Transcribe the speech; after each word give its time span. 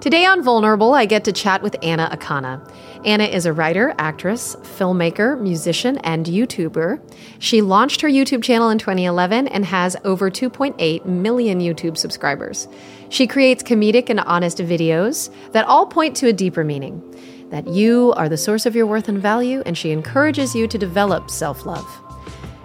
Today 0.00 0.24
on 0.24 0.42
Vulnerable, 0.42 0.94
I 0.94 1.04
get 1.04 1.24
to 1.24 1.32
chat 1.32 1.60
with 1.60 1.76
Anna 1.82 2.08
Akana. 2.10 2.66
Anna 3.04 3.24
is 3.24 3.44
a 3.44 3.52
writer, 3.52 3.94
actress, 3.98 4.56
filmmaker, 4.56 5.38
musician, 5.38 5.98
and 5.98 6.24
YouTuber. 6.24 6.98
She 7.38 7.60
launched 7.60 8.00
her 8.00 8.08
YouTube 8.08 8.42
channel 8.42 8.70
in 8.70 8.78
2011 8.78 9.48
and 9.48 9.62
has 9.66 9.98
over 10.04 10.30
2.8 10.30 11.04
million 11.04 11.60
YouTube 11.60 11.98
subscribers. 11.98 12.66
She 13.10 13.26
creates 13.26 13.62
comedic 13.62 14.08
and 14.08 14.20
honest 14.20 14.56
videos 14.56 15.30
that 15.52 15.66
all 15.66 15.84
point 15.84 16.16
to 16.16 16.28
a 16.28 16.32
deeper 16.32 16.64
meaning 16.64 17.02
that 17.50 17.68
you 17.68 18.14
are 18.16 18.30
the 18.30 18.38
source 18.38 18.64
of 18.64 18.74
your 18.74 18.86
worth 18.86 19.06
and 19.06 19.18
value, 19.18 19.62
and 19.66 19.76
she 19.76 19.90
encourages 19.90 20.54
you 20.54 20.66
to 20.66 20.78
develop 20.78 21.28
self 21.28 21.66
love. 21.66 22.09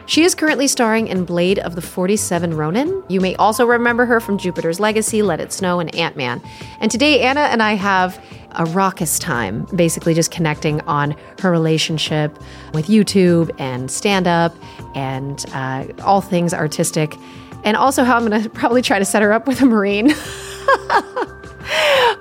She 0.07 0.23
is 0.23 0.35
currently 0.35 0.67
starring 0.67 1.07
in 1.07 1.25
Blade 1.25 1.57
of 1.57 1.75
the 1.75 1.81
47 1.81 2.55
Ronin. 2.55 3.03
You 3.09 3.19
may 3.19 3.35
also 3.37 3.65
remember 3.65 4.05
her 4.05 4.19
from 4.19 4.37
Jupiter's 4.37 4.79
Legacy, 4.79 5.23
Let 5.23 5.39
It 5.39 5.51
Snow, 5.51 5.79
and 5.79 5.93
Ant 5.95 6.15
Man. 6.15 6.43
And 6.79 6.91
today, 6.91 7.21
Anna 7.21 7.41
and 7.41 7.63
I 7.63 7.73
have 7.73 8.23
a 8.51 8.65
raucous 8.65 9.17
time, 9.17 9.65
basically 9.75 10.13
just 10.13 10.29
connecting 10.29 10.79
on 10.81 11.15
her 11.41 11.49
relationship 11.49 12.37
with 12.73 12.85
YouTube 12.85 13.49
and 13.59 13.89
stand 13.89 14.27
up 14.27 14.55
and 14.93 15.43
uh, 15.53 15.85
all 16.03 16.21
things 16.21 16.53
artistic. 16.53 17.15
And 17.63 17.75
also, 17.75 18.03
how 18.03 18.17
I'm 18.17 18.27
going 18.27 18.43
to 18.43 18.49
probably 18.49 18.83
try 18.83 18.99
to 18.99 19.05
set 19.05 19.23
her 19.23 19.33
up 19.33 19.47
with 19.47 19.59
a 19.61 19.65
Marine. 19.65 20.09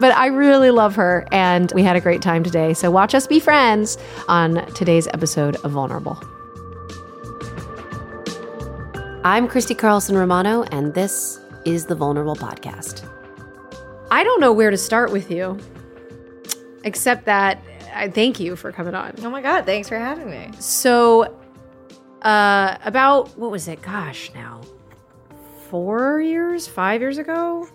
but 0.00 0.12
I 0.16 0.30
really 0.32 0.70
love 0.70 0.94
her, 0.96 1.28
and 1.30 1.70
we 1.74 1.82
had 1.82 1.96
a 1.96 2.00
great 2.00 2.22
time 2.22 2.44
today. 2.44 2.72
So, 2.72 2.90
watch 2.90 3.14
us 3.14 3.26
be 3.26 3.40
friends 3.40 3.98
on 4.26 4.64
today's 4.72 5.06
episode 5.08 5.56
of 5.56 5.72
Vulnerable. 5.72 6.18
I'm 9.24 9.48
Christy 9.48 9.74
Carlson 9.74 10.16
Romano, 10.16 10.64
and 10.64 10.92
this 10.92 11.40
is 11.64 11.86
the 11.86 11.94
Vulnerable 11.94 12.36
Podcast. 12.36 13.08
I 14.10 14.22
don't 14.22 14.40
know 14.40 14.52
where 14.52 14.70
to 14.70 14.76
start 14.76 15.10
with 15.12 15.30
you, 15.30 15.58
except 16.84 17.24
that 17.24 17.62
I 17.94 18.08
thank 18.10 18.38
you 18.38 18.54
for 18.54 18.70
coming 18.70 18.94
on. 18.94 19.14
Oh 19.22 19.30
my 19.30 19.40
God, 19.40 19.64
thanks 19.64 19.88
for 19.88 19.98
having 19.98 20.30
me. 20.30 20.50
So, 20.58 21.34
uh, 22.22 22.76
about 22.84 23.36
what 23.38 23.50
was 23.50 23.66
it? 23.66 23.80
Gosh, 23.80 24.30
now 24.34 24.60
four 25.70 26.20
years, 26.20 26.66
five 26.66 27.00
years 27.00 27.18
ago. 27.18 27.66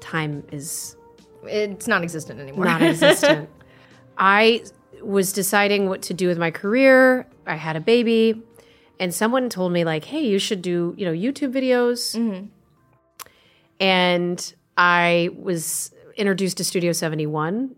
Time 0.00 0.44
is 0.50 0.96
It's 1.44 1.86
non 1.86 2.02
existent 2.02 2.40
anymore. 2.40 2.64
non 2.64 2.82
existent. 2.82 3.48
I 4.18 4.64
was 5.00 5.32
deciding 5.32 5.88
what 5.88 6.02
to 6.02 6.14
do 6.14 6.26
with 6.28 6.38
my 6.38 6.50
career. 6.50 7.26
I 7.46 7.54
had 7.56 7.76
a 7.76 7.80
baby, 7.80 8.42
and 8.98 9.14
someone 9.14 9.48
told 9.48 9.72
me 9.72 9.84
like, 9.84 10.04
"Hey, 10.04 10.26
you 10.26 10.38
should 10.38 10.62
do 10.62 10.94
you 10.96 11.04
know 11.04 11.12
YouTube 11.12 11.52
videos." 11.52 12.16
Mm-hmm. 12.16 12.46
And 13.80 14.54
I 14.76 15.30
was 15.36 15.92
introduced 16.16 16.58
to 16.58 16.64
Studio 16.64 16.92
Seventy 16.92 17.26
One, 17.26 17.74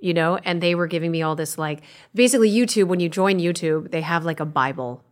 you 0.00 0.14
know, 0.14 0.36
and 0.36 0.62
they 0.62 0.74
were 0.74 0.86
giving 0.86 1.10
me 1.10 1.22
all 1.22 1.36
this 1.36 1.58
like 1.58 1.82
basically 2.14 2.50
YouTube. 2.50 2.88
When 2.88 3.00
you 3.00 3.08
join 3.08 3.38
YouTube, 3.38 3.90
they 3.90 4.02
have 4.02 4.24
like 4.24 4.40
a 4.40 4.46
Bible, 4.46 5.04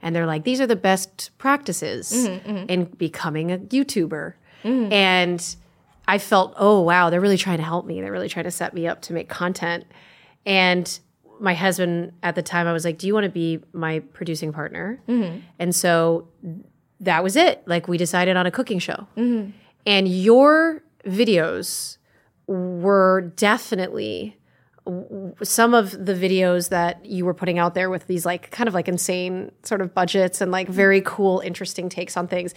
and 0.00 0.14
they're 0.14 0.26
like, 0.26 0.44
"These 0.44 0.60
are 0.60 0.66
the 0.66 0.76
best 0.76 1.30
practices 1.38 2.12
mm-hmm, 2.12 2.50
mm-hmm. 2.50 2.70
in 2.70 2.84
becoming 2.84 3.52
a 3.52 3.58
YouTuber," 3.58 4.34
and 4.64 5.56
I 6.06 6.18
felt, 6.18 6.54
oh 6.56 6.80
wow, 6.80 7.10
they're 7.10 7.20
really 7.20 7.38
trying 7.38 7.58
to 7.58 7.64
help 7.64 7.86
me. 7.86 8.00
They're 8.00 8.12
really 8.12 8.28
trying 8.28 8.44
to 8.44 8.50
set 8.50 8.74
me 8.74 8.86
up 8.86 9.02
to 9.02 9.12
make 9.12 9.28
content. 9.28 9.84
And 10.44 10.98
my 11.42 11.54
husband 11.54 12.12
at 12.22 12.36
the 12.36 12.42
time, 12.42 12.68
I 12.68 12.72
was 12.72 12.84
like, 12.84 12.98
do 12.98 13.06
you 13.06 13.14
want 13.14 13.24
to 13.24 13.30
be 13.30 13.58
my 13.72 13.98
producing 13.98 14.52
partner? 14.52 15.00
Mm-hmm. 15.08 15.40
And 15.58 15.74
so 15.74 16.28
that 17.00 17.24
was 17.24 17.34
it. 17.34 17.62
Like 17.66 17.88
we 17.88 17.98
decided 17.98 18.36
on 18.36 18.46
a 18.46 18.50
cooking 18.50 18.78
show. 18.78 19.08
Mm-hmm. 19.16 19.50
And 19.84 20.08
your 20.08 20.82
videos 21.04 21.98
were 22.46 23.32
definitely 23.34 24.36
some 25.42 25.74
of 25.74 25.92
the 25.92 26.14
videos 26.14 26.68
that 26.70 27.04
you 27.06 27.24
were 27.24 27.34
putting 27.34 27.58
out 27.58 27.74
there 27.74 27.88
with 27.88 28.06
these 28.08 28.26
like 28.26 28.50
kind 28.50 28.66
of 28.66 28.74
like 28.74 28.88
insane 28.88 29.52
sort 29.62 29.80
of 29.80 29.94
budgets 29.94 30.40
and 30.40 30.50
like 30.50 30.68
very 30.68 31.00
cool 31.04 31.38
interesting 31.38 31.88
takes 31.88 32.16
on 32.16 32.26
things 32.26 32.52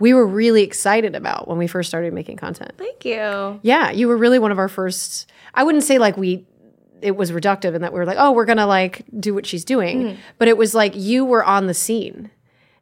we 0.00 0.12
were 0.12 0.26
really 0.26 0.64
excited 0.64 1.14
about 1.14 1.46
when 1.46 1.56
we 1.56 1.68
first 1.68 1.88
started 1.88 2.12
making 2.12 2.36
content 2.36 2.72
Thank 2.76 3.04
you. 3.04 3.60
yeah 3.62 3.92
you 3.92 4.08
were 4.08 4.16
really 4.16 4.40
one 4.40 4.50
of 4.50 4.58
our 4.58 4.66
first 4.66 5.30
i 5.54 5.62
wouldn't 5.62 5.84
say 5.84 5.98
like 5.98 6.16
we 6.16 6.44
it 7.02 7.16
was 7.16 7.30
reductive 7.30 7.74
and 7.74 7.82
that 7.84 7.92
we 7.92 7.98
were 7.98 8.06
like 8.06 8.18
oh 8.18 8.32
we're 8.32 8.44
gonna 8.44 8.66
like 8.66 9.04
do 9.18 9.34
what 9.34 9.46
she's 9.46 9.64
doing 9.64 10.16
but 10.38 10.48
it 10.48 10.56
was 10.56 10.74
like 10.74 10.94
you 10.96 11.24
were 11.24 11.44
on 11.44 11.66
the 11.66 11.74
scene 11.74 12.30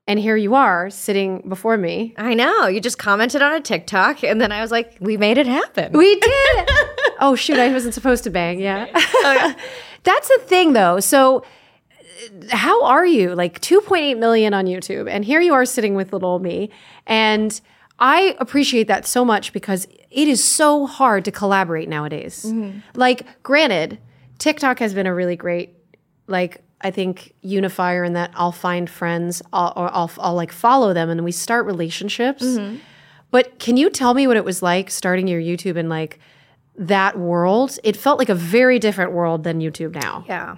and 0.06 0.18
here 0.18 0.36
you 0.36 0.54
are 0.54 0.88
sitting 0.90 1.42
before 1.48 1.76
me 1.76 2.14
I 2.16 2.34
know. 2.34 2.66
You 2.66 2.80
just 2.80 2.98
commented 2.98 3.42
on 3.42 3.52
a 3.52 3.60
TikTok, 3.60 4.22
and 4.22 4.40
then 4.40 4.52
I 4.52 4.60
was 4.60 4.70
like, 4.70 4.96
we 5.00 5.16
made 5.16 5.36
it 5.36 5.48
happen. 5.48 5.92
We 5.92 6.14
did. 6.20 6.70
oh 7.20 7.34
shoot, 7.36 7.58
I 7.58 7.72
wasn't 7.72 7.92
supposed 7.94 8.22
to 8.24 8.30
bang. 8.30 8.60
Yeah. 8.60 8.86
That's 10.04 10.28
the 10.28 10.38
thing 10.44 10.72
though. 10.74 11.00
So 11.00 11.38
uh, 11.40 12.56
how 12.56 12.84
are 12.84 13.04
you? 13.04 13.34
Like 13.34 13.60
2.8 13.60 14.16
million 14.18 14.54
on 14.54 14.66
YouTube 14.66 15.10
and 15.10 15.24
here 15.24 15.40
you 15.40 15.52
are 15.54 15.64
sitting 15.64 15.94
with 15.94 16.12
little 16.12 16.38
me 16.38 16.70
and 17.06 17.60
I 17.98 18.36
appreciate 18.38 18.88
that 18.88 19.06
so 19.06 19.24
much 19.24 19.52
because 19.52 19.86
it 20.10 20.28
is 20.28 20.44
so 20.44 20.86
hard 20.86 21.24
to 21.24 21.32
collaborate 21.32 21.88
nowadays. 21.88 22.44
Like 22.94 23.26
granted, 23.42 23.98
TikTok 24.38 24.78
has 24.78 24.94
been 24.94 25.06
a 25.06 25.14
really 25.14 25.36
great 25.36 25.74
like 26.26 26.62
I 26.80 26.90
think 26.90 27.32
unifier 27.40 28.04
in 28.04 28.12
that 28.14 28.32
I'll 28.34 28.52
find 28.52 28.88
friends 28.88 29.42
I'll, 29.52 29.72
or 29.76 29.92
I'll, 29.94 30.10
I'll 30.18 30.34
like 30.34 30.52
follow 30.52 30.92
them 30.92 31.08
and 31.08 31.24
we 31.24 31.32
start 31.32 31.66
relationships. 31.66 32.44
Mm-hmm. 32.44 32.76
But 33.30 33.58
can 33.58 33.76
you 33.76 33.90
tell 33.90 34.14
me 34.14 34.26
what 34.26 34.36
it 34.36 34.44
was 34.44 34.62
like 34.62 34.90
starting 34.90 35.26
your 35.26 35.40
YouTube 35.40 35.76
and 35.76 35.88
like 35.88 36.18
that 36.76 37.18
world? 37.18 37.78
It 37.82 37.96
felt 37.96 38.18
like 38.18 38.28
a 38.28 38.34
very 38.34 38.78
different 38.78 39.12
world 39.12 39.42
than 39.42 39.60
YouTube 39.60 39.94
now. 39.94 40.24
Yeah. 40.28 40.56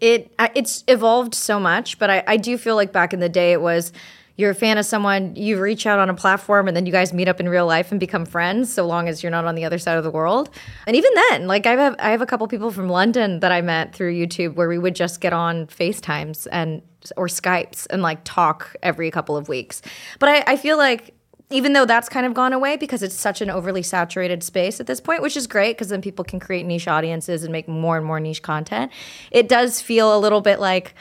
It 0.00 0.34
it's 0.54 0.82
evolved 0.88 1.34
so 1.34 1.60
much, 1.60 1.98
but 1.98 2.10
I, 2.10 2.24
I 2.26 2.36
do 2.36 2.56
feel 2.56 2.74
like 2.74 2.92
back 2.92 3.12
in 3.12 3.20
the 3.20 3.28
day 3.28 3.52
it 3.52 3.60
was 3.60 3.92
you're 4.36 4.50
a 4.50 4.54
fan 4.54 4.78
of 4.78 4.86
someone, 4.86 5.34
you 5.36 5.60
reach 5.60 5.86
out 5.86 5.98
on 5.98 6.08
a 6.08 6.14
platform 6.14 6.68
and 6.68 6.76
then 6.76 6.86
you 6.86 6.92
guys 6.92 7.12
meet 7.12 7.28
up 7.28 7.40
in 7.40 7.48
real 7.48 7.66
life 7.66 7.90
and 7.90 8.00
become 8.00 8.24
friends 8.24 8.72
so 8.72 8.86
long 8.86 9.08
as 9.08 9.22
you're 9.22 9.30
not 9.30 9.44
on 9.44 9.54
the 9.54 9.64
other 9.64 9.78
side 9.78 9.98
of 9.98 10.04
the 10.04 10.10
world. 10.10 10.50
And 10.86 10.96
even 10.96 11.10
then, 11.14 11.46
like 11.46 11.66
I 11.66 11.72
have 11.72 11.96
I 11.98 12.10
have 12.10 12.22
a 12.22 12.26
couple 12.26 12.46
people 12.48 12.70
from 12.70 12.88
London 12.88 13.40
that 13.40 13.52
I 13.52 13.60
met 13.60 13.94
through 13.94 14.14
YouTube 14.14 14.54
where 14.54 14.68
we 14.68 14.78
would 14.78 14.94
just 14.94 15.20
get 15.20 15.32
on 15.32 15.66
FaceTimes 15.66 16.46
and 16.50 16.82
or 17.16 17.26
Skypes 17.26 17.86
and 17.90 18.02
like 18.02 18.20
talk 18.24 18.76
every 18.82 19.10
couple 19.10 19.36
of 19.36 19.48
weeks. 19.48 19.82
But 20.18 20.28
I, 20.28 20.52
I 20.52 20.56
feel 20.56 20.76
like 20.76 21.14
even 21.50 21.72
though 21.72 21.84
that's 21.84 22.08
kind 22.08 22.24
of 22.26 22.32
gone 22.32 22.52
away 22.52 22.76
because 22.76 23.02
it's 23.02 23.14
such 23.14 23.40
an 23.40 23.50
overly 23.50 23.82
saturated 23.82 24.42
space 24.42 24.78
at 24.78 24.86
this 24.86 25.00
point, 25.00 25.20
which 25.20 25.36
is 25.36 25.46
great 25.46 25.76
because 25.76 25.88
then 25.88 26.00
people 26.00 26.24
can 26.24 26.38
create 26.38 26.64
niche 26.64 26.86
audiences 26.86 27.42
and 27.42 27.50
make 27.50 27.66
more 27.66 27.96
and 27.96 28.06
more 28.06 28.20
niche 28.20 28.42
content. 28.42 28.92
It 29.32 29.48
does 29.48 29.80
feel 29.80 30.16
a 30.16 30.18
little 30.18 30.40
bit 30.40 30.60
like, 30.60 30.94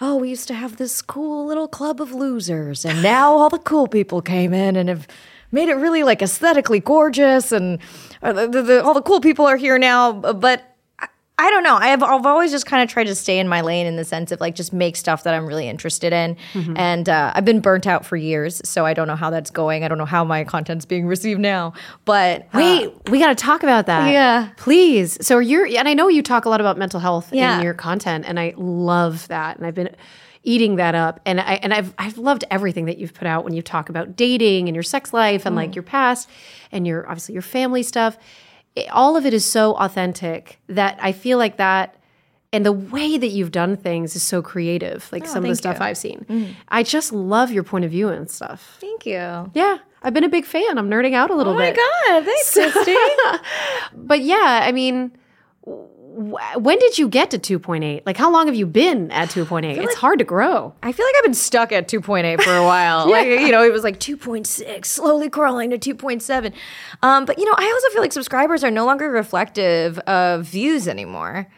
oh, 0.00 0.16
we 0.16 0.28
used 0.28 0.48
to 0.48 0.54
have 0.54 0.76
this 0.76 1.00
cool 1.02 1.46
little 1.46 1.68
club 1.68 2.00
of 2.00 2.12
losers, 2.12 2.84
and 2.84 3.02
now 3.02 3.32
all 3.32 3.48
the 3.48 3.58
cool 3.58 3.88
people 3.88 4.20
came 4.22 4.52
in 4.52 4.76
and 4.76 4.88
have 4.88 5.06
made 5.52 5.68
it 5.68 5.74
really 5.74 6.02
like 6.02 6.22
aesthetically 6.22 6.80
gorgeous, 6.80 7.52
and 7.52 7.78
uh, 8.22 8.32
the, 8.32 8.48
the, 8.48 8.62
the- 8.62 8.84
all 8.84 8.94
the 8.94 9.02
cool 9.02 9.20
people 9.20 9.46
are 9.46 9.56
here 9.56 9.78
now. 9.78 10.12
But 10.12 10.75
I, 11.38 11.50
don't 11.50 11.62
know. 11.64 11.76
I 11.76 11.88
have 11.88 12.02
I've 12.02 12.24
always 12.24 12.50
just 12.50 12.64
kind 12.66 12.82
of 12.82 12.88
tried 12.88 13.04
to 13.08 13.14
stay 13.14 13.38
in 13.38 13.48
my 13.48 13.60
lane 13.60 13.86
in 13.86 13.96
the 13.96 14.04
sense 14.04 14.32
of 14.32 14.40
like 14.40 14.54
just 14.54 14.72
make 14.72 14.96
stuff 14.96 15.22
that 15.24 15.34
I'm 15.34 15.46
really 15.46 15.68
interested 15.68 16.12
in. 16.12 16.36
And 16.76 17.08
uh, 17.08 17.32
I've 17.34 17.44
been 17.44 17.60
burnt 17.60 17.86
out 17.86 18.06
for 18.06 18.16
years, 18.16 18.60
so 18.64 18.86
I 18.86 18.94
don't 18.94 19.06
know 19.06 19.16
how 19.16 19.30
that's 19.30 19.50
going. 19.50 19.84
I 19.84 19.88
don't 19.88 19.98
know 19.98 20.04
how 20.06 20.24
my 20.24 20.44
content's 20.44 20.84
being 20.86 21.06
received 21.06 21.40
now. 21.40 21.74
But 22.04 22.42
uh, 22.42 22.46
Wait, 22.54 23.10
we 23.10 23.18
got 23.18 23.28
to 23.28 23.34
talk 23.34 23.62
about 23.62 23.86
that. 23.86 24.10
Yeah. 24.12 24.50
Please. 24.56 25.24
So 25.26 25.38
you're, 25.38 25.66
and 25.66 25.86
I 25.88 25.94
know 25.94 26.08
you 26.08 26.22
talk 26.22 26.44
a 26.46 26.48
lot 26.48 26.60
about 26.60 26.78
mental 26.78 27.00
health 27.00 27.30
Yeah. 27.32 27.58
in 27.58 27.62
your 27.64 27.74
content, 27.74 28.24
and 28.26 28.40
I 28.40 28.54
love 28.56 29.28
that. 29.28 29.58
And 29.58 29.66
I've 29.66 29.74
been 29.74 29.94
eating 30.42 30.76
that 30.76 30.94
up. 30.94 31.20
And 31.26 31.40
I 31.40 31.54
and 31.62 31.74
I've 31.74 31.92
I've 31.98 32.18
loved 32.18 32.44
everything 32.50 32.86
that 32.86 32.98
you've 32.98 33.12
put 33.12 33.26
out 33.26 33.44
when 33.44 33.52
you 33.52 33.62
talk 33.62 33.88
about 33.88 34.16
dating 34.16 34.68
and 34.68 34.76
your 34.76 34.84
sex 34.84 35.12
life 35.12 35.44
and 35.44 35.56
like 35.56 35.74
your 35.74 35.82
past 35.82 36.30
and 36.72 36.86
your 36.86 37.06
obviously 37.08 37.32
your 37.34 37.42
family 37.42 37.82
stuff. 37.82 38.16
It- 38.76 38.88
all 38.92 39.16
of 39.16 39.26
it 39.26 39.34
is 39.34 39.44
so 39.44 39.72
authentic 39.74 40.60
that 40.68 40.96
I 41.02 41.10
feel 41.12 41.38
like 41.38 41.56
that 41.56 41.96
and 42.52 42.64
the 42.64 42.72
way 42.72 43.18
that 43.18 43.26
you've 43.28 43.50
done 43.50 43.76
things 43.76 44.14
is 44.14 44.22
so 44.22 44.40
creative. 44.40 45.08
Like 45.10 45.26
some 45.26 45.38
of 45.38 45.42
the 45.44 45.50
Oh, 45.50 45.54
stuff 45.54 45.76
you. 45.78 45.82
Mm. 45.82 45.88
I've 45.88 45.96
seen, 45.98 46.56
I 46.68 46.82
just 46.84 47.12
love 47.12 47.50
your 47.50 47.64
point 47.64 47.84
of 47.84 47.90
view 47.90 48.08
and 48.08 48.30
stuff. 48.30 48.76
Thank 48.80 49.04
you. 49.04 49.16
Oh 49.18 49.50
Yeah, 49.52 49.78
I've 50.02 50.14
been 50.14 50.24
a 50.24 50.28
big 50.28 50.44
fan. 50.44 50.78
I'm 50.78 50.88
nerding 50.88 51.14
out 51.14 51.30
a 51.30 51.34
little 51.34 51.54
bit. 51.56 51.76
Oh 51.76 52.10
my 52.10 52.18
god, 52.20 52.24
thanks, 52.24 52.52
Christy. 52.72 52.94
But 53.94 54.20
yeah, 54.22 54.60
I 54.62 54.70
mean, 54.72 55.10
when 56.16 56.78
did 56.78 56.98
you 56.98 57.08
get 57.08 57.30
to 57.32 57.38
2.8? 57.38 58.02
Like, 58.06 58.16
how 58.16 58.32
long 58.32 58.46
have 58.46 58.54
you 58.54 58.66
been 58.66 59.10
at 59.10 59.28
2.8? 59.28 59.76
It's 59.76 59.94
hard 59.94 60.18
to 60.18 60.24
grow. 60.24 60.74
I 60.82 60.92
feel 60.92 61.04
like 61.04 61.14
I've 61.18 61.24
been 61.24 61.34
stuck 61.34 61.72
at 61.72 61.88
2.8 61.88 62.42
for 62.42 62.54
a 62.56 62.64
while. 62.64 63.08
Like, 63.10 63.26
you 63.28 63.50
know, 63.50 63.62
it 63.62 63.72
was 63.72 63.84
like 63.84 64.00
2.6, 64.00 64.84
slowly 64.86 65.28
crawling 65.28 65.70
to 65.70 65.78
2.7. 65.78 66.52
Um, 67.02 67.24
but, 67.26 67.38
you 67.38 67.44
know, 67.44 67.54
I 67.56 67.70
also 67.70 67.92
feel 67.92 68.00
like 68.02 68.12
subscribers 68.12 68.64
are 68.64 68.70
no 68.70 68.86
longer 68.86 69.10
reflective 69.10 69.98
of 70.00 70.44
views 70.46 70.88
anymore. 70.88 71.48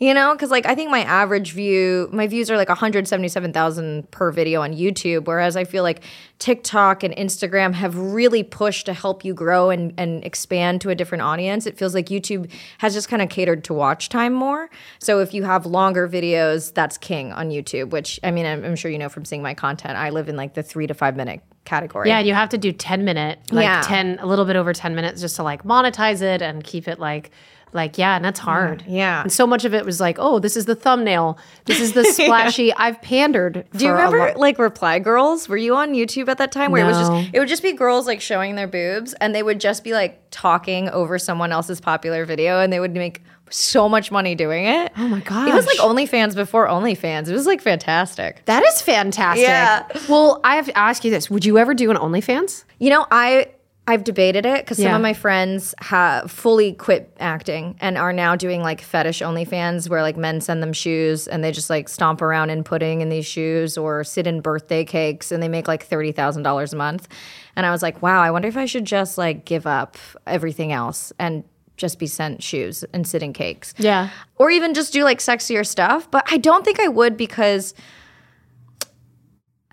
You 0.00 0.14
know, 0.14 0.32
because 0.32 0.50
like 0.52 0.64
I 0.64 0.76
think 0.76 0.92
my 0.92 1.02
average 1.02 1.52
view, 1.52 2.08
my 2.12 2.28
views 2.28 2.52
are 2.52 2.56
like 2.56 2.68
177,000 2.68 4.10
per 4.12 4.30
video 4.30 4.62
on 4.62 4.72
YouTube, 4.72 5.26
whereas 5.26 5.56
I 5.56 5.64
feel 5.64 5.82
like 5.82 6.02
TikTok 6.38 7.02
and 7.02 7.12
Instagram 7.16 7.74
have 7.74 7.98
really 7.98 8.44
pushed 8.44 8.86
to 8.86 8.92
help 8.92 9.24
you 9.24 9.34
grow 9.34 9.70
and, 9.70 9.92
and 9.98 10.24
expand 10.24 10.80
to 10.82 10.90
a 10.90 10.94
different 10.94 11.22
audience. 11.22 11.66
It 11.66 11.76
feels 11.76 11.94
like 11.94 12.06
YouTube 12.06 12.48
has 12.78 12.94
just 12.94 13.08
kind 13.08 13.20
of 13.22 13.28
catered 13.28 13.64
to 13.64 13.74
watch 13.74 14.08
time 14.08 14.32
more. 14.34 14.70
So 15.00 15.18
if 15.18 15.34
you 15.34 15.42
have 15.42 15.66
longer 15.66 16.08
videos, 16.08 16.72
that's 16.72 16.96
king 16.96 17.32
on 17.32 17.50
YouTube, 17.50 17.90
which 17.90 18.20
I 18.22 18.30
mean, 18.30 18.46
I'm, 18.46 18.64
I'm 18.64 18.76
sure 18.76 18.92
you 18.92 18.98
know 18.98 19.08
from 19.08 19.24
seeing 19.24 19.42
my 19.42 19.54
content. 19.54 19.98
I 19.98 20.10
live 20.10 20.28
in 20.28 20.36
like 20.36 20.54
the 20.54 20.62
three 20.62 20.86
to 20.86 20.94
five 20.94 21.16
minute 21.16 21.40
category. 21.64 22.08
Yeah, 22.08 22.20
you 22.20 22.34
have 22.34 22.48
to 22.50 22.58
do 22.58 22.70
10 22.72 23.04
minute, 23.04 23.40
like 23.50 23.64
Yeah. 23.64 23.82
10, 23.82 24.20
a 24.20 24.26
little 24.26 24.44
bit 24.44 24.54
over 24.56 24.72
10 24.72 24.94
minutes 24.94 25.20
just 25.20 25.36
to 25.36 25.42
like 25.42 25.64
monetize 25.64 26.22
it 26.22 26.40
and 26.40 26.62
keep 26.64 26.86
it 26.88 26.98
like, 27.00 27.30
like, 27.72 27.98
yeah, 27.98 28.16
and 28.16 28.24
that's 28.24 28.40
hard. 28.40 28.84
Yeah. 28.86 29.22
And 29.22 29.32
so 29.32 29.46
much 29.46 29.64
of 29.64 29.74
it 29.74 29.84
was 29.84 30.00
like, 30.00 30.16
oh, 30.18 30.38
this 30.38 30.56
is 30.56 30.66
the 30.66 30.74
thumbnail. 30.74 31.38
This 31.64 31.80
is 31.80 31.92
the 31.92 32.04
splashy. 32.12 32.72
I've 32.74 33.00
pandered. 33.02 33.66
Do 33.76 33.84
you 33.84 33.92
remember 33.92 34.32
like 34.36 34.58
Reply 34.58 34.98
Girls? 34.98 35.48
Were 35.48 35.56
you 35.56 35.76
on 35.76 35.92
YouTube 35.92 36.28
at 36.28 36.38
that 36.38 36.52
time 36.52 36.72
where 36.72 36.84
it 36.84 36.88
was 36.88 36.98
just 36.98 37.30
it 37.34 37.38
would 37.38 37.48
just 37.48 37.62
be 37.62 37.72
girls 37.72 38.06
like 38.06 38.20
showing 38.20 38.54
their 38.54 38.68
boobs 38.68 39.14
and 39.14 39.34
they 39.34 39.42
would 39.42 39.60
just 39.60 39.84
be 39.84 39.92
like 39.92 40.20
talking 40.30 40.88
over 40.90 41.18
someone 41.18 41.52
else's 41.52 41.80
popular 41.80 42.24
video 42.24 42.60
and 42.60 42.72
they 42.72 42.80
would 42.80 42.94
make 42.94 43.22
so 43.50 43.88
much 43.88 44.10
money 44.10 44.34
doing 44.34 44.66
it. 44.66 44.92
Oh 44.96 45.08
my 45.08 45.20
god! 45.20 45.48
It 45.48 45.54
was 45.54 45.66
like 45.66 45.78
OnlyFans 45.78 46.34
before 46.34 46.66
OnlyFans. 46.68 47.28
It 47.28 47.32
was 47.32 47.46
like 47.46 47.60
fantastic. 47.60 48.44
that 48.44 48.62
is 48.64 48.82
fantastic. 48.82 49.42
Yeah. 49.42 49.86
Well, 50.08 50.40
I 50.44 50.56
have 50.56 50.66
to 50.66 50.76
ask 50.76 51.04
you 51.04 51.10
this. 51.10 51.30
Would 51.30 51.44
you 51.44 51.58
ever 51.58 51.74
do 51.74 51.90
an 51.90 51.96
OnlyFans? 51.96 52.64
You 52.78 52.90
know, 52.90 53.06
I 53.10 53.48
I've 53.88 54.04
debated 54.04 54.44
it 54.44 54.62
because 54.62 54.76
some 54.76 54.92
of 54.92 55.00
my 55.00 55.14
friends 55.14 55.74
have 55.78 56.30
fully 56.30 56.74
quit 56.74 57.10
acting 57.18 57.74
and 57.80 57.96
are 57.96 58.12
now 58.12 58.36
doing 58.36 58.60
like 58.60 58.82
fetish 58.82 59.20
OnlyFans 59.22 59.88
where 59.88 60.02
like 60.02 60.18
men 60.18 60.42
send 60.42 60.62
them 60.62 60.74
shoes 60.74 61.26
and 61.26 61.42
they 61.42 61.52
just 61.52 61.70
like 61.70 61.88
stomp 61.88 62.20
around 62.20 62.50
in 62.50 62.64
pudding 62.64 63.00
in 63.00 63.08
these 63.08 63.24
shoes 63.24 63.78
or 63.78 64.04
sit 64.04 64.26
in 64.26 64.42
birthday 64.42 64.84
cakes 64.84 65.32
and 65.32 65.42
they 65.42 65.48
make 65.48 65.66
like 65.66 65.86
thirty 65.86 66.12
thousand 66.12 66.42
dollars 66.42 66.74
a 66.74 66.76
month. 66.76 67.08
And 67.56 67.64
I 67.64 67.70
was 67.70 67.80
like, 67.80 68.02
wow, 68.02 68.20
I 68.20 68.30
wonder 68.30 68.46
if 68.46 68.58
I 68.58 68.66
should 68.66 68.84
just 68.84 69.16
like 69.16 69.46
give 69.46 69.66
up 69.66 69.96
everything 70.26 70.70
else 70.70 71.10
and 71.18 71.42
just 71.78 71.98
be 71.98 72.06
sent 72.06 72.42
shoes 72.42 72.84
and 72.92 73.08
sit 73.08 73.22
in 73.22 73.32
cakes. 73.32 73.72
Yeah. 73.78 74.10
Or 74.36 74.50
even 74.50 74.74
just 74.74 74.92
do 74.92 75.02
like 75.02 75.20
sexier 75.20 75.66
stuff. 75.66 76.10
But 76.10 76.30
I 76.30 76.36
don't 76.36 76.62
think 76.62 76.78
I 76.78 76.88
would 76.88 77.16
because 77.16 77.72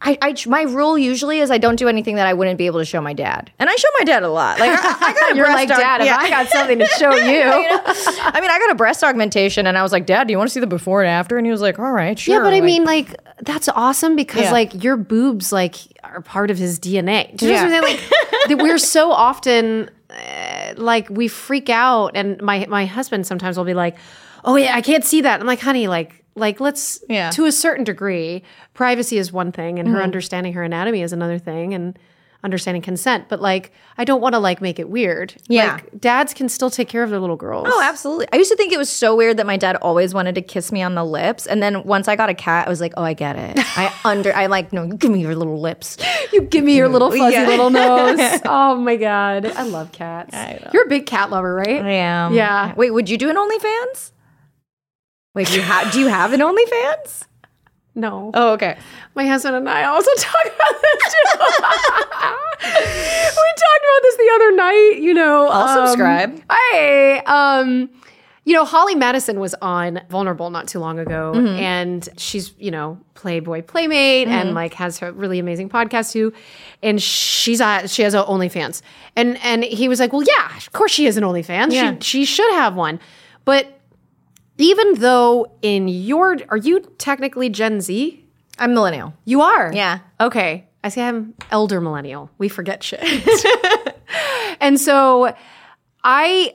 I, 0.07 0.17
I 0.21 0.35
my 0.47 0.61
rule 0.61 0.97
usually 0.97 1.39
is 1.39 1.49
I 1.49 1.57
don't 1.57 1.77
do 1.77 1.87
anything 1.89 2.15
that 2.15 2.27
I 2.27 2.33
wouldn't 2.33 2.57
be 2.59 2.67
able 2.67 2.79
to 2.79 2.85
show 2.85 3.01
my 3.01 3.13
dad, 3.13 3.51
and 3.57 3.69
I 3.69 3.75
show 3.75 3.87
my 3.97 4.05
dad 4.05 4.21
a 4.23 4.29
lot. 4.29 4.59
Like 4.59 4.69
I, 4.71 4.75
I 4.75 5.13
got 5.13 5.31
a 5.31 5.35
You're 5.35 5.45
breast 5.45 5.67
like, 5.69 5.69
Dad, 5.69 6.05
yeah. 6.05 6.13
if 6.15 6.19
I 6.21 6.29
got 6.29 6.47
something 6.49 6.77
to 6.79 6.85
show 6.85 7.15
you. 7.15 7.31
You 7.31 7.45
know? 7.45 7.81
I 7.83 8.39
mean, 8.39 8.51
I 8.51 8.59
got 8.59 8.69
a 8.71 8.75
breast 8.75 9.03
augmentation, 9.03 9.65
and 9.65 9.77
I 9.77 9.81
was 9.83 9.91
like, 9.91 10.05
Dad, 10.05 10.27
do 10.27 10.31
you 10.31 10.37
want 10.37 10.47
to 10.49 10.53
see 10.53 10.59
the 10.59 10.67
before 10.67 11.01
and 11.01 11.09
after? 11.09 11.37
And 11.37 11.45
he 11.47 11.51
was 11.51 11.61
like, 11.61 11.79
All 11.79 11.91
right, 11.91 12.17
sure. 12.19 12.35
Yeah, 12.35 12.41
but 12.41 12.53
I 12.53 12.57
Like, 12.59 12.63
mean, 12.63 12.83
like 12.85 13.15
that's 13.41 13.67
awesome 13.69 14.15
because 14.15 14.43
Yeah. 14.43 14.51
like 14.51 14.83
your 14.83 14.95
boobs 14.95 15.51
like 15.51 15.75
are 16.03 16.21
part 16.21 16.51
of 16.51 16.57
his 16.59 16.79
DNA. 16.79 17.35
Do 17.35 17.47
you 17.47 17.53
know 17.53 17.63
what 17.63 17.65
I'm 17.65 17.71
Yeah. 17.71 17.81
saying? 17.81 17.97
Like 17.99 18.49
that 18.49 18.57
we're 18.59 18.77
so 18.77 19.11
often 19.11 19.89
uh, 20.11 20.73
like 20.77 21.09
we 21.09 21.27
freak 21.27 21.69
out, 21.69 22.11
and 22.15 22.39
my 22.41 22.65
my 22.69 22.85
husband 22.85 23.25
sometimes 23.25 23.57
will 23.57 23.65
be 23.65 23.73
like, 23.73 23.97
"Oh 24.43 24.55
yeah, 24.55 24.75
I 24.75 24.81
can't 24.81 25.03
see 25.03 25.21
that." 25.21 25.39
I'm 25.41 25.47
like, 25.47 25.61
"Honey, 25.61 25.87
like." 25.87 26.21
Like 26.35 26.59
let's 26.59 27.01
Yeah. 27.09 27.29
to 27.31 27.45
a 27.45 27.51
certain 27.51 27.83
degree, 27.83 28.43
privacy 28.73 29.17
is 29.17 29.31
one 29.31 29.51
thing 29.51 29.79
and 29.79 29.87
her 29.87 29.95
mm-hmm. 29.95 30.03
understanding 30.03 30.53
her 30.53 30.63
anatomy 30.63 31.01
is 31.01 31.13
another 31.13 31.39
thing 31.39 31.73
and 31.73 31.97
understanding 32.43 32.81
consent. 32.81 33.27
But 33.27 33.41
like 33.41 33.71
I 33.97 34.03
don't 34.03 34.21
want 34.21 34.33
to 34.33 34.39
like 34.39 34.61
make 34.61 34.77
it 34.77 34.87
weird. 34.89 35.33
Yeah. 35.47 35.75
Like 35.75 35.99
dads 35.99 36.33
can 36.33 36.47
still 36.47 36.69
take 36.69 36.87
care 36.89 37.01
of 37.03 37.09
their 37.09 37.19
little 37.19 37.37
girls. 37.37 37.67
Oh, 37.69 37.81
absolutely. 37.81 38.27
I 38.31 38.35
used 38.35 38.51
to 38.51 38.57
think 38.57 38.71
it 38.71 38.77
was 38.77 38.89
so 38.89 39.15
weird 39.15 39.37
that 39.37 39.47
my 39.47 39.57
dad 39.57 39.77
always 39.77 40.13
wanted 40.13 40.35
to 40.35 40.41
kiss 40.41 40.71
me 40.71 40.81
on 40.83 40.93
the 40.93 41.03
lips, 41.03 41.47
and 41.47 41.63
then 41.63 41.83
once 41.83 42.07
I 42.07 42.15
got 42.15 42.29
a 42.29 42.35
cat, 42.35 42.67
I 42.67 42.69
was 42.69 42.81
like, 42.81 42.93
Oh, 42.97 43.03
I 43.03 43.13
get 43.13 43.35
it. 43.35 43.57
I 43.77 43.91
under. 44.05 44.35
I 44.35 44.45
like 44.45 44.71
no. 44.73 44.87
Give 44.87 45.09
me 45.09 45.21
your 45.21 45.35
little 45.35 45.59
lips. 45.59 45.97
You 46.33 46.41
give 46.41 46.63
me 46.63 46.75
your 46.75 46.87
little 46.89 47.09
fuzzy 47.11 47.33
Yeah. 47.33 47.47
little 47.47 47.69
nose. 47.81 48.41
Oh 48.45 48.75
my 48.75 48.97
god, 48.97 49.45
I 49.45 49.63
love 49.63 49.91
cats. 49.91 50.35
You're 50.73 50.83
a 50.85 50.89
big 50.89 51.05
cat 51.07 51.31
lover, 51.31 51.55
right? 51.55 51.81
I 51.81 51.91
am. 51.91 52.33
Yeah. 52.33 52.75
Wait, 52.75 52.91
would 52.91 53.09
you 53.09 53.17
do 53.17 53.29
an 53.29 53.37
OnlyFans? 53.37 54.11
Wait, 55.35 55.47
do 55.47 55.53
you 55.55 55.61
have? 55.61 55.91
do 55.91 55.99
you 55.99 56.07
have 56.07 56.33
an 56.33 56.39
OnlyFans? 56.39 57.27
No, 57.97 58.31
Oh, 58.33 58.53
okay. 58.53 58.77
my 59.15 59.25
husband 59.27 59.55
and 59.55 59.69
I 59.69 59.83
also 59.85 60.09
talk 60.17 60.45
about 60.45 60.81
this 60.81 61.13
too. 61.13 61.39
we 62.59 63.51
talked 63.63 63.83
about 63.83 64.01
this 64.01 64.17
the 64.17 64.31
other 64.35 64.51
night. 64.55 64.97
You 64.99 65.13
know, 65.13 65.47
I'll 65.47 65.79
um, 65.79 65.87
subscribe. 65.87 66.41
Hey, 66.71 67.19
um, 67.25 67.89
you 68.43 68.53
know, 68.53 68.65
Holly 68.65 68.95
Madison 68.95 69.39
was 69.39 69.55
on 69.61 70.01
Vulnerable 70.09 70.49
not 70.49 70.67
too 70.67 70.79
long 70.79 70.99
ago, 70.99 71.33
Mm-hmm. 71.35 71.55
and 71.59 72.09
she's 72.17 72.53
you 72.59 72.69
know 72.71 72.99
Playboy 73.13 73.61
Playmate 73.63 74.27
and 74.27 74.53
like 74.53 74.73
has 74.75 74.99
her 74.99 75.11
really 75.11 75.39
amazing 75.39 75.69
podcast 75.69 76.11
too, 76.11 76.33
and 76.83 77.01
she's 77.01 77.61
uh, 77.61 77.87
she 77.87 78.01
has 78.03 78.13
a 78.13 78.23
OnlyFans, 78.23 78.81
and 79.15 79.37
and 79.43 79.63
he 79.63 79.87
was 79.87 79.99
like, 79.99 80.11
well, 80.13 80.23
yeah, 80.23 80.55
of 80.57 80.71
course 80.73 80.91
she 80.91 81.05
has 81.05 81.17
an 81.17 81.23
OnlyFans, 81.23 81.71
Yeah. 81.71 81.93
she 82.01 82.23
she 82.23 82.25
should 82.25 82.51
have 82.53 82.75
one, 82.75 82.99
but 83.45 83.74
even 84.57 84.95
though 84.95 85.51
in 85.61 85.87
your 85.87 86.37
are 86.49 86.57
you 86.57 86.81
technically 86.97 87.49
Gen 87.49 87.81
Z? 87.81 88.23
I'm 88.57 88.73
millennial. 88.73 89.13
You 89.25 89.41
are. 89.41 89.73
Yeah. 89.73 89.99
Okay. 90.19 90.67
I 90.83 90.89
see 90.89 91.01
I'm 91.01 91.33
elder 91.51 91.81
millennial. 91.81 92.29
We 92.37 92.47
forget 92.47 92.83
shit. 92.83 93.01
and 94.59 94.79
so 94.79 95.35
I 96.03 96.53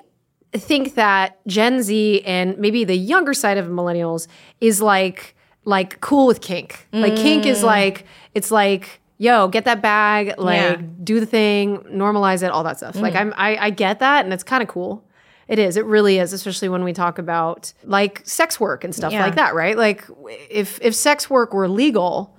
think 0.53 0.95
that 0.95 1.45
Gen 1.47 1.83
Z 1.83 2.23
and 2.25 2.57
maybe 2.59 2.85
the 2.85 2.97
younger 2.97 3.35
side 3.35 3.59
of 3.59 3.67
millennials 3.67 4.29
is 4.61 4.81
like 4.81 5.35
like 5.65 6.01
cool 6.01 6.27
with 6.27 6.41
kink. 6.41 6.87
Like 6.93 7.17
kink 7.17 7.45
is 7.45 7.61
mm. 7.61 7.65
like 7.65 8.07
it's 8.35 8.51
like 8.51 9.01
yo, 9.19 9.49
get 9.49 9.67
that 9.67 9.83
bag, 9.83 10.39
like 10.39 10.57
Yeah. 10.57 10.83
do 11.05 11.21
the 11.21 11.27
thing, 11.27 11.79
normalize 11.93 12.43
it, 12.43 12.51
all 12.51 12.65
that 12.65 12.79
stuff. 12.79 12.97
Like 12.97 13.15
mm. 13.15 13.21
I'm 13.21 13.35
I, 13.37 13.57
I 13.57 13.71
get 13.71 13.99
that 13.99 14.25
and 14.25 14.33
it's 14.33 14.45
kind 14.45 14.63
of 14.63 14.69
cool. 14.69 15.05
It 15.51 15.59
is. 15.59 15.77
It 15.77 15.85
really 15.85 16.19
is, 16.19 16.33
especially 16.33 16.69
when 16.71 16.85
we 16.85 16.93
talk 16.95 17.19
about 17.19 17.73
like 17.85 18.23
sex 18.25 18.59
work 18.59 18.85
and 18.85 18.95
stuff 18.95 19.13
Yeah. 19.13 19.25
like 19.25 19.35
that, 19.35 19.55
right? 19.55 19.77
Like 19.77 20.05
if 20.49 20.79
if 20.81 20.95
sex 20.95 21.29
work 21.29 21.53
were 21.53 21.69
legal, 21.69 22.33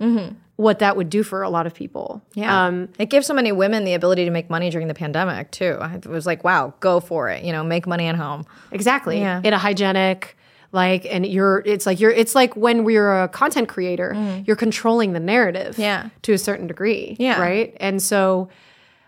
what 0.56 0.78
that 0.80 0.96
would 0.96 1.10
do 1.10 1.22
for 1.22 1.42
a 1.42 1.50
lot 1.50 1.66
of 1.66 1.74
people. 1.74 2.22
Yeah. 2.34 2.66
Um, 2.66 2.88
it 2.98 3.06
gives 3.10 3.26
so 3.26 3.34
many 3.34 3.52
women 3.52 3.84
the 3.84 3.94
ability 3.94 4.24
to 4.26 4.30
make 4.30 4.48
money 4.50 4.70
during 4.70 4.86
the 4.88 4.94
pandemic 4.94 5.50
too. 5.50 5.78
It 5.94 6.06
was 6.06 6.24
like, 6.26 6.42
wow, 6.44 6.72
go 6.80 7.00
for 7.00 7.28
it. 7.30 7.44
You 7.44 7.52
know, 7.52 7.62
make 7.64 7.86
money 7.86 8.06
at 8.06 8.16
home. 8.16 8.46
exactly. 8.70 9.18
Yeah. 9.18 9.40
In 9.44 9.52
a 9.54 9.58
hygienic, 9.58 10.36
like, 10.70 11.04
and 11.06 11.26
you're, 11.26 11.62
it's 11.66 11.84
like 11.84 12.00
you're, 12.00 12.10
it's 12.12 12.34
like 12.34 12.54
when 12.56 12.84
we're 12.84 13.22
a 13.24 13.28
content 13.28 13.68
creator, 13.68 14.14
you're 14.46 14.56
controlling 14.56 15.12
the 15.12 15.20
narrative. 15.20 15.76
Mm. 15.76 15.78
Yeah. 15.80 16.08
To 16.22 16.32
a 16.32 16.38
certain 16.38 16.66
degree. 16.66 17.16
Yeah. 17.18 17.40
Right. 17.40 17.76
And 17.80 18.00
so 18.02 18.48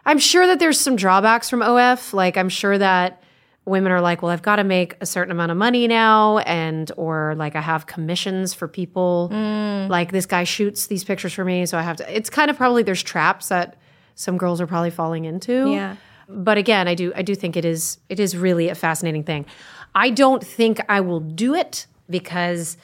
I'm 0.04 0.18
sure 0.18 0.46
that 0.46 0.58
there's 0.58 0.78
some 0.78 0.96
drawbacks 0.96 1.48
from 1.48 1.62
OF. 1.62 2.12
Like, 2.12 2.36
I'm 2.36 2.50
sure 2.50 2.76
that 2.78 3.22
women 3.66 3.92
are 3.92 4.00
like, 4.00 4.20
well, 4.22 4.30
I've 4.30 4.42
got 4.42 4.56
to 4.56 4.64
make 4.64 4.96
a 5.00 5.06
certain 5.06 5.32
amount 5.32 5.50
of 5.50 5.56
money 5.56 5.88
now. 5.88 6.38
And, 6.38 6.90
or 6.96 7.34
like, 7.36 7.56
I 7.56 7.60
have 7.60 7.86
commissions 7.86 8.52
for 8.52 8.68
people. 8.68 9.30
Mm. 9.32 9.88
Like, 9.88 10.12
this 10.12 10.26
guy 10.26 10.44
shoots 10.44 10.86
these 10.86 11.04
pictures 11.04 11.32
for 11.32 11.44
me. 11.44 11.64
So 11.66 11.78
I 11.78 11.82
have 11.82 11.96
to, 11.96 12.16
it's 12.16 12.28
kind 12.28 12.50
of 12.50 12.56
probably 12.56 12.82
there's 12.82 13.02
traps 13.02 13.48
that 13.48 13.76
some 14.14 14.36
girls 14.36 14.60
are 14.60 14.66
probably 14.66 14.90
falling 14.90 15.24
into. 15.24 15.70
Yeah. 15.70 15.96
But 16.28 16.58
again, 16.58 16.88
I 16.88 16.94
do, 16.94 17.12
I 17.16 17.22
do 17.22 17.34
think 17.34 17.56
it 17.56 17.64
is, 17.64 17.98
it 18.08 18.20
is 18.20 18.36
really 18.36 18.68
a 18.68 18.74
fascinating 18.74 19.24
thing. 19.24 19.46
I 19.94 20.10
don't 20.10 20.44
think 20.44 20.80
I 20.88 21.00
will 21.00 21.20
do 21.20 21.54
it 21.54 21.86
because 22.08 22.76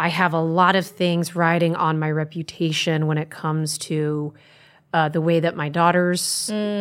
I 0.00 0.08
have 0.08 0.32
a 0.32 0.40
lot 0.40 0.76
of 0.76 0.86
things 0.86 1.36
riding 1.36 1.76
on 1.76 1.98
my 1.98 2.10
reputation 2.10 3.06
when 3.06 3.18
it 3.18 3.30
comes 3.30 3.78
to 3.78 4.34
uh, 4.94 5.08
the 5.08 5.20
way 5.20 5.40
that 5.40 5.56
my 5.56 5.68
daughters 5.68 6.20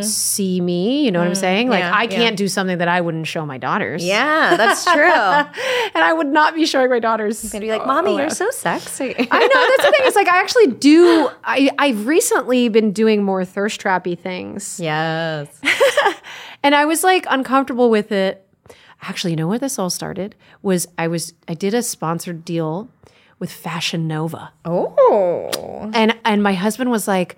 see 0.02 0.60
me. 0.62 1.06
You 1.06 1.12
know 1.12 1.20
what 1.20 1.28
I'm 1.28 1.36
saying? 1.36 1.70
Like, 1.70 1.84
Mm. 1.84 1.88
yeah, 1.92 1.96
I 1.96 2.08
can't 2.08 2.36
do 2.38 2.48
something 2.48 2.78
that 2.80 2.88
I 2.88 3.00
wouldn't 3.02 3.26
show 3.28 3.46
my 3.46 3.58
daughters. 3.58 4.04
Yeah, 4.04 4.56
that's 4.58 4.84
true. 4.86 5.52
And 5.94 6.04
I 6.06 6.14
would 6.14 6.28
not 6.28 6.56
be 6.56 6.66
showing 6.66 6.90
my 6.90 7.00
daughters. 7.00 7.42
They'd 7.42 7.60
be 7.60 7.70
like, 7.70 7.86
"Mommy, 7.86 8.16
you're 8.16 8.30
so 8.30 8.50
sexy." 8.52 9.14
I 9.32 9.40
know 9.40 9.68
that's 9.78 9.86
the 9.86 9.92
thing. 9.92 10.08
It's 10.08 10.16
like 10.16 10.30
I 10.30 10.40
actually 10.40 10.68
do. 10.68 11.30
I 11.44 11.70
I've 11.78 12.08
recently 12.08 12.70
been 12.70 12.92
doing 12.94 13.24
more 13.24 13.44
thirst 13.44 13.82
trappy 13.82 14.18
things, 14.18 14.80
yes. 14.82 15.48
and 16.64 16.74
I 16.76 16.86
was 16.86 17.04
like 17.04 17.26
uncomfortable 17.30 17.90
with 17.90 18.12
it 18.12 18.48
actually, 19.02 19.32
you 19.32 19.36
know 19.38 19.48
where 19.48 19.60
this 19.60 19.78
all 19.80 19.90
started? 19.90 20.36
Was 20.62 20.88
I 20.98 21.08
was 21.08 21.34
I 21.48 21.54
did 21.56 21.74
a 21.74 21.82
sponsored 21.82 22.46
deal 22.46 22.88
with 23.40 23.52
Fashion 23.52 24.08
Nova. 24.08 24.52
Oh. 24.64 25.90
And 25.94 26.18
and 26.24 26.42
my 26.44 26.54
husband 26.54 26.92
was 26.92 27.08
like, 27.08 27.36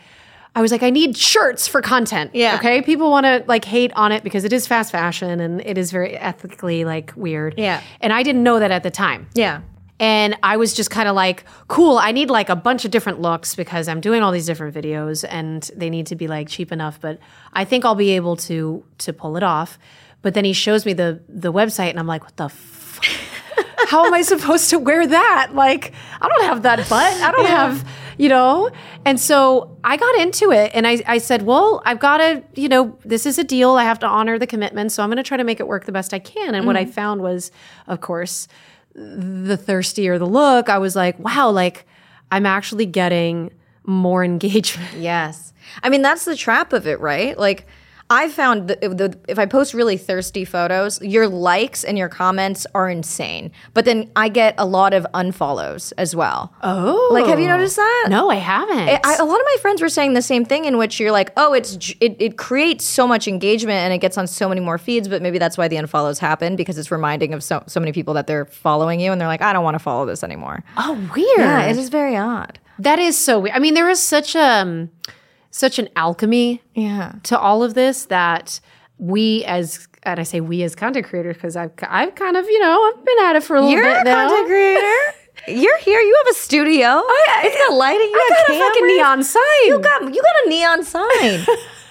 I 0.56 0.62
was 0.62 0.72
like, 0.72 0.84
I 0.84 0.92
need 0.92 1.18
shirts 1.18 1.68
for 1.68 1.82
content. 1.82 2.32
Yeah. 2.34 2.56
Okay. 2.56 2.82
People 2.84 3.10
want 3.10 3.26
to 3.26 3.44
like 3.48 3.66
hate 3.66 3.92
on 3.94 4.12
it 4.12 4.24
because 4.24 4.44
it 4.44 4.54
is 4.54 4.68
fast 4.68 4.92
fashion 4.92 5.40
and 5.40 5.62
it 5.62 5.78
is 5.78 5.92
very 5.92 6.16
ethically 6.16 6.86
like 6.86 7.12
weird. 7.16 7.56
Yeah. 7.58 7.82
And 8.02 8.14
I 8.14 8.22
didn't 8.22 8.44
know 8.44 8.60
that 8.60 8.70
at 8.70 8.84
the 8.84 8.92
time. 8.92 9.28
Yeah. 9.34 9.62
And 10.00 10.38
I 10.44 10.58
was 10.58 10.74
just 10.74 10.90
kind 10.92 11.08
of 11.08 11.16
like, 11.16 11.46
cool, 11.70 11.98
I 11.98 12.12
need 12.12 12.30
like 12.30 12.50
a 12.50 12.56
bunch 12.56 12.84
of 12.86 12.92
different 12.92 13.22
looks 13.22 13.56
because 13.56 13.88
I'm 13.88 14.02
doing 14.02 14.22
all 14.22 14.32
these 14.32 14.46
different 14.46 14.76
videos 14.76 15.26
and 15.28 15.70
they 15.76 15.90
need 15.90 16.08
to 16.08 16.16
be 16.16 16.28
like 16.28 16.50
cheap 16.50 16.72
enough, 16.72 17.00
but 17.00 17.20
I 17.54 17.64
think 17.66 17.86
I'll 17.86 17.96
be 17.96 18.12
able 18.12 18.36
to 18.38 18.84
to 19.00 19.14
pull 19.14 19.38
it 19.38 19.44
off. 19.44 19.80
But 20.22 20.34
then 20.34 20.46
he 20.46 20.54
shows 20.54 20.86
me 20.86 20.94
the 20.94 21.22
the 21.30 21.54
website 21.54 21.90
and 21.90 22.00
I'm 22.00 22.08
like, 22.08 22.24
what 22.24 22.38
the 22.38 22.50
fuck? 22.50 23.06
How 23.88 24.06
am 24.06 24.14
I 24.14 24.22
supposed 24.22 24.70
to 24.72 24.80
wear 24.80 25.06
that? 25.06 25.52
Like, 25.54 25.94
I 26.22 26.28
don't 26.28 26.44
have 26.46 26.64
that 26.64 26.78
butt. 26.90 27.14
I 27.22 27.32
don't 27.32 27.46
have, 27.46 27.88
you 28.18 28.30
know? 28.30 28.70
And 29.06 29.20
so 29.20 29.78
I 29.84 29.98
got 29.98 30.16
into 30.20 30.52
it 30.52 30.72
and 30.74 30.88
I, 30.88 31.02
I 31.08 31.18
said, 31.18 31.44
well, 31.44 31.82
I've 31.86 32.00
got 32.00 32.18
to, 32.18 32.44
you 32.56 32.70
know, 32.70 32.98
this 33.04 33.26
is 33.26 33.38
a 33.38 33.44
deal. 33.44 33.72
I 33.72 33.84
have 33.84 34.00
to 34.00 34.08
honor 34.08 34.38
the 34.40 34.48
commitment. 34.48 34.92
So 34.92 35.04
I'm 35.04 35.10
going 35.10 35.18
to 35.18 35.24
try 35.24 35.38
to 35.38 35.44
make 35.44 35.60
it 35.60 35.68
work 35.68 35.86
the 35.86 35.92
best 35.92 36.14
I 36.14 36.20
can. 36.20 36.56
And 36.56 36.66
what 36.66 36.78
I 36.78 36.84
mm-hmm. 36.84 36.92
found 36.92 37.22
was, 37.22 37.52
of 37.88 38.02
course, 38.02 38.48
the 38.94 39.58
thirstier 39.58 40.20
the 40.20 40.28
look, 40.28 40.70
I 40.70 40.78
was 40.78 40.96
like, 40.96 41.18
wow, 41.20 41.50
like 41.50 41.86
I'm 42.32 42.46
actually 42.46 42.86
getting 42.86 43.52
more 43.86 44.24
engagement. 44.26 44.98
Yes. 44.98 45.54
I 45.82 45.90
mean, 45.90 46.02
that's 46.02 46.26
the 46.26 46.36
trap 46.36 46.74
of 46.74 46.88
it, 46.88 47.00
right? 47.00 47.38
Like, 47.38 47.68
I 48.10 48.28
found 48.30 48.68
that 48.68 48.80
if, 48.84 48.98
the, 48.98 49.18
if 49.28 49.40
I 49.40 49.46
post 49.46 49.74
really 49.74 49.98
thirsty 49.98 50.46
photos, 50.46 51.02
your 51.02 51.28
likes 51.28 51.84
and 51.84 51.98
your 51.98 52.10
comments 52.10 52.68
are 52.76 52.90
insane. 52.90 53.52
But 53.74 53.86
then 53.86 54.12
I 54.16 54.30
get 54.30 54.56
a 54.58 54.66
lot 54.66 54.94
of 54.94 55.08
unfollows 55.14 55.94
as 55.98 56.16
well. 56.16 56.54
Oh. 56.62 57.10
Like, 57.12 57.26
have 57.26 57.40
you 57.40 57.48
noticed 57.48 57.78
that? 57.78 58.08
No, 58.10 58.30
I 58.30 58.36
haven't. 58.36 58.78
I, 58.78 59.16
a 59.16 59.26
lot 59.26 59.40
of 59.40 59.46
my 59.46 59.58
friends 59.62 59.82
were 59.82 59.90
saying 59.90 60.14
the 60.14 60.22
same 60.22 60.46
thing, 60.46 60.66
in 60.66 60.78
which 60.78 61.00
you're 61.00 61.12
like, 61.12 61.32
oh, 61.38 61.54
it's 61.54 61.94
it, 62.00 62.16
it 62.20 62.38
creates 62.38 62.86
so 62.86 63.08
much 63.08 63.28
engagement 63.28 63.78
and 63.78 63.94
it 63.94 64.00
gets 64.00 64.18
on 64.18 64.28
so 64.28 64.48
many 64.48 64.62
more 64.62 64.78
feeds, 64.78 65.08
but 65.08 65.22
maybe 65.22 65.40
that's 65.40 65.58
why 65.58 65.68
the 65.68 65.78
unfollows 65.78 66.20
happen 66.20 66.56
because 66.56 66.78
it's 66.78 66.92
reminding 66.92 67.34
of 67.34 67.44
so, 67.44 67.64
so 67.68 67.80
many 67.80 67.92
people 67.92 68.14
that 68.14 68.28
they're 68.28 68.46
following 68.46 69.00
you 69.00 69.12
and 69.12 69.20
they're 69.20 69.28
like, 69.28 69.42
I 69.42 69.54
don't 69.54 69.64
want 69.64 69.76
to 69.76 69.80
follow 69.80 70.06
this 70.06 70.24
anymore. 70.24 70.64
oh, 70.78 70.94
weird. 71.16 71.40
Yeah, 71.40 71.66
it 71.66 71.78
is 71.78 71.90
very 71.90 72.16
odd. 72.16 72.60
That 72.80 73.00
is 73.00 73.18
so 73.18 73.40
weird. 73.40 73.56
I 73.56 73.60
mean, 73.60 73.74
there 73.76 73.90
is 73.90 74.00
such 74.00 74.36
um 74.36 74.90
such 75.54 75.78
an 75.78 75.88
alchemy 75.96 76.62
Yeah. 76.74 77.14
to 77.24 77.38
all 77.38 77.64
of 77.64 77.76
this 77.76 78.06
that 78.06 78.60
we 78.98 79.44
as 79.46 79.88
and 80.02 80.20
I 80.20 80.24
say 80.24 80.42
we 80.42 80.64
as 80.64 80.76
content 80.76 81.06
creators 81.06 81.36
because 81.36 81.56
I've 81.56 81.72
I've 81.88 82.16
kind 82.16 82.36
of 82.36 82.46
you 82.46 82.60
know 82.60 82.92
I've 82.94 83.06
been 83.06 83.20
at 83.22 83.36
it 83.36 83.44
for 83.44 83.56
a 83.56 83.62
little 83.62 83.72
You're 83.76 83.84
bit 83.84 84.02
a 84.02 84.04
now. 84.04 84.28
content 84.30 84.48
creator. 84.48 85.14
You're 85.48 85.78
here. 85.78 86.00
You 86.00 86.24
have 86.26 86.36
a 86.36 86.38
studio. 86.40 87.02
it's 87.06 87.58
got 87.58 87.74
lighting. 87.76 88.08
You 88.10 88.16
I 88.16 88.44
got, 88.48 88.56
a 88.56 88.60
fucking 88.60 88.88
neon 88.88 89.24
sign. 89.24 89.44
You 89.66 89.80
got 89.80 90.02
you 90.14 90.22
got 90.22 90.46
a 90.46 90.50
neon 90.50 90.84
sign. 90.84 91.46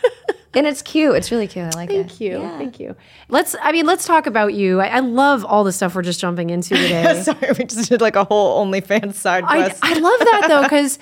and 0.55 0.67
it's 0.67 0.83
cute. 0.83 1.15
It's 1.17 1.31
really 1.31 1.47
cute. 1.49 1.67
I 1.67 1.71
like 1.77 1.91
it. 1.91 2.07
Thank 2.09 2.21
you, 2.21 2.39
thank 2.59 2.81
you. 2.81 2.97
Let's. 3.29 3.55
I 3.63 3.73
mean, 3.73 3.87
let's 3.87 4.07
talk 4.07 4.27
about 4.27 4.55
you. 4.55 4.81
I, 4.81 4.87
I 4.89 5.01
love 5.01 5.45
all 5.45 5.65
the 5.65 5.73
stuff 5.73 5.95
we're 5.95 6.03
just 6.03 6.21
jumping 6.21 6.51
into 6.51 6.71
today. 6.77 7.23
Sorry, 7.23 7.53
we 7.59 7.65
just 7.65 7.89
did 7.89 8.01
like 8.01 8.17
a 8.17 8.25
whole 8.25 8.65
OnlyFans 8.67 9.15
side 9.15 9.45
I. 9.47 9.75
I 9.83 9.95
love 9.99 10.19
that 10.21 10.45
though, 10.49 10.63
because 10.63 10.99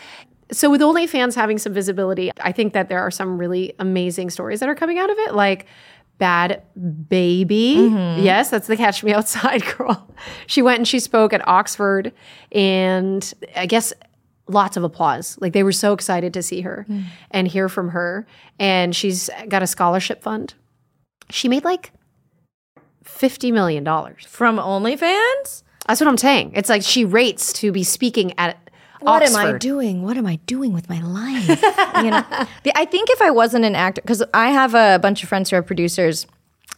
so 0.52 0.70
with 0.70 0.80
OnlyFans 0.80 1.34
having 1.34 1.58
some 1.58 1.72
visibility, 1.72 2.30
I 2.40 2.52
think 2.52 2.72
that 2.72 2.88
there 2.88 3.00
are 3.00 3.10
some 3.10 3.38
really 3.38 3.74
amazing 3.78 4.30
stories 4.30 4.60
that 4.60 4.68
are 4.68 4.74
coming 4.74 4.98
out 4.98 5.10
of 5.10 5.18
it, 5.18 5.34
like 5.34 5.66
Bhad 6.20 6.62
Bhabie. 6.78 7.76
Mm-hmm. 7.76 8.22
Yes, 8.22 8.50
that's 8.50 8.66
the 8.66 8.76
Catch 8.76 9.02
Me 9.02 9.12
Outside 9.12 9.64
girl. 9.76 10.08
She 10.46 10.62
went 10.62 10.78
and 10.78 10.88
she 10.88 11.00
spoke 11.00 11.32
at 11.32 11.46
Oxford, 11.48 12.12
and 12.52 13.32
I 13.56 13.66
guess 13.66 13.92
lots 14.52 14.76
of 14.76 14.84
applause. 14.84 15.38
Like 15.40 15.52
they 15.52 15.62
were 15.62 15.72
so 15.72 15.92
excited 15.92 16.34
to 16.34 16.42
see 16.42 16.60
her 16.62 16.86
mm. 16.88 17.04
and 17.30 17.48
hear 17.48 17.68
from 17.68 17.90
her. 17.90 18.26
And 18.58 18.94
she's 18.94 19.30
got 19.48 19.62
a 19.62 19.66
scholarship 19.66 20.22
fund. 20.22 20.54
She 21.30 21.48
made 21.48 21.64
like 21.64 21.92
$50 23.04 23.52
million. 23.52 23.84
From 24.26 24.56
OnlyFans? 24.58 25.62
That's 25.86 26.00
what 26.00 26.08
I'm 26.08 26.18
saying. 26.18 26.52
It's 26.54 26.68
like 26.68 26.82
she 26.82 27.04
rates 27.04 27.52
to 27.54 27.72
be 27.72 27.82
speaking 27.82 28.34
at 28.38 28.69
What 29.00 29.22
Oxford. 29.22 29.38
am 29.38 29.54
I 29.54 29.58
doing? 29.58 30.02
What 30.02 30.16
am 30.16 30.26
I 30.26 30.36
doing 30.46 30.72
with 30.72 30.88
my 30.88 31.00
life? 31.00 31.48
you 32.04 32.10
know, 32.10 32.24
I 32.74 32.84
think 32.84 33.08
if 33.10 33.22
I 33.22 33.30
wasn't 33.30 33.64
an 33.64 33.74
actor, 33.74 34.02
because 34.02 34.22
I 34.34 34.50
have 34.50 34.74
a 34.74 34.98
bunch 35.00 35.22
of 35.22 35.28
friends 35.28 35.50
who 35.50 35.56
are 35.56 35.62
producers, 35.62 36.26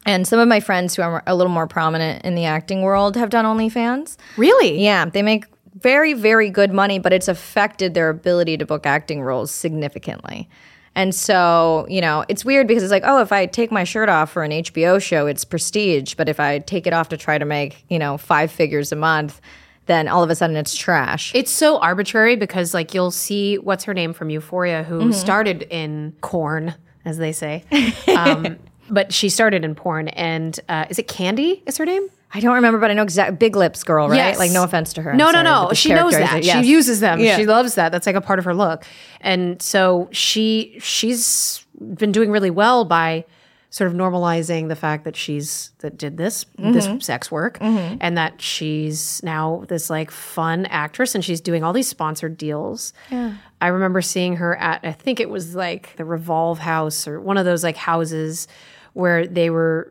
and 0.07 0.27
some 0.27 0.39
of 0.39 0.49
my 0.49 0.61
friends 0.61 0.97
who 0.97 1.03
are 1.03 1.23
a 1.27 1.35
little 1.35 1.53
more 1.53 1.67
prominent 1.67 2.25
in 2.25 2.35
the 2.35 2.45
acting 2.45 2.83
world 2.83 3.17
have 3.17 3.31
done 3.31 3.45
OnlyFans. 3.45 4.17
Really? 4.37 4.83
Yeah, 4.83 5.05
they 5.05 5.23
make 5.23 5.45
very, 5.75 6.13
very 6.13 6.51
good 6.51 6.73
money, 6.73 6.99
but 6.99 7.13
it's 7.13 7.29
affected 7.29 7.95
their 7.95 8.09
ability 8.09 8.57
to 8.59 8.67
book 8.67 8.87
acting 8.87 9.23
roles 9.23 9.51
significantly. 9.51 10.49
And 10.95 11.15
so, 11.15 11.87
you 11.89 12.01
know, 12.01 12.25
it's 12.29 12.45
weird 12.45 12.67
because 12.67 12.83
it's 12.83 12.93
like, 12.93 13.05
oh, 13.07 13.21
if 13.23 13.33
I 13.33 13.47
take 13.47 13.73
my 13.73 13.85
shirt 13.85 14.09
off 14.09 14.31
for 14.31 14.43
an 14.43 14.51
HBO 14.51 15.01
show, 15.03 15.27
it's 15.27 15.45
prestige. 15.45 16.15
But 16.15 16.29
if 16.29 16.39
I 16.39 16.59
take 16.59 16.87
it 16.87 16.93
off 16.93 17.09
to 17.11 17.17
try 17.17 17.39
to 17.39 17.45
make, 17.47 17.85
you 17.89 17.99
know, 17.99 18.19
five 18.19 18.51
figures 18.53 18.93
a 18.93 18.97
month, 18.97 19.41
then 19.87 20.09
all 20.09 20.23
of 20.23 20.31
a 20.31 20.35
sudden 20.35 20.57
it's 20.57 20.77
trash. 20.77 21.33
It's 21.35 21.51
so 21.51 21.79
arbitrary 21.79 22.37
because 22.37 22.73
like 22.75 22.95
you'll 22.95 23.11
see 23.11 23.59
what's 23.59 23.85
her 23.85 23.95
name 23.95 24.13
from 24.13 24.31
Euphoria 24.31 24.85
who 24.85 25.13
started 25.13 25.63
in 25.71 26.15
corn, 26.21 26.75
as 27.05 27.19
they 27.19 27.33
say. 27.33 27.65
Um, 28.17 28.59
but 28.91 29.13
she 29.13 29.29
started 29.31 29.65
in 29.65 29.75
porn 29.75 30.09
and 30.09 30.59
uh, 30.69 30.85
is 30.91 30.99
it 30.99 31.09
Candy? 31.09 31.63
Is 31.67 31.79
her 31.79 31.87
name? 31.87 32.09
I 32.35 32.41
don't 32.41 32.55
remember, 32.55 32.79
but 32.79 32.91
I 32.91 32.95
know 32.95 33.03
exactly. 33.03 33.37
Big 33.37 33.57
lips 33.57 33.85
girl, 33.85 34.09
right? 34.09 34.17
Yes. 34.17 34.39
Like, 34.39 34.51
no 34.53 34.65
offense 34.65 34.93
to 34.95 35.03
her. 35.03 35.13
I'm 35.13 35.17
No, 35.19 35.27
no, 35.27 35.33
sorry, 35.33 35.45
no. 35.45 35.69
the 35.69 35.75
She 35.75 35.95
knows 35.95 36.13
that. 36.13 36.43
yes. 36.45 36.65
She 36.65 36.71
uses 36.71 37.01
them. 37.01 37.21
Yeah. 37.21 37.37
She 37.37 37.47
loves 37.47 37.75
that. 37.77 37.93
That's 37.93 38.07
like 38.07 38.17
a 38.17 38.21
part 38.21 38.39
of 38.39 38.45
her 38.45 38.55
look. 38.55 38.85
And 39.21 39.61
so 39.63 40.09
she 40.13 40.79
she's 40.81 41.65
been 41.81 42.13
doing 42.13 42.31
really 42.31 42.51
well 42.51 42.85
by 42.85 43.25
sort 43.73 43.91
of 43.91 43.97
normalizing 43.97 44.69
the 44.69 44.77
fact 44.77 45.05
that 45.05 45.17
she's 45.17 45.73
that 45.79 45.97
did 45.97 46.19
this 46.19 46.45
this 46.59 46.87
mm-hmm. 46.87 46.99
sex 46.99 47.31
work 47.31 47.59
mm-hmm. 47.59 47.97
and 48.03 48.19
that 48.19 48.41
she's 48.41 49.23
now 49.23 49.65
this 49.69 49.89
like 49.89 50.11
fun 50.11 50.67
actress 50.67 51.15
and 51.15 51.25
she's 51.25 51.41
doing 51.41 51.65
all 51.65 51.73
these 51.73 51.89
sponsored 51.89 52.37
deals. 52.37 52.93
Yeah. 53.11 53.35
I 53.63 53.69
remember 53.69 54.03
seeing 54.03 54.37
her 54.37 54.55
at 54.57 54.81
I 54.85 54.93
think 54.93 55.21
it 55.21 55.31
was 55.31 55.55
like 55.55 55.97
the 55.97 56.05
Revolve 56.05 56.59
House 56.59 57.09
or 57.09 57.19
one 57.19 57.39
of 57.39 57.47
those 57.47 57.65
like 57.65 57.77
houses 57.77 58.47
where 58.93 59.27
they 59.27 59.49
were 59.49 59.91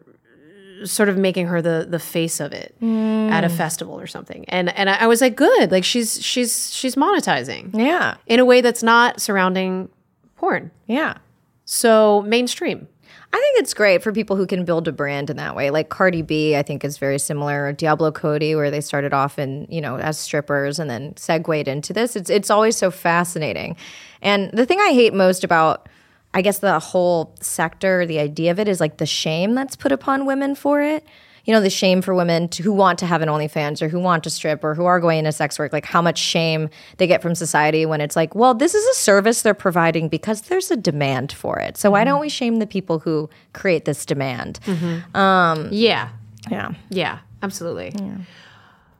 sort 0.85 1.09
of 1.09 1.17
making 1.17 1.47
her 1.47 1.59
the 1.59 1.87
the 1.89 1.99
face 1.99 2.39
of 2.39 2.53
it 2.53 2.75
mm. 2.79 3.31
at 3.31 3.43
a 3.43 3.49
festival 3.49 3.99
or 3.99 4.05
something. 4.05 4.45
And 4.47 4.69
and 4.77 4.91
I, 4.91 4.97
I 4.97 5.07
was 5.07 5.21
like, 5.21 5.35
good. 5.35 5.71
Like 5.71 5.83
she's 5.83 6.23
she's 6.23 6.71
she's 6.71 6.93
monetizing 6.93 7.71
Yeah. 7.73 8.17
in 8.27 8.39
a 8.39 8.45
way 8.45 8.61
that's 8.61 8.83
not 8.83 9.19
surrounding 9.19 9.89
porn. 10.35 10.69
Yeah. 10.85 11.17
So 11.65 12.23
mainstream. 12.27 12.87
I 13.33 13.37
think 13.37 13.59
it's 13.59 13.73
great 13.73 14.03
for 14.03 14.11
people 14.11 14.35
who 14.35 14.45
can 14.45 14.65
build 14.65 14.87
a 14.87 14.91
brand 14.91 15.29
in 15.29 15.37
that 15.37 15.55
way. 15.55 15.69
Like 15.69 15.89
Cardi 15.89 16.21
B, 16.21 16.55
I 16.55 16.63
think 16.63 16.83
is 16.83 16.97
very 16.97 17.17
similar. 17.17 17.71
Diablo 17.71 18.11
Cody, 18.11 18.55
where 18.55 18.69
they 18.69 18.81
started 18.81 19.13
off 19.13 19.39
in 19.39 19.67
you 19.69 19.79
know 19.79 19.97
as 19.97 20.17
strippers 20.17 20.79
and 20.79 20.89
then 20.89 21.15
segued 21.15 21.67
into 21.67 21.93
this. 21.93 22.15
It's 22.15 22.29
it's 22.29 22.49
always 22.49 22.75
so 22.75 22.91
fascinating. 22.91 23.77
And 24.21 24.51
the 24.51 24.65
thing 24.65 24.79
I 24.79 24.91
hate 24.91 25.13
most 25.13 25.43
about 25.43 25.87
I 26.33 26.41
guess 26.41 26.59
the 26.59 26.79
whole 26.79 27.35
sector, 27.41 28.05
the 28.05 28.19
idea 28.19 28.51
of 28.51 28.59
it 28.59 28.67
is 28.67 28.79
like 28.79 28.97
the 28.97 29.05
shame 29.05 29.53
that's 29.53 29.75
put 29.75 29.91
upon 29.91 30.25
women 30.25 30.55
for 30.55 30.81
it. 30.81 31.05
You 31.45 31.53
know, 31.53 31.61
the 31.61 31.69
shame 31.69 32.01
for 32.01 32.13
women 32.13 32.47
to, 32.49 32.63
who 32.63 32.71
want 32.71 32.99
to 32.99 33.05
have 33.05 33.21
an 33.21 33.29
OnlyFans 33.29 33.81
or 33.81 33.87
who 33.87 33.99
want 33.99 34.23
to 34.25 34.29
strip 34.29 34.63
or 34.63 34.75
who 34.75 34.85
are 34.85 34.99
going 34.99 35.19
into 35.19 35.31
sex 35.31 35.57
work, 35.57 35.73
like 35.73 35.85
how 35.85 36.01
much 36.01 36.17
shame 36.17 36.69
they 36.97 37.07
get 37.07 37.21
from 37.21 37.35
society 37.35 37.85
when 37.85 38.01
it's 38.01 38.15
like, 38.15 38.35
well, 38.35 38.53
this 38.53 38.75
is 38.75 38.85
a 38.85 38.99
service 38.99 39.41
they're 39.41 39.53
providing 39.53 40.07
because 40.07 40.41
there's 40.41 40.71
a 40.71 40.77
demand 40.77 41.31
for 41.31 41.59
it. 41.59 41.77
So 41.77 41.91
why 41.91 42.01
mm-hmm. 42.01 42.09
don't 42.09 42.21
we 42.21 42.29
shame 42.29 42.59
the 42.59 42.67
people 42.67 42.99
who 42.99 43.29
create 43.53 43.85
this 43.85 44.05
demand? 44.05 44.59
Mm-hmm. 44.65 45.17
Um, 45.17 45.69
yeah. 45.71 46.09
Yeah. 46.49 46.71
Yeah. 46.89 47.19
Absolutely. 47.41 47.93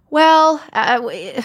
Well, 0.10 0.62
uh, 0.74 0.76
uh 0.76 0.96
w- 0.98 1.42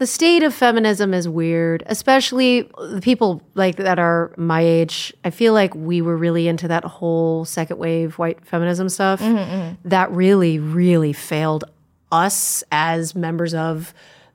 the 0.00 0.06
state 0.06 0.42
of 0.42 0.54
feminism 0.54 1.12
is 1.12 1.28
weird, 1.28 1.82
especially 1.84 2.62
the 2.62 3.00
people 3.02 3.42
like 3.54 3.76
that 3.76 3.98
are 3.98 4.32
my 4.38 4.62
age. 4.62 5.12
I 5.26 5.30
feel 5.30 5.52
like 5.52 5.74
we 5.74 6.00
were 6.00 6.16
really 6.16 6.48
into 6.48 6.68
that 6.68 6.84
whole 6.84 7.44
second 7.44 7.76
wave 7.76 8.18
white 8.18 8.42
feminism 8.46 8.88
stuff. 8.88 9.20
Mm-hmm, 9.20 9.36
mm-hmm. 9.36 9.88
That 9.90 10.10
really, 10.10 10.58
really 10.58 11.12
failed 11.12 11.64
us 12.10 12.64
as 12.72 13.14
members 13.14 13.52
of 13.52 13.92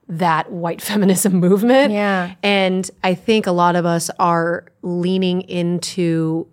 that 0.07 0.51
white 0.51 0.81
feminism 0.83 1.33
movement. 1.33 1.91
Yeah. 1.91 2.35
And 2.43 2.87
I 3.03 3.15
think 3.15 3.47
a 3.47 3.51
lot 3.51 3.75
of 3.75 3.87
us 3.87 4.11
are 4.19 4.65
leaning 4.83 5.41
into 5.41 6.45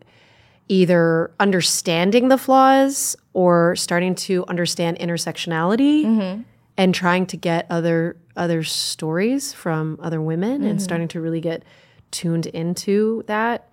either 0.68 1.30
understanding 1.38 2.28
the 2.28 2.38
flaws 2.38 3.14
or 3.34 3.76
starting 3.76 4.14
to 4.14 4.46
understand 4.46 4.98
intersectionality 5.00 6.06
mm-hmm. 6.06 6.42
And 6.76 6.94
trying 6.94 7.26
to 7.26 7.36
get 7.36 7.66
other 7.70 8.16
other 8.36 8.62
stories 8.62 9.52
from 9.52 9.98
other 10.02 10.20
women 10.20 10.62
and 10.62 10.64
mm-hmm. 10.64 10.78
starting 10.78 11.08
to 11.08 11.20
really 11.20 11.40
get 11.40 11.62
tuned 12.10 12.46
into 12.46 13.22
that 13.26 13.70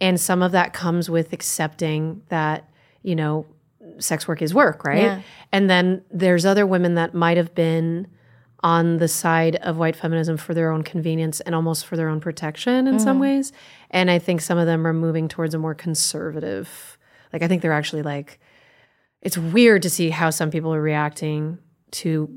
and 0.00 0.20
some 0.20 0.42
of 0.42 0.52
that 0.52 0.72
comes 0.72 1.10
with 1.10 1.32
accepting 1.32 2.22
that 2.28 2.68
you 3.02 3.16
know 3.16 3.46
sex 3.98 4.28
work 4.28 4.42
is 4.42 4.54
work, 4.54 4.84
right? 4.84 5.02
Yeah. 5.02 5.20
And 5.52 5.68
then 5.68 6.04
there's 6.10 6.44
other 6.44 6.66
women 6.66 6.94
that 6.94 7.14
might 7.14 7.36
have 7.36 7.54
been 7.54 8.06
on 8.62 8.96
the 8.96 9.08
side 9.08 9.56
of 9.56 9.76
white 9.76 9.94
feminism 9.94 10.36
for 10.36 10.52
their 10.52 10.72
own 10.72 10.82
convenience 10.82 11.40
and 11.40 11.54
almost 11.54 11.86
for 11.86 11.96
their 11.96 12.08
own 12.08 12.20
protection 12.20 12.88
in 12.88 12.98
some 12.98 13.18
mm. 13.18 13.22
ways. 13.22 13.52
And 13.90 14.10
I 14.10 14.18
think 14.18 14.40
some 14.40 14.58
of 14.58 14.66
them 14.66 14.84
are 14.86 14.92
moving 14.92 15.28
towards 15.28 15.54
a 15.54 15.58
more 15.58 15.74
conservative. 15.74 16.98
Like 17.32 17.42
I 17.42 17.48
think 17.48 17.62
they're 17.62 17.72
actually 17.72 18.02
like 18.02 18.40
it's 19.22 19.38
weird 19.38 19.82
to 19.82 19.90
see 19.90 20.10
how 20.10 20.30
some 20.30 20.50
people 20.50 20.74
are 20.74 20.82
reacting 20.82 21.58
to 21.92 22.28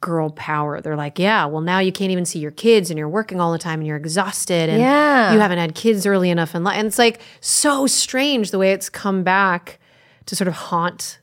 girl 0.00 0.30
power. 0.30 0.80
They're 0.80 0.96
like, 0.96 1.18
yeah, 1.18 1.46
well 1.46 1.62
now 1.62 1.78
you 1.78 1.90
can't 1.90 2.10
even 2.10 2.24
see 2.26 2.38
your 2.38 2.50
kids 2.50 2.90
and 2.90 2.98
you're 2.98 3.08
working 3.08 3.40
all 3.40 3.52
the 3.52 3.58
time 3.58 3.80
and 3.80 3.86
you're 3.86 3.96
exhausted 3.96 4.68
and 4.68 4.78
Yeah. 4.80 5.32
you 5.32 5.40
haven't 5.40 5.58
had 5.58 5.74
kids 5.74 6.04
early 6.06 6.28
enough 6.30 6.54
in 6.54 6.62
life. 6.62 6.76
And 6.76 6.86
it's 6.86 6.98
like 6.98 7.20
so 7.40 7.86
strange 7.86 8.50
the 8.50 8.58
way 8.58 8.72
it's 8.72 8.88
come 8.90 9.22
back 9.22 9.78
to 10.26 10.36
sort 10.36 10.48
of 10.48 10.54
haunt 10.54 11.20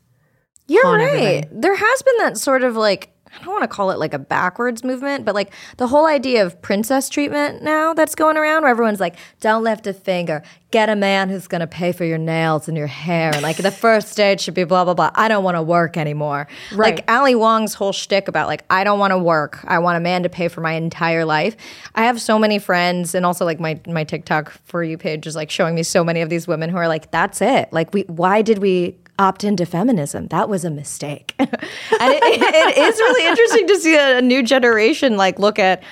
You're 0.67 0.85
on 0.87 0.99
right. 0.99 1.07
everything. 1.09 1.61
There 1.61 1.75
has 1.75 2.01
been 2.01 2.17
that 2.19 2.37
sort 2.37 2.63
of 2.63 2.75
like 2.75 3.10
I 3.33 3.43
don't 3.43 3.53
want 3.53 3.63
to 3.63 3.67
call 3.67 3.91
it 3.91 3.99
like 3.99 4.13
a 4.13 4.19
backwards 4.19 4.83
movement, 4.83 5.23
but 5.25 5.35
like 5.35 5.53
the 5.77 5.87
whole 5.87 6.05
idea 6.05 6.45
of 6.45 6.61
princess 6.61 7.07
treatment 7.07 7.63
now 7.63 7.93
that's 7.93 8.13
going 8.13 8.37
around 8.37 8.63
where 8.63 8.71
everyone's 8.71 8.99
like, 8.99 9.15
don't 9.39 9.63
lift 9.63 9.87
a 9.87 9.93
finger, 9.93 10.43
get 10.71 10.89
a 10.89 10.95
man 10.95 11.29
who's 11.29 11.47
going 11.47 11.61
to 11.61 11.67
pay 11.67 11.91
for 11.91 12.03
your 12.03 12.17
nails 12.17 12.67
and 12.67 12.77
your 12.77 12.87
hair. 12.87 13.31
And 13.33 13.41
like 13.41 13.57
the 13.57 13.71
first 13.71 14.15
date 14.17 14.41
should 14.41 14.53
be 14.53 14.65
blah, 14.65 14.83
blah, 14.83 14.93
blah. 14.93 15.11
I 15.15 15.27
don't 15.27 15.43
want 15.43 15.55
to 15.55 15.61
work 15.61 15.95
anymore. 15.95 16.47
Right. 16.73 16.95
Like 16.95 17.11
Ali 17.11 17.35
Wong's 17.35 17.73
whole 17.73 17.93
shtick 17.93 18.27
about 18.27 18.47
like, 18.47 18.65
I 18.69 18.83
don't 18.83 18.99
want 18.99 19.11
to 19.11 19.17
work. 19.17 19.59
I 19.63 19.79
want 19.79 19.97
a 19.97 20.01
man 20.01 20.23
to 20.23 20.29
pay 20.29 20.49
for 20.49 20.61
my 20.61 20.73
entire 20.73 21.23
life. 21.23 21.55
I 21.95 22.03
have 22.03 22.19
so 22.19 22.37
many 22.37 22.59
friends 22.59 23.15
and 23.15 23.25
also 23.25 23.45
like 23.45 23.59
my, 23.59 23.79
my 23.87 24.03
TikTok 24.03 24.51
for 24.65 24.83
you 24.83 24.97
page 24.97 25.25
is 25.25 25.35
like 25.35 25.49
showing 25.49 25.75
me 25.75 25.83
so 25.83 26.03
many 26.03 26.21
of 26.21 26.29
these 26.29 26.47
women 26.47 26.69
who 26.69 26.77
are 26.77 26.87
like, 26.87 27.11
that's 27.11 27.41
it. 27.41 27.71
Like 27.71 27.93
we, 27.93 28.01
why 28.03 28.41
did 28.41 28.57
we 28.57 28.97
opt 29.21 29.43
into 29.43 29.65
feminism. 29.67 30.27
That 30.27 30.49
was 30.49 30.65
a 30.65 30.71
mistake. 30.71 31.35
and 31.39 31.49
it, 31.51 32.23
it 32.23 32.77
is 32.77 32.97
really 32.97 33.27
interesting 33.27 33.67
to 33.67 33.79
see 33.79 33.95
a, 33.95 34.17
a 34.17 34.21
new 34.21 34.41
generation 34.41 35.15
like 35.15 35.37
look 35.37 35.59
at 35.59 35.83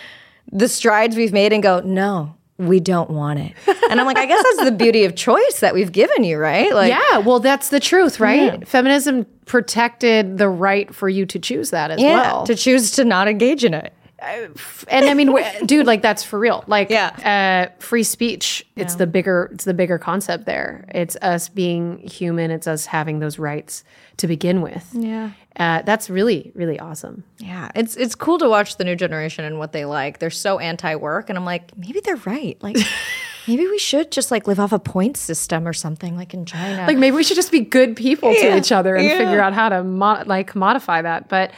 the 0.51 0.67
strides 0.67 1.15
we've 1.15 1.31
made 1.31 1.53
and 1.53 1.61
go, 1.61 1.79
no, 1.81 2.35
we 2.57 2.79
don't 2.79 3.11
want 3.11 3.39
it. 3.39 3.53
And 3.89 3.99
I'm 3.99 4.07
like, 4.07 4.17
I 4.17 4.25
guess 4.25 4.43
that's 4.43 4.69
the 4.69 4.75
beauty 4.75 5.05
of 5.05 5.15
choice 5.15 5.59
that 5.59 5.75
we've 5.75 5.91
given 5.91 6.23
you, 6.23 6.37
right? 6.37 6.73
Like, 6.73 6.91
Yeah, 6.91 7.19
well, 7.19 7.39
that's 7.39 7.69
the 7.69 7.79
truth, 7.79 8.19
right? 8.19 8.67
Feminism 8.67 9.25
protected 9.45 10.37
the 10.39 10.49
right 10.49 10.93
for 10.93 11.07
you 11.07 11.25
to 11.27 11.39
choose 11.39 11.69
that 11.69 11.91
as 11.91 12.01
yeah, 12.01 12.21
well. 12.21 12.45
to 12.45 12.55
choose 12.55 12.91
to 12.91 13.05
not 13.05 13.27
engage 13.27 13.63
in 13.63 13.73
it. 13.73 13.93
And 14.21 15.05
I 15.05 15.13
mean, 15.13 15.35
dude, 15.65 15.85
like 15.87 16.01
that's 16.01 16.23
for 16.23 16.39
real. 16.39 16.63
Like, 16.67 16.89
Yeah. 16.89 17.69
uh, 17.71 17.79
free 17.79 18.03
speech. 18.03 18.65
It's 18.75 18.95
the 18.95 19.07
bigger. 19.07 19.49
It's 19.53 19.65
the 19.65 19.73
bigger 19.73 19.97
concept 19.97 20.45
there. 20.45 20.85
It's 20.93 21.15
us 21.21 21.49
being 21.49 21.99
human. 21.99 22.51
It's 22.51 22.67
us 22.67 22.85
having 22.85 23.19
those 23.19 23.37
rights 23.39 23.83
to 24.17 24.27
begin 24.27 24.61
with. 24.61 24.87
Yeah. 24.93 25.31
Uh, 25.57 25.81
that's 25.81 26.09
really, 26.09 26.51
really 26.55 26.79
awesome. 26.79 27.23
Yeah, 27.37 27.69
it's 27.75 27.97
it's 27.97 28.15
cool 28.15 28.37
to 28.39 28.47
watch 28.47 28.77
the 28.77 28.85
new 28.85 28.95
generation 28.95 29.43
and 29.43 29.59
what 29.59 29.73
they 29.73 29.83
like. 29.83 30.19
They're 30.19 30.29
so 30.29 30.57
anti-work, 30.59 31.29
and 31.29 31.37
I'm 31.37 31.43
like, 31.43 31.77
maybe 31.77 31.99
they're 31.99 32.15
right. 32.17 32.57
Like, 32.61 32.77
maybe 33.47 33.67
we 33.67 33.77
should 33.77 34.09
just 34.11 34.31
like 34.31 34.47
live 34.47 34.59
off 34.59 34.71
a 34.71 34.79
point 34.79 35.17
system 35.17 35.67
or 35.67 35.73
something, 35.73 36.15
like 36.15 36.33
in 36.33 36.45
China. 36.45 36.87
Like 36.87 36.97
maybe 36.97 37.15
we 37.17 37.23
should 37.23 37.35
just 37.35 37.51
be 37.51 37.59
good 37.59 37.97
people 37.97 38.33
to 38.33 38.57
each 38.57 38.71
other 38.71 38.95
and 38.95 39.05
yeah. 39.05 39.17
figure 39.17 39.41
out 39.41 39.51
how 39.53 39.67
to 39.67 39.83
mo- 39.83 40.23
like 40.25 40.55
modify 40.55 41.01
that. 41.01 41.27
But 41.27 41.51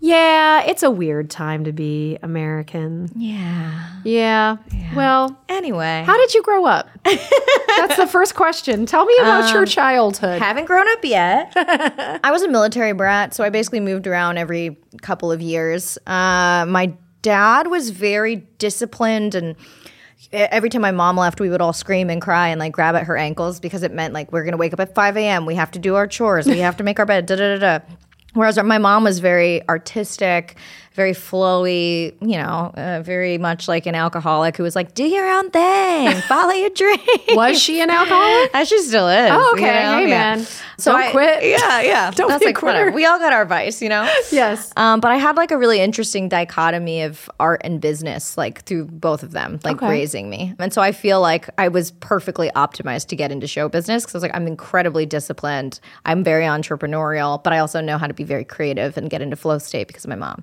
yeah, 0.00 0.62
it's 0.62 0.82
a 0.82 0.90
weird 0.90 1.28
time 1.30 1.64
to 1.64 1.72
be 1.72 2.18
American. 2.22 3.10
yeah. 3.16 3.84
Yeah. 4.04 4.56
Well, 4.94 5.38
Anyway, 5.48 6.04
how 6.06 6.16
did 6.16 6.32
you 6.34 6.42
grow 6.42 6.64
up? 6.66 6.88
That's 7.04 7.96
the 7.96 8.06
first 8.06 8.34
question. 8.36 8.86
Tell 8.86 9.04
me 9.04 9.14
about 9.20 9.44
Um, 9.50 9.54
your 9.54 9.66
childhood. 9.66 10.40
Haven't 10.40 10.66
grown 10.66 10.86
up 10.88 11.04
yet. 11.04 11.52
I 12.24 12.30
was 12.30 12.42
a 12.42 12.48
military 12.48 12.92
brat, 12.92 13.34
so 13.34 13.42
I 13.44 13.50
basically 13.50 13.80
moved 13.80 14.06
around 14.06 14.38
every 14.38 14.78
couple 15.02 15.32
of 15.32 15.42
years. 15.42 15.98
Uh, 16.06 16.64
my 16.68 16.92
dad 17.22 17.66
was 17.66 17.90
very 17.90 18.36
disciplined, 18.58 19.34
and 19.34 19.56
every 20.32 20.70
time 20.70 20.82
my 20.82 20.92
mom 20.92 21.16
left, 21.16 21.40
we 21.40 21.50
would 21.50 21.60
all 21.60 21.72
scream 21.72 22.08
and 22.08 22.22
cry 22.22 22.48
and 22.48 22.58
like 22.60 22.72
grab 22.72 22.94
at 22.94 23.04
her 23.04 23.16
ankles 23.16 23.58
because 23.60 23.82
it 23.82 23.92
meant 23.92 24.14
like 24.14 24.30
we're 24.32 24.44
gonna 24.44 24.56
wake 24.56 24.72
up 24.72 24.80
at 24.80 24.94
5 24.94 25.16
a.m. 25.16 25.44
We 25.44 25.56
have 25.56 25.70
to 25.72 25.78
do 25.78 25.96
our 25.96 26.06
chores. 26.06 26.46
We 26.46 26.58
have 26.60 26.76
to 26.78 26.84
make 26.84 26.98
our 27.00 27.06
bed. 27.06 27.26
Da 27.26 27.36
da 27.36 27.58
da 27.58 27.78
da. 27.78 27.84
Whereas 28.34 28.62
my 28.62 28.78
mom 28.78 29.04
was 29.04 29.20
very 29.20 29.66
artistic, 29.68 30.56
very 30.92 31.12
flowy, 31.12 32.12
you 32.20 32.36
know, 32.36 32.72
uh, 32.76 33.00
very 33.02 33.38
much 33.38 33.68
like 33.68 33.86
an 33.86 33.94
alcoholic 33.94 34.56
who 34.56 34.62
was 34.62 34.76
like, 34.76 34.94
"Do 34.94 35.04
your 35.04 35.26
own 35.28 35.50
thing, 35.50 36.20
follow 36.22 36.52
your 36.52 36.70
dream." 36.82 36.98
Was 37.30 37.60
she 37.60 37.80
an 37.80 37.90
alcoholic? 37.90 38.50
As 38.54 38.68
she 38.68 38.78
still 38.82 39.08
is. 39.08 39.30
Oh, 39.32 39.52
okay. 39.54 39.80
you 39.80 39.86
know? 39.90 39.98
Hey, 39.98 40.08
Yeah. 40.08 40.34
man. 40.36 40.46
Don't 40.82 40.96
I- 41.00 41.10
quit. 41.10 41.42
Yeah, 41.42 41.80
yeah. 41.80 42.10
Don't 42.12 42.28
That's 42.28 42.40
be 42.40 42.46
a 42.46 42.48
like 42.48 42.56
quitter. 42.56 42.78
whatever. 42.78 42.94
We 42.94 43.04
all 43.04 43.18
got 43.18 43.32
our 43.32 43.44
vice, 43.44 43.82
you 43.82 43.88
know. 43.88 44.04
Yes. 44.30 44.72
Um, 44.76 45.00
but 45.00 45.10
I 45.10 45.16
had 45.16 45.36
like 45.36 45.50
a 45.50 45.58
really 45.58 45.80
interesting 45.80 46.28
dichotomy 46.28 47.02
of 47.02 47.28
art 47.40 47.60
and 47.64 47.80
business, 47.80 48.36
like 48.38 48.62
through 48.62 48.84
both 48.86 49.22
of 49.22 49.32
them, 49.32 49.58
like 49.64 49.76
Okay. 49.82 49.88
raising 49.90 50.30
me. 50.30 50.54
And 50.58 50.72
so 50.72 50.80
I 50.80 50.92
feel 50.92 51.20
like 51.20 51.48
I 51.58 51.68
was 51.68 51.90
perfectly 51.90 52.50
optimized 52.54 53.06
to 53.08 53.16
get 53.16 53.32
into 53.32 53.46
show 53.46 53.68
business 53.68 54.04
because 54.04 54.14
I 54.14 54.18
was 54.18 54.22
like, 54.22 54.36
I'm 54.36 54.46
incredibly 54.46 55.04
disciplined. 55.06 55.80
I'm 56.04 56.22
very 56.22 56.44
entrepreneurial, 56.44 57.42
but 57.42 57.52
I 57.52 57.58
also 57.58 57.80
know 57.80 57.98
how 57.98 58.06
to 58.06 58.14
be 58.14 58.24
very 58.24 58.44
creative 58.44 58.96
and 58.96 59.10
get 59.10 59.20
into 59.22 59.36
flow 59.36 59.58
state 59.58 59.88
because 59.88 60.04
of 60.04 60.10
my 60.10 60.16
mom. 60.16 60.42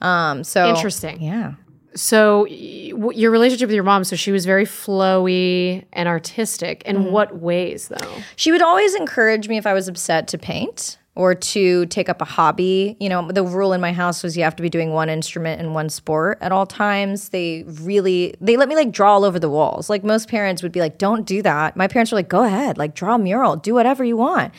Um, 0.00 0.44
so 0.44 0.68
Interesting. 0.68 1.20
Yeah. 1.22 1.54
So, 1.96 2.44
your 2.46 3.30
relationship 3.30 3.68
with 3.68 3.74
your 3.74 3.84
mom, 3.84 4.04
so 4.04 4.16
she 4.16 4.32
was 4.32 4.44
very 4.46 4.64
flowy 4.64 5.84
and 5.92 6.08
artistic. 6.08 6.82
In 6.84 6.96
Mm-hmm. 6.96 7.10
what 7.12 7.38
ways, 7.38 7.88
though? 7.88 8.12
She 8.36 8.50
would 8.52 8.62
always 8.62 8.94
encourage 8.94 9.48
me 9.48 9.56
if 9.56 9.66
I 9.66 9.74
was 9.74 9.88
upset 9.88 10.26
to 10.28 10.38
paint 10.38 10.98
or 11.16 11.34
to 11.34 11.86
take 11.86 12.08
up 12.08 12.20
a 12.20 12.24
hobby. 12.24 12.96
You 12.98 13.08
know, 13.08 13.30
the 13.30 13.44
rule 13.44 13.72
in 13.72 13.80
my 13.80 13.92
house 13.92 14.22
was 14.24 14.36
you 14.36 14.42
have 14.42 14.56
to 14.56 14.62
be 14.62 14.68
doing 14.70 14.92
one 14.92 15.08
instrument 15.08 15.60
and 15.60 15.72
one 15.72 15.88
sport 15.88 16.38
at 16.40 16.50
all 16.50 16.66
times. 16.66 17.28
They 17.28 17.62
really 17.66 18.34
they 18.40 18.56
let 18.56 18.68
me 18.68 18.74
like 18.74 18.90
draw 18.90 19.14
all 19.14 19.24
over 19.24 19.38
the 19.38 19.48
walls. 19.50 19.88
Like 19.88 20.02
most 20.02 20.28
parents 20.28 20.62
would 20.62 20.72
be 20.72 20.80
like, 20.80 20.98
"Don't 20.98 21.24
do 21.24 21.42
that." 21.42 21.76
My 21.76 21.86
parents 21.86 22.10
were 22.10 22.16
like, 22.18 22.28
"Go 22.28 22.42
ahead, 22.42 22.78
like 22.78 22.94
draw 22.96 23.14
a 23.14 23.18
mural, 23.18 23.54
do 23.56 23.74
whatever 23.74 24.02
you 24.02 24.16
want." 24.16 24.52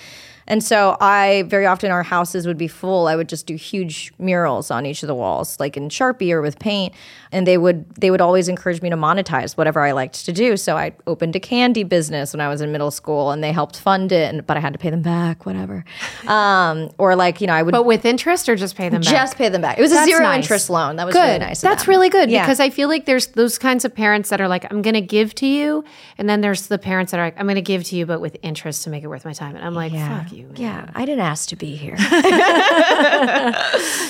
And 0.48 0.64
so 0.64 0.96
I 1.02 1.44
very 1.48 1.66
often 1.66 1.92
our 1.92 2.04
houses 2.04 2.46
would 2.46 2.58
be 2.58 2.68
full. 2.68 3.08
I 3.08 3.16
would 3.16 3.28
just 3.30 3.48
do 3.48 3.56
huge 3.56 4.14
murals 4.20 4.70
on 4.70 4.86
each 4.86 5.02
of 5.04 5.08
the 5.08 5.16
walls, 5.16 5.60
like 5.60 5.76
in 5.76 5.90
Sharpie 5.90 6.32
or 6.32 6.42
with 6.42 6.60
paint. 6.60 6.94
And 7.32 7.46
they 7.48 7.58
would 7.58 7.84
they 7.96 8.12
would 8.12 8.22
always 8.22 8.48
encourage 8.48 8.82
me 8.82 8.90
to 8.92 8.96
monetize 8.96 9.58
whatever 9.58 9.82
I 9.82 9.92
liked 9.92 10.24
to 10.26 10.32
do. 10.32 10.56
So 10.56 10.78
I 10.78 10.94
opened 11.08 11.36
a 11.36 11.40
candy 11.40 11.84
business 11.84 12.32
when 12.34 12.42
I 12.42 12.48
was 12.48 12.62
in 12.62 12.72
middle 12.72 12.92
school, 12.92 13.32
and 13.32 13.44
they 13.44 13.52
helped 13.52 13.78
fund 13.78 14.12
it. 14.12 14.34
And 14.34 14.46
but 14.46 14.56
I 14.56 14.60
had 14.60 14.74
to 14.74 14.80
pay 14.80 14.90
them 14.90 15.02
back, 15.02 15.46
whatever. 15.46 15.84
Um, 16.28 16.90
or 16.98 17.16
like 17.16 17.40
you 17.42 17.48
know 17.48 17.54
I 17.54 17.62
would 17.62 17.72
But 17.72 17.86
with 17.86 18.04
interest 18.06 18.50
or 18.50 18.56
just 18.56 18.76
pay 18.76 18.90
them 18.90 19.02
back? 19.02 19.12
just 19.12 19.38
pay 19.38 19.50
them 19.50 19.62
back. 19.62 19.78
It 19.78 19.82
was 19.82 19.92
a 19.92 20.04
zero 20.06 20.22
nice. 20.24 20.44
interest 20.44 20.70
loan. 20.70 20.96
That 20.96 21.06
was 21.06 21.14
good. 21.14 21.22
really 21.22 21.40
nice. 21.40 21.62
That's 21.62 21.88
really 21.88 22.10
good 22.10 22.30
Yeah. 22.32 22.44
because 22.44 22.60
I 22.60 22.70
feel 22.70 22.88
like 22.90 23.06
there's 23.06 23.28
those 23.28 23.58
kinds 23.60 23.86
of 23.86 23.94
parents 23.94 24.30
that 24.30 24.42
are 24.42 24.48
like, 24.48 24.66
I'm 24.72 24.82
going 24.82 24.96
to 24.96 25.02
give 25.02 25.36
to 25.36 25.46
you. 25.46 25.84
And 26.18 26.28
then 26.28 26.42
there's 26.42 26.68
the 26.68 26.78
parents 26.80 27.12
that 27.12 27.20
are 27.20 27.26
like, 27.26 27.40
I'm 27.40 27.46
going 27.46 27.56
to 27.56 27.62
give 27.62 27.84
to 27.86 27.96
you, 27.96 28.06
but 28.06 28.22
with 28.22 28.38
interest 28.42 28.84
to 28.86 28.90
make 28.90 29.04
it 29.04 29.08
worth 29.08 29.24
my 29.26 29.34
time. 29.34 29.56
And 29.56 29.64
I'm 29.64 29.74
like, 29.76 29.92
fuck 29.94 30.32
you. 30.36 30.46
man. 30.48 30.56
yeah, 30.56 30.90
I 30.94 31.06
didn't 31.06 31.22
ask 31.26 31.50
to 31.50 31.56
be 31.56 31.76
here. 31.76 31.96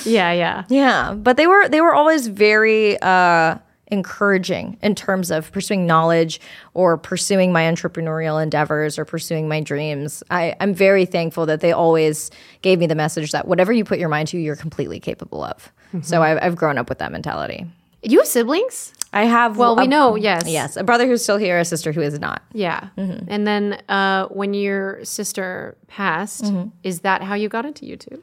Yeah. 0.04 0.32
Yeah. 0.32 0.64
Yeah, 0.68 1.14
but 1.14 1.36
they 1.36 1.46
were 1.46 1.68
they 1.68 1.80
were 1.80 1.94
always 1.94 2.28
very 2.28 2.98
uh, 3.00 3.56
encouraging 3.88 4.78
in 4.82 4.94
terms 4.94 5.30
of 5.30 5.50
pursuing 5.52 5.86
knowledge 5.86 6.40
or 6.74 6.96
pursuing 6.96 7.52
my 7.52 7.62
entrepreneurial 7.62 8.42
endeavors 8.42 8.98
or 8.98 9.04
pursuing 9.04 9.48
my 9.48 9.60
dreams. 9.60 10.22
I, 10.30 10.54
I'm 10.60 10.74
very 10.74 11.06
thankful 11.06 11.46
that 11.46 11.60
they 11.60 11.72
always 11.72 12.30
gave 12.62 12.78
me 12.78 12.86
the 12.86 12.94
message 12.94 13.32
that 13.32 13.46
whatever 13.48 13.72
you 13.72 13.84
put 13.84 13.98
your 13.98 14.08
mind 14.08 14.28
to, 14.28 14.38
you're 14.38 14.56
completely 14.56 15.00
capable 15.00 15.42
of. 15.44 15.72
So 16.02 16.22
I've, 16.22 16.38
I've 16.42 16.56
grown 16.56 16.78
up 16.78 16.88
with 16.88 16.98
that 16.98 17.10
mentality. 17.12 17.64
You 18.02 18.18
have 18.18 18.28
siblings? 18.28 18.92
I 19.12 19.24
have 19.24 19.56
Well, 19.56 19.76
we 19.76 19.86
know, 19.86 20.14
yes. 20.16 20.44
yes, 20.46 20.76
a 20.76 20.84
brother 20.84 21.06
who's 21.06 21.22
still 21.22 21.36
here, 21.38 21.58
a 21.58 21.64
sister 21.64 21.92
who 21.92 22.00
is 22.02 22.18
not. 22.18 22.42
Yeah. 22.52 22.88
Mm-hmm. 22.98 23.26
And 23.28 23.46
then 23.46 23.82
uh, 23.88 24.26
when 24.28 24.52
your 24.54 25.04
sister 25.04 25.76
passed, 25.86 26.44
Mm-hmm. 26.44 26.68
is 26.82 27.00
that 27.00 27.22
how 27.22 27.34
you 27.34 27.48
got 27.48 27.64
into 27.64 27.84
YouTube? 27.86 28.20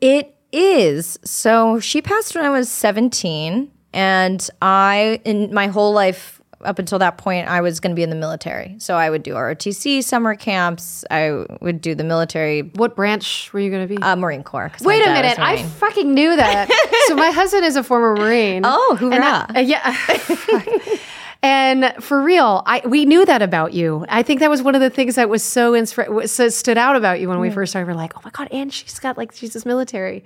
It 0.00 0.34
is. 0.52 1.18
So 1.24 1.80
she 1.80 2.00
passed 2.02 2.34
when 2.34 2.44
I 2.44 2.50
was 2.50 2.70
17. 2.70 3.70
And 3.94 4.48
I, 4.62 5.20
in 5.24 5.52
my 5.52 5.66
whole 5.66 5.92
life 5.92 6.40
up 6.64 6.78
until 6.78 6.98
that 7.00 7.18
point, 7.18 7.48
I 7.48 7.60
was 7.60 7.80
going 7.80 7.90
to 7.90 7.94
be 7.94 8.02
in 8.02 8.10
the 8.10 8.16
military. 8.16 8.74
So 8.78 8.94
I 8.96 9.10
would 9.10 9.22
do 9.22 9.34
ROTC 9.34 10.02
summer 10.04 10.34
camps. 10.34 11.04
I 11.10 11.44
would 11.60 11.80
do 11.80 11.94
the 11.94 12.04
military 12.04 12.62
What 12.74 12.96
branch 12.96 13.52
were 13.52 13.60
you 13.60 13.70
going 13.70 13.88
to 13.88 13.94
be? 13.96 14.02
uh, 14.02 14.16
Marine 14.16 14.42
Corps. 14.42 14.70
Wait 14.82 15.02
a 15.06 15.10
minute. 15.12 15.38
I 15.38 15.62
fucking 15.62 16.12
knew 16.14 16.34
that. 16.36 16.68
so 17.08 17.14
my 17.16 17.30
husband 17.30 17.64
is 17.64 17.76
a 17.76 17.82
former 17.82 18.14
Marine. 18.16 18.62
Oh, 18.64 18.98
And 19.00 19.12
hoorah. 19.14 19.46
I- 19.50 19.58
uh, 19.58 19.60
yeah. 19.60 20.96
and 21.42 21.92
for 22.00 22.22
real, 22.22 22.62
I 22.66 22.82
we 22.86 23.04
knew 23.04 23.24
that 23.26 23.42
about 23.42 23.72
you. 23.72 24.04
I 24.08 24.22
think 24.22 24.40
that 24.40 24.50
was 24.50 24.62
one 24.62 24.74
of 24.74 24.80
the 24.80 24.90
things 24.90 25.16
that 25.16 25.28
was 25.28 25.42
so, 25.42 25.72
was 26.10 26.30
so 26.30 26.48
stood 26.48 26.78
out 26.78 26.96
about 26.96 27.20
you 27.20 27.28
when 27.28 27.40
we 27.40 27.50
first 27.50 27.72
started. 27.72 27.86
We're 27.88 27.94
like, 27.96 28.16
oh 28.16 28.20
my 28.24 28.30
god, 28.30 28.48
and 28.52 28.72
she's 28.72 28.98
got 28.98 29.16
like 29.18 29.32
she's 29.32 29.52
this 29.52 29.66
military. 29.66 30.24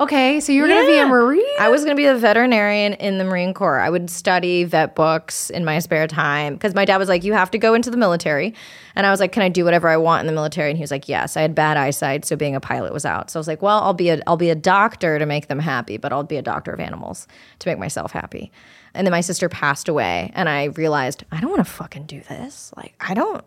Okay, 0.00 0.38
so 0.38 0.52
you 0.52 0.62
were 0.62 0.68
going 0.68 0.86
to 0.86 0.92
be 0.92 0.98
a 0.98 1.06
Marine? 1.06 1.44
I 1.58 1.70
was 1.70 1.82
going 1.82 1.96
to 1.96 2.00
be 2.00 2.06
a 2.06 2.14
veterinarian 2.14 2.92
in 2.94 3.18
the 3.18 3.24
Marine 3.24 3.52
Corps. 3.52 3.80
I 3.80 3.90
would 3.90 4.08
study 4.10 4.62
vet 4.62 4.94
books 4.94 5.50
in 5.50 5.64
my 5.64 5.80
spare 5.80 6.06
time 6.06 6.54
because 6.54 6.72
my 6.72 6.84
dad 6.84 6.98
was 6.98 7.08
like, 7.08 7.24
"You 7.24 7.32
have 7.32 7.50
to 7.50 7.58
go 7.58 7.74
into 7.74 7.90
the 7.90 7.96
military," 7.96 8.54
and 8.94 9.06
I 9.06 9.10
was 9.10 9.18
like, 9.18 9.32
"Can 9.32 9.42
I 9.42 9.48
do 9.48 9.64
whatever 9.64 9.88
I 9.88 9.96
want 9.96 10.20
in 10.20 10.28
the 10.28 10.32
military?" 10.32 10.70
And 10.70 10.78
he 10.78 10.82
was 10.82 10.92
like, 10.92 11.08
"Yes." 11.08 11.36
I 11.36 11.42
had 11.42 11.52
bad 11.52 11.76
eyesight, 11.76 12.24
so 12.24 12.36
being 12.36 12.54
a 12.54 12.60
pilot 12.60 12.92
was 12.92 13.04
out. 13.04 13.28
So 13.28 13.38
I 13.38 13.40
was 13.40 13.48
like, 13.48 13.60
"Well, 13.60 13.80
I'll 13.82 13.92
be 13.92 14.10
a 14.10 14.20
I'll 14.28 14.36
be 14.36 14.50
a 14.50 14.54
doctor 14.54 15.18
to 15.18 15.26
make 15.26 15.48
them 15.48 15.58
happy, 15.58 15.96
but 15.96 16.12
I'll 16.12 16.22
be 16.22 16.36
a 16.36 16.42
doctor 16.42 16.72
of 16.72 16.78
animals 16.78 17.26
to 17.58 17.68
make 17.68 17.78
myself 17.78 18.12
happy." 18.12 18.52
And 18.94 19.04
then 19.04 19.10
my 19.12 19.20
sister 19.20 19.48
passed 19.48 19.88
away, 19.88 20.30
and 20.34 20.48
I 20.48 20.64
realized 20.64 21.24
I 21.32 21.40
don't 21.40 21.50
want 21.50 21.66
to 21.66 21.72
fucking 21.72 22.06
do 22.06 22.20
this. 22.20 22.72
Like, 22.76 22.94
I 23.00 23.14
don't 23.14 23.44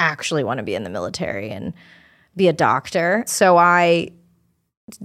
actually 0.00 0.44
want 0.44 0.58
to 0.58 0.64
be 0.64 0.74
in 0.74 0.84
the 0.84 0.90
military 0.90 1.50
and 1.50 1.72
be 2.36 2.48
a 2.48 2.52
doctor. 2.52 3.24
So 3.26 3.56
I 3.56 4.10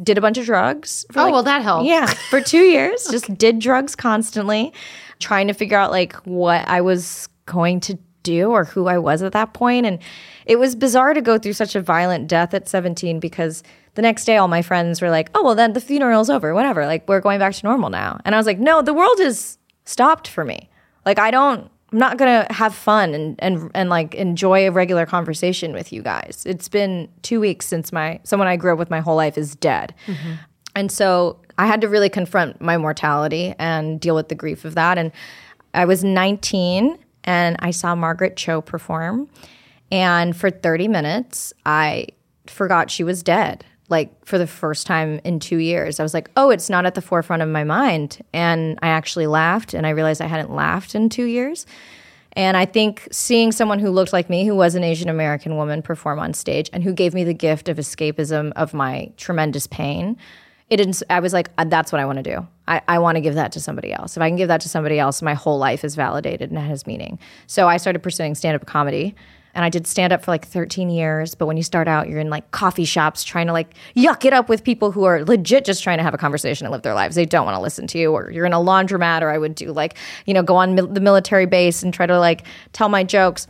did 0.04 0.18
a 0.18 0.22
bunch 0.22 0.38
of 0.38 0.46
drugs. 0.46 1.06
for, 1.12 1.20
oh, 1.20 1.24
like, 1.26 1.34
well, 1.34 1.44
that 1.44 1.62
helped. 1.62 1.86
yeah, 1.88 2.08
for 2.30 2.42
two 2.42 2.64
years, 2.64 3.08
just 3.10 3.34
did 3.38 3.60
drugs 3.60 3.96
constantly, 3.96 4.74
trying 5.20 5.48
to 5.48 5.54
figure 5.54 5.78
out 5.78 5.92
like 5.92 6.16
what 6.26 6.68
I 6.68 6.82
was 6.82 7.30
going 7.46 7.80
to 7.82 7.98
do 8.24 8.52
or 8.52 8.66
who 8.66 8.88
I 8.88 8.98
was 8.98 9.22
at 9.22 9.32
that 9.34 9.54
point. 9.54 9.86
And 9.86 10.00
it 10.46 10.58
was 10.58 10.76
bizarre 10.76 11.14
to 11.14 11.22
go 11.22 11.38
through 11.38 11.54
such 11.54 11.76
a 11.76 11.82
violent 11.82 12.28
death 12.28 12.54
at 12.54 12.68
17 12.68 13.20
because 13.20 13.64
the 13.96 14.02
next 14.02 14.26
day 14.26 14.38
all 14.38 14.48
my 14.48 14.62
friends 14.62 15.02
were 15.02 15.10
like, 15.10 15.30
oh, 15.36 15.44
well, 15.44 15.56
then 15.56 15.74
the 15.74 15.82
funeral's 15.82 16.30
over, 16.30 16.54
whatever. 16.54 16.86
Like, 16.86 17.08
we're 17.08 17.22
going 17.22 17.40
back 17.40 17.54
to 17.54 17.66
normal 17.66 17.90
now. 17.90 18.20
And 18.26 18.36
I 18.36 18.38
was 18.38 18.46
like, 18.46 18.60
no, 18.60 18.82
the 18.82 18.94
world 18.94 19.20
has 19.20 19.58
stopped 19.86 20.28
for 20.28 20.46
me. 20.46 20.70
Like, 21.06 21.20
I 21.20 21.32
don't. 21.32 21.72
I'm 21.92 21.98
not 21.98 22.18
gonna 22.18 22.46
have 22.52 22.76
fun 22.76 23.14
and, 23.14 23.36
and 23.40 23.72
and 23.74 23.90
like 23.90 24.14
enjoy 24.16 24.68
a 24.68 24.72
regular 24.72 25.06
conversation 25.06 25.74
with 25.74 25.92
you 25.92 26.02
guys. 26.04 26.44
It's 26.46 26.70
been 26.70 27.10
two 27.24 27.40
weeks 27.40 27.66
since 27.66 27.92
my 27.92 28.20
someone 28.24 28.48
I 28.48 28.58
grew 28.58 28.74
up 28.74 28.80
with 28.80 28.90
my 28.90 29.00
whole 29.00 29.16
life 29.16 29.38
is 29.38 29.56
dead. 29.56 29.96
Mm-hmm. 30.06 30.34
And 30.76 30.92
so 30.92 31.40
I 31.58 31.66
had 31.66 31.82
to 31.82 31.90
really 31.90 32.10
confront 32.10 32.62
my 32.62 32.78
mortality 32.78 33.54
and 33.60 34.00
deal 34.00 34.16
with 34.16 34.30
the 34.30 34.36
grief 34.36 34.66
of 34.66 34.76
that. 34.76 34.98
And 34.98 35.12
I 35.74 35.86
was 35.86 36.04
19 36.04 36.98
and 37.24 37.56
I 37.60 37.72
saw 37.72 37.96
Margaret 37.96 38.38
Cho 38.38 38.62
perform. 38.62 39.30
And 39.92 40.36
for 40.38 40.50
30 40.50 40.88
minutes, 40.88 41.54
I 41.66 42.08
forgot 42.48 42.92
she 42.92 43.04
was 43.04 43.24
dead. 43.24 43.66
Like 43.90 44.26
for 44.26 44.38
the 44.38 44.48
first 44.48 44.88
time 44.88 45.20
in 45.24 45.40
two 45.40 45.58
years, 45.58 46.00
I 46.00 46.04
was 46.04 46.14
like, 46.14 46.30
oh, 46.38 46.50
it's 46.50 46.70
not 46.70 46.86
at 46.86 46.96
the 46.96 47.02
forefront 47.02 47.42
of 47.42 47.50
my 47.50 47.64
mind. 47.64 48.24
And 48.34 48.80
I 48.82 48.90
actually 48.90 49.28
laughed 49.28 49.74
and 49.74 49.86
I 49.86 49.90
realized 49.90 50.22
I 50.22 50.28
hadn't 50.28 50.54
laughed 50.54 50.96
in 50.96 51.10
two 51.10 51.26
years. 51.26 51.66
And 52.34 52.56
I 52.56 52.66
think 52.66 53.08
seeing 53.12 53.52
someone 53.52 53.80
who 53.80 53.90
looked 53.90 54.14
like 54.14 54.30
me, 54.30 54.46
who 54.46 54.56
was 54.56 54.76
an 54.76 54.84
Asian 54.84 55.10
American 55.10 55.58
woman, 55.58 55.82
perform 55.82 56.20
on 56.20 56.34
stage 56.34 56.70
and 56.72 56.84
who 56.84 56.94
gave 56.94 57.14
me 57.14 57.24
the 57.24 57.34
gift 57.34 57.68
of 57.70 57.78
escapism 57.78 58.54
of 58.56 58.74
my 58.74 59.12
tremendous 59.18 59.66
pain, 59.66 60.16
it 60.70 60.78
didn't, 60.78 61.02
I 61.10 61.20
was 61.20 61.34
like, 61.34 61.50
"Uh, 61.58 61.66
that's 61.66 61.92
what 61.92 62.00
I 62.00 62.06
want 62.06 62.18
to 62.18 62.24
do. 62.24 62.48
I, 62.68 62.82
I 62.88 63.00
want 63.00 63.16
to 63.16 63.22
give 63.22 63.34
that 63.34 63.52
to 63.54 63.60
somebody 63.60 63.92
else. 63.92 64.16
If 64.16 64.22
I 64.22 64.30
can 64.30 64.36
give 64.36 64.50
that 64.50 64.62
to 64.62 64.70
somebody 64.70 65.00
else, 65.00 65.22
my 65.24 65.34
whole 65.34 65.58
life 65.58 65.84
is 65.84 65.96
validated 65.96 66.52
and 66.52 66.60
has 66.60 66.86
meaning. 66.86 67.18
So 67.48 67.68
I 67.68 67.78
started 67.78 68.04
pursuing 68.04 68.36
stand 68.36 68.56
up 68.56 68.68
comedy. 68.68 69.16
And 69.54 69.66
I 69.66 69.70
did 69.70 69.88
stand 69.88 70.14
up 70.14 70.24
for 70.24 70.32
like 70.32 70.46
13 70.46 70.90
years. 70.90 71.36
But 71.36 71.48
when 71.48 71.58
you 71.58 71.64
start 71.64 71.88
out, 71.88 72.08
you're 72.08 72.20
in 72.20 72.30
like 72.30 72.52
coffee 72.52 72.86
shops 72.86 73.24
trying 73.24 73.48
to 73.48 73.54
like 73.54 73.74
yuck 73.96 74.26
it 74.26 74.34
up 74.34 74.50
with 74.50 74.64
people 74.64 74.92
who 74.92 75.04
are 75.04 75.24
legit 75.26 75.66
just 75.66 75.84
trying 75.84 75.98
to 75.98 76.04
have 76.04 76.14
a 76.14 76.18
conversation 76.18 76.66
and 76.66 76.72
live 76.72 76.84
their 76.84 76.94
lives. 76.94 77.16
They 77.16 77.26
don't 77.26 77.46
want 77.46 77.56
to 77.56 77.62
listen 77.62 77.88
to 77.88 77.98
you. 77.98 78.12
Or 78.12 78.32
you're 78.32 78.46
in 78.46 78.54
a 78.54 78.58
laundromat, 78.58 79.22
or 79.22 79.30
I 79.30 79.38
would 79.38 79.56
do 79.56 79.72
like, 79.72 79.98
you 80.26 80.34
know, 80.34 80.44
go 80.44 80.56
on 80.56 80.76
mil- 80.76 80.88
the 80.88 81.02
military 81.02 81.46
base 81.46 81.84
and 81.84 81.94
try 81.94 82.06
to 82.06 82.20
like 82.20 82.46
tell 82.74 82.90
my 82.90 83.04
jokes. 83.04 83.48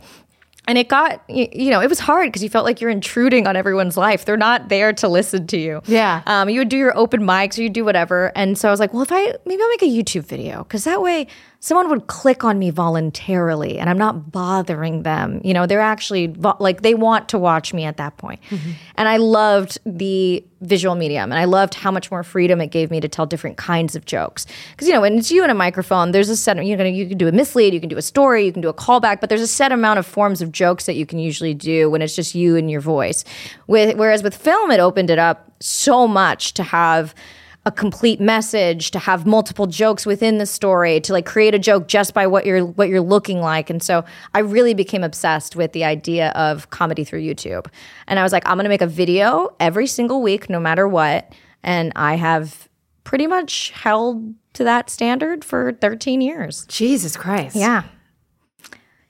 And 0.68 0.78
it 0.78 0.88
got, 0.88 1.22
you 1.28 1.70
know, 1.70 1.80
it 1.80 1.88
was 1.88 1.98
hard 1.98 2.28
because 2.28 2.42
you 2.44 2.50
felt 2.50 2.64
like 2.64 2.80
you're 2.80 2.90
intruding 2.90 3.46
on 3.46 3.56
everyone's 3.56 3.96
life. 3.96 4.24
They're 4.24 4.36
not 4.36 4.68
there 4.68 4.92
to 4.92 5.08
listen 5.08 5.46
to 5.48 5.58
you. 5.58 5.80
Yeah. 5.86 6.22
Um, 6.26 6.48
you 6.48 6.60
would 6.60 6.68
do 6.68 6.76
your 6.76 6.96
open 6.96 7.22
mics 7.22 7.58
or 7.58 7.62
you 7.62 7.70
do 7.70 7.84
whatever. 7.84 8.30
And 8.36 8.56
so 8.56 8.68
I 8.68 8.70
was 8.70 8.78
like, 8.78 8.92
well, 8.92 9.02
if 9.02 9.10
I, 9.10 9.34
maybe 9.46 9.60
I'll 9.62 9.68
make 9.70 9.82
a 9.82 9.86
YouTube 9.86 10.26
video 10.26 10.62
because 10.62 10.84
that 10.84 11.02
way 11.02 11.26
someone 11.62 11.90
would 11.90 12.06
click 12.06 12.42
on 12.42 12.58
me 12.58 12.70
voluntarily 12.70 13.78
and 13.78 13.90
I'm 13.90 13.98
not 13.98 14.32
bothering 14.32 15.02
them. 15.02 15.42
You 15.44 15.52
know, 15.52 15.66
they're 15.66 15.80
actually 15.80 16.28
vo- 16.28 16.56
like, 16.58 16.80
they 16.80 16.94
want 16.94 17.28
to 17.28 17.38
watch 17.38 17.74
me 17.74 17.84
at 17.84 17.98
that 17.98 18.16
point. 18.16 18.40
Mm-hmm. 18.48 18.70
And 18.96 19.08
I 19.08 19.18
loved 19.18 19.78
the 19.84 20.42
visual 20.62 20.94
medium 20.94 21.30
and 21.30 21.38
I 21.38 21.44
loved 21.44 21.74
how 21.74 21.90
much 21.90 22.10
more 22.10 22.22
freedom 22.22 22.62
it 22.62 22.68
gave 22.68 22.90
me 22.90 22.98
to 23.00 23.08
tell 23.08 23.26
different 23.26 23.58
kinds 23.58 23.94
of 23.94 24.06
jokes. 24.06 24.46
Because, 24.70 24.88
you 24.88 24.94
know, 24.94 25.02
when 25.02 25.18
it's 25.18 25.30
you 25.30 25.42
and 25.42 25.52
a 25.52 25.54
microphone, 25.54 26.12
there's 26.12 26.30
a 26.30 26.36
set, 26.36 26.64
you 26.64 26.74
know, 26.74 26.84
you 26.84 27.06
can 27.06 27.18
do 27.18 27.28
a 27.28 27.32
mislead, 27.32 27.74
you 27.74 27.80
can 27.80 27.90
do 27.90 27.98
a 27.98 28.02
story, 28.02 28.46
you 28.46 28.52
can 28.52 28.62
do 28.62 28.70
a 28.70 28.74
callback, 28.74 29.20
but 29.20 29.28
there's 29.28 29.42
a 29.42 29.46
set 29.46 29.70
amount 29.70 29.98
of 29.98 30.06
forms 30.06 30.40
of 30.40 30.52
jokes 30.52 30.86
that 30.86 30.94
you 30.94 31.04
can 31.04 31.18
usually 31.18 31.52
do 31.52 31.90
when 31.90 32.00
it's 32.00 32.16
just 32.16 32.34
you 32.34 32.56
and 32.56 32.70
your 32.70 32.80
voice. 32.80 33.22
With, 33.66 33.98
whereas 33.98 34.22
with 34.22 34.34
film, 34.34 34.70
it 34.70 34.80
opened 34.80 35.10
it 35.10 35.18
up 35.18 35.52
so 35.60 36.08
much 36.08 36.54
to 36.54 36.62
have 36.62 37.14
a 37.66 37.70
complete 37.70 38.20
message 38.20 38.90
to 38.90 38.98
have 38.98 39.26
multiple 39.26 39.66
jokes 39.66 40.06
within 40.06 40.38
the 40.38 40.46
story 40.46 40.98
to 41.00 41.12
like 41.12 41.26
create 41.26 41.54
a 41.54 41.58
joke 41.58 41.88
just 41.88 42.14
by 42.14 42.26
what 42.26 42.46
you're 42.46 42.64
what 42.64 42.88
you're 42.88 43.02
looking 43.02 43.40
like 43.40 43.68
and 43.68 43.82
so 43.82 44.04
i 44.34 44.38
really 44.38 44.72
became 44.72 45.04
obsessed 45.04 45.56
with 45.56 45.72
the 45.72 45.84
idea 45.84 46.30
of 46.30 46.70
comedy 46.70 47.04
through 47.04 47.20
youtube 47.20 47.66
and 48.06 48.18
i 48.18 48.22
was 48.22 48.32
like 48.32 48.46
i'm 48.46 48.56
going 48.56 48.64
to 48.64 48.70
make 48.70 48.80
a 48.80 48.86
video 48.86 49.54
every 49.60 49.86
single 49.86 50.22
week 50.22 50.48
no 50.48 50.58
matter 50.58 50.88
what 50.88 51.32
and 51.62 51.92
i 51.96 52.14
have 52.14 52.68
pretty 53.04 53.26
much 53.26 53.70
held 53.70 54.34
to 54.54 54.64
that 54.64 54.88
standard 54.88 55.44
for 55.44 55.72
13 55.72 56.20
years 56.20 56.64
Jesus 56.66 57.16
Christ. 57.16 57.56
yeah 57.56 57.82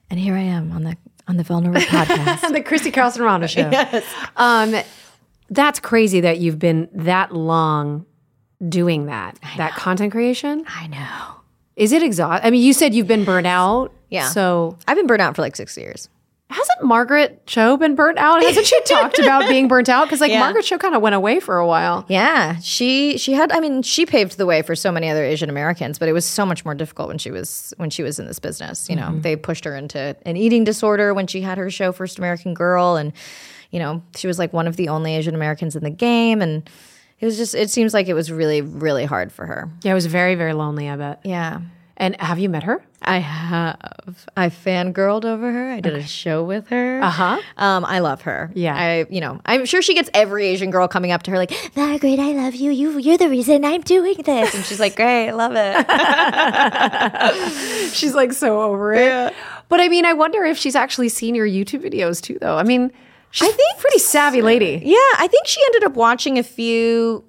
and 0.09 0.19
here 0.19 0.35
i 0.35 0.41
am 0.41 0.73
on 0.73 0.83
the 0.83 0.97
on 1.27 1.37
the 1.37 1.43
vulnerable 1.43 1.79
podcast 1.87 2.51
the 2.51 2.61
Christy 2.61 2.91
Carlson 2.91 3.21
Romano 3.21 3.47
show. 3.47 3.61
yes. 3.71 4.03
Um, 4.35 4.75
that's 5.49 5.79
crazy 5.79 6.19
that 6.21 6.39
you've 6.39 6.59
been 6.59 6.89
that 6.93 7.33
long 7.33 8.05
doing 8.67 9.07
that, 9.07 9.37
that 9.57 9.73
content 9.73 10.11
creation. 10.11 10.65
i 10.67 10.87
know 10.87 11.41
Is 11.75 11.91
it 11.91 12.03
exhaust? 12.03 12.45
I 12.45 12.51
mean, 12.51 12.61
you 12.61 12.73
said 12.73 12.93
you've 12.93 13.07
been 13.07 13.25
burnt 13.25 13.47
out. 13.47 13.91
Yeah. 14.09 14.27
So 14.29 14.77
i've 14.87 14.97
been 14.97 15.07
burnt 15.07 15.21
out 15.21 15.35
for 15.35 15.41
like 15.41 15.55
six 15.55 15.77
years 15.77 16.09
hasn't 16.51 16.83
Margaret 16.83 17.45
Cho 17.47 17.77
been 17.77 17.95
burnt 17.95 18.17
out? 18.17 18.43
Hasn't 18.43 18.65
she 18.65 18.79
talked 18.85 19.19
about 19.19 19.47
being 19.47 19.67
burnt 19.67 19.89
out? 19.89 20.05
Because 20.05 20.21
like 20.21 20.31
Yeah. 20.31 20.39
Margaret 20.39 20.65
Cho 20.65 20.77
kind 20.77 20.95
of 20.95 21.01
went 21.01 21.15
away 21.15 21.39
for 21.39 21.57
a 21.57 21.65
while. 21.65 22.05
Yeah, 22.07 22.57
she 22.59 23.17
she 23.17 23.33
had. 23.33 23.51
I 23.51 23.59
mean, 23.59 23.81
she 23.81 24.05
paved 24.05 24.37
the 24.37 24.45
way 24.45 24.61
for 24.61 24.75
so 24.75 24.91
many 24.91 25.09
other 25.09 25.23
Asian 25.23 25.49
Americans, 25.49 25.97
but 25.97 26.09
it 26.09 26.13
was 26.13 26.25
so 26.25 26.45
much 26.45 26.65
more 26.65 26.75
difficult 26.75 27.07
when 27.07 27.17
she 27.17 27.31
was 27.31 27.73
when 27.77 27.89
she 27.89 28.03
was 28.03 28.19
in 28.19 28.27
this 28.27 28.39
business. 28.39 28.89
You 28.89 28.95
know, 28.95 29.07
mm-hmm. 29.07 29.21
they 29.21 29.35
pushed 29.35 29.65
her 29.65 29.75
into 29.75 30.15
an 30.25 30.37
eating 30.37 30.63
disorder 30.63 31.13
when 31.13 31.27
she 31.27 31.41
had 31.41 31.57
her 31.57 31.69
show 31.69 31.91
First 31.91 32.17
American 32.17 32.53
Girl, 32.53 32.95
and 32.95 33.13
you 33.71 33.79
know, 33.79 34.03
she 34.15 34.27
was 34.27 34.37
like 34.37 34.51
one 34.53 34.67
of 34.67 34.75
the 34.75 34.89
only 34.89 35.15
Asian 35.15 35.35
Americans 35.35 35.75
in 35.75 35.83
the 35.83 35.89
game, 35.89 36.41
and 36.41 36.69
it 37.21 37.25
was 37.25 37.37
just. 37.37 37.55
It 37.55 37.69
seems 37.69 37.93
like 37.93 38.07
it 38.07 38.13
was 38.13 38.31
really 38.31 38.61
really 38.61 39.05
hard 39.05 39.31
for 39.31 39.45
her. 39.45 39.69
Yeah, 39.83 39.91
it 39.91 39.95
was 39.95 40.07
very, 40.07 40.35
very 40.35 40.53
lonely, 40.53 40.89
I 40.89 40.97
bet. 40.97 41.21
Yeah. 41.23 41.61
And 42.01 42.19
have 42.19 42.39
you 42.39 42.49
met 42.49 42.63
her? 42.63 42.83
I 43.03 43.19
have. 43.19 44.25
I 44.35 44.49
fangirled 44.49 45.23
over 45.23 45.51
her. 45.51 45.71
I 45.71 45.81
did 45.81 45.93
a 45.93 46.01
show 46.01 46.43
with 46.43 46.69
her. 46.69 46.99
Uh-huh. 46.99 47.39
Um, 47.57 47.85
I 47.85 47.99
love 47.99 48.23
her. 48.23 48.51
Yeah. 48.55 48.75
I, 48.75 49.05
you 49.11 49.21
know, 49.21 49.39
I'm 49.45 49.65
sure 49.65 49.83
she 49.83 49.93
gets 49.93 50.09
every 50.11 50.47
Asian 50.47 50.71
girl 50.71 50.87
coming 50.87 51.11
up 51.11 51.21
to 51.23 51.31
her 51.31 51.37
like, 51.37 51.51
Margaret, 51.75 52.17
I 52.17 52.31
love 52.31 52.55
you. 52.55 52.71
You, 52.71 52.97
you're 52.97 53.19
the 53.19 53.29
reason 53.29 53.63
I'm 53.63 53.81
doing 53.81 54.15
this. 54.25 54.55
And 54.55 54.65
she's 54.65 54.79
like, 54.79 54.95
great, 54.95 55.29
I 55.29 55.31
love 55.31 55.51
it. 55.55 55.85
She's 57.93 58.15
like 58.15 58.33
so 58.33 58.61
over 58.61 58.93
it. 58.93 59.35
But 59.69 59.79
I 59.79 59.87
mean, 59.87 60.05
I 60.05 60.13
wonder 60.13 60.43
if 60.43 60.57
she's 60.57 60.75
actually 60.75 61.09
seen 61.09 61.35
your 61.35 61.45
YouTube 61.47 61.83
videos 61.83 62.19
too, 62.19 62.39
though. 62.41 62.57
I 62.57 62.63
mean, 62.63 62.91
she's 63.31 63.47
I 63.49 63.51
think 63.51 63.79
pretty 63.79 63.99
savvy 63.99 64.41
lady. 64.41 64.81
yeah, 64.83 64.97
I 65.17 65.27
think 65.29 65.47
she 65.47 65.59
ended 65.67 65.83
up 65.85 65.95
watching 65.95 66.37
a 66.37 66.43
few. 66.43 67.23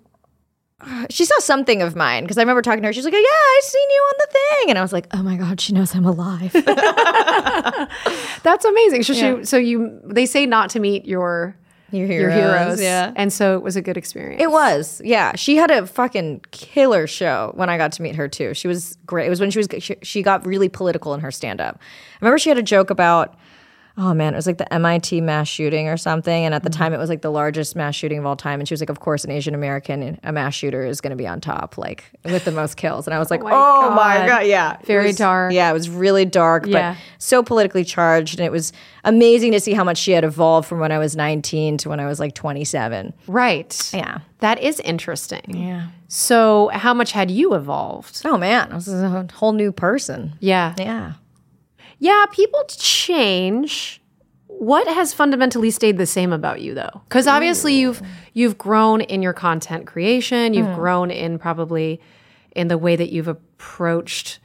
Uh, 0.85 1.07
she 1.11 1.25
saw 1.25 1.38
something 1.38 1.81
of 1.81 1.95
mine 1.95 2.25
because 2.25 2.38
I 2.38 2.43
remember 2.43 2.61
talking 2.61 2.83
to 2.83 2.88
her. 2.88 2.93
She's 2.93 3.05
like, 3.05 3.15
"Oh 3.15 3.17
yeah, 3.17 3.25
I 3.25 3.61
seen 3.62 3.88
you 3.91 4.03
on 4.03 4.15
the 4.19 4.27
thing," 4.33 4.71
and 4.71 4.79
I 4.79 4.83
was 4.83 4.93
like, 4.93 5.07
"Oh 5.12 5.23
my 5.23 5.37
god, 5.37 5.61
she 5.61 5.73
knows 5.73 5.95
I'm 5.95 6.05
alive." 6.05 6.53
That's 8.43 8.65
amazing. 8.65 9.03
So, 9.05 9.15
she, 9.15 9.45
so 9.45 9.57
you, 9.57 10.01
they 10.05 10.27
say 10.27 10.47
not 10.47 10.71
to 10.71 10.81
meet 10.81 11.05
your 11.05 11.57
Your 11.93 12.07
your 12.09 12.31
heroes, 12.31 12.81
yeah. 12.83 13.12
and 13.17 13.33
so 13.33 13.55
it 13.57 13.62
was 13.62 13.77
a 13.77 13.83
good 13.83 13.97
experience. 13.97 14.43
It 14.43 14.51
was, 14.51 15.01
yeah. 15.05 15.37
She 15.37 15.57
had 15.57 15.71
a 15.71 15.87
fucking 15.87 16.41
killer 16.51 17.07
show 17.07 17.53
when 17.55 17.69
I 17.71 17.77
got 17.79 17.93
to 17.93 18.03
meet 18.03 18.17
her 18.17 18.27
too. 18.29 18.55
She 18.55 18.67
was 18.67 18.97
great. 19.07 19.27
It 19.27 19.31
was 19.31 19.41
when 19.41 19.51
she 19.51 19.59
was 19.59 19.69
she, 19.79 19.97
she 20.03 20.23
got 20.23 20.45
really 20.47 20.69
political 20.69 21.15
in 21.15 21.21
her 21.21 21.31
stand 21.31 21.61
up. 21.61 21.79
I 21.79 22.25
remember 22.25 22.38
she 22.38 22.49
had 22.49 22.59
a 22.59 22.62
joke 22.62 22.91
about 22.91 23.37
oh 23.99 24.15
man, 24.15 24.33
it 24.33 24.37
was 24.37 24.47
like 24.47 24.59
the 24.59 24.73
MIT 24.73 25.21
mass 25.21 25.49
shooting 25.49 25.89
or 25.89 25.97
something, 25.97 26.45
and 26.45 26.55
at 26.55 26.63
the 26.63 26.71
mm-hmm. 26.71 26.79
time 26.79 26.95
it 26.95 26.99
was 26.99 27.09
like 27.09 27.23
the 27.23 27.31
largest 27.31 27.77
mass 27.77 27.95
shooting 27.95 28.19
of 28.19 28.27
all 28.27 28.37
time. 28.37 28.61
And 28.61 28.69
she 28.69 28.73
was 28.73 28.81
like, 28.81 28.91
of 28.91 29.01
course, 29.01 29.25
an 29.25 29.31
Asian 29.31 29.55
American, 29.55 30.19
a 30.23 30.33
mass 30.33 30.55
shooter 30.55 30.85
is 30.85 31.01
going 31.01 31.11
to 31.11 31.17
be 31.17 31.27
on 31.27 31.41
top, 31.41 31.77
like 31.77 32.05
with 32.25 32.45
the 32.45 32.53
most 32.53 32.77
kills. 32.77 33.07
And 33.07 33.15
I 33.15 33.19
was 33.19 33.31
oh 33.31 33.35
like, 33.35 33.43
oh 33.43 33.91
my 33.91 33.97
my 33.97 34.17
God. 34.19 34.29
god, 34.29 34.47
yeah, 34.47 34.77
Very 34.85 35.09
was- 35.09 35.17
dark. 35.17 35.53
Yeah, 35.53 35.71
it 35.71 35.73
was 35.73 35.91
really 35.91 36.25
dark, 36.25 36.67
Yeah. 36.67 36.95
but 36.95 37.01
so 37.19 37.43
politically 37.43 37.85
charged, 37.85 38.39
and 38.39 38.47
it 38.47 38.53
was 38.53 38.73
amazing 39.05 39.53
to 39.53 39.61
see 39.61 39.73
how 39.73 39.85
much 39.85 39.99
she 39.99 40.13
had 40.13 40.25
evolved 40.25 40.69
from 40.69 40.79
when 40.79 40.93
I 40.93 40.99
was 40.99 41.17
19 41.17 41.79
to 41.79 41.89
when 41.89 42.01
I 42.01 42.07
was 42.07 42.21
like 42.21 42.35
27. 42.35 43.13
right. 43.27 43.91
Yeah. 43.93 44.19
That 44.39 44.61
is 44.61 44.81
interesting. 44.81 45.57
Yeah. 45.57 45.89
So, 46.09 46.69
how 46.75 46.93
much 46.93 47.13
had 47.13 47.31
you 47.31 47.55
evolved? 47.55 48.23
Oh 48.25 48.37
man, 48.37 48.73
I 48.73 48.75
was 48.75 48.89
a 48.89 49.27
whole 49.35 49.53
new 49.53 49.71
person. 49.71 50.33
Yeah. 50.41 50.75
Yeah. 50.77 51.13
Yeah, 52.03 52.27
people 52.33 52.65
change. 52.69 54.01
what 54.49 54.87
has 54.87 55.15
fundamentally 55.15 55.71
stayed 55.71 55.99
the 55.99 56.07
same 56.07 56.33
about 56.33 56.61
you 56.61 56.75
though? 56.75 57.01
Because 57.09 57.27
obviously 57.27 57.75
you've 57.75 58.03
you've 58.33 58.59
grown 58.59 59.01
in 59.01 59.23
your 59.23 59.33
content 59.33 59.87
creation, 59.87 60.53
you've 60.53 60.67
hmm. 60.67 60.75
grown 60.75 61.11
in 61.11 61.38
probably 61.38 62.01
in 62.57 62.69
the 62.69 62.77
way 62.77 62.97
that 62.97 63.11
you've 63.11 63.29
approached 63.29 64.41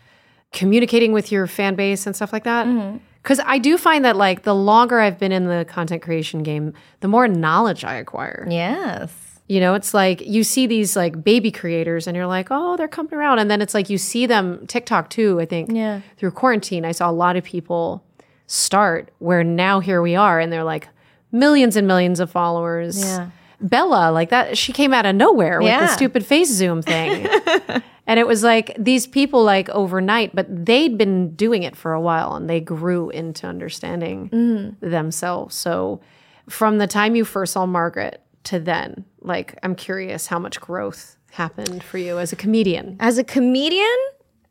communicating 0.53 1.13
with 1.13 1.31
your 1.31 1.47
fan 1.47 1.75
base 1.75 2.05
and 2.05 2.15
stuff 2.15 2.31
like 2.31 2.43
that. 2.43 2.67
Mm-hmm. 2.67 2.97
Because 3.23 3.39
I 3.43 3.57
do 3.57 3.77
find 3.77 4.05
that 4.05 4.15
like 4.15 4.43
the 4.43 4.55
longer 4.55 4.99
I've 4.99 5.19
been 5.19 5.31
in 5.31 5.47
the 5.47 5.65
content 5.67 6.01
creation 6.01 6.43
game, 6.43 6.73
the 7.01 7.07
more 7.07 7.27
knowledge 7.27 7.83
I 7.83 7.95
acquire. 7.95 8.47
Yes. 8.49 9.11
You 9.47 9.59
know, 9.61 9.75
it's 9.75 9.93
like 9.93 10.21
you 10.21 10.43
see 10.43 10.67
these 10.67 10.95
like 10.95 11.23
baby 11.23 11.51
creators 11.51 12.05
and 12.05 12.15
you're 12.17 12.27
like, 12.27 12.47
oh, 12.51 12.75
they're 12.75 12.87
coming 12.89 13.13
around. 13.13 13.39
And 13.39 13.49
then 13.49 13.61
it's 13.61 13.73
like 13.73 13.89
you 13.89 13.97
see 13.97 14.25
them, 14.25 14.67
TikTok 14.67 15.09
too, 15.09 15.39
I 15.39 15.45
think. 15.45 15.71
Yeah. 15.71 16.01
Through 16.17 16.31
quarantine, 16.31 16.83
I 16.83 16.91
saw 16.91 17.09
a 17.09 17.13
lot 17.13 17.35
of 17.37 17.43
people 17.45 18.03
start 18.47 19.11
where 19.19 19.43
now 19.43 19.79
here 19.79 20.01
we 20.01 20.15
are 20.15 20.39
and 20.39 20.51
they're 20.51 20.63
like 20.65 20.87
millions 21.31 21.75
and 21.77 21.87
millions 21.87 22.19
of 22.19 22.29
followers. 22.29 22.99
Yeah. 22.99 23.29
Bella, 23.61 24.11
like 24.11 24.29
that, 24.29 24.57
she 24.57 24.71
came 24.73 24.93
out 24.93 25.05
of 25.05 25.15
nowhere 25.15 25.59
with 25.61 25.67
the 25.79 25.87
stupid 25.87 26.25
face 26.25 26.49
zoom 26.51 26.81
thing. 26.81 27.25
and 28.07 28.19
it 28.19 28.27
was 28.27 28.43
like 28.43 28.75
these 28.77 29.07
people, 29.07 29.43
like 29.43 29.67
overnight, 29.69 30.35
but 30.35 30.45
they'd 30.65 30.97
been 30.97 31.33
doing 31.35 31.63
it 31.63 31.75
for 31.75 31.93
a 31.93 31.99
while 32.01 32.35
and 32.35 32.49
they 32.49 32.59
grew 32.59 33.09
into 33.09 33.47
understanding 33.47 34.29
Mm-hmm. 34.29 34.89
themselves. 34.89 35.55
So 35.55 36.01
from 36.49 36.77
the 36.77 36.87
time 36.87 37.15
you 37.15 37.25
first 37.25 37.53
saw 37.53 37.65
Margaret 37.65 38.21
to 38.45 38.59
then, 38.59 39.05
like, 39.21 39.57
I'm 39.63 39.75
curious 39.75 40.27
how 40.27 40.39
much 40.39 40.59
growth 40.59 41.17
happened 41.31 41.83
for 41.83 41.97
you 41.97 42.17
as 42.19 42.31
a 42.31 42.35
comedian. 42.35 42.97
As 42.99 43.17
a 43.17 43.23
comedian, 43.23 43.97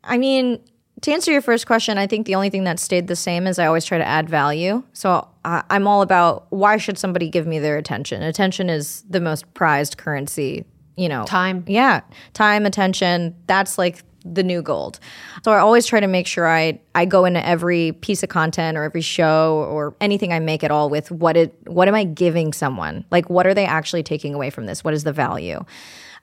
I 0.03 0.17
mean, 0.17 0.59
to 1.01 1.11
answer 1.11 1.31
your 1.31 1.41
first 1.41 1.67
question, 1.67 1.97
I 1.97 2.07
think 2.07 2.25
the 2.25 2.35
only 2.35 2.49
thing 2.49 2.63
that 2.63 2.79
stayed 2.79 3.07
the 3.07 3.15
same 3.15 3.45
is 3.45 3.59
I 3.59 3.65
always 3.65 3.85
try 3.85 3.97
to 3.97 4.07
add 4.07 4.29
value. 4.29 4.83
So 4.93 5.27
I, 5.45 5.63
I'm 5.69 5.87
all 5.87 6.01
about 6.01 6.47
why 6.49 6.77
should 6.77 6.97
somebody 6.97 7.29
give 7.29 7.45
me 7.45 7.59
their 7.59 7.77
attention? 7.77 8.23
Attention 8.23 8.69
is 8.69 9.03
the 9.09 9.21
most 9.21 9.51
prized 9.53 9.97
currency, 9.97 10.65
you 10.95 11.07
know. 11.09 11.25
Time. 11.25 11.63
Yeah, 11.67 12.01
time, 12.33 12.65
attention. 12.65 13.35
That's 13.47 13.77
like 13.77 14.03
the 14.33 14.43
new 14.43 14.61
gold. 14.61 14.99
So 15.43 15.51
I 15.51 15.59
always 15.59 15.85
try 15.85 15.99
to 15.99 16.07
make 16.07 16.27
sure 16.27 16.47
I 16.47 16.79
I 16.95 17.05
go 17.05 17.25
into 17.25 17.45
every 17.45 17.93
piece 17.93 18.23
of 18.23 18.29
content 18.29 18.77
or 18.77 18.83
every 18.83 19.01
show 19.01 19.67
or 19.69 19.95
anything 20.01 20.33
I 20.33 20.39
make 20.39 20.63
at 20.63 20.71
all 20.71 20.89
with 20.89 21.11
what 21.11 21.37
it 21.37 21.55
what 21.65 21.87
am 21.87 21.95
I 21.95 22.03
giving 22.03 22.53
someone? 22.53 23.05
Like 23.11 23.29
what 23.29 23.47
are 23.47 23.53
they 23.53 23.65
actually 23.65 24.03
taking 24.03 24.33
away 24.33 24.49
from 24.49 24.65
this? 24.65 24.83
What 24.83 24.93
is 24.93 25.03
the 25.03 25.13
value? 25.13 25.63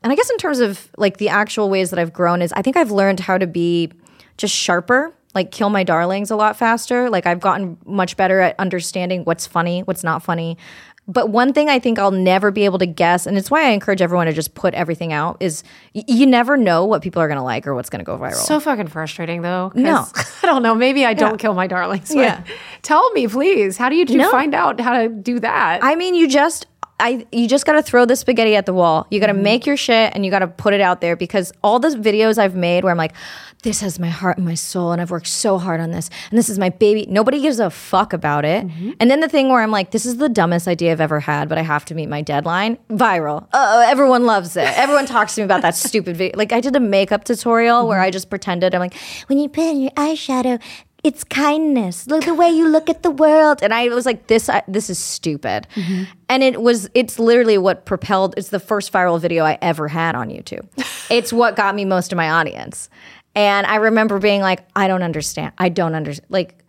And 0.03 0.12
I 0.12 0.17
guess 0.17 0.31
in 0.31 0.37
terms 0.37 0.61
of 0.61 0.90
like 0.99 1.17
the 1.17 1.31
actual 1.31 1.71
ways 1.71 1.90
that 1.90 1.99
I've 1.99 2.12
grown 2.12 2.43
is 2.43 2.53
I 2.53 2.62
think 2.62 2.77
I've 2.77 2.90
learned 2.90 3.21
how 3.21 3.38
to 3.38 3.47
be 3.47 3.90
just 4.37 4.55
sharper, 4.55 5.14
like 5.35 5.51
kill 5.51 5.71
my 5.71 5.83
darlings 5.83 6.31
a 6.31 6.37
lot 6.37 6.57
faster. 6.57 7.09
Like 7.09 7.27
I've 7.27 7.40
gotten 7.40 7.79
much 7.87 8.17
better 8.17 8.40
at 8.40 8.59
understanding 8.59 9.25
what's 9.25 9.47
funny, 9.47 9.81
what's 9.83 10.05
not 10.05 10.23
funny. 10.23 10.59
But 11.07 11.29
one 11.29 11.53
thing 11.53 11.69
I 11.69 11.79
think 11.79 11.99
I'll 11.99 12.11
never 12.11 12.51
be 12.51 12.64
able 12.64 12.79
to 12.79 12.87
guess, 12.87 13.27
and 13.27 13.37
it's 13.37 13.51
why 13.51 13.67
I 13.67 13.71
encourage 13.73 14.01
everyone 14.01 14.27
to 14.27 14.33
just 14.33 14.55
put 14.55 14.73
everything 14.73 15.12
out, 15.12 15.37
is 15.40 15.62
y- 15.95 16.03
you 16.09 16.25
never 16.27 16.57
know 16.57 16.87
what 16.87 17.03
people 17.03 17.21
are 17.21 17.29
going 17.29 17.37
to 17.37 17.43
like 17.45 17.67
or 17.67 17.75
what's 17.75 17.90
going 17.90 17.99
to 17.99 18.05
go 18.07 18.17
viral. 18.17 18.35
So 18.37 18.59
fucking 18.59 18.87
frustrating 18.88 19.43
though. 19.43 19.71
No. 19.75 20.07
I 20.43 20.47
don't 20.47 20.62
know. 20.62 20.75
Maybe 20.75 21.05
I 21.05 21.12
don't 21.12 21.37
kill 21.38 21.53
my 21.55 21.67
darlings. 21.67 22.14
Yeah. 22.14 22.43
Tell 22.83 23.11
me, 23.12 23.29
please. 23.29 23.77
How 23.77 23.88
do 23.90 23.97
you 23.97 24.07
do 24.07 24.17
No. 24.17 24.31
find 24.31 24.55
out 24.55 24.81
how 24.81 24.95
to 25.03 25.09
do 25.11 25.40
that? 25.40 25.81
I 25.83 25.95
mean, 25.95 26.14
you 26.14 26.27
just 26.27 26.67
I 27.00 27.26
you 27.33 27.48
just 27.48 27.66
got 27.66 27.72
to 27.72 27.83
throw 27.83 28.04
the 28.04 28.16
spaghetti 28.16 28.54
at 28.57 28.66
the 28.66 28.74
wall. 28.74 29.07
You 29.11 29.20
got 29.20 29.26
to 29.26 29.35
make 29.35 29.66
your 29.66 29.76
shit 29.76 30.12
and 30.14 30.24
you 30.24 30.30
got 30.30 30.40
to 30.40 30.46
put 30.46 30.74
it 30.74 30.80
out 30.80 31.00
there 31.00 31.16
because 31.16 31.52
all 31.62 31.78
the 31.78 31.88
videos 31.88 32.38
I've 32.38 32.54
made 32.54 32.85
where 32.85 32.90
I'm 32.90 32.98
like, 32.98 33.14
this 33.62 33.80
has 33.80 33.98
my 33.98 34.09
heart 34.09 34.37
and 34.37 34.46
my 34.46 34.54
soul 34.54 34.92
and 34.92 35.00
I've 35.00 35.11
worked 35.11 35.26
so 35.26 35.59
hard 35.59 35.80
on 35.80 35.90
this 35.90 36.09
and 36.30 36.38
this 36.38 36.48
is 36.48 36.59
my 36.59 36.68
baby. 36.68 37.07
Nobody 37.09 37.40
gives 37.40 37.59
a 37.59 37.70
fuck 37.70 38.12
about 38.12 38.44
it. 38.44 38.66
And 39.00 39.11
then 39.11 39.20
the 39.20 39.28
thing 39.28 39.48
where 39.48 39.62
I'm 39.62 39.70
like, 39.70 39.90
this 39.90 40.07
is 40.07 40.18
the 40.18 40.28
dumbest 40.28 40.68
idea 40.68 40.92
I've 40.92 41.00
ever 41.00 41.20
had, 41.20 41.48
but 41.48 41.59
I 41.59 41.62
have 41.62 41.85
to 41.87 41.94
meet 41.94 42.09
my 42.09 42.22
deadline. 42.22 42.78
Viral. 42.90 43.48
Uh, 43.52 43.85
everyone 43.87 44.24
loves 44.24 44.57
it. 44.57 44.68
Everyone 44.78 45.07
talks 45.07 45.35
to 45.35 45.40
me 45.40 45.44
about 45.46 45.62
that 45.62 45.74
stupid 45.74 46.16
video. 46.16 46.37
Like 46.37 46.52
I 46.52 46.61
did 46.61 46.76
a 46.76 46.80
makeup 46.80 47.24
tutorial 47.24 47.88
where 47.88 48.00
I 48.00 48.11
just 48.11 48.30
pretended 48.30 48.74
I'm 48.74 48.80
like, 48.80 48.94
when 49.26 49.38
you 49.38 49.48
put 49.48 49.64
on 49.68 49.80
your 49.80 49.90
eyeshadow, 49.92 50.61
it's 51.05 51.23
kindness. 51.23 52.07
Look 52.07 52.25
the 52.25 52.35
way 52.35 52.51
you 52.51 52.67
look 52.67 52.88
at 52.88 53.03
the 53.03 53.11
world. 53.11 53.59
And 53.62 53.75
I 53.75 53.88
was 53.88 54.07
like, 54.07 54.27
this, 54.27 54.49
I, 54.49 54.62
this 54.67 54.88
is 54.88 54.99
stupid. 54.99 55.69
Mm-hmm. 55.75 56.05
And 56.31 56.43
it 56.43 56.62
was, 56.62 56.88
it's 56.95 57.19
literally 57.19 57.59
what 57.59 57.85
propelled. 57.85 58.35
It's 58.38 58.49
the 58.49 58.59
first 58.59 58.90
viral 58.90 59.21
video 59.21 59.45
I 59.45 59.59
ever 59.61 59.87
had 59.87 60.14
on 60.14 60.31
YouTube. 60.31 60.67
it's 61.11 61.31
what 61.31 61.57
got 61.57 61.75
me 61.75 61.85
most 61.85 62.11
of 62.11 62.17
my 62.17 62.31
audience. 62.31 62.88
And 63.35 63.67
I 63.67 63.77
remember 63.77 64.19
being 64.19 64.40
like, 64.40 64.67
I 64.75 64.88
don't 64.88 65.03
understand. 65.03 65.53
I 65.59 65.69
don't 65.69 65.95
understand. 65.95 66.31
Like, 66.31 66.64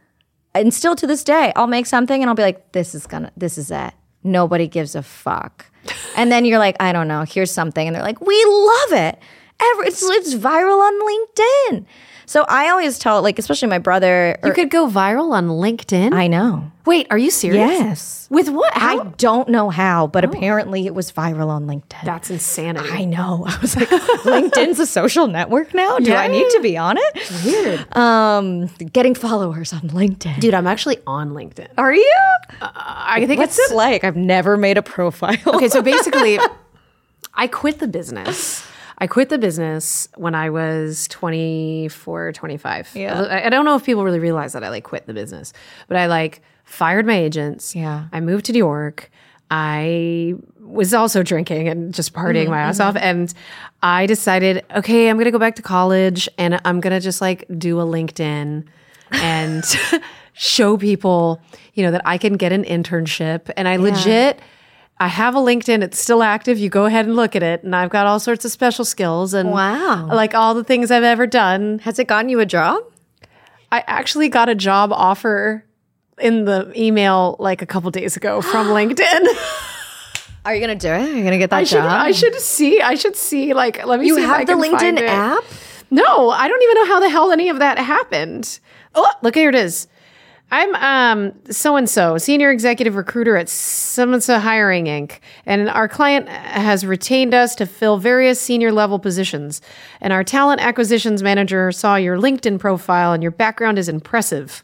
and 0.53 0.73
still 0.73 0.95
to 0.97 1.07
this 1.07 1.23
day, 1.23 1.53
I'll 1.55 1.67
make 1.67 1.85
something 1.85 2.21
and 2.21 2.29
I'll 2.29 2.35
be 2.35 2.43
like, 2.43 2.73
this 2.73 2.93
is 2.93 3.07
gonna, 3.07 3.31
this 3.37 3.57
is 3.57 3.71
it. 3.71 3.93
Nobody 4.23 4.67
gives 4.67 4.95
a 4.95 5.03
fuck. 5.03 5.65
and 6.17 6.29
then 6.29 6.43
you're 6.43 6.59
like, 6.59 6.75
I 6.81 6.91
don't 6.91 7.07
know, 7.07 7.23
here's 7.23 7.51
something. 7.51 7.87
And 7.87 7.95
they're 7.95 8.03
like, 8.03 8.19
we 8.19 8.43
love 8.45 8.91
it. 8.91 9.19
Ever, 9.57 9.83
it's, 9.85 10.03
it's 10.03 10.35
viral 10.35 10.79
on 10.79 10.99
LinkedIn. 11.07 11.85
So 12.25 12.45
I 12.47 12.69
always 12.69 12.97
tell, 12.99 13.21
like, 13.21 13.37
especially 13.39 13.67
my 13.67 13.79
brother. 13.79 14.37
you 14.43 14.53
could 14.53 14.69
go 14.69 14.87
viral 14.87 15.31
on 15.31 15.47
LinkedIn. 15.47 16.13
I 16.13 16.27
know. 16.27 16.71
Wait, 16.85 17.07
are 17.09 17.17
you 17.17 17.31
serious? 17.31 17.57
Yes. 17.67 18.27
With 18.29 18.49
what? 18.49 18.73
How? 18.73 18.99
I 18.99 19.03
don't 19.17 19.49
know 19.49 19.69
how, 19.71 20.05
but 20.07 20.23
apparently 20.23 20.85
it 20.85 20.93
was 20.93 21.11
viral 21.11 21.47
on 21.47 21.65
LinkedIn. 21.65 22.03
That's 22.03 22.29
insanity. 22.29 22.89
I 22.91 23.05
know. 23.05 23.43
I 23.47 23.57
was 23.59 23.75
like, 23.75 23.89
LinkedIn's 23.89 24.79
a 24.79 24.85
social 24.85 25.27
network 25.27 25.73
now. 25.73 25.97
Do 25.97 26.13
I 26.13 26.27
need 26.27 26.47
to 26.51 26.59
be 26.61 26.77
on 26.77 26.97
it? 26.99 27.31
Weird. 27.43 27.95
Um, 27.95 28.67
getting 28.91 29.15
followers 29.15 29.73
on 29.73 29.81
LinkedIn. 29.81 30.39
Dude, 30.39 30.53
I'm 30.53 30.67
actually 30.67 30.97
on 31.07 31.31
LinkedIn. 31.31 31.69
Are 31.77 31.93
you? 31.93 32.13
I 32.61 33.25
think 33.25 33.39
What's 33.39 33.57
it's 33.57 33.71
it 33.71 33.75
like? 33.75 34.03
I've 34.03 34.15
never 34.17 34.57
made 34.57 34.77
a 34.77 34.83
profile. 34.83 35.37
Okay, 35.47 35.69
so 35.69 35.81
basically, 35.93 36.39
I 37.33 37.47
quit 37.47 37.79
the 37.79 37.87
business. 37.87 38.65
I 38.97 39.07
quit 39.07 39.29
the 39.29 39.37
business 39.37 40.07
when 40.15 40.35
I 40.35 40.49
was 40.49 41.07
24, 41.09 42.31
25. 42.33 42.91
Yeah. 42.95 43.21
I, 43.21 43.47
I 43.47 43.49
don't 43.49 43.65
know 43.65 43.75
if 43.75 43.83
people 43.83 44.03
really 44.03 44.19
realize 44.19 44.53
that 44.53 44.63
I 44.63 44.69
like 44.69 44.83
quit 44.83 45.05
the 45.05 45.13
business, 45.13 45.53
but 45.87 45.97
I 45.97 46.05
like 46.07 46.41
fired 46.63 47.05
my 47.05 47.15
agents. 47.15 47.75
Yeah. 47.75 48.05
I 48.11 48.19
moved 48.21 48.45
to 48.45 48.51
New 48.53 48.59
York. 48.59 49.11
I 49.51 50.35
was 50.59 50.93
also 50.93 51.23
drinking 51.23 51.67
and 51.67 51.93
just 51.93 52.13
partying 52.13 52.43
mm-hmm. 52.43 52.51
my 52.51 52.61
ass 52.61 52.79
mm-hmm. 52.79 52.97
off. 52.97 53.03
And 53.03 53.33
I 53.83 54.05
decided, 54.05 54.65
okay, 54.75 55.09
I'm 55.09 55.17
going 55.17 55.25
to 55.25 55.31
go 55.31 55.39
back 55.39 55.55
to 55.57 55.61
college 55.61 56.27
and 56.37 56.59
I'm 56.65 56.79
going 56.79 56.93
to 56.93 56.99
just 56.99 57.21
like 57.21 57.45
do 57.57 57.79
a 57.79 57.83
LinkedIn 57.83 58.65
and 59.11 59.63
show 60.33 60.77
people, 60.77 61.41
you 61.73 61.83
know, 61.83 61.91
that 61.91 62.01
I 62.05 62.17
can 62.17 62.33
get 62.33 62.51
an 62.51 62.63
internship. 62.63 63.51
And 63.55 63.67
I 63.67 63.75
legit, 63.75 64.39
I 64.97 65.07
have 65.09 65.35
a 65.35 65.39
LinkedIn. 65.39 65.83
It's 65.83 65.99
still 65.99 66.23
active. 66.23 66.57
You 66.57 66.69
go 66.69 66.85
ahead 66.85 67.05
and 67.05 67.15
look 67.15 67.35
at 67.35 67.43
it. 67.43 67.63
And 67.63 67.75
I've 67.75 67.89
got 67.89 68.07
all 68.07 68.19
sorts 68.19 68.45
of 68.45 68.51
special 68.51 68.85
skills 68.85 69.33
and 69.33 69.51
Wow. 69.51 70.07
like 70.07 70.33
all 70.33 70.53
the 70.53 70.63
things 70.63 70.89
I've 70.91 71.03
ever 71.03 71.27
done. 71.27 71.79
Has 71.79 71.99
it 71.99 72.07
gotten 72.07 72.29
you 72.29 72.39
a 72.39 72.45
job? 72.45 72.81
I 73.71 73.83
actually 73.87 74.29
got 74.29 74.47
a 74.47 74.55
job 74.55 74.93
offer 74.93 75.65
in 76.19 76.45
the 76.45 76.71
email 76.77 77.35
like 77.39 77.61
a 77.61 77.65
couple 77.65 77.91
days 77.91 78.15
ago 78.15 78.41
from 78.41 78.67
LinkedIn. 78.79 79.25
Are 80.45 80.53
you 80.55 80.61
gonna 80.61 80.75
do 80.75 80.87
it? 80.89 81.01
Are 81.09 81.13
you 81.17 81.23
gonna 81.23 81.39
get 81.39 81.49
that 81.49 81.57
I 81.57 81.63
should 81.65 81.77
job? 81.77 81.91
I 81.91 82.11
should 82.11 82.35
see 82.35 82.79
I 82.81 82.95
should 82.95 83.15
see 83.17 83.53
like 83.53 83.85
let 83.85 83.99
me 83.99 84.07
you 84.07 84.15
see 84.15 84.23
if 84.23 84.29
I 84.29 84.37
have 84.37 84.47
the 84.47 84.53
LinkedIn 84.53 85.01
app? 85.01 85.43
No, 85.91 86.29
I 86.29 86.47
don't 86.47 86.61
even 86.63 86.75
know 86.75 86.85
how 86.85 86.99
the 87.01 87.09
hell 87.09 87.31
any 87.31 87.49
of 87.49 87.59
that 87.59 87.77
happened. 87.79 88.59
Oh, 88.93 89.11
look 89.23 89.35
here 89.35 89.49
it 89.49 89.55
is. 89.55 89.87
I'm 90.51 90.75
um 90.75 91.33
so 91.49 91.75
and 91.75 91.89
so, 91.89 92.17
senior 92.17 92.51
executive 92.51 92.95
recruiter 92.95 93.35
at 93.35 93.47
Simonsa 93.47 94.39
Hiring 94.39 94.85
Inc. 94.85 95.19
And 95.45 95.69
our 95.69 95.87
client 95.87 96.29
has 96.29 96.85
retained 96.85 97.33
us 97.33 97.55
to 97.55 97.65
fill 97.65 97.97
various 97.97 98.39
senior 98.39 98.71
level 98.71 98.99
positions. 98.99 99.61
And 100.01 100.13
our 100.13 100.23
talent 100.23 100.61
acquisitions 100.61 101.23
manager 101.23 101.71
saw 101.71 101.95
your 101.95 102.17
LinkedIn 102.17 102.59
profile 102.59 103.13
and 103.13 103.23
your 103.23 103.31
background 103.31 103.79
is 103.79 103.89
impressive. 103.89 104.63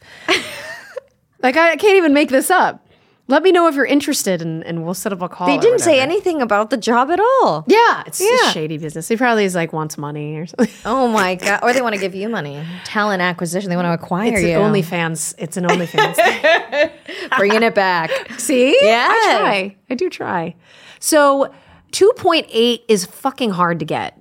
like 1.41 1.57
I 1.57 1.75
can't 1.75 1.97
even 1.97 2.13
make 2.13 2.29
this 2.29 2.51
up. 2.51 2.87
Let 3.31 3.41
me 3.43 3.51
know 3.51 3.67
if 3.67 3.75
you're 3.75 3.85
interested 3.85 4.41
and, 4.41 4.63
and 4.65 4.83
we'll 4.83 4.93
set 4.93 5.11
up 5.13 5.21
a 5.21 5.29
call. 5.29 5.47
They 5.47 5.57
didn't 5.57 5.79
say 5.79 5.99
anything 5.99 6.41
about 6.41 6.69
the 6.69 6.77
job 6.77 7.09
at 7.09 7.19
all. 7.19 7.63
Yeah, 7.67 8.03
it's 8.05 8.19
Yeah. 8.21 8.49
a 8.49 8.51
shady 8.51 8.77
business. 8.77 9.07
He 9.07 9.15
probably 9.17 9.45
is 9.45 9.55
like 9.55 9.71
wants 9.73 9.97
money 9.97 10.35
or 10.37 10.45
something. 10.45 10.69
Oh 10.85 11.07
my 11.07 11.35
god! 11.43 11.61
Or 11.63 11.73
they 11.73 11.81
want 11.81 11.95
to 11.95 12.01
give 12.01 12.13
you 12.13 12.29
money, 12.29 12.61
talent 12.83 13.21
acquisition. 13.21 13.69
They 13.69 13.75
want 13.77 13.85
to 13.87 13.93
acquire 13.93 14.33
It's 14.33 14.43
you. 14.43 14.59
an 14.59 14.71
OnlyFans. 14.73 15.33
It's 15.37 15.57
an 15.57 15.63
OnlyFans. 15.63 16.15
thing. 16.15 16.89
bringing 17.37 17.63
it 17.63 17.73
back. 17.73 18.11
See? 18.37 18.77
Yeah, 18.81 19.07
I 19.09 19.37
try. 19.39 19.75
I 19.89 19.95
do 19.95 20.09
try. 20.09 20.55
So 20.99 21.51
2.8 21.93 22.81
is 22.87 23.05
fucking 23.05 23.51
hard 23.51 23.79
to 23.79 23.85
get. 23.85 24.17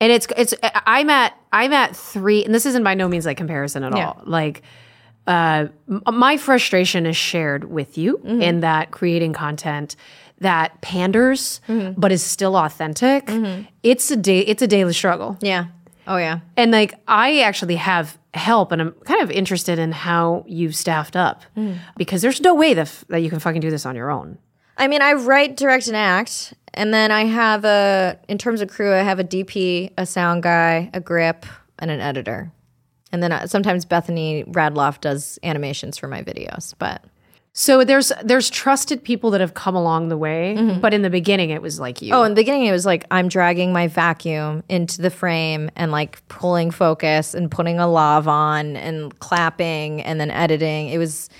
And 0.00 0.12
it's 0.12 0.26
it's 0.36 0.54
I'm 0.62 1.08
at 1.08 1.32
I'm 1.52 1.72
at 1.72 1.96
3 1.96 2.44
and 2.44 2.54
this 2.54 2.66
isn't 2.66 2.82
by 2.84 2.94
no 2.94 3.08
means 3.08 3.24
like 3.24 3.36
comparison 3.36 3.84
at 3.84 3.96
Yeah. 3.96 4.08
all. 4.08 4.22
Like 4.26 4.62
uh 5.26 5.66
my 6.12 6.36
frustration 6.36 7.06
is 7.06 7.16
shared 7.16 7.64
with 7.64 7.96
you 7.98 8.18
Mm-hmm. 8.18 8.42
in 8.42 8.60
that 8.60 8.90
creating 8.90 9.32
content 9.32 9.96
that 10.40 10.80
panders 10.82 11.60
Mm-hmm. 11.68 11.98
but 12.00 12.12
is 12.12 12.22
still 12.22 12.56
authentic. 12.56 13.30
It's 13.82 14.10
a 14.10 14.16
day 14.16 14.40
it's 14.40 14.62
a 14.62 14.66
daily 14.66 14.92
struggle. 14.92 15.38
Yeah. 15.40 15.66
Oh 16.06 16.16
yeah. 16.18 16.40
And 16.56 16.70
like 16.72 16.94
I 17.08 17.40
actually 17.40 17.76
have 17.76 18.18
help 18.34 18.72
and 18.72 18.82
I'm 18.82 18.92
kind 19.04 19.22
of 19.22 19.30
interested 19.30 19.78
in 19.78 19.92
how 19.92 20.44
you've 20.46 20.74
staffed 20.76 21.16
up 21.16 21.42
because 21.96 22.20
there's 22.20 22.40
no 22.40 22.54
way 22.54 22.74
that, 22.74 22.82
f- 22.88 23.04
that 23.08 23.18
you 23.20 23.30
can 23.30 23.38
fucking 23.38 23.60
do 23.60 23.70
this 23.70 23.86
on 23.86 23.94
your 23.96 24.10
own. 24.10 24.36
I 24.76 24.88
mean, 24.88 25.02
I 25.02 25.12
write, 25.12 25.56
direct, 25.56 25.86
and 25.86 25.96
act, 25.96 26.52
and 26.74 26.92
then 26.92 27.12
I 27.12 27.26
have 27.26 27.64
a. 27.64 28.18
In 28.26 28.38
terms 28.38 28.60
of 28.60 28.68
crew, 28.68 28.92
I 28.92 29.02
have 29.02 29.20
a 29.20 29.24
DP, 29.24 29.92
a 29.96 30.04
sound 30.04 30.42
guy, 30.42 30.90
a 30.92 30.98
grip, 30.98 31.46
and 31.78 31.92
an 31.92 32.00
editor, 32.00 32.50
and 33.14 33.22
then 33.22 33.30
uh, 33.32 33.46
sometimes 33.46 33.84
Bethany 33.86 34.44
Radloff 34.48 35.00
does 35.00 35.38
animations 35.44 35.96
for 35.96 36.08
my 36.08 36.20
videos. 36.22 36.74
But 36.78 37.02
So 37.52 37.84
there's 37.84 38.10
there's 38.24 38.50
trusted 38.50 39.04
people 39.04 39.30
that 39.30 39.40
have 39.40 39.54
come 39.54 39.76
along 39.76 40.08
the 40.08 40.18
way, 40.18 40.56
but 40.82 40.92
in 40.92 41.02
the 41.02 41.10
beginning 41.10 41.50
it 41.50 41.62
was 41.62 41.78
like 41.78 42.02
you. 42.02 42.12
oh, 42.12 42.24
in 42.24 42.32
the 42.32 42.40
beginning, 42.42 42.66
it 42.66 42.72
was 42.72 42.84
like 42.84 43.06
I'm 43.12 43.28
dragging 43.28 43.72
my 43.72 43.86
vacuum 43.86 44.64
into 44.68 45.00
the 45.00 45.10
frame 45.10 45.70
and 45.76 45.92
like 45.92 46.20
pulling 46.28 46.72
focus 46.72 47.32
and 47.34 47.48
putting 47.50 47.78
a 47.78 47.86
lav 47.86 48.26
on 48.26 48.76
and 48.76 49.16
clapping 49.20 50.02
and 50.02 50.18
then 50.20 50.30
editing. 50.32 50.88
It 50.88 50.98
was 50.98 51.30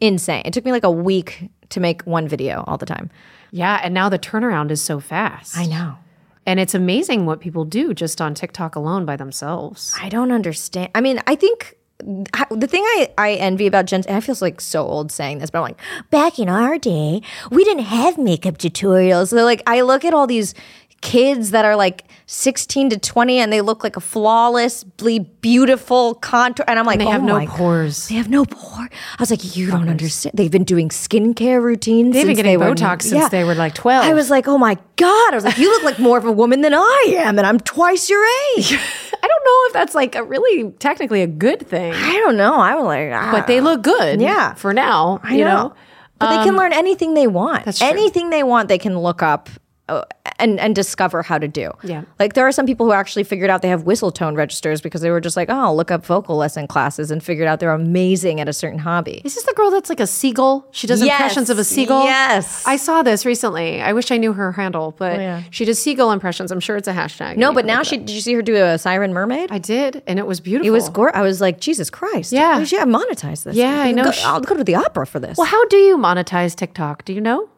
insane. 0.00 0.42
It 0.44 0.52
took 0.52 0.64
me 0.64 0.70
like 0.70 0.84
a 0.84 0.90
week 0.90 1.50
to 1.70 1.80
make 1.80 2.02
one 2.02 2.28
video 2.28 2.62
all 2.68 2.78
the 2.78 2.86
time. 2.86 3.10
yeah, 3.50 3.80
and 3.82 3.92
now 3.92 4.08
the 4.08 4.18
turnaround 4.18 4.70
is 4.70 4.80
so 4.82 5.00
fast. 5.00 5.56
I 5.58 5.66
know. 5.66 5.96
And 6.46 6.60
it's 6.60 6.74
amazing 6.74 7.26
what 7.26 7.40
people 7.40 7.64
do 7.64 7.94
just 7.94 8.20
on 8.20 8.34
TikTok 8.34 8.76
alone 8.76 9.04
by 9.04 9.16
themselves. 9.16 9.94
I 10.00 10.08
don't 10.08 10.30
understand. 10.32 10.90
I 10.94 11.00
mean, 11.00 11.20
I 11.26 11.36
think 11.36 11.76
the 11.98 12.66
thing 12.66 12.82
I, 12.82 13.10
I 13.16 13.32
envy 13.34 13.66
about 13.66 13.86
Gen 13.86 14.02
I 14.08 14.20
feel 14.20 14.36
like 14.40 14.60
so 14.60 14.84
old 14.84 15.10
saying 15.10 15.38
this, 15.38 15.50
but 15.50 15.58
I'm 15.58 15.64
like, 15.64 15.80
back 16.10 16.38
in 16.38 16.48
our 16.48 16.78
day, 16.78 17.22
we 17.50 17.64
didn't 17.64 17.84
have 17.84 18.18
makeup 18.18 18.58
tutorials. 18.58 19.28
So 19.28 19.44
like, 19.44 19.62
I 19.66 19.80
look 19.82 20.04
at 20.04 20.12
all 20.12 20.26
these 20.26 20.54
kids 21.00 21.50
that 21.50 21.64
are 21.64 21.76
like 21.76 22.04
16 22.26 22.90
to 22.90 22.98
20 22.98 23.38
and 23.38 23.52
they 23.52 23.60
look 23.60 23.84
like 23.84 23.96
a 23.96 24.00
flawlessly 24.00 25.18
beautiful 25.18 26.14
contour. 26.14 26.64
And 26.66 26.78
I'm 26.78 26.86
like, 26.86 26.98
They 26.98 27.04
oh 27.06 27.10
have 27.10 27.22
no 27.22 27.46
pores. 27.46 28.08
They 28.08 28.14
have 28.14 28.30
no 28.30 28.44
pore. 28.46 28.84
I 28.84 29.16
was 29.20 29.30
like, 29.30 29.56
you 29.56 29.70
don't 29.70 29.88
understand. 29.88 30.34
They've 30.36 30.50
been 30.50 30.64
doing 30.64 30.88
skincare 30.88 31.62
routines. 31.62 32.14
They've 32.14 32.22
been 32.26 32.36
since 32.36 32.36
getting 32.38 32.58
they 32.58 32.66
were- 32.66 32.74
Botox 32.74 33.02
since 33.02 33.14
Yeah. 33.14 33.28
they 33.28 33.44
were 33.44 33.54
like 33.54 33.74
12. 33.74 34.04
I 34.06 34.14
was 34.14 34.30
like, 34.30 34.48
oh 34.48 34.56
my 34.56 34.78
God. 34.96 35.32
I 35.32 35.36
was 35.36 35.44
like, 35.44 35.58
you 35.58 35.70
look 35.70 35.82
like 35.82 35.98
more 35.98 36.16
of 36.16 36.24
a 36.24 36.32
woman 36.32 36.62
than 36.62 36.72
I 36.74 37.14
am, 37.18 37.38
and 37.38 37.46
I'm 37.46 37.60
twice 37.60 38.08
your 38.08 38.24
age. 38.56 38.72
I 39.22 39.26
don't 39.26 39.44
know 39.44 39.66
if 39.66 39.72
that's 39.74 39.94
like 39.94 40.14
a 40.14 40.22
really 40.22 40.70
technically 40.78 41.22
a 41.22 41.26
good 41.26 41.66
thing, 41.66 41.92
I 41.92 42.12
don't 42.12 42.36
know. 42.36 42.54
I 42.54 42.74
was 42.74 42.84
like, 42.84 43.10
ah. 43.12 43.30
but 43.32 43.46
they 43.46 43.60
look 43.60 43.82
good. 43.82 44.20
Yeah. 44.20 44.54
For 44.54 44.72
now, 44.72 45.20
I 45.22 45.34
you 45.36 45.44
know. 45.44 45.68
know. 45.68 45.74
But 46.18 46.38
they 46.38 46.44
can 46.44 46.56
learn 46.56 46.72
anything 46.72 47.12
they 47.14 47.26
want. 47.26 47.64
that's 47.66 47.80
true. 47.80 47.88
anything 47.88 48.30
they 48.30 48.42
want, 48.44 48.68
they 48.68 48.78
can 48.78 48.98
look 48.98 49.22
up 49.22 49.50
Uh, 49.88 50.02
and 50.38 50.58
and 50.58 50.74
discover 50.74 51.22
how 51.22 51.38
to 51.38 51.46
do. 51.46 51.70
Yeah. 51.82 52.04
Like 52.18 52.32
there 52.32 52.46
are 52.46 52.52
some 52.52 52.64
people 52.66 52.86
who 52.86 52.92
actually 52.92 53.22
figured 53.22 53.50
out 53.50 53.60
they 53.62 53.68
have 53.68 53.82
whistle 53.84 54.10
tone 54.10 54.34
registers 54.34 54.80
because 54.80 55.00
they 55.02 55.10
were 55.10 55.20
just 55.20 55.36
like, 55.36 55.48
oh, 55.50 55.54
I'll 55.54 55.76
look 55.76 55.90
up 55.90 56.04
vocal 56.06 56.36
lesson 56.36 56.66
classes 56.66 57.10
and 57.10 57.22
figured 57.22 57.46
out 57.46 57.60
they're 57.60 57.70
amazing 57.72 58.40
at 58.40 58.48
a 58.48 58.52
certain 58.52 58.78
hobby. 58.78 59.20
Is 59.24 59.34
this 59.34 59.44
the 59.44 59.52
girl 59.52 59.70
that's 59.70 59.90
like 59.90 60.00
a 60.00 60.06
seagull? 60.06 60.66
She 60.72 60.86
does 60.86 61.02
Yes. 61.02 61.20
impressions 61.20 61.50
of 61.50 61.58
a 61.58 61.64
seagull. 61.64 62.04
Yes. 62.04 62.66
I 62.66 62.76
saw 62.76 63.02
this 63.02 63.24
recently. 63.26 63.80
I 63.82 63.92
wish 63.92 64.10
I 64.10 64.16
knew 64.16 64.32
her 64.32 64.52
handle, 64.52 64.94
but 64.96 65.18
oh, 65.18 65.22
yeah. 65.22 65.42
she 65.50 65.64
does 65.66 65.80
seagull 65.80 66.10
impressions. 66.12 66.50
I'm 66.50 66.60
sure 66.60 66.76
it's 66.76 66.88
a 66.88 66.94
hashtag. 66.94 67.36
No, 67.36 67.52
but 67.52 67.64
now 67.66 67.82
she 67.82 67.98
did 67.98 68.10
you 68.10 68.20
see 68.22 68.32
her 68.34 68.42
do 68.42 68.56
a 68.56 68.78
siren 68.78 69.12
mermaid? 69.12 69.52
I 69.52 69.58
did, 69.58 70.02
and 70.06 70.18
it 70.18 70.26
was 70.26 70.40
beautiful. 70.40 70.66
it 70.66 70.70
was 70.70 70.88
gore. 70.88 71.14
I 71.14 71.20
was 71.22 71.40
like, 71.42 71.60
Jesus 71.60 71.90
Christ. 71.90 72.32
Yeah. 72.32 72.58
We 72.58 72.64
should 72.64 72.80
monetize 72.88 73.44
this. 73.44 73.54
Yeah, 73.54 73.80
I 73.82 73.92
know. 73.92 74.04
Go- 74.04 74.12
I'll 74.24 74.40
go 74.40 74.56
to 74.56 74.64
the 74.64 74.74
opera 74.76 75.06
for 75.06 75.20
this. 75.20 75.36
Well, 75.36 75.46
how 75.46 75.64
do 75.66 75.76
you 75.76 75.98
monetize 75.98 76.56
TikTok? 76.56 77.04
Do 77.04 77.12
you 77.12 77.20
know? 77.20 77.48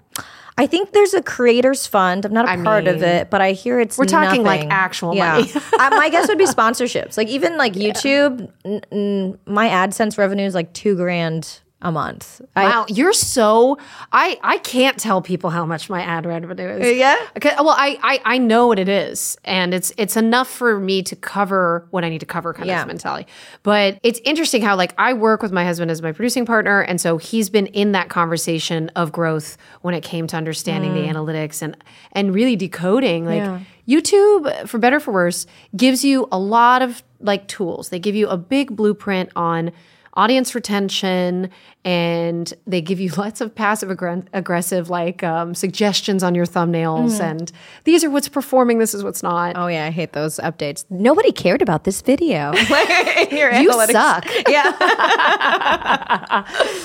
I 0.58 0.66
think 0.66 0.92
there's 0.92 1.12
a 1.12 1.22
creators 1.22 1.86
fund. 1.86 2.24
I'm 2.24 2.32
not 2.32 2.46
a 2.46 2.52
I 2.52 2.56
part 2.62 2.88
of 2.88 3.02
it, 3.02 3.28
but 3.28 3.42
I 3.42 3.52
hear 3.52 3.78
it's 3.78 3.98
we're 3.98 4.06
talking, 4.06 4.42
like, 4.42 4.60
nothing. 4.60 4.72
actual 4.72 5.14
money. 5.14 5.52
uh, 5.78 5.90
my 5.90 6.08
guess 6.08 6.28
would 6.28 6.38
be 6.38 6.46
sponsorships. 6.46 7.18
Like 7.18 7.28
even 7.28 7.58
like 7.58 7.74
YouTube, 7.74 8.50
n- 8.64 8.80
n- 8.90 9.38
my 9.46 9.68
AdSense 9.68 10.16
revenue 10.16 10.46
is 10.46 10.54
like 10.54 10.72
two 10.72 10.96
grand 10.96 11.60
a 11.82 11.92
month. 11.92 12.40
I, 12.54 12.64
Wow, 12.64 12.86
you're 12.88 13.12
so 13.12 13.78
I 14.10 14.38
I 14.42 14.58
can't 14.58 14.98
tell 14.98 15.20
people 15.20 15.50
how 15.50 15.66
much 15.66 15.90
my 15.90 16.02
ad 16.02 16.24
revenue 16.24 16.68
is. 16.68 16.96
Yeah? 16.96 17.16
Okay, 17.36 17.54
well, 17.58 17.74
I, 17.76 17.98
I 18.02 18.20
I 18.24 18.38
know 18.38 18.66
what 18.66 18.78
it 18.78 18.88
is, 18.88 19.36
and 19.44 19.74
it's 19.74 19.92
it's 19.98 20.16
enough 20.16 20.48
for 20.48 20.80
me 20.80 21.02
to 21.02 21.14
cover 21.14 21.86
what 21.90 22.02
I 22.02 22.08
need 22.08 22.20
to 22.20 22.26
cover, 22.26 22.54
kind 22.54 22.66
Yeah. 22.66 22.80
of 22.80 22.86
mentality. 22.86 23.28
But 23.62 23.98
it's 24.02 24.20
interesting 24.24 24.62
how 24.62 24.74
like 24.74 24.94
I 24.96 25.12
work 25.12 25.42
with 25.42 25.52
my 25.52 25.64
husband 25.64 25.90
as 25.90 26.00
my 26.00 26.12
producing 26.12 26.46
partner, 26.46 26.80
and 26.80 26.98
so 26.98 27.18
he's 27.18 27.50
been 27.50 27.66
in 27.66 27.92
that 27.92 28.08
conversation 28.08 28.90
of 28.96 29.12
growth 29.12 29.58
when 29.82 29.94
it 29.94 30.02
came 30.02 30.26
to 30.28 30.36
understanding 30.36 30.94
the 30.94 31.00
mm. 31.00 31.12
analytics 31.12 31.60
and 31.60 31.76
and 32.12 32.34
really 32.34 32.56
decoding 32.56 33.26
like. 33.26 33.38
Yeah. 33.38 33.60
YouTube, 33.88 34.66
for 34.68 34.78
better 34.78 34.96
or 34.96 35.00
for 35.00 35.12
worse, 35.12 35.46
gives 35.76 36.04
you 36.04 36.26
a 36.32 36.38
lot 36.40 36.82
of 36.82 37.04
like 37.20 37.46
tools. 37.46 37.90
They 37.90 38.00
give 38.00 38.16
you 38.16 38.26
a 38.26 38.36
big 38.36 38.74
blueprint 38.74 39.30
on 39.36 39.70
audience 40.16 40.54
retention 40.54 41.50
and 41.84 42.52
they 42.66 42.80
give 42.80 42.98
you 42.98 43.10
lots 43.16 43.40
of 43.40 43.54
passive 43.54 43.90
aggr- 43.90 44.26
aggressive 44.32 44.88
like 44.90 45.22
um, 45.22 45.54
suggestions 45.54 46.22
on 46.22 46.34
your 46.34 46.46
thumbnails 46.46 47.20
and 47.20 47.52
these 47.84 48.02
are 48.02 48.10
what's 48.10 48.28
performing 48.28 48.78
this 48.78 48.94
is 48.94 49.04
what's 49.04 49.22
not 49.22 49.56
oh 49.56 49.66
yeah, 49.66 49.86
I 49.86 49.90
hate 49.90 50.12
those 50.14 50.38
updates. 50.38 50.84
Nobody 50.90 51.30
cared 51.32 51.62
about 51.62 51.84
this 51.84 52.00
video. 52.02 52.52
you 53.30 53.72
suck 53.86 54.26
yeah. 54.48 54.72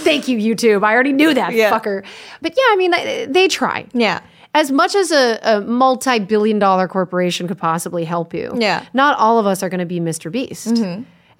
thank 0.03 0.27
you 0.27 0.37
youtube 0.37 0.83
i 0.83 0.93
already 0.93 1.13
knew 1.13 1.33
that 1.33 1.53
Yeah. 1.53 1.71
fucker 1.71 2.03
but 2.41 2.53
yeah 2.55 2.63
i 2.69 2.75
mean 2.77 2.91
they, 2.91 3.25
they 3.29 3.47
try 3.47 3.85
Yeah. 3.93 4.21
as 4.53 4.71
much 4.71 4.95
as 4.95 5.11
a, 5.11 5.39
a 5.43 5.61
multi-billion 5.61 6.59
dollar 6.59 6.87
corporation 6.87 7.47
could 7.47 7.57
possibly 7.57 8.03
help 8.05 8.33
you 8.33 8.51
Yeah. 8.55 8.85
not 8.93 9.17
all 9.17 9.39
of 9.39 9.45
us 9.45 9.63
are 9.63 9.69
going 9.69 9.79
to 9.79 9.85
be 9.85 9.99
mr 9.99 10.31
beast 10.31 10.75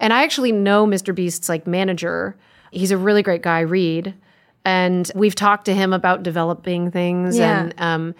and 0.02 0.12
i 0.12 0.22
actually 0.22 0.52
know 0.52 0.86
mr 0.86 1.14
beast's 1.14 1.48
like 1.48 1.66
manager 1.66 2.36
he's 2.70 2.90
a 2.90 2.98
really 2.98 3.22
great 3.22 3.40
guy 3.42 3.60
reed 3.60 4.12
and 4.64 5.10
we've 5.14 5.34
talked 5.34 5.64
to 5.64 5.74
him 5.74 5.92
about 5.92 6.22
developing 6.22 6.90
things 6.90 7.36
Yeah. 7.38 7.60
and 7.62 7.74
um, 7.78 8.14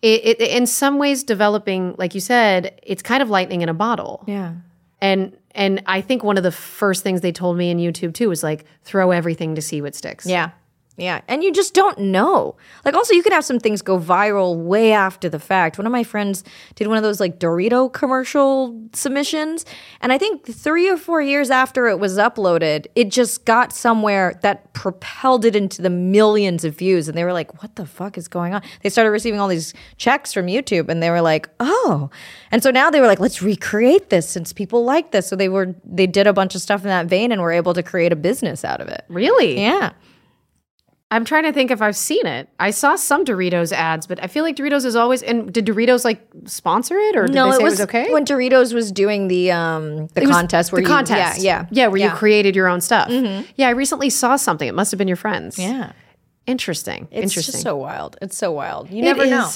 it, 0.00 0.24
it, 0.24 0.40
in 0.40 0.66
some 0.66 0.98
ways 0.98 1.22
developing 1.24 1.94
like 1.98 2.14
you 2.14 2.20
said 2.20 2.80
it's 2.82 3.02
kind 3.02 3.22
of 3.22 3.28
lightning 3.30 3.60
in 3.62 3.68
a 3.68 3.74
bottle 3.74 4.22
Yeah. 4.26 4.52
and 5.00 5.36
and 5.54 5.82
i 5.86 6.00
think 6.00 6.22
one 6.24 6.36
of 6.36 6.42
the 6.44 6.52
first 6.52 7.02
things 7.02 7.20
they 7.20 7.32
told 7.32 7.56
me 7.56 7.70
in 7.70 7.78
youtube 7.78 8.14
too 8.14 8.28
was 8.28 8.42
like 8.42 8.64
throw 8.84 9.10
everything 9.10 9.54
to 9.56 9.62
see 9.62 9.80
what 9.82 9.94
sticks 9.94 10.26
Yeah. 10.26 10.50
Yeah. 10.96 11.22
And 11.26 11.42
you 11.42 11.52
just 11.52 11.72
don't 11.72 11.98
know. 11.98 12.54
Like, 12.84 12.94
also, 12.94 13.14
you 13.14 13.22
can 13.22 13.32
have 13.32 13.46
some 13.46 13.58
things 13.58 13.80
go 13.80 13.98
viral 13.98 14.56
way 14.56 14.92
after 14.92 15.28
the 15.28 15.38
fact. 15.38 15.78
One 15.78 15.86
of 15.86 15.92
my 15.92 16.04
friends 16.04 16.44
did 16.74 16.86
one 16.86 16.98
of 16.98 17.02
those 17.02 17.18
like 17.18 17.38
Dorito 17.38 17.90
commercial 17.90 18.78
submissions. 18.92 19.64
And 20.02 20.12
I 20.12 20.18
think 20.18 20.46
three 20.46 20.90
or 20.90 20.98
four 20.98 21.22
years 21.22 21.50
after 21.50 21.88
it 21.88 21.98
was 21.98 22.18
uploaded, 22.18 22.86
it 22.94 23.10
just 23.10 23.46
got 23.46 23.72
somewhere 23.72 24.38
that 24.42 24.74
propelled 24.74 25.46
it 25.46 25.56
into 25.56 25.80
the 25.80 25.88
millions 25.88 26.62
of 26.62 26.76
views. 26.76 27.08
And 27.08 27.16
they 27.16 27.24
were 27.24 27.32
like, 27.32 27.62
what 27.62 27.76
the 27.76 27.86
fuck 27.86 28.18
is 28.18 28.28
going 28.28 28.52
on? 28.52 28.62
They 28.82 28.90
started 28.90 29.10
receiving 29.10 29.40
all 29.40 29.48
these 29.48 29.72
checks 29.96 30.32
from 30.32 30.46
YouTube 30.46 30.90
and 30.90 31.02
they 31.02 31.08
were 31.08 31.22
like, 31.22 31.48
oh. 31.58 32.10
And 32.50 32.62
so 32.62 32.70
now 32.70 32.90
they 32.90 33.00
were 33.00 33.06
like, 33.06 33.20
let's 33.20 33.40
recreate 33.40 34.10
this 34.10 34.28
since 34.28 34.52
people 34.52 34.84
like 34.84 35.10
this. 35.12 35.26
So 35.26 35.36
they 35.36 35.48
were, 35.48 35.74
they 35.86 36.06
did 36.06 36.26
a 36.26 36.34
bunch 36.34 36.54
of 36.54 36.60
stuff 36.60 36.82
in 36.82 36.88
that 36.88 37.06
vein 37.06 37.32
and 37.32 37.40
were 37.40 37.52
able 37.52 37.72
to 37.72 37.82
create 37.82 38.12
a 38.12 38.16
business 38.16 38.62
out 38.62 38.82
of 38.82 38.88
it. 38.88 39.06
really 39.08 39.58
Yeah. 39.58 39.92
I'm 41.12 41.24
trying 41.24 41.44
to 41.44 41.52
think 41.52 41.70
if 41.70 41.80
I've 41.82 41.94
seen 41.96 42.26
it. 42.26 42.48
I 42.58 42.70
saw 42.70 42.96
some 42.96 43.24
Doritos 43.24 43.70
ads, 43.70 44.06
but 44.06 44.22
I 44.22 44.26
feel 44.26 44.42
like 44.44 44.56
Doritos 44.56 44.84
is 44.86 44.96
always. 44.96 45.22
And 45.22 45.52
did 45.52 45.66
Doritos 45.66 46.04
like 46.04 46.26
sponsor 46.46 46.96
it, 46.98 47.14
or 47.16 47.26
did 47.26 47.34
no, 47.34 47.50
they 47.50 47.56
say 47.58 47.60
it 47.60 47.64
was, 47.64 47.80
okay? 47.82 48.12
when 48.12 48.24
Doritos 48.24 48.72
was 48.74 48.90
doing 48.90 49.28
the 49.28 49.52
um 49.52 50.06
the 50.14 50.22
It 50.22 50.28
contest 50.28 50.72
where 50.72 50.82
the 50.82 50.88
you, 50.88 50.94
contest, 50.94 51.40
yeah, 51.42 51.66
yeah, 51.66 51.66
yeah, 51.70 51.86
where 51.88 51.98
you 51.98 52.04
yeah. 52.04 52.08
Mm-hmm. 52.10 52.18
created 52.18 52.56
your 52.56 52.66
own 52.66 52.80
stuff. 52.80 53.08
Yeah, 53.56 53.68
I 53.68 53.70
recently 53.72 54.10
saw 54.10 54.36
something. 54.36 54.66
It 54.66 54.74
must 54.74 54.90
have 54.90 54.98
been 54.98 55.08
your 55.08 55.16
friends. 55.18 55.58
yeah. 55.58 55.92
interesting. 56.46 57.06
It's 57.10 57.24
interesting. 57.24 57.52
just 57.52 57.62
so 57.62 57.76
wild. 57.76 58.16
It's 58.22 58.36
so 58.36 58.50
wild. 58.50 58.90
You 58.90 58.98
It 58.98 59.02
never 59.02 59.26
know. 59.26 59.48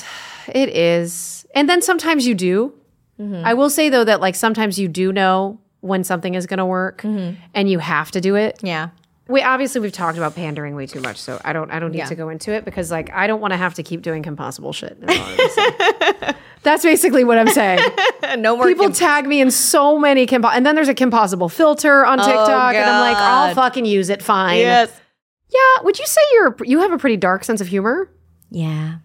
It 0.55 0.69
is, 0.69 1.47
and 1.55 1.69
then 1.69 1.83
sometimes 1.83 2.27
you 2.27 2.35
do. 2.35 2.73
Mm-hmm. 3.21 3.47
I 3.47 3.55
will 3.55 3.71
say 3.71 3.89
though 3.89 4.05
that 4.05 4.21
like 4.21 4.35
sometimes 4.35 4.79
you 4.79 4.89
do 4.89 5.11
know 5.13 5.59
when 5.81 6.05
something 6.05 6.35
is 6.35 6.47
going 6.47 6.59
to 6.59 6.67
work, 6.67 7.03
Mm-hmm. 7.03 7.41
and 7.55 7.71
you 7.71 7.79
have 7.79 8.11
to 8.13 8.21
do 8.21 8.35
it. 8.37 8.61
Yeah. 8.63 8.91
We 9.29 9.43
obviously 9.43 9.81
we've 9.81 9.91
talked 9.93 10.17
about 10.17 10.35
pandering 10.37 10.77
way 10.77 10.87
too 10.87 11.01
much, 11.01 11.17
so 11.17 11.41
I 11.45 11.53
don't 11.53 11.71
I 11.71 11.79
don't 11.81 11.91
need 11.91 11.99
Yeah. 11.99 12.05
to 12.07 12.15
go 12.15 12.29
into 12.29 12.53
it 12.53 12.65
because 12.65 12.91
like 12.93 13.11
I 13.13 13.27
don't 13.27 13.41
want 13.41 13.53
to 13.53 13.57
have 13.57 13.75
to 13.75 13.83
keep 13.83 14.03
doing 14.03 14.25
impossible 14.25 14.73
shit. 14.73 14.99
That's 15.01 15.59
all 16.29 16.35
That's 16.63 16.83
basically 16.85 17.25
what 17.25 17.37
I'm 17.39 17.49
saying. 17.49 17.81
no 18.39 18.57
more 18.57 18.67
People 18.67 18.91
tag 18.91 19.27
me 19.27 19.41
in 19.41 19.51
so 19.51 19.99
many 19.99 20.27
Kim, 20.27 20.45
and 20.45 20.65
then 20.65 20.75
there's 20.77 20.89
a 20.89 20.95
Kim 20.95 21.11
Possible 21.11 21.49
filter 21.49 22.05
on 22.07 22.19
TikTok, 22.19 22.75
and 22.75 22.85
I'm 22.91 23.01
like, 23.01 23.17
I'll 23.17 23.55
fucking 23.55 23.85
use 23.85 24.11
it. 24.11 24.23
Fine. 24.23 24.59
Yes. 24.59 24.93
Yeah. 25.49 25.83
Would 25.85 25.99
you 25.99 26.07
say 26.07 26.21
you're 26.35 26.57
you 26.65 26.81
have 26.81 26.93
a 26.93 26.99
pretty 26.99 27.17
dark 27.17 27.43
sense 27.45 27.61
of 27.61 27.67
humor, 27.69 28.09
Yeah. 28.51 28.97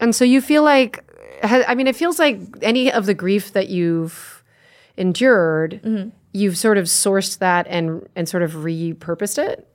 and 0.00 0.14
so 0.14 0.24
you 0.24 0.40
feel 0.40 0.62
like, 0.64 1.04
I 1.44 1.74
mean, 1.74 1.86
it 1.88 1.96
feels 1.96 2.18
like 2.20 2.38
any 2.62 2.90
of 2.92 3.06
the 3.06 3.14
grief 3.14 3.52
that 3.52 3.68
you've 3.68 4.42
endured, 4.96 5.80
Mm-hmm. 5.84 6.10
You've 6.32 6.56
sort 6.58 6.78
of 6.78 6.86
sourced 6.86 7.38
that 7.38 7.66
and 7.68 8.08
and 8.16 8.28
sort 8.28 8.42
of 8.42 8.52
repurposed 8.52 9.38
it. 9.38 9.68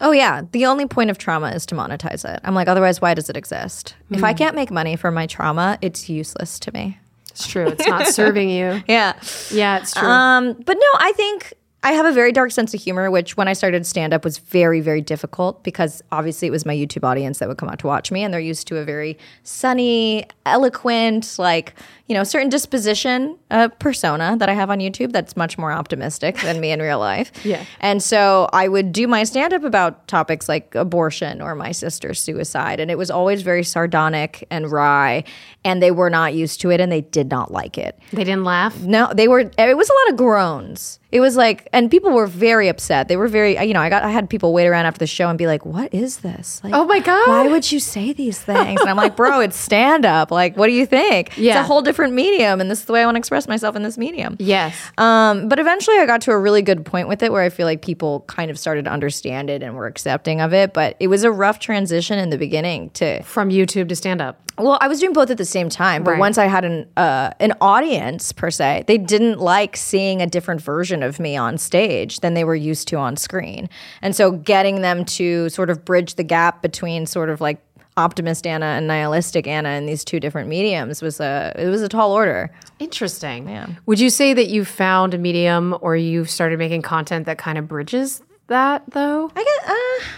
Oh 0.00 0.10
yeah. 0.10 0.42
The 0.50 0.66
only 0.66 0.86
point 0.86 1.10
of 1.10 1.18
trauma 1.18 1.50
is 1.50 1.64
to 1.66 1.74
monetize 1.76 2.24
it. 2.24 2.40
I'm 2.42 2.54
like, 2.54 2.66
otherwise, 2.68 3.00
why 3.00 3.14
does 3.14 3.30
it 3.30 3.36
exist? 3.36 3.94
If 4.10 4.18
Hmm. 4.18 4.24
I 4.24 4.34
can't 4.34 4.56
make 4.56 4.70
money 4.70 4.96
from 4.96 5.14
my 5.14 5.26
trauma, 5.26 5.78
it's 5.80 6.08
useless 6.08 6.58
to 6.60 6.72
me. 6.72 6.98
It's 7.30 7.46
true. 7.46 7.68
It's 7.68 7.86
not 7.86 8.08
serving 8.20 8.50
you. 8.50 8.82
Yeah. 8.88 9.12
Yeah, 9.50 9.78
it's 9.78 9.94
true. 9.94 10.06
Um, 10.08 10.54
but 10.54 10.74
no, 10.76 10.88
I 10.98 11.12
think 11.16 11.54
I 11.84 11.92
have 11.92 12.04
a 12.06 12.12
very 12.12 12.30
dark 12.30 12.50
sense 12.52 12.74
of 12.74 12.80
humor, 12.80 13.10
which 13.10 13.36
when 13.36 13.48
I 13.48 13.54
started 13.54 13.84
stand 13.86 14.12
up 14.12 14.22
was 14.24 14.38
very, 14.38 14.80
very 14.80 15.00
difficult 15.00 15.64
because 15.64 16.00
obviously 16.12 16.46
it 16.46 16.52
was 16.52 16.64
my 16.66 16.74
YouTube 16.76 17.04
audience 17.04 17.38
that 17.38 17.48
would 17.48 17.58
come 17.58 17.68
out 17.68 17.78
to 17.80 17.86
watch 17.88 18.12
me 18.12 18.22
and 18.22 18.32
they're 18.34 18.40
used 18.40 18.66
to 18.68 18.76
a 18.78 18.84
very 18.84 19.18
sunny, 19.42 20.24
eloquent, 20.46 21.38
like, 21.38 21.74
you 22.12 22.18
know, 22.18 22.24
certain 22.24 22.50
disposition 22.50 23.38
uh, 23.50 23.68
persona 23.78 24.36
that 24.38 24.50
I 24.50 24.52
have 24.52 24.68
on 24.68 24.80
YouTube 24.80 25.12
that's 25.12 25.34
much 25.34 25.56
more 25.56 25.72
optimistic 25.72 26.36
than 26.42 26.60
me 26.60 26.70
in 26.70 26.82
real 26.82 26.98
life. 27.12 27.32
Yeah. 27.42 27.64
And 27.80 28.02
so 28.02 28.50
I 28.52 28.68
would 28.68 28.92
do 28.92 29.08
my 29.08 29.24
stand 29.24 29.54
up 29.54 29.64
about 29.64 30.06
topics 30.08 30.46
like 30.46 30.74
abortion 30.74 31.40
or 31.40 31.54
my 31.54 31.72
sister's 31.72 32.20
suicide. 32.20 32.80
And 32.80 32.90
it 32.90 32.98
was 32.98 33.10
always 33.10 33.40
very 33.40 33.64
sardonic 33.64 34.46
and 34.50 34.70
wry. 34.70 35.24
And 35.64 35.82
they 35.82 35.90
were 35.90 36.10
not 36.10 36.34
used 36.34 36.60
to 36.60 36.70
it 36.70 36.82
and 36.82 36.92
they 36.92 37.00
did 37.00 37.30
not 37.30 37.50
like 37.50 37.78
it. 37.78 37.98
They 38.12 38.24
didn't 38.24 38.44
laugh. 38.44 38.78
No, 38.82 39.10
they 39.14 39.26
were. 39.26 39.40
It 39.40 39.76
was 39.76 39.88
a 39.88 39.94
lot 40.04 40.10
of 40.10 40.16
groans. 40.18 40.98
It 41.12 41.20
was 41.20 41.36
like, 41.36 41.68
and 41.74 41.90
people 41.90 42.10
were 42.12 42.26
very 42.26 42.68
upset. 42.68 43.08
They 43.08 43.16
were 43.18 43.28
very, 43.28 43.58
you 43.66 43.74
know, 43.74 43.80
I 43.80 43.90
got, 43.90 44.02
I 44.02 44.08
had 44.10 44.30
people 44.30 44.54
wait 44.54 44.66
around 44.66 44.86
after 44.86 44.98
the 44.98 45.06
show 45.06 45.28
and 45.28 45.36
be 45.36 45.46
like, 45.46 45.64
"What 45.66 45.92
is 45.92 46.18
this? 46.20 46.60
Like, 46.64 46.72
Oh 46.74 46.86
my 46.86 47.00
God. 47.00 47.28
why 47.28 47.46
would 47.48 47.70
you 47.70 47.80
say 47.80 48.14
these 48.14 48.40
things?" 48.40 48.80
And 48.80 48.88
I'm 48.88 48.96
like, 48.96 49.14
"Bro, 49.14 49.40
it's 49.40 49.56
stand 49.56 50.06
up. 50.06 50.30
Like, 50.30 50.56
what 50.56 50.66
do 50.68 50.72
you 50.72 50.86
think? 50.86 51.36
Yeah. 51.36 51.52
it's 51.52 51.60
a 51.60 51.64
whole 51.64 51.82
different 51.82 52.01
medium, 52.10 52.60
and 52.60 52.70
this 52.70 52.80
is 52.80 52.84
the 52.86 52.92
way 52.92 53.02
I 53.02 53.04
want 53.04 53.14
to 53.14 53.18
express 53.18 53.46
myself 53.46 53.76
in 53.76 53.82
this 53.82 53.96
medium." 53.96 54.36
Yes. 54.38 54.74
Um, 54.98 55.48
but 55.48 55.58
eventually 55.58 55.98
I 55.98 56.06
got 56.06 56.20
to 56.22 56.32
a 56.32 56.38
really 56.38 56.62
good 56.62 56.84
point 56.84 57.06
with 57.08 57.22
it 57.22 57.30
where 57.30 57.42
I 57.42 57.48
feel 57.50 57.66
like 57.66 57.82
people 57.82 58.24
kind 58.26 58.50
of 58.50 58.58
started 58.58 58.84
to 58.86 58.90
understand 58.90 59.50
it 59.50 59.62
and 59.62 59.74
were 59.76 59.86
accepting 59.86 60.40
of 60.40 60.52
it. 60.52 60.72
But 60.72 60.96
it 61.00 61.08
was 61.08 61.22
a 61.24 61.30
rough 61.30 61.58
transition 61.58 62.18
in 62.18 62.30
the 62.30 62.38
beginning 62.38 62.90
to 62.90 63.22
From 63.22 63.50
YouTube 63.50 63.88
to 63.90 63.96
stand 63.96 64.20
up. 64.20 64.40
well, 64.58 64.78
I 64.80 64.88
was 64.88 65.00
doing 65.00 65.12
both 65.14 65.30
at 65.30 65.38
the 65.38 65.44
same 65.44 65.68
time, 65.68 66.02
but 66.04 66.12
Right. 66.12 66.20
once 66.20 66.36
I 66.38 66.46
had 66.46 66.64
an 66.64 66.86
uh, 66.96 67.30
an 67.40 67.52
audience 67.60 68.32
per 68.32 68.50
se, 68.50 68.84
they 68.86 68.98
didn't 68.98 69.38
like 69.40 69.76
seeing 69.76 70.20
a 70.20 70.26
different 70.26 70.60
version 70.60 71.02
of 71.02 71.18
me 71.20 71.36
on 71.36 71.58
stage 71.58 72.20
than 72.20 72.34
they 72.34 72.44
were 72.44 72.54
used 72.54 72.86
to 72.88 72.96
on 72.96 73.16
screen, 73.16 73.68
and 74.02 74.14
so 74.14 74.30
getting 74.32 74.82
them 74.82 75.04
to 75.04 75.48
sort 75.48 75.70
of 75.70 75.84
bridge 75.84 76.14
the 76.16 76.22
gap 76.24 76.60
between 76.62 77.06
sort 77.06 77.30
of 77.30 77.40
like 77.40 77.58
optimist 77.96 78.46
Anna 78.46 78.66
and 78.66 78.86
nihilistic 78.86 79.46
Anna 79.46 79.70
in 79.70 79.86
these 79.86 80.04
two 80.04 80.18
different 80.20 80.48
mediums 80.48 81.02
was 81.02 81.20
a 81.20 81.52
it 81.56 81.66
was 81.68 81.82
a 81.82 81.88
tall 81.88 82.12
order. 82.12 82.50
Interesting. 82.78 83.48
Yeah. 83.48 83.66
Would 83.86 84.00
you 84.00 84.10
say 84.10 84.32
that 84.34 84.48
you 84.48 84.64
found 84.64 85.14
a 85.14 85.18
medium 85.18 85.76
or 85.80 85.96
you've 85.96 86.30
started 86.30 86.58
making 86.58 86.82
content 86.82 87.26
that 87.26 87.38
kind 87.38 87.58
of 87.58 87.68
bridges 87.68 88.22
that 88.48 88.82
though? 88.92 89.30
I 89.36 89.44
get 89.44 89.70
uh, 89.70 90.08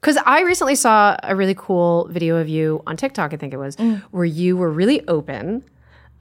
Because 0.00 0.16
I 0.24 0.42
recently 0.42 0.74
saw 0.74 1.16
a 1.22 1.34
really 1.34 1.54
cool 1.56 2.06
video 2.10 2.36
of 2.36 2.48
you 2.48 2.82
on 2.86 2.96
TikTok, 2.96 3.32
I 3.32 3.36
think 3.36 3.52
it 3.52 3.58
was, 3.58 3.76
where 4.10 4.24
you 4.24 4.56
were 4.56 4.70
really 4.70 5.06
open 5.08 5.64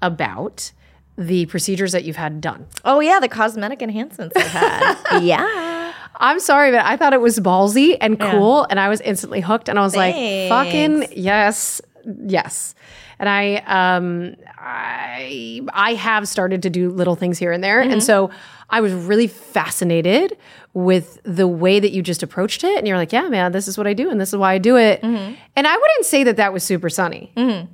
about 0.01 0.72
the 1.18 1.45
procedures 1.45 1.91
that 1.91 2.03
you've 2.05 2.16
had 2.16 2.41
done. 2.41 2.66
oh 2.86 2.99
yeah, 2.99 3.20
the 3.20 3.30
cosmetic 3.30 3.82
enhancements 3.84 4.36
I've 4.36 4.47
had. 4.47 5.20
yeah, 5.22 5.82
I'm 6.16 6.39
sorry, 6.39 6.72
but 6.72 6.86
I 6.86 6.97
thought 6.97 7.14
it 7.14 7.22
was 7.22 7.39
ballsy 7.39 7.97
and 7.99 8.20
cool, 8.20 8.66
and 8.70 8.80
I 8.80 8.89
was 8.89 9.01
instantly 9.01 9.41
hooked. 9.41 9.70
And 9.70 9.80
I 9.80 9.82
was 9.82 9.95
like, 9.95 10.16
"Fucking 10.49 11.07
yes, 11.16 11.82
yes." 12.26 12.76
And 13.20 13.30
I, 13.30 13.55
um, 13.68 14.36
I, 14.57 15.61
I 15.72 15.93
have 15.93 16.28
started 16.28 16.64
to 16.64 16.70
do 16.70 16.89
little 16.89 17.16
things 17.16 17.38
here 17.38 17.51
and 17.51 17.64
there, 17.64 17.80
and 17.80 17.91
mm-hmm. 17.91 17.99
so 18.01 18.32
I 18.70 18.82
was 18.82 18.91
really 18.93 19.28
fascinated 19.28 20.38
with 20.74 21.20
the 21.24 21.47
way 21.47 21.80
that 21.80 21.91
you 21.91 22.01
just 22.01 22.24
approached 22.24 22.64
it. 22.64 22.78
And 22.78 22.88
you're 22.88 22.97
like, 22.97 23.11
"Yeah, 23.11 23.30
man, 23.30 23.51
this 23.51 23.68
is 23.68 23.78
what 23.78 23.88
I 23.88 23.93
do, 23.93 24.09
and 24.09 24.20
this 24.20 24.30
is 24.30 24.38
why 24.38 24.53
I 24.53 24.57
do 24.57 24.78
it." 24.78 25.01
Mm-hmm. 25.01 25.36
And 25.55 25.68
I 25.68 25.76
wouldn't 25.76 26.05
say 26.05 26.24
that 26.26 26.38
that 26.38 26.53
was 26.53 26.64
super 26.64 26.89
sunny, 26.89 27.32
mm-hmm. 27.36 27.72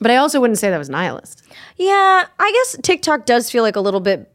but 0.00 0.10
I 0.10 0.16
also 0.16 0.40
wouldn't 0.40 0.58
say 0.58 0.70
that 0.70 0.78
was 0.78 0.90
nihilist. 0.90 1.42
yeah. 1.76 2.26
I 2.38 2.52
guess 2.52 2.76
TikTok 2.82 3.26
does 3.26 3.50
feel 3.50 3.62
like 3.62 3.76
a 3.76 3.80
little 3.80 4.00
bit 4.00 4.32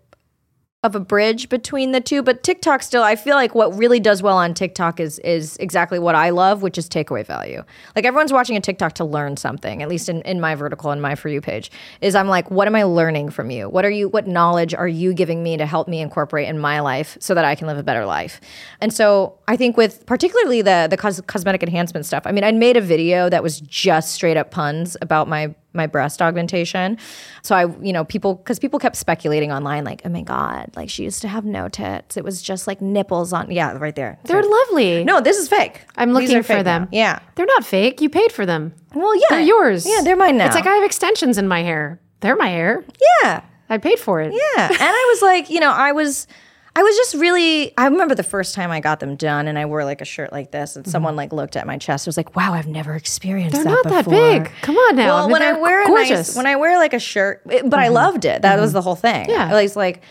of 0.83 0.95
a 0.95 0.99
bridge 0.99 1.47
between 1.47 1.93
the 1.93 2.01
two, 2.01 2.21
but 2.21 2.43
TikTok 2.43 2.83
still 2.83 3.03
I 3.03 3.15
feel 3.15 3.35
like 3.35 3.55
what 3.55 3.75
really 3.77 4.01
does 4.01 4.21
well 4.21 4.37
on 4.37 4.53
TikTok 4.53 4.99
is 4.99 5.17
is 5.19 5.55
exactly 5.57 5.97
what 5.97 6.13
I 6.13 6.29
love, 6.29 6.61
which 6.61 6.77
is 6.77 6.89
takeaway 6.89 7.25
value. 7.25 7.63
Like 7.95 8.03
everyone's 8.03 8.33
watching 8.33 8.57
a 8.57 8.61
TikTok 8.61 8.93
to 8.95 9.05
learn 9.05 9.37
something, 9.37 9.81
at 9.81 9.87
least 9.87 10.09
in, 10.09 10.21
in 10.23 10.41
my 10.41 10.55
vertical 10.55 10.91
and 10.91 11.01
my 11.01 11.15
for 11.15 11.29
you 11.29 11.39
page. 11.39 11.71
Is 12.01 12.15
I'm 12.15 12.27
like, 12.27 12.51
what 12.51 12.67
am 12.67 12.75
I 12.75 12.83
learning 12.83 13.29
from 13.29 13.49
you? 13.49 13.69
What 13.69 13.85
are 13.85 13.89
you 13.89 14.09
what 14.09 14.27
knowledge 14.27 14.73
are 14.73 14.87
you 14.87 15.13
giving 15.13 15.41
me 15.41 15.55
to 15.55 15.65
help 15.65 15.87
me 15.87 16.01
incorporate 16.01 16.49
in 16.49 16.59
my 16.59 16.81
life 16.81 17.17
so 17.21 17.33
that 17.33 17.45
I 17.45 17.55
can 17.55 17.67
live 17.67 17.77
a 17.77 17.83
better 17.83 18.05
life? 18.05 18.41
And 18.81 18.93
so 18.93 19.39
I 19.47 19.55
think 19.55 19.77
with 19.77 20.05
particularly 20.05 20.61
the 20.61 20.87
the 20.89 20.97
cos- 20.97 21.21
cosmetic 21.21 21.63
enhancement 21.63 22.05
stuff. 22.05 22.23
I 22.25 22.33
mean, 22.33 22.43
I'd 22.43 22.55
made 22.55 22.75
a 22.75 22.81
video 22.81 23.29
that 23.29 23.41
was 23.41 23.61
just 23.61 24.11
straight 24.11 24.35
up 24.35 24.51
puns 24.51 24.97
about 25.01 25.29
my 25.29 25.55
my 25.73 25.87
breast 25.87 26.21
augmentation. 26.21 26.97
So 27.41 27.55
I, 27.55 27.65
you 27.81 27.91
know, 27.93 28.05
people 28.05 28.35
because 28.35 28.59
people 28.59 28.79
kept 28.79 28.95
speculating 28.95 29.51
online, 29.51 29.83
like, 29.83 30.01
oh 30.05 30.09
my 30.09 30.21
god, 30.21 30.71
like 30.75 30.89
she 30.89 31.03
used 31.03 31.21
to 31.23 31.27
have 31.27 31.45
no 31.45 31.67
tits. 31.69 32.15
It 32.17 32.23
was 32.23 32.41
just 32.41 32.67
like 32.67 32.81
nipples 32.81 33.33
on. 33.33 33.49
Yeah, 33.51 33.73
right 33.77 33.95
there. 33.95 34.19
They're 34.25 34.43
lovely. 34.43 35.03
no, 35.03 35.19
this 35.21 35.37
is 35.37 35.47
fake. 35.47 35.81
I'm 35.95 36.11
looking 36.13 36.43
for 36.43 36.63
them. 36.63 36.83
now. 36.83 36.87
Yeah. 36.91 37.19
They're 37.35 37.45
not 37.45 37.65
fake. 37.65 38.01
You 38.01 38.09
paid 38.09 38.31
for 38.31 38.45
them. 38.45 38.73
Well, 38.93 39.15
yeah, 39.15 39.25
They're 39.29 39.41
yours. 39.41 39.85
Yeah, 39.87 40.01
they're 40.03 40.15
mine 40.15 40.37
now. 40.37 40.45
It's 40.45 40.55
like 40.55 40.67
I 40.67 40.75
have 40.75 40.83
extensions 40.83 41.37
in 41.37 41.47
my 41.47 41.63
hair. 41.63 41.99
They're 42.19 42.35
my 42.35 42.49
hair. 42.49 42.83
yeah, 43.23 43.41
I 43.69 43.77
paid 43.79 43.99
for 43.99 44.21
it. 44.21 44.31
yeah. 44.33 44.67
and 44.69 44.77
I 44.81 45.11
was 45.13 45.21
like, 45.21 45.49
you 45.49 45.59
know, 45.59 45.71
I 45.71 45.91
was. 45.91 46.27
I 46.75 46.81
was 46.81 46.95
just 46.95 47.15
really 47.15 47.77
I 47.77 47.85
remember 47.85 48.15
the 48.15 48.23
first 48.23 48.55
time 48.55 48.71
I 48.71 48.79
got 48.79 48.99
them 48.99 49.15
done 49.15 49.47
and 49.47 49.59
I 49.59 49.65
wore 49.65 49.85
like 49.85 50.01
a 50.01 50.05
shirt 50.05 50.31
like 50.31 50.51
this 50.51 50.75
and 50.75 50.83
mm-hmm. 50.83 50.91
someone 50.91 51.15
like 51.15 51.31
looked 51.31 51.55
at 51.55 51.67
my 51.67 51.77
chest 51.77 52.05
and 52.05 52.09
was 52.09 52.17
like, 52.17 52.35
"Wow, 52.35 52.53
I've 52.53 52.67
never 52.67 52.95
experienced 52.95 53.55
They're 53.55 53.63
that 53.65 53.83
not 53.85 54.05
that 54.05 54.09
big. 54.09 54.51
Come 54.61 54.75
on 54.75 54.95
now. 54.95 55.03
I 55.03 55.07
Well, 55.07 55.27
mean, 55.27 55.31
when 55.33 55.43
I 55.43 55.53
wear 55.53 55.85
a 55.85 55.89
nice, 55.89 56.35
when 56.35 56.47
I 56.47 56.55
wear 56.55 56.77
like 56.77 56.93
a 56.93 56.99
shirt, 56.99 57.41
it- 57.49 57.69
but 57.69 57.79
I 57.79 57.85
mm-hmm. 57.85 57.93
loved 57.93 58.25
it. 58.25 58.41
That 58.41 58.59
was 58.59 58.69
mm-hmm. 58.69 58.75
the 58.75 58.81
whole 58.81 58.95
thing. 58.95 59.29
Yeah. 59.29 59.49
At 59.49 59.55
least 59.55 59.75
like 59.75 60.01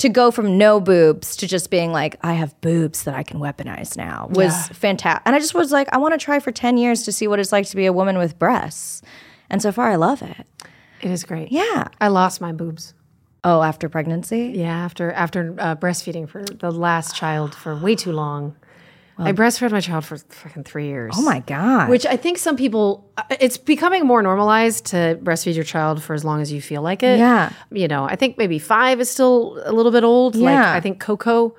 to 0.00 0.08
go 0.08 0.30
from 0.30 0.56
no 0.56 0.80
boobs 0.80 1.36
to 1.36 1.46
just 1.46 1.70
being 1.70 1.92
like, 1.92 2.16
I 2.22 2.32
have 2.32 2.58
boobs 2.62 3.04
that 3.04 3.14
I 3.14 3.22
can 3.22 3.38
weaponize 3.38 3.96
now 3.98 4.28
was 4.30 4.52
Yeah. 4.52 4.74
fantastic. 4.74 5.22
And 5.26 5.36
I 5.36 5.38
just 5.38 5.54
was 5.54 5.72
like, 5.72 5.88
I 5.92 5.98
want 5.98 6.18
to 6.18 6.18
try 6.18 6.38
for 6.38 6.50
10 6.50 6.78
years 6.78 7.02
to 7.04 7.12
see 7.12 7.28
what 7.28 7.38
it's 7.38 7.52
like 7.52 7.66
to 7.66 7.76
be 7.76 7.84
a 7.84 7.92
woman 7.92 8.16
with 8.16 8.38
breasts. 8.38 9.02
And 9.50 9.60
so 9.60 9.72
far, 9.72 9.90
I 9.90 9.96
love 9.96 10.22
it. 10.22 10.46
it 11.02 11.10
is 11.10 11.24
great. 11.24 11.52
Yeah. 11.52 11.88
I 12.00 12.08
lost 12.08 12.40
my 12.40 12.50
boobs. 12.52 12.94
Oh, 13.42 13.62
after 13.62 13.88
pregnancy? 13.88 14.52
Yeah, 14.54 14.76
after 14.84 15.10
after 15.12 15.54
uh, 15.58 15.76
breastfeeding 15.76 16.28
for 16.28 16.44
the 16.44 16.70
last 16.70 17.14
child 17.16 17.54
for 17.54 17.74
way 17.76 17.94
too 17.96 18.12
long. 18.12 18.56
I 19.22 19.32
breastfed 19.32 19.70
my 19.70 19.80
child 19.80 20.06
for 20.06 20.16
fucking 20.16 20.64
three 20.64 20.86
years. 20.86 21.14
Oh 21.14 21.20
my 21.20 21.40
God. 21.40 21.90
Which 21.90 22.06
I 22.06 22.16
think 22.16 22.38
some 22.38 22.56
people, 22.56 23.06
uh, 23.18 23.24
it's 23.38 23.58
becoming 23.58 24.06
more 24.06 24.22
normalized 24.22 24.86
to 24.86 25.18
breastfeed 25.22 25.54
your 25.56 25.64
child 25.64 26.02
for 26.02 26.14
as 26.14 26.24
long 26.24 26.40
as 26.40 26.50
you 26.50 26.62
feel 26.62 26.80
like 26.80 27.02
it. 27.02 27.18
Yeah. 27.18 27.52
You 27.70 27.86
know, 27.86 28.04
I 28.04 28.16
think 28.16 28.38
maybe 28.38 28.58
five 28.58 28.98
is 28.98 29.10
still 29.10 29.60
a 29.66 29.72
little 29.72 29.92
bit 29.92 30.04
old. 30.04 30.36
Like, 30.36 30.54
Yeah. 30.54 30.72
I 30.72 30.80
think 30.80 31.00
Coco 31.00 31.54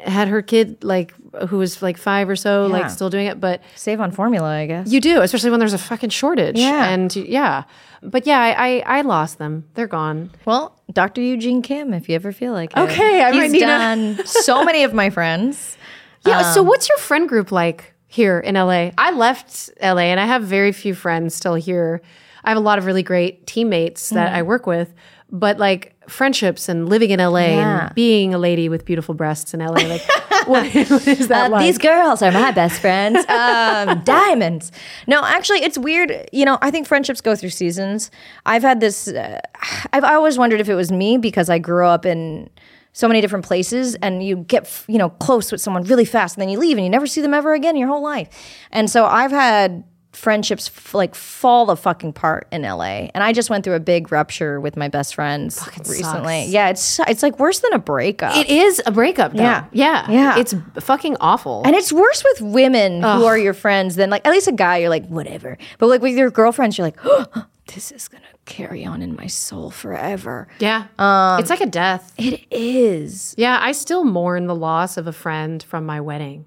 had 0.00 0.28
her 0.28 0.42
kid, 0.42 0.82
like, 0.84 1.14
who 1.48 1.58
was 1.58 1.80
like 1.82 1.96
five 1.96 2.28
or 2.28 2.36
so, 2.36 2.66
Yeah. 2.66 2.72
like, 2.72 2.90
still 2.90 3.08
doing 3.10 3.26
it. 3.26 3.40
But 3.40 3.62
Save 3.74 4.00
on 4.00 4.10
formula, 4.10 4.48
I 4.48 4.66
guess. 4.66 4.90
you 4.90 5.00
do, 5.00 5.20
especially 5.22 5.50
when 5.50 5.60
there's 5.60 5.72
a 5.72 5.78
fucking 5.78 6.10
shortage. 6.10 6.58
Yeah. 6.58 6.88
And 6.88 7.14
yeah. 7.16 7.64
But 8.02 8.26
yeah, 8.26 8.38
I, 8.40 8.52
I, 8.84 8.98
I 8.98 9.00
lost 9.00 9.38
them. 9.38 9.64
They're 9.74 9.86
gone. 9.88 10.30
well, 10.44 10.78
Dr. 10.92 11.20
Eugene 11.20 11.62
Kim, 11.62 11.92
if 11.94 12.08
you 12.08 12.14
ever 12.14 12.32
feel 12.32 12.52
like 12.52 12.70
it. 12.76 12.78
Okay, 12.78 13.22
I 13.22 13.32
He's 13.32 13.40
might 13.40 13.50
need 13.50 13.62
a- 13.62 13.66
done 13.66 14.26
so 14.26 14.64
many 14.70 14.84
of 14.84 14.92
my 14.94 15.10
friends. 15.10 15.76
Yeah. 16.26 16.38
Um, 16.38 16.54
so, 16.54 16.62
what's 16.62 16.88
your 16.88 16.98
friend 16.98 17.28
group 17.28 17.50
like 17.52 17.94
here 18.06 18.38
in 18.40 18.54
LA? 18.54 18.90
I 18.98 19.10
left 19.12 19.70
LA 19.82 20.02
and 20.12 20.20
I 20.20 20.26
have 20.26 20.42
very 20.44 20.72
few 20.72 20.94
friends 20.94 21.34
still 21.34 21.54
here. 21.54 22.00
I 22.44 22.50
have 22.50 22.56
a 22.56 22.60
lot 22.62 22.78
of 22.78 22.86
really 22.86 23.02
great 23.02 23.46
teammates 23.46 24.10
that 24.10 24.28
Mm-hmm. 24.28 24.36
I 24.36 24.42
work 24.42 24.66
with, 24.66 24.94
but 25.30 25.58
like 25.58 25.94
friendships 26.08 26.68
and 26.68 26.88
living 26.88 27.10
in 27.10 27.18
LA 27.20 27.38
Yeah. 27.40 27.86
and 27.86 27.94
being 27.94 28.32
a 28.34 28.38
lady 28.38 28.68
with 28.68 28.84
beautiful 28.86 29.14
breasts 29.14 29.52
in 29.52 29.60
LA, 29.60 29.74
like 29.86 30.02
what, 30.46 30.64
what 30.74 31.06
is 31.08 31.28
that 31.28 31.46
Uh, 31.46 31.50
like? 31.50 31.66
These 31.66 31.78
girls 31.78 32.22
are 32.22 32.32
my 32.32 32.50
best 32.50 32.80
friends. 32.80 33.18
Um, 33.28 34.00
diamonds. 34.04 34.72
No, 35.06 35.22
actually, 35.24 35.58
it's 35.64 35.76
weird. 35.76 36.28
You 36.32 36.44
know, 36.46 36.58
I 36.62 36.70
think 36.70 36.86
friendships 36.86 37.20
go 37.20 37.34
through 37.36 37.50
seasons. 37.50 38.10
I've 38.46 38.62
had 38.62 38.80
this. 38.80 39.08
Uh, 39.08 39.38
I've 39.92 40.04
always 40.04 40.38
wondered 40.38 40.60
if 40.60 40.68
it 40.68 40.74
was 40.74 40.90
me 40.90 41.18
because 41.18 41.50
I 41.50 41.58
grew 41.58 41.84
up 41.86 42.06
in 42.06 42.48
so 42.94 43.06
many 43.06 43.20
different 43.20 43.44
places, 43.44 43.94
and 43.96 44.24
you 44.24 44.36
get 44.38 44.84
you 44.88 44.96
know 44.98 45.10
close 45.10 45.52
with 45.52 45.60
someone 45.60 45.84
really 45.84 46.06
fast, 46.06 46.36
and 46.36 46.42
then 46.42 46.48
you 46.48 46.58
leave, 46.58 46.78
and 46.78 46.84
you 46.86 46.90
never 46.90 47.06
see 47.06 47.20
them 47.20 47.34
ever 47.34 47.52
again 47.52 47.76
your 47.76 47.88
whole 47.88 48.02
life. 48.02 48.28
And 48.72 48.88
so 48.90 49.04
I've 49.04 49.30
had 49.30 49.84
friendships 50.18 50.68
f- 50.68 50.94
like 50.94 51.14
fall 51.14 51.64
the 51.66 51.76
fucking 51.76 52.12
part 52.12 52.46
in 52.52 52.62
LA. 52.62 53.08
And 53.14 53.22
I 53.24 53.32
just 53.32 53.48
went 53.50 53.64
through 53.64 53.74
a 53.76 53.80
big 53.80 54.10
rupture 54.12 54.60
with 54.60 54.76
my 54.76 54.88
best 54.88 55.14
friends 55.14 55.60
recently. 55.88 56.42
sucks. 56.42 56.52
Yeah, 56.52 56.68
it's 56.70 57.00
it's 57.08 57.22
like 57.22 57.38
worse 57.38 57.60
than 57.60 57.72
a 57.72 57.78
breakup. 57.78 58.36
it 58.36 58.48
is 58.48 58.82
a 58.86 58.90
breakup, 58.92 59.32
though. 59.32 59.42
Yeah. 59.42 59.64
Yeah. 59.72 60.10
Yeah. 60.10 60.38
It's 60.38 60.54
fucking 60.80 61.16
awful. 61.20 61.62
And 61.64 61.74
it's 61.74 61.92
worse 61.92 62.22
with 62.32 62.42
women 62.52 63.02
who 63.02 63.24
are 63.24 63.38
your 63.38 63.54
friends 63.54 63.94
than 63.96 64.10
like 64.10 64.26
at 64.26 64.32
least 64.32 64.48
a 64.48 64.52
guy 64.52 64.78
you're 64.78 64.90
like 64.90 65.06
whatever. 65.08 65.56
But 65.78 65.86
like 65.88 66.02
with 66.02 66.16
your 66.16 66.30
girlfriends 66.30 66.76
you're 66.76 66.86
like 66.86 66.98
oh, 67.04 67.46
this 67.74 67.92
is 67.92 68.08
going 68.08 68.22
to 68.22 68.28
carry 68.52 68.84
on 68.84 69.02
in 69.02 69.14
my 69.14 69.26
soul 69.26 69.70
forever. 69.70 70.48
yeah. 70.58 70.86
Um, 70.98 71.38
it's 71.38 71.50
like 71.50 71.60
a 71.60 71.66
death. 71.66 72.12
It 72.16 72.40
is. 72.50 73.34
Yeah, 73.38 73.58
I 73.60 73.72
still 73.72 74.04
mourn 74.04 74.46
the 74.46 74.54
loss 74.54 74.96
of 74.96 75.06
a 75.06 75.12
friend 75.12 75.62
from 75.62 75.84
my 75.86 76.00
wedding. 76.00 76.46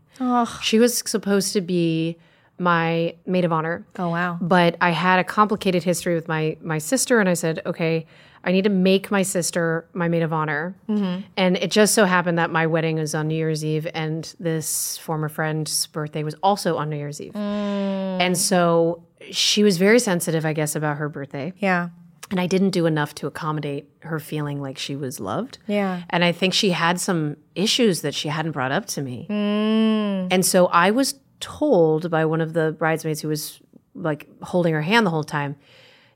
She 0.62 0.78
was 0.80 0.98
supposed 1.06 1.54
to 1.54 1.62
be 1.62 2.18
my 2.62 3.16
maid 3.26 3.43
of 3.43 3.51
honor. 3.51 3.86
Oh, 3.97 4.09
wow. 4.09 4.38
But 4.39 4.78
I 4.80 4.91
had 4.91 5.20
a 5.20 5.24
complicated 5.24 5.84
history 5.84 6.14
with 6.14 6.28
my 6.28 6.55
my 6.62 6.78
sister, 6.78 7.20
and 7.20 7.28
I 7.28 7.34
said, 7.34 7.59
okay, 7.66 8.05
I 8.43 8.51
need 8.51 8.64
to 8.64 8.70
make 8.70 9.12
my 9.12 9.24
sister 9.24 9.88
my 9.93 10.07
maid 10.07 10.22
of 10.22 10.32
honor. 10.32 10.76
Mm-hmm. 10.88 11.22
And 11.38 11.57
it 11.57 11.72
just 11.72 11.93
so 11.93 12.05
happened 12.05 12.38
that 12.38 12.51
my 12.51 12.68
wedding 12.68 12.97
was 12.97 13.14
on 13.16 13.28
New 13.28 13.36
Year's 13.36 13.66
Eve, 13.66 13.88
and 13.93 14.34
this 14.39 14.97
former 14.99 15.28
friend's 15.28 15.88
birthday 15.88 16.24
was 16.24 16.36
also 16.43 16.78
on 16.78 16.89
New 16.89 16.97
Year's 16.97 17.20
Eve. 17.20 17.34
Mm. 17.34 18.22
And 18.22 18.38
so 18.38 19.03
she 19.32 19.64
was 19.64 19.78
very 19.78 19.99
sensitive, 19.99 20.45
I 20.45 20.53
guess, 20.53 20.76
about 20.76 20.97
her 20.97 21.09
birthday. 21.09 21.53
Yeah. 21.57 21.89
And 22.30 22.39
I 22.39 22.47
didn't 22.47 22.70
do 22.70 22.86
enough 22.86 23.14
to 23.16 23.28
accommodate 23.28 23.89
her 24.03 24.20
feeling 24.20 24.62
like 24.62 24.78
she 24.78 24.95
was 24.95 25.20
loved. 25.20 25.57
Yeah. 25.68 26.03
And 26.09 26.24
I 26.24 26.32
think 26.32 26.53
she 26.53 26.70
had 26.70 26.99
some 26.99 27.36
issues 27.55 28.01
that 28.01 28.14
she 28.14 28.30
hadn't 28.30 28.53
brought 28.53 28.72
up 28.72 28.86
to 28.88 29.01
me. 29.01 29.28
Mm. 29.30 30.30
And 30.32 30.45
so 30.45 30.68
I 30.68 30.91
was 30.91 31.16
told 31.42 32.10
by 32.10 32.24
one 32.26 32.39
of 32.42 32.54
the 32.54 32.72
bridesmaids 32.72 33.22
who 33.22 33.28
was 33.28 33.60
like 33.94 34.28
holding 34.42 34.74
her 34.74 34.82
hand 34.82 35.06
the 35.06 35.10
whole 35.10 35.24
time, 35.24 35.56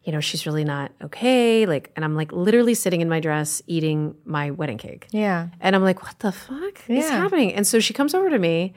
you 0.03 0.11
know, 0.11 0.19
she's 0.21 0.45
really 0.45 0.63
not 0.63 0.91
okay. 1.03 1.65
Like, 1.65 1.91
and 1.95 2.05
I'm 2.05 2.15
like 2.15 2.31
literally 2.31 2.73
sitting 2.75 3.01
in 3.01 3.09
my 3.09 3.19
dress 3.19 3.61
eating 3.67 4.15
my 4.23 4.51
wedding 4.51 4.77
cake. 4.77 5.07
Yeah. 5.11 5.47
And 5.59 5.75
I'm 5.75 5.83
like, 5.83 6.03
what 6.03 6.19
the 6.19 6.31
fuck 6.31 6.89
is 6.89 7.09
happening? 7.09 7.53
And 7.53 7.65
so 7.65 7.79
she 7.79 7.93
comes 7.93 8.13
over 8.13 8.29
to 8.29 8.37
me 8.39 8.73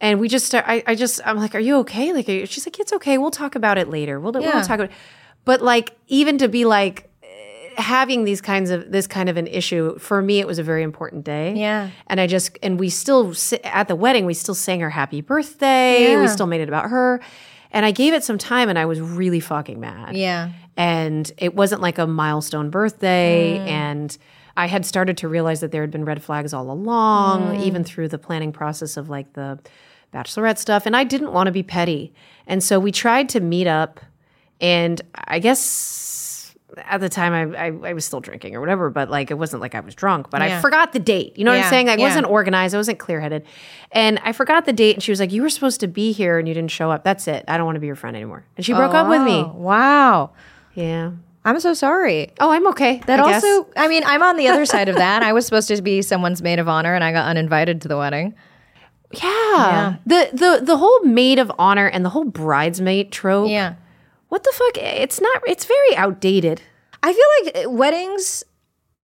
and 0.00 0.18
we 0.18 0.28
just 0.28 0.44
start, 0.46 0.64
I, 0.66 0.82
I 0.86 0.94
just, 0.96 1.20
I'm 1.24 1.36
like, 1.38 1.54
are 1.54 1.60
you 1.60 1.78
okay? 1.78 2.12
Like, 2.12 2.28
are 2.28 2.32
you, 2.32 2.46
she's 2.46 2.66
like, 2.66 2.80
it's 2.80 2.92
okay. 2.94 3.16
We'll 3.16 3.30
talk 3.30 3.54
about 3.54 3.78
it 3.78 3.88
later. 3.88 4.18
We'll, 4.18 4.32
Yeah. 4.42 4.54
we'll 4.56 4.64
talk 4.64 4.80
about 4.80 4.90
it. 4.90 4.96
But 5.44 5.62
like, 5.62 5.96
even 6.08 6.36
to 6.38 6.48
be 6.48 6.64
like, 6.64 7.08
having 7.76 8.24
these 8.24 8.40
kinds 8.40 8.70
of 8.70 8.90
this 8.92 9.06
kind 9.06 9.28
of 9.28 9.36
an 9.36 9.46
issue 9.46 9.98
for 9.98 10.22
me 10.22 10.40
it 10.40 10.46
was 10.46 10.58
a 10.58 10.62
very 10.62 10.82
important 10.82 11.24
day 11.24 11.54
Yeah. 11.54 11.90
and 12.06 12.20
i 12.20 12.26
just 12.26 12.58
and 12.62 12.78
we 12.78 12.88
still 12.90 13.34
at 13.64 13.88
the 13.88 13.96
wedding 13.96 14.26
we 14.26 14.34
still 14.34 14.54
sang 14.54 14.80
her 14.80 14.90
happy 14.90 15.20
birthday 15.20 16.16
we 16.16 16.28
still 16.28 16.46
made 16.46 16.60
it 16.60 16.68
about 16.68 16.90
her 16.90 17.20
and 17.70 17.84
i 17.86 17.90
gave 17.90 18.12
it 18.14 18.24
some 18.24 18.38
time 18.38 18.68
and 18.68 18.78
i 18.78 18.84
was 18.84 19.00
really 19.00 19.40
fucking 19.40 19.80
mad 19.80 20.16
Yeah. 20.16 20.50
and 20.76 21.30
it 21.38 21.54
wasn't 21.54 21.80
like 21.82 21.98
a 21.98 22.06
milestone 22.06 22.70
birthday 22.70 23.58
Mm. 23.58 23.68
and 23.68 24.18
i 24.56 24.66
had 24.66 24.84
started 24.86 25.16
to 25.18 25.28
realize 25.28 25.60
that 25.60 25.72
there 25.72 25.80
had 25.82 25.90
been 25.90 26.04
red 26.04 26.22
flags 26.22 26.52
all 26.52 26.70
along 26.70 27.56
Mm. 27.56 27.64
even 27.66 27.84
through 27.84 28.08
the 28.08 28.18
planning 28.18 28.52
process 28.52 28.96
of 28.96 29.08
like 29.08 29.32
the 29.34 29.58
bachelorette 30.12 30.58
stuff 30.58 30.84
and 30.86 30.94
i 30.96 31.04
didn't 31.04 31.32
want 31.32 31.46
to 31.46 31.52
be 31.52 31.62
petty 31.62 32.12
and 32.46 32.62
so 32.62 32.78
we 32.78 32.92
tried 32.92 33.28
to 33.30 33.40
meet 33.40 33.66
up 33.66 34.00
and 34.60 35.00
i 35.14 35.38
guess 35.38 35.60
at 36.78 37.00
the 37.00 37.08
time 37.08 37.54
I, 37.54 37.66
I, 37.66 37.90
I 37.90 37.92
was 37.92 38.04
still 38.04 38.20
drinking 38.20 38.54
or 38.54 38.60
whatever 38.60 38.90
but 38.90 39.10
like 39.10 39.30
it 39.30 39.34
wasn't 39.38 39.60
like 39.62 39.74
i 39.74 39.80
was 39.80 39.94
drunk 39.94 40.30
but 40.30 40.40
i 40.42 40.60
forgot 40.60 40.92
the 40.92 40.98
date 40.98 41.36
you 41.38 41.44
know 41.44 41.50
what 41.52 41.62
i'm 41.62 41.70
saying 41.70 41.88
i 41.88 41.96
yeah. 41.96 42.04
wasn't 42.06 42.26
organized 42.26 42.74
i 42.74 42.78
wasn't 42.78 42.98
clear-headed 42.98 43.44
and 43.92 44.18
i 44.24 44.32
forgot 44.32 44.64
the 44.64 44.72
date 44.72 44.94
and 44.96 45.02
she 45.02 45.10
was 45.12 45.20
like 45.20 45.32
you 45.32 45.42
were 45.42 45.50
supposed 45.50 45.80
to 45.80 45.86
be 45.86 46.12
here 46.12 46.38
and 46.38 46.48
you 46.48 46.54
didn't 46.54 46.70
show 46.70 46.90
up 46.90 47.04
that's 47.04 47.28
it 47.28 47.44
i 47.48 47.56
don't 47.56 47.66
want 47.66 47.76
to 47.76 47.80
be 47.80 47.86
your 47.86 47.96
friend 47.96 48.16
anymore 48.16 48.44
and 48.56 48.64
she 48.64 48.72
broke 48.72 48.94
up 48.94 49.08
with 49.08 49.22
me 49.22 49.40
Oh, 49.44 49.52
Wow. 49.56 50.30
yeah 50.74 51.12
I'm 51.44 51.58
so 51.58 51.74
sorry. 51.74 52.30
Oh, 52.38 52.52
I'm 52.52 52.68
okay. 52.68 53.02
That 53.06 53.18
I 53.18 53.34
also, 53.34 53.68
I 53.76 53.88
mean, 53.88 54.04
I'm 54.06 54.22
on 54.22 54.36
the 54.36 54.46
other 54.46 54.64
side 54.64 54.88
of 54.88 54.94
that. 54.94 55.22
I 55.28 55.32
was 55.32 55.44
supposed 55.44 55.66
to 55.66 55.82
be 55.82 56.00
someone's 56.00 56.40
maid 56.40 56.60
of 56.60 56.68
honor 56.68 56.94
and 56.94 57.02
I 57.02 57.10
got 57.10 57.26
uninvited 57.26 57.80
to 57.80 57.88
the 57.88 57.96
wedding. 57.96 58.34
yeah. 59.12 59.96
The 60.06 60.30
the 60.32 60.60
the 60.64 60.76
whole 60.76 61.00
maid 61.00 61.38
of 61.38 61.50
honor 61.58 61.86
and 61.88 62.04
the 62.04 62.10
whole 62.10 62.24
bridesmaid 62.24 63.12
trope. 63.12 63.50
Yeah. 63.50 63.74
What 64.32 64.44
the 64.44 64.52
fuck? 64.54 64.78
It's 64.78 65.20
not. 65.20 65.42
It's 65.46 65.66
very 65.66 65.94
outdated. 65.94 66.62
I 67.02 67.12
feel 67.12 67.26
like 67.44 67.54
eh, 67.54 67.66
weddings, 67.66 68.42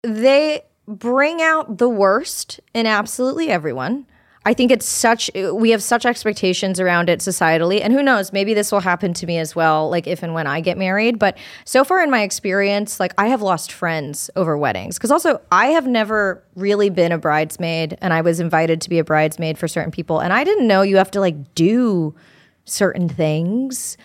they 0.04 0.62
bring 0.86 1.42
out 1.42 1.78
the 1.78 1.88
worst 1.88 2.60
in 2.72 2.86
absolutely 2.86 3.50
everyone. 3.50 4.06
I 4.44 4.54
think 4.54 4.70
it's 4.70 4.86
such, 4.86 5.28
eh, 5.34 5.50
we 5.50 5.70
have 5.70 5.82
such 5.82 6.06
expectations 6.06 6.78
around 6.78 7.08
it 7.08 7.18
societally. 7.18 7.80
And 7.82 7.92
who 7.92 8.00
knows, 8.00 8.32
maybe 8.32 8.54
this 8.54 8.70
will 8.70 8.78
happen 8.78 9.12
to 9.14 9.26
me 9.26 9.38
as 9.38 9.56
well, 9.56 9.90
like 9.90 10.06
if 10.06 10.22
and 10.22 10.34
when 10.34 10.46
I 10.46 10.60
get 10.60 10.78
married. 10.78 11.18
But 11.18 11.36
so 11.64 11.82
far 11.82 12.00
in 12.00 12.12
my 12.12 12.22
experience, 12.22 13.00
like 13.00 13.12
I 13.18 13.26
have 13.26 13.42
lost 13.42 13.72
friends 13.72 14.30
over 14.36 14.56
weddings. 14.56 14.98
Because 14.98 15.10
also, 15.10 15.40
I 15.50 15.66
have 15.70 15.88
never 15.88 16.44
really 16.54 16.90
been 16.90 17.10
a 17.10 17.18
bridesmaid 17.18 17.98
and 18.00 18.14
I 18.14 18.20
was 18.20 18.38
invited 18.38 18.80
to 18.82 18.88
be 18.88 19.00
a 19.00 19.04
bridesmaid 19.04 19.58
for 19.58 19.66
certain 19.66 19.90
people. 19.90 20.20
And 20.20 20.32
I 20.32 20.44
didn't 20.44 20.68
know 20.68 20.82
you 20.82 20.96
have 20.98 21.10
to 21.10 21.20
like 21.20 21.56
do 21.56 22.14
certain 22.66 23.08
things. 23.08 23.96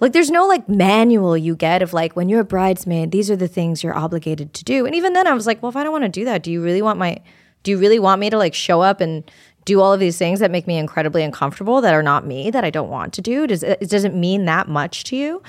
Like 0.00 0.12
there's 0.12 0.30
no 0.30 0.46
like 0.46 0.68
manual 0.68 1.36
you 1.36 1.56
get 1.56 1.82
of 1.82 1.92
like 1.92 2.16
when 2.16 2.28
you're 2.28 2.40
a 2.40 2.44
bridesmaid, 2.44 3.10
these 3.10 3.30
are 3.30 3.36
the 3.36 3.48
things 3.48 3.82
you're 3.82 3.96
obligated 3.96 4.52
to 4.54 4.64
do. 4.64 4.86
And 4.86 4.94
even 4.94 5.12
then 5.12 5.26
I 5.26 5.32
was 5.32 5.46
like, 5.46 5.62
well, 5.62 5.70
if 5.70 5.76
I 5.76 5.82
don't 5.82 5.92
want 5.92 6.04
to 6.04 6.08
do 6.10 6.24
that, 6.24 6.42
do 6.42 6.50
you 6.50 6.62
really 6.62 6.82
want 6.82 6.98
my 6.98 7.18
do 7.62 7.70
you 7.70 7.78
really 7.78 7.98
want 7.98 8.20
me 8.20 8.28
to 8.30 8.36
like 8.36 8.54
show 8.54 8.82
up 8.82 9.00
and 9.00 9.30
do 9.64 9.80
all 9.80 9.94
of 9.94 10.00
these 10.00 10.18
things 10.18 10.40
that 10.40 10.50
make 10.50 10.66
me 10.66 10.76
incredibly 10.76 11.22
uncomfortable 11.22 11.80
that 11.80 11.94
are 11.94 12.02
not 12.02 12.26
me 12.26 12.50
that 12.50 12.64
I 12.64 12.70
don't 12.70 12.90
want 12.90 13.14
to 13.14 13.22
do? 13.22 13.46
Does 13.46 13.62
it, 13.62 13.88
doesn't 13.88 14.14
mean 14.14 14.44
that 14.44 14.68
much 14.68 15.04
to 15.04 15.16
you? 15.16 15.42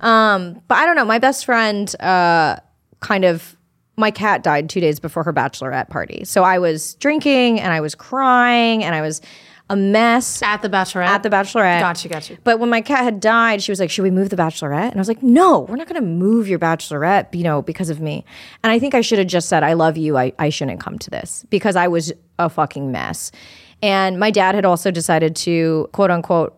Um, 0.00 0.62
but 0.68 0.78
I 0.78 0.86
don't 0.86 0.96
know. 0.96 1.04
My 1.04 1.18
best 1.18 1.44
friend 1.44 1.94
uh 2.00 2.56
kind 3.00 3.24
of 3.24 3.56
my 3.96 4.10
cat 4.12 4.42
died 4.44 4.70
2 4.70 4.80
days 4.80 5.00
before 5.00 5.24
her 5.24 5.32
bachelorette 5.32 5.88
party. 5.90 6.24
So 6.24 6.44
I 6.44 6.58
was 6.60 6.94
drinking 6.94 7.60
and 7.60 7.72
I 7.72 7.80
was 7.80 7.94
crying 7.96 8.84
and 8.84 8.94
I 8.94 9.00
was 9.00 9.20
a 9.70 9.76
mess 9.76 10.42
At 10.42 10.62
the 10.62 10.68
bachelorette. 10.68 11.06
at 11.06 11.22
the 11.22 11.30
bachelorette. 11.30 11.80
Gotcha, 11.80 12.08
gotcha. 12.08 12.38
But 12.44 12.58
when 12.58 12.70
my 12.70 12.80
cat 12.80 13.04
had 13.04 13.20
died, 13.20 13.62
she 13.62 13.70
was 13.70 13.80
like, 13.80 13.90
"Should 13.90 14.02
we 14.02 14.10
move 14.10 14.30
the 14.30 14.36
bachelorette?" 14.36 14.88
And 14.90 14.94
I 14.96 14.98
was 14.98 15.08
like, 15.08 15.22
"No, 15.22 15.60
we're 15.60 15.76
not 15.76 15.88
going 15.88 16.00
to 16.00 16.06
move 16.08 16.48
your 16.48 16.58
bachelorette, 16.58 17.34
you 17.34 17.42
know, 17.44 17.62
because 17.62 17.90
of 17.90 18.00
me." 18.00 18.24
And 18.62 18.72
I 18.72 18.78
think 18.78 18.94
I 18.94 19.00
should 19.00 19.18
have 19.18 19.28
just 19.28 19.48
said, 19.48 19.62
"I 19.62 19.74
love 19.74 19.96
you. 19.96 20.16
I, 20.16 20.32
I 20.38 20.48
shouldn't 20.48 20.80
come 20.80 20.98
to 21.00 21.10
this 21.10 21.44
because 21.50 21.76
I 21.76 21.88
was 21.88 22.12
a 22.38 22.48
fucking 22.48 22.90
mess." 22.90 23.30
And 23.80 24.18
my 24.18 24.30
dad 24.32 24.54
had 24.56 24.64
also 24.64 24.90
decided 24.90 25.36
to 25.36 25.88
quote 25.92 26.10
unquote 26.10 26.57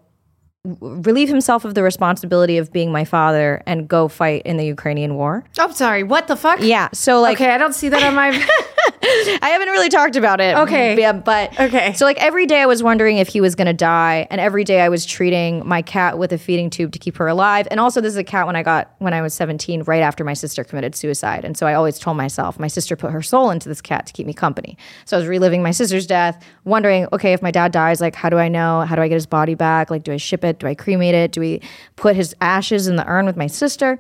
relieve 0.65 1.29
himself 1.29 1.65
of 1.65 1.75
the 1.75 1.83
responsibility 1.83 2.59
of 2.59 2.71
being 2.71 2.93
my 2.93 3.05
father 3.05 3.63
and 3.67 3.89
go 3.89 4.09
fight 4.09 4.43
in 4.45 4.59
the 4.59 4.67
Ukrainian 4.67 5.15
war. 5.15 5.43
Oh, 5.59 5.71
sorry. 5.73 6.03
What 6.03 6.29
the 6.29 6.37
fuck? 6.37 6.61
Yeah, 6.61 6.89
so 6.93 7.21
like 7.21 7.41
Okay, 7.41 7.51
I 7.51 7.59
don't 7.59 7.75
see 7.75 7.89
that 7.89 8.03
on 8.03 8.15
my. 8.15 8.29
I 9.03 9.49
haven't 9.51 9.69
really 9.69 9.89
talked 9.89 10.17
about 10.17 10.41
it. 10.41 10.57
Okay. 10.57 10.99
Yeah, 10.99 11.13
but 11.13 11.59
Okay. 11.59 11.95
So 11.95 12.05
like 12.05 12.19
every 12.19 12.45
day 12.45 12.61
I 12.61 12.67
was 12.67 12.83
wondering 12.83 13.17
if 13.17 13.29
he 13.29 13.41
was 13.41 13.55
going 13.55 13.67
to 13.67 13.73
die, 13.73 14.27
and 14.31 14.41
every 14.41 14.63
day 14.63 14.83
I 14.83 14.91
was 14.91 15.07
treating 15.07 15.67
my 15.67 15.81
cat 15.81 16.19
with 16.19 16.33
a 16.33 16.39
feeding 16.39 16.69
tube 16.69 16.93
to 16.93 16.99
keep 16.99 17.17
her 17.17 17.27
alive. 17.27 17.67
And 17.71 17.81
also, 17.81 18.03
this 18.03 18.11
is 18.11 18.19
a 18.19 18.25
cat 18.25 18.47
when 18.47 18.57
I 18.57 18.63
got 18.63 18.95
when 18.99 19.15
I 19.15 19.23
was 19.23 19.33
17, 19.33 19.85
right 19.85 20.03
after 20.03 20.25
my 20.25 20.35
sister 20.35 20.65
committed 20.65 20.95
suicide. 20.95 21.47
And 21.47 21.57
so 21.57 21.67
I 21.67 21.75
always 21.75 21.99
told 21.99 22.19
myself, 22.19 22.59
my 22.59 22.69
sister 22.69 22.97
put 22.97 23.11
her 23.13 23.23
soul 23.23 23.51
into 23.51 23.69
this 23.69 23.81
cat 23.81 24.07
to 24.07 24.13
keep 24.13 24.27
me 24.27 24.35
company. 24.35 24.77
So 25.07 25.17
I 25.17 25.21
was 25.21 25.29
reliving 25.29 25.63
my 25.63 25.71
sister's 25.71 26.07
death, 26.07 26.45
wondering, 26.65 27.07
okay, 27.13 27.33
if 27.33 27.41
my 27.41 27.51
dad 27.51 27.73
dies, 27.73 28.03
like 28.03 28.15
how 28.15 28.29
do 28.29 28.37
I 28.37 28.49
know? 28.49 28.83
How 28.83 28.97
do 28.97 29.03
I 29.03 29.09
get 29.09 29.15
his 29.15 29.27
body 29.27 29.55
back? 29.55 29.91
Like, 29.91 30.03
do 30.03 30.13
I 30.13 30.19
ship 30.19 30.45
it? 30.45 30.50
Do 30.59 30.67
I 30.67 30.75
cremate 30.75 31.15
it? 31.15 31.33
Do 31.33 31.41
we 31.41 31.61
put 31.97 32.17
his 32.17 32.35
ashes 32.41 32.89
in 32.89 32.97
the 32.97 33.07
urn 33.07 33.27
with 33.27 33.37
my 33.37 33.47
sister? 33.47 33.99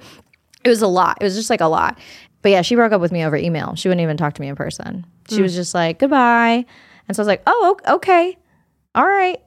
It 0.64 0.68
was 0.68 0.82
a 0.82 0.86
lot. 0.88 1.18
It 1.20 1.24
was 1.24 1.36
just 1.36 1.50
like 1.50 1.60
a 1.60 1.66
lot. 1.66 1.98
But 2.42 2.50
yeah, 2.50 2.62
she 2.62 2.74
broke 2.74 2.92
up 2.92 3.00
with 3.00 3.12
me 3.12 3.22
over 3.24 3.36
email. 3.36 3.74
She 3.74 3.88
wouldn't 3.88 4.02
even 4.02 4.16
talk 4.16 4.34
to 4.34 4.40
me 4.42 4.48
in 4.48 4.56
person. 4.56 5.04
She 5.28 5.42
was 5.42 5.54
just 5.54 5.74
like, 5.74 5.98
goodbye. 5.98 6.64
And 7.06 7.16
so 7.16 7.20
I 7.20 7.22
was 7.22 7.28
like, 7.28 7.42
oh, 7.46 7.76
okay. 7.88 8.36
All 8.94 9.06
right. 9.06 9.40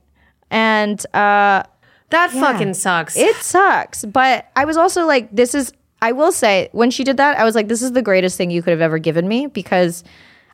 And 0.49 1.03
uh, 1.15 1.63
that 2.09 2.31
fucking 2.31 2.75
sucks. 2.75 3.17
it 3.17 3.35
sucks. 3.37 4.05
But 4.05 4.49
I 4.55 4.65
was 4.65 4.77
also 4.77 5.05
like, 5.05 5.35
this 5.35 5.55
is, 5.55 5.73
I 6.01 6.11
will 6.11 6.31
say, 6.31 6.69
when 6.71 6.91
she 6.91 7.03
did 7.03 7.17
that, 7.17 7.39
I 7.39 7.43
was 7.43 7.55
like, 7.55 7.67
this 7.67 7.81
is 7.81 7.93
the 7.93 8.01
greatest 8.01 8.37
thing 8.37 8.51
you 8.51 8.61
could 8.61 8.71
have 8.71 8.81
ever 8.81 8.99
given 8.99 9.27
me 9.27 9.47
because 9.47 10.03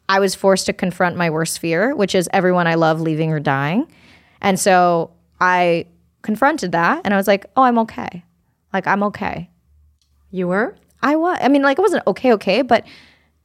I 0.07 0.19
was 0.19 0.33
forced 0.35 0.65
to 0.67 0.73
confront 0.73 1.17
my 1.17 1.29
worst 1.29 1.59
fear, 1.59 1.95
which 1.95 2.15
is 2.15 2.29
everyone 2.31 2.65
I 2.67 2.75
love 2.75 3.01
leaving 3.01 3.31
or 3.31 3.39
dying. 3.39 3.91
And 4.41 4.59
so 4.59 5.11
I 5.41 5.85
confronted 6.21 6.71
that 6.73 7.01
and 7.05 7.13
I 7.13 7.17
was 7.17 7.27
like, 7.27 7.45
oh, 7.55 7.63
I'm 7.63 7.79
okay. 7.79 8.23
Like, 8.73 8.87
I'm 8.87 9.03
okay. 9.03 9.49
you 10.31 10.47
were? 10.47 10.75
I 11.01 11.15
was. 11.15 11.39
I 11.41 11.47
mean, 11.47 11.61
like 11.61 11.79
it 11.79 11.81
wasn't 11.81 12.05
okay, 12.07 12.33
okay, 12.33 12.61
but 12.61 12.85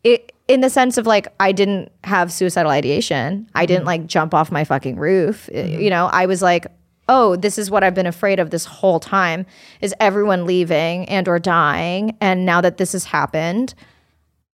it 0.02 0.32
in 0.48 0.60
the 0.60 0.68
sense 0.68 0.98
of 0.98 1.06
like 1.06 1.28
I 1.40 1.52
didn't 1.52 1.90
have 2.02 2.32
suicidal 2.32 2.70
ideation. 2.70 3.48
I 3.54 3.64
didn't 3.66 3.84
like 3.86 4.06
jump 4.06 4.34
off 4.34 4.50
my 4.50 4.64
fucking 4.64 4.96
roof. 4.96 5.48
Uh, 5.54 5.60
You 5.60 5.88
know, 5.88 6.06
I 6.06 6.26
was 6.26 6.42
like, 6.42 6.66
oh, 7.08 7.36
this 7.36 7.58
is 7.58 7.70
what 7.70 7.84
I've 7.84 7.94
been 7.94 8.06
afraid 8.06 8.40
of 8.40 8.50
this 8.50 8.64
whole 8.64 8.98
time 9.00 9.46
is 9.80 9.94
everyone 10.00 10.46
leaving 10.46 11.08
and 11.08 11.28
or 11.28 11.38
dying. 11.38 12.16
And 12.20 12.44
now 12.44 12.60
that 12.60 12.76
this 12.78 12.92
has 12.92 13.04
happened, 13.04 13.74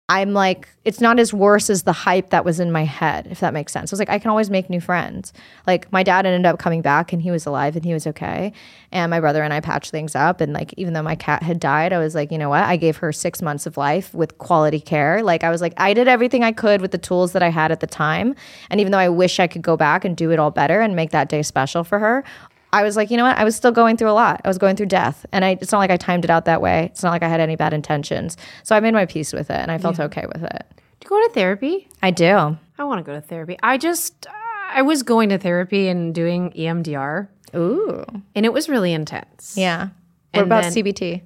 I'm 0.10 0.34
like, 0.34 0.68
it's 0.86 1.00
not 1.00 1.20
as 1.20 1.36
worse 1.36 1.70
as 1.70 1.84
the 1.84 1.94
hype 1.94 2.32
that 2.32 2.44
was 2.44 2.60
in 2.60 2.72
my 2.72 2.84
head, 2.84 3.28
if 3.30 3.42
that 3.42 3.54
makes 3.54 3.72
sense. 3.72 3.92
I 3.92 3.94
was 3.94 4.00
like, 4.00 4.10
I 4.10 4.18
can 4.18 4.32
always 4.32 4.50
make 4.50 4.68
new 4.68 4.82
friends. 4.82 5.32
Like, 5.68 5.92
my 5.92 6.02
dad 6.02 6.26
ended 6.26 6.48
up 6.48 6.58
coming 6.58 6.82
back 6.82 7.14
and 7.14 7.22
he 7.22 7.30
was 7.30 7.46
alive 7.46 7.76
and 7.76 7.86
he 7.86 7.94
was 7.94 8.08
okay. 8.08 8.52
And 8.92 9.12
my 9.12 9.20
brother 9.20 9.44
and 9.44 9.54
I 9.54 9.60
patched 9.60 9.92
things 9.92 10.16
up. 10.16 10.42
And 10.42 10.52
like, 10.52 10.74
even 10.78 10.94
though 10.94 11.04
my 11.04 11.16
cat 11.16 11.44
had 11.44 11.60
died, 11.60 11.94
I 11.94 12.00
was 12.00 12.16
like, 12.16 12.32
you 12.32 12.40
know 12.40 12.50
what? 12.50 12.64
I 12.64 12.76
gave 12.76 12.98
her 12.98 13.12
six 13.12 13.40
months 13.40 13.68
of 13.68 13.78
life 13.78 14.12
with 14.16 14.40
quality 14.40 14.80
care. 14.80 15.22
Like, 15.22 15.44
I 15.44 15.52
was 15.52 15.62
like, 15.62 15.74
I 15.78 15.94
did 15.94 16.08
everything 16.08 16.44
I 16.44 16.54
could 16.54 16.82
with 16.82 16.90
the 16.90 16.98
tools 16.98 17.34
that 17.34 17.44
I 17.44 17.50
had 17.50 17.72
at 17.72 17.80
the 17.80 17.88
time. 17.88 18.34
And 18.72 18.82
even 18.82 18.92
though 18.92 18.98
I 18.98 19.10
wish 19.10 19.40
I 19.40 19.46
could 19.46 19.62
go 19.62 19.78
back 19.78 20.06
and 20.06 20.18
do 20.18 20.32
it 20.32 20.40
all 20.40 20.50
better 20.50 20.82
and 20.82 20.96
make 20.96 21.12
that 21.12 21.30
day 21.30 21.44
special 21.44 21.84
for 21.84 22.00
her, 22.00 22.24
I 22.72 22.84
was 22.84 22.96
like, 22.96 23.10
you 23.10 23.18
know 23.18 23.24
what? 23.24 23.38
I 23.38 23.44
was 23.44 23.56
still 23.56 23.72
going 23.72 23.98
through 23.98 24.12
a 24.12 24.14
lot. 24.14 24.42
I 24.46 24.48
was 24.48 24.58
going 24.58 24.76
through 24.76 24.86
death. 24.88 25.26
And 25.32 25.44
I, 25.44 25.58
it's 25.60 25.72
not 25.72 25.80
like 25.80 25.90
I 25.92 25.98
timed 25.98 26.24
it 26.24 26.30
out 26.30 26.46
that 26.46 26.62
way. 26.62 26.86
It's 26.92 27.02
not 27.04 27.10
like 27.12 27.24
I 27.24 27.28
had 27.28 27.40
any 27.40 27.56
bad 27.56 27.74
intentions. 27.74 28.38
So 28.64 28.76
I 28.76 28.80
made 28.80 28.94
my 28.94 29.06
peace 29.06 29.34
with 29.34 29.50
it 29.50 29.56
and 29.58 29.72
I 29.72 29.78
felt 29.80 30.00
okay 30.00 30.26
with 30.32 30.44
it. 30.44 30.66
Do 31.00 31.06
you 31.06 31.10
go 31.10 31.28
to 31.28 31.34
therapy? 31.34 31.88
I 32.04 32.12
do. 32.12 32.58
I 32.78 32.84
want 32.84 33.00
to 33.00 33.04
go 33.04 33.14
to 33.14 33.22
therapy. 33.22 33.58
I 33.64 33.78
just, 33.78 34.28
I 34.72 34.82
was 34.84 35.02
going 35.04 35.30
to 35.30 35.38
therapy 35.38 35.88
and 35.88 36.14
doing 36.14 36.52
EMDR. 36.52 37.28
Ooh. 37.56 38.06
and 38.36 38.46
it 38.46 38.54
was 38.54 38.70
really 38.70 38.94
intense. 38.94 39.56
Yeah. 39.58 39.86
What 39.86 39.92
And 40.34 40.46
about 40.46 40.64
then- 40.66 40.74
CBT? 40.74 41.22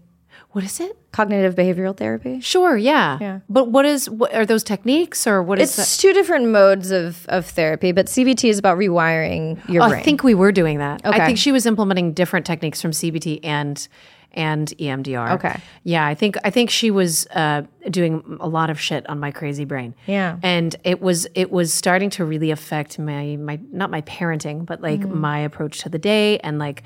What 0.53 0.63
is 0.63 0.79
it? 0.79 0.95
Cognitive 1.11 1.55
behavioral 1.55 1.95
therapy? 1.97 2.39
Sure, 2.39 2.77
yeah. 2.77 3.17
Yeah. 3.19 3.39
But 3.49 3.69
what 3.71 3.85
is 3.85 4.09
what 4.09 4.33
are 4.33 4.45
those 4.45 4.63
techniques 4.63 5.27
or 5.27 5.43
what 5.43 5.59
is 5.59 5.77
It's 5.77 5.97
two 5.97 6.13
different 6.13 6.47
modes 6.49 6.91
of, 6.91 7.25
of 7.27 7.45
therapy, 7.45 7.91
but 7.91 8.05
CBT 8.05 8.49
is 8.49 8.57
about 8.59 8.77
rewiring 8.77 9.57
your? 9.67 9.83
Oh, 9.83 9.89
brain. 9.89 9.99
I 9.99 10.03
think 10.03 10.23
we 10.23 10.33
were 10.35 10.51
doing 10.51 10.77
that. 10.79 11.01
I 11.03 11.25
think 11.25 11.37
she 11.37 11.51
was 11.51 11.65
implementing 11.65 12.13
different 12.13 12.45
techniques 12.45 12.81
from 12.81 12.91
CBT 12.91 13.39
and 13.43 13.87
and 14.35 14.67
EMDR. 14.79 15.33
Okay. 15.33 15.59
Yeah, 15.83 16.05
I 16.07 16.15
think 16.15 16.37
I 16.43 16.49
think 16.49 16.69
she 16.71 16.89
was 16.91 17.27
uh, 17.27 17.63
doing 17.89 18.37
a 18.39 18.47
lot 18.47 18.69
of 18.71 18.79
shit 18.79 19.07
on 19.09 19.19
my 19.19 19.31
crazy 19.31 19.65
brain. 19.65 19.93
Yeah. 20.07 20.37
and 20.43 20.75
it 20.83 21.01
was 21.01 21.27
it 21.35 21.51
was 21.51 21.71
starting 21.73 22.09
to 22.11 22.25
really 22.25 22.49
affect 22.51 22.97
my 22.99 23.37
my 23.37 23.59
not 23.71 23.89
my 23.91 24.01
parenting, 24.01 24.65
but 24.65 24.81
like 24.81 25.01
Mm-hmm. 25.01 25.19
my 25.19 25.39
approach 25.39 25.79
to 25.79 25.89
the 25.89 25.99
day 25.99 26.37
and 26.39 26.59
like. 26.59 26.83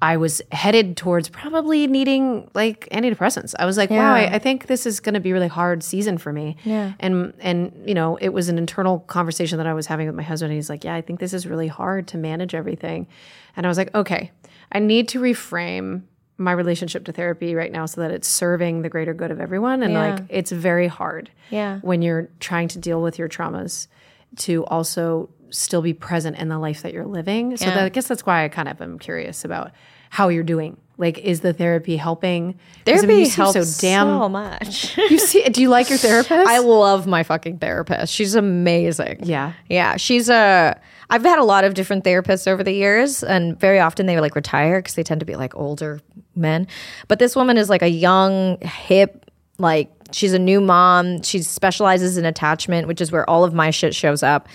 I 0.00 0.16
was 0.16 0.40
headed 0.52 0.96
towards 0.96 1.28
probably 1.28 1.86
needing 1.88 2.48
like 2.54 2.88
antidepressants. 2.92 3.54
I 3.58 3.66
was 3.66 3.76
like, 3.76 3.90
wow, 3.90 4.14
I, 4.14 4.34
I 4.34 4.38
think 4.38 4.66
this 4.68 4.86
is 4.86 5.00
going 5.00 5.14
to 5.14 5.20
be 5.20 5.30
a 5.30 5.32
really 5.32 5.48
hard 5.48 5.82
season 5.82 6.18
for 6.18 6.32
me. 6.32 6.56
Yeah. 6.64 6.92
And 7.00 7.34
and 7.40 7.72
you 7.84 7.94
know, 7.94 8.16
it 8.16 8.28
was 8.28 8.48
an 8.48 8.58
internal 8.58 9.00
conversation 9.00 9.58
that 9.58 9.66
I 9.66 9.74
was 9.74 9.86
having 9.86 10.06
with 10.06 10.14
my 10.14 10.22
husband. 10.22 10.52
And 10.52 10.56
he's 10.58 10.70
like, 10.70 10.84
yeah, 10.84 10.94
I 10.94 11.00
think 11.00 11.18
this 11.18 11.32
is 11.32 11.46
really 11.46 11.66
hard 11.68 12.06
to 12.08 12.16
manage 12.18 12.54
everything. 12.54 13.08
And 13.56 13.66
I 13.66 13.68
was 13.68 13.76
like, 13.78 13.92
okay, 13.94 14.30
I 14.70 14.78
need 14.78 15.08
to 15.08 15.20
reframe 15.20 16.02
my 16.40 16.52
relationship 16.52 17.04
to 17.06 17.12
therapy 17.12 17.56
right 17.56 17.72
now 17.72 17.84
so 17.86 18.00
that 18.00 18.12
it's 18.12 18.28
serving 18.28 18.82
the 18.82 18.88
greater 18.88 19.12
good 19.14 19.32
of 19.32 19.40
everyone. 19.40 19.82
And 19.82 19.94
Yeah. 19.94 20.10
like, 20.14 20.24
it's 20.28 20.52
very 20.52 20.86
hard 20.86 21.30
Yeah. 21.50 21.80
when 21.80 22.02
you're 22.02 22.28
trying 22.38 22.68
to 22.68 22.78
deal 22.78 23.02
with 23.02 23.18
your 23.18 23.28
traumas 23.28 23.88
to 24.36 24.64
also 24.66 25.28
still 25.50 25.82
be 25.82 25.92
present 25.94 26.36
in 26.36 26.48
the 26.48 26.58
life 26.58 26.82
that 26.82 26.92
you're 26.92 27.06
living. 27.06 27.56
So 27.56 27.66
Yeah. 27.66 27.74
that, 27.76 27.84
I 27.84 27.88
guess 27.88 28.06
that's 28.08 28.24
why 28.26 28.44
I 28.44 28.48
kind 28.48 28.68
of 28.68 28.80
am 28.80 28.98
curious 28.98 29.44
about 29.44 29.72
how 30.10 30.28
you're 30.28 30.42
doing. 30.44 30.76
Like, 30.96 31.18
is 31.18 31.40
the 31.40 31.52
therapy 31.52 31.96
helping? 31.96 32.54
'Cause, 32.54 32.60
I 32.86 32.90
Therapy 32.96 33.06
mean, 33.06 33.30
helps 33.30 33.52
so 33.76 33.80
damn. 33.86 34.08
so 34.08 34.28
much. 34.28 34.98
you 35.10 35.18
see, 35.18 35.44
do 35.44 35.60
you 35.62 35.68
like 35.68 35.90
your 35.90 35.98
therapist? 36.06 36.48
I 36.48 36.58
love 36.58 37.06
my 37.06 37.22
fucking 37.22 37.58
therapist. 37.58 38.12
She's 38.12 38.34
amazing. 38.34 39.20
Yeah. 39.22 39.52
Yeah. 39.68 39.96
She's 39.96 40.28
a. 40.28 40.78
I've 41.10 41.22
had 41.22 41.38
a 41.38 41.44
lot 41.44 41.64
of 41.64 41.74
different 41.74 42.04
therapists 42.04 42.46
over 42.48 42.62
the 42.64 42.72
years, 42.72 43.22
and 43.22 43.58
very 43.60 43.78
often 43.78 44.06
they 44.06 44.14
were 44.14 44.20
like 44.20 44.34
retire 44.34 44.80
because 44.80 44.94
they 44.94 45.02
tend 45.04 45.20
to 45.20 45.26
be 45.26 45.36
like 45.36 45.54
older 45.56 46.00
men. 46.34 46.66
But 47.06 47.18
this 47.18 47.34
woman 47.36 47.56
is 47.56 47.70
like 47.70 47.82
a 47.82 47.88
young, 47.88 48.58
hip, 48.60 49.30
like 49.58 49.90
she's 50.10 50.32
a 50.34 50.38
new 50.38 50.60
mom. 50.60 51.22
She 51.22 51.42
specializes 51.42 52.18
in 52.18 52.24
attachment, 52.24 52.88
which 52.88 53.00
is 53.00 53.10
where 53.12 53.28
all 53.28 53.44
of 53.44 53.54
my 53.54 53.70
shit 53.70 53.94
shows 53.94 54.22
up. 54.22 54.48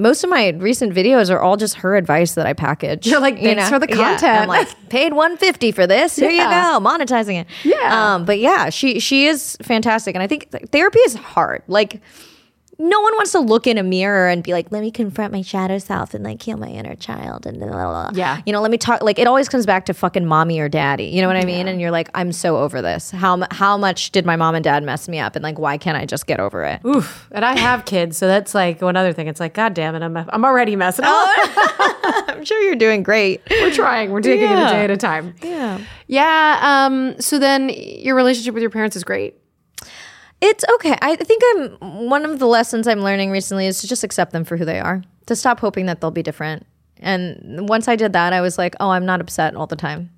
Most 0.00 0.24
of 0.24 0.30
my 0.30 0.48
recent 0.48 0.94
videos 0.94 1.30
are 1.30 1.40
all 1.40 1.56
just 1.56 1.76
her 1.76 1.94
advice 1.96 2.34
that 2.34 2.46
I 2.46 2.52
package. 2.52 3.06
You're 3.06 3.20
like, 3.20 3.36
you 3.36 3.54
"Thanks 3.54 3.68
for 3.68 3.78
the 3.78 3.86
Yeah. 3.88 3.96
content." 3.96 4.42
I'm 4.42 4.48
like, 4.48 4.68
paid 4.88 5.12
150 5.12 5.72
for 5.72 5.86
this. 5.86 6.16
Here 6.16 6.30
Yeah. 6.30 6.72
you 6.72 6.80
go, 6.80 6.84
monetizing 6.84 7.40
it. 7.40 7.46
Yeah. 7.64 8.14
Um, 8.14 8.24
but 8.24 8.38
yeah, 8.38 8.70
she 8.70 8.98
she 9.00 9.26
is 9.26 9.56
fantastic, 9.62 10.14
and 10.16 10.22
I 10.22 10.26
think 10.26 10.48
therapy 10.72 11.00
is 11.00 11.14
hard. 11.14 11.62
Like 11.68 12.00
no 12.80 13.00
one 13.00 13.14
wants 13.14 13.32
to 13.32 13.40
look 13.40 13.66
in 13.66 13.76
a 13.76 13.82
mirror 13.82 14.28
and 14.28 14.42
be 14.42 14.52
like, 14.52 14.72
let 14.72 14.80
me 14.80 14.90
confront 14.90 15.32
my 15.32 15.42
shadow 15.42 15.78
self 15.78 16.14
and 16.14 16.24
like 16.24 16.42
heal 16.42 16.56
my 16.56 16.68
inner 16.68 16.96
child 16.96 17.46
and 17.46 17.58
blah, 17.58 17.68
blah, 17.68 17.84
blah. 17.84 18.10
Yeah. 18.14 18.40
You 18.46 18.52
know, 18.52 18.62
let 18.62 18.70
me 18.70 18.78
talk. 18.78 19.02
Like, 19.02 19.18
it 19.18 19.26
always 19.26 19.48
comes 19.48 19.66
back 19.66 19.84
to 19.86 19.94
fucking 19.94 20.24
mommy 20.24 20.58
or 20.60 20.68
daddy. 20.68 21.04
You 21.04 21.20
know 21.20 21.28
what 21.28 21.36
I 21.36 21.44
mean? 21.44 21.68
And 21.68 21.80
you're 21.80 21.90
like, 21.90 22.08
I'm 22.14 22.32
so 22.32 22.56
over 22.56 22.80
this. 22.80 23.10
How, 23.10 23.46
how 23.50 23.76
much 23.76 24.12
did 24.12 24.24
my 24.24 24.36
mom 24.36 24.54
and 24.54 24.64
dad 24.64 24.82
mess 24.82 25.08
me 25.08 25.18
up? 25.18 25.36
And 25.36 25.42
like, 25.42 25.58
why 25.58 25.76
can't 25.76 25.98
I 25.98 26.06
just 26.06 26.26
get 26.26 26.40
over 26.40 26.64
it? 26.64 26.80
Oof. 26.86 27.28
And 27.32 27.44
I 27.44 27.58
have 27.58 27.84
kids, 27.84 28.16
so 28.16 28.26
that's 28.26 28.54
like 28.54 28.80
one 28.80 28.96
other 28.96 29.12
thing. 29.12 29.28
It's 29.28 29.40
like, 29.40 29.54
God 29.54 29.74
damn 29.74 29.94
it, 29.94 30.02
I'm 30.02 30.16
I'm 30.16 30.44
already 30.44 30.74
messing 30.76 31.04
up. 31.04 31.12
I'm 32.28 32.44
sure 32.44 32.60
you're 32.62 32.76
doing 32.76 33.02
great. 33.02 33.42
We're 33.50 33.72
trying. 33.72 34.10
We're 34.10 34.22
taking 34.22 34.48
it 34.48 34.52
a 34.52 34.68
day 34.68 34.84
at 34.84 34.90
a 34.90 34.96
time. 34.96 35.34
Yeah. 35.42 35.80
Yeah. 36.06 36.58
Um. 36.62 37.20
So 37.20 37.38
then, 37.38 37.68
your 37.70 38.16
relationship 38.16 38.54
with 38.54 38.62
your 38.62 38.70
parents 38.70 38.96
is 38.96 39.04
great. 39.04 39.39
It's 40.40 40.64
okay. 40.76 40.96
I 41.02 41.16
think 41.16 41.42
I'm 41.54 42.06
one 42.08 42.24
of 42.24 42.38
the 42.38 42.46
lessons 42.46 42.88
I'm 42.88 43.00
learning 43.00 43.30
recently 43.30 43.66
is 43.66 43.80
to 43.80 43.86
just 43.86 44.04
accept 44.04 44.32
them 44.32 44.44
for 44.44 44.56
who 44.56 44.64
they 44.64 44.80
are, 44.80 45.02
to 45.26 45.36
stop 45.36 45.60
hoping 45.60 45.86
that 45.86 46.00
they'll 46.00 46.10
be 46.10 46.22
different. 46.22 46.66
And 46.98 47.68
once 47.68 47.88
I 47.88 47.96
did 47.96 48.12
that, 48.12 48.32
I 48.32 48.40
was 48.40 48.58
like, 48.58 48.74
oh, 48.80 48.90
I'm 48.90 49.06
not 49.06 49.20
upset 49.20 49.54
all 49.54 49.66
the 49.66 49.76
time. 49.76 50.10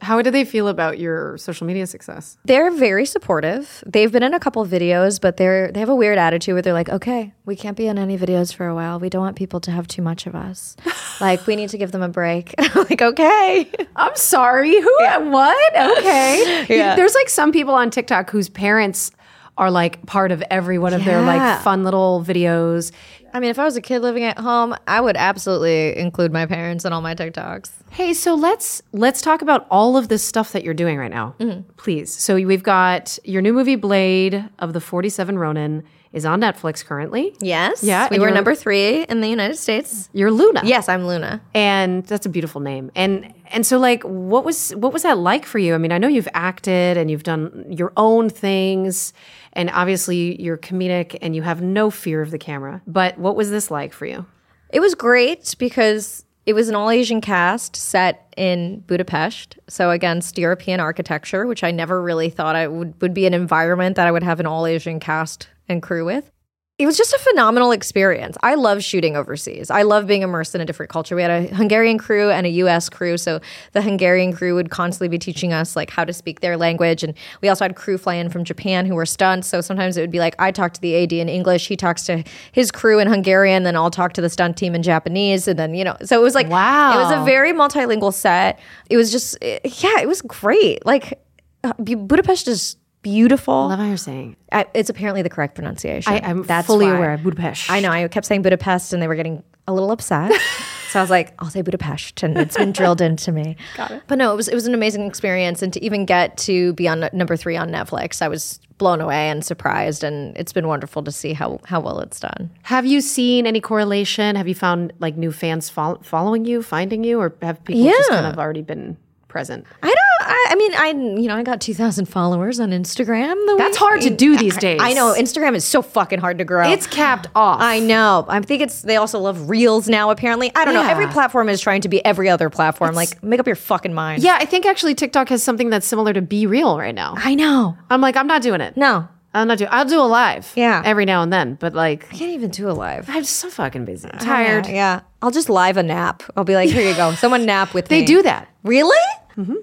How 0.00 0.20
do 0.20 0.30
they 0.30 0.44
feel 0.44 0.68
about 0.68 0.98
your 0.98 1.38
social 1.38 1.66
media 1.66 1.86
success? 1.86 2.36
They're 2.44 2.70
very 2.70 3.06
supportive. 3.06 3.82
They've 3.86 4.12
been 4.12 4.22
in 4.22 4.34
a 4.34 4.40
couple 4.40 4.60
of 4.60 4.68
videos, 4.68 5.18
but 5.18 5.38
they're 5.38 5.72
they 5.72 5.80
have 5.80 5.88
a 5.88 5.94
weird 5.94 6.18
attitude 6.18 6.54
where 6.54 6.60
they're 6.60 6.74
like, 6.74 6.90
"Okay, 6.90 7.32
we 7.46 7.56
can't 7.56 7.78
be 7.78 7.86
in 7.86 7.96
any 7.96 8.18
videos 8.18 8.54
for 8.54 8.66
a 8.66 8.74
while. 8.74 9.00
We 9.00 9.08
don't 9.08 9.22
want 9.22 9.36
people 9.36 9.58
to 9.60 9.70
have 9.70 9.88
too 9.88 10.02
much 10.02 10.26
of 10.26 10.34
us. 10.34 10.76
like, 11.20 11.46
we 11.46 11.56
need 11.56 11.70
to 11.70 11.78
give 11.78 11.92
them 11.92 12.02
a 12.02 12.08
break." 12.08 12.54
Like, 12.74 13.00
"Okay." 13.00 13.70
I'm 13.96 14.14
sorry. 14.16 14.78
Who? 14.78 14.96
What? 15.30 15.76
Okay. 15.98 16.66
Yeah. 16.76 16.94
There's 16.94 17.14
like 17.14 17.30
some 17.30 17.52
people 17.52 17.74
on 17.74 17.90
TikTok 17.90 18.28
whose 18.30 18.48
parents 18.50 19.10
are 19.58 19.70
like 19.70 20.04
part 20.06 20.32
of 20.32 20.42
every 20.50 20.78
one 20.78 20.92
of 20.92 21.04
their 21.04 21.22
like 21.22 21.62
fun 21.62 21.82
little 21.84 22.22
videos. 22.26 22.92
I 23.32 23.40
mean, 23.40 23.50
if 23.50 23.58
I 23.58 23.64
was 23.64 23.76
a 23.76 23.80
kid 23.80 24.00
living 24.00 24.24
at 24.24 24.38
home, 24.38 24.74
I 24.86 25.00
would 25.00 25.16
absolutely 25.16 25.96
include 25.96 26.32
my 26.32 26.46
parents 26.46 26.84
in 26.84 26.92
all 26.92 27.00
my 27.00 27.14
TikToks. 27.14 27.70
Hey, 27.90 28.14
so 28.14 28.34
let's 28.34 28.82
let's 28.92 29.20
talk 29.20 29.42
about 29.42 29.66
all 29.70 29.96
of 29.96 30.08
this 30.08 30.22
stuff 30.22 30.52
that 30.52 30.64
you're 30.64 30.74
doing 30.74 30.98
right 30.98 31.10
now, 31.10 31.34
mm-hmm. 31.38 31.68
please. 31.76 32.12
So 32.12 32.36
we've 32.36 32.62
got 32.62 33.18
your 33.24 33.42
new 33.42 33.52
movie 33.52 33.76
Blade 33.76 34.48
of 34.58 34.72
the 34.72 34.80
47 34.80 35.38
Ronin 35.38 35.82
is 36.16 36.24
on 36.24 36.40
Netflix 36.40 36.84
currently. 36.84 37.34
Yes. 37.40 37.82
Yeah, 37.84 38.08
We 38.10 38.18
were 38.18 38.26
you're- 38.26 38.34
number 38.34 38.54
3 38.54 39.04
in 39.04 39.20
the 39.20 39.28
United 39.28 39.56
States. 39.58 40.08
You're 40.12 40.30
Luna. 40.32 40.62
Yes, 40.64 40.88
I'm 40.88 41.06
Luna. 41.06 41.40
and 41.54 42.04
that's 42.06 42.26
a 42.26 42.28
beautiful 42.28 42.60
name 42.60 42.90
and 42.96 43.32
and 43.52 43.64
so 43.64 43.78
like 43.78 44.02
what 44.02 44.44
was 44.44 44.70
what 44.76 44.92
was 44.92 45.02
that 45.02 45.18
like 45.18 45.44
for 45.46 45.58
you 45.60 45.72
i 45.74 45.78
mean 45.78 45.92
i 45.92 45.98
know 45.98 46.08
you've 46.08 46.28
acted 46.34 46.96
and 46.96 47.10
you've 47.10 47.22
done 47.22 47.64
your 47.70 47.92
own 47.96 48.28
things 48.28 49.12
and 49.52 49.70
obviously 49.70 50.40
you're 50.42 50.58
comedic 50.58 51.16
and 51.22 51.36
you 51.36 51.42
have 51.42 51.62
no 51.62 51.88
fear 51.90 52.20
of 52.22 52.30
the 52.32 52.38
camera 52.38 52.82
but 52.86 53.16
what 53.18 53.36
was 53.36 53.50
this 53.50 53.70
like 53.70 53.92
for 53.92 54.06
you 54.06 54.26
It 54.70 54.80
was 54.80 54.94
great 54.96 55.54
because 55.58 56.24
it 56.44 56.54
was 56.54 56.68
an 56.68 56.74
all 56.74 56.90
Asian 56.90 57.20
cast 57.20 57.74
set 57.76 58.14
in 58.36 58.80
Budapest, 58.86 59.58
so 59.68 59.90
against 59.90 60.38
European 60.38 60.78
architecture, 60.78 61.44
which 61.44 61.64
I 61.64 61.72
never 61.72 62.00
really 62.00 62.30
thought 62.30 62.54
I 62.54 62.68
would, 62.68 62.94
would 63.02 63.12
be 63.14 63.26
an 63.26 63.34
environment 63.34 63.96
that 63.96 64.06
I 64.06 64.12
would 64.12 64.22
have 64.22 64.38
an 64.38 64.46
all 64.46 64.64
Asian 64.64 65.00
cast 65.00 65.48
and 65.68 65.82
crew 65.82 66.04
with. 66.04 66.30
It 66.78 66.84
was 66.84 66.98
just 66.98 67.14
a 67.14 67.18
phenomenal 67.18 67.72
experience. 67.72 68.36
I 68.42 68.54
love 68.54 68.84
shooting 68.84 69.16
overseas. 69.16 69.70
I 69.70 69.80
love 69.80 70.06
being 70.06 70.20
immersed 70.20 70.54
in 70.54 70.60
a 70.60 70.66
different 70.66 70.92
culture. 70.92 71.16
We 71.16 71.22
had 71.22 71.30
a 71.30 71.54
Hungarian 71.54 71.96
crew 71.96 72.30
and 72.30 72.44
a 72.44 72.50
US 72.50 72.90
crew, 72.90 73.16
so 73.16 73.40
the 73.72 73.80
Hungarian 73.80 74.34
crew 74.34 74.54
would 74.54 74.68
constantly 74.68 75.08
be 75.08 75.18
teaching 75.18 75.54
us 75.54 75.74
like 75.74 75.88
how 75.88 76.04
to 76.04 76.12
speak 76.12 76.40
their 76.40 76.58
language 76.58 77.02
and 77.02 77.14
we 77.40 77.48
also 77.48 77.64
had 77.64 77.76
crew 77.76 77.96
fly 77.96 78.16
in 78.16 78.28
from 78.28 78.44
Japan 78.44 78.84
who 78.84 78.94
were 78.94 79.06
stunts, 79.06 79.48
so 79.48 79.62
sometimes 79.62 79.96
it 79.96 80.02
would 80.02 80.10
be 80.10 80.18
like 80.18 80.34
I 80.38 80.50
talk 80.50 80.74
to 80.74 80.80
the 80.82 81.02
AD 81.02 81.14
in 81.14 81.30
English, 81.30 81.66
he 81.66 81.76
talks 81.76 82.04
to 82.04 82.22
his 82.52 82.70
crew 82.70 82.98
in 82.98 83.08
Hungarian, 83.08 83.62
then 83.62 83.74
I'll 83.74 83.90
talk 83.90 84.12
to 84.12 84.20
the 84.20 84.28
stunt 84.28 84.58
team 84.58 84.74
in 84.74 84.82
Japanese 84.82 85.48
and 85.48 85.58
then, 85.58 85.74
you 85.74 85.82
know, 85.82 85.96
so 86.04 86.20
it 86.20 86.22
was 86.22 86.34
like 86.34 86.50
Wow. 86.50 86.92
It 86.92 87.02
was 87.04 87.22
a 87.22 87.24
very 87.24 87.54
multilingual 87.54 88.12
set. 88.12 88.60
It 88.90 88.98
was 88.98 89.10
just 89.10 89.38
yeah, 89.40 89.98
it 89.98 90.08
was 90.08 90.20
great. 90.20 90.84
Like 90.84 91.22
uh, 91.64 91.72
Budapest 91.78 92.48
is 92.48 92.76
beautiful. 93.06 93.54
I 93.54 93.66
love 93.66 93.78
how 93.78 93.84
you're 93.86 93.96
saying 93.96 94.34
I, 94.50 94.66
it's 94.74 94.90
apparently 94.90 95.22
the 95.22 95.30
correct 95.30 95.54
pronunciation. 95.54 96.12
I, 96.12 96.18
i'm 96.28 96.42
fully 96.64 96.88
aware 96.88 97.12
of 97.12 97.22
budapest 97.22 97.70
I 97.70 97.78
know. 97.80 97.90
I 97.90 98.08
kept 98.08 98.26
saying 98.26 98.42
Budapest, 98.42 98.92
and 98.92 99.00
they 99.00 99.06
were 99.06 99.14
getting 99.14 99.44
a 99.68 99.72
little 99.72 99.92
upset. 99.92 100.32
so 100.90 100.98
I 100.98 101.02
was 101.02 101.10
like, 101.10 101.32
"I'll 101.38 101.50
say 101.50 101.62
Budapest," 101.62 102.24
and 102.24 102.36
it's 102.36 102.56
been 102.56 102.72
drilled 102.72 103.00
into 103.00 103.30
me. 103.30 103.56
Got 103.76 103.92
it. 103.92 104.02
But 104.08 104.18
no, 104.18 104.32
it 104.32 104.36
was 104.36 104.48
it 104.48 104.54
was 104.54 104.66
an 104.66 104.74
amazing 104.74 105.06
experience, 105.06 105.62
and 105.62 105.72
to 105.72 105.84
even 105.84 106.04
get 106.04 106.36
to 106.38 106.72
be 106.74 106.88
on 106.88 107.08
number 107.12 107.36
three 107.36 107.56
on 107.56 107.70
Netflix, 107.70 108.22
I 108.22 108.28
was 108.28 108.60
blown 108.78 109.00
away 109.00 109.30
and 109.30 109.44
surprised, 109.44 110.02
and 110.04 110.36
it's 110.36 110.52
been 110.52 110.66
wonderful 110.66 111.02
to 111.04 111.12
see 111.12 111.32
how 111.32 111.60
how 111.64 111.80
well 111.80 112.00
it's 112.00 112.18
done. 112.18 112.50
have 112.62 112.84
you 112.84 113.00
seen 113.00 113.46
any 113.46 113.60
correlation 113.60 114.36
have 114.36 114.48
you 114.48 114.54
found 114.54 114.92
like 114.98 115.16
new 115.16 115.32
fans 115.32 115.70
fol- 115.70 116.00
following 116.02 116.44
you 116.44 116.62
finding 116.62 117.02
you 117.04 117.18
or 117.20 117.34
have 117.40 117.62
people 117.64 117.84
just 117.84 118.10
kind 118.10 118.26
of 118.26 118.38
already 118.38 118.62
been 118.62 118.96
present 119.28 119.64
I 119.82 119.86
don't. 119.88 120.05
I, 120.20 120.46
I 120.50 120.54
mean, 120.56 120.74
I 120.74 120.88
you 121.20 121.28
know 121.28 121.36
I 121.36 121.42
got 121.42 121.60
two 121.60 121.74
thousand 121.74 122.06
followers 122.06 122.60
on 122.60 122.70
Instagram. 122.70 123.34
The 123.46 123.54
That's 123.58 123.76
hard 123.76 124.00
to 124.02 124.10
do 124.10 124.36
these 124.36 124.56
days. 124.56 124.80
I 124.82 124.92
know 124.92 125.14
Instagram 125.16 125.54
is 125.54 125.64
so 125.64 125.82
fucking 125.82 126.18
hard 126.20 126.38
to 126.38 126.44
grow. 126.44 126.68
it's 126.70 126.86
capped 126.86 127.28
off 127.34 127.60
I 127.60 127.78
know. 127.80 128.24
I 128.28 128.40
think 128.40 128.62
it's 128.62 128.82
they 128.82 128.96
also 128.96 129.18
love 129.20 129.48
reels 129.50 129.88
now. 129.88 130.10
Apparently, 130.10 130.50
I 130.54 130.64
don't 130.64 130.74
know. 130.74 130.82
Every 130.86 131.06
platform 131.08 131.48
is 131.48 131.60
trying 131.60 131.80
to 131.82 131.88
be 131.88 132.04
every 132.04 132.28
other 132.28 132.50
platform. 132.50 132.94
like, 132.94 133.22
make 133.22 133.40
up 133.40 133.46
your 133.46 133.56
fucking 133.56 133.92
mind. 133.94 134.22
yeah 134.22 134.38
i 134.40 134.44
think 134.44 134.66
actually 134.66 134.94
tiktok 134.94 135.28
has 135.28 135.42
something 135.42 135.70
that's 135.70 135.86
similar 135.86 136.12
to 136.12 136.22
BeReal 136.22 136.78
right 136.78 136.94
now 136.94 137.14
I 137.16 137.34
know. 137.34 137.76
i'm 137.90 138.00
like 138.00 138.16
i'm 138.16 138.26
not 138.26 138.42
doing 138.42 138.60
it 138.60 138.76
No, 138.76 139.08
I'm 139.34 139.48
not 139.48 139.58
doing. 139.58 139.68
I'll 139.70 139.84
do 139.84 140.00
a 140.00 140.08
live. 140.08 140.50
Yeah. 140.56 140.80
Every 140.84 141.04
now 141.04 141.22
and 141.22 141.30
then, 141.30 141.56
but 141.60 141.74
like, 141.74 142.04
I 142.10 142.16
can't 142.16 142.32
even 142.32 142.48
do 142.50 142.70
a 142.70 142.72
live. 142.72 143.04
I'm 143.10 143.24
so 143.24 143.50
fucking 143.50 143.84
busy. 143.84 144.08
I'm 144.10 144.18
tired. 144.18 144.66
Yeah, 144.66 144.72
yeah. 144.72 145.00
I'll 145.20 145.30
just 145.30 145.50
live 145.50 145.76
a 145.76 145.82
nap. 145.82 146.22
I'll 146.36 146.44
be 146.44 146.54
like, 146.54 146.70
here 146.70 146.88
you 146.88 146.94
go. 146.96 147.12
Someone 147.14 147.44
nap 147.44 147.74
with 147.74 147.88
They 147.88 147.96
me. 148.00 148.06
They 148.06 148.06
do 148.06 148.22
that. 148.22 148.48
Really? 148.62 148.96
Mm-hmm. 149.36 149.56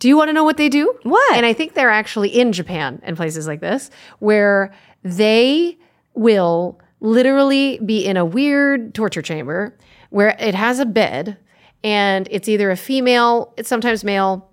Do 0.00 0.08
you 0.08 0.16
want 0.16 0.28
to 0.28 0.32
know 0.32 0.44
what 0.44 0.56
they 0.56 0.68
do? 0.68 0.92
What? 1.04 1.36
And 1.36 1.46
I 1.46 1.52
think 1.52 1.74
they're 1.74 1.90
actually 1.90 2.30
in 2.30 2.52
Japan 2.52 3.00
and 3.04 3.16
places 3.16 3.46
like 3.46 3.60
this 3.60 3.90
where 4.18 4.74
they 5.04 5.78
will 6.14 6.80
literally 7.00 7.78
be 7.78 8.04
in 8.04 8.16
a 8.16 8.24
weird 8.24 8.94
torture 8.94 9.22
chamber 9.22 9.76
where 10.10 10.36
it 10.40 10.54
has 10.54 10.80
a 10.80 10.86
bed 10.86 11.38
and 11.84 12.28
it's 12.30 12.48
either 12.48 12.70
a 12.70 12.76
female, 12.76 13.54
it's 13.56 13.68
sometimes 13.68 14.02
male, 14.04 14.50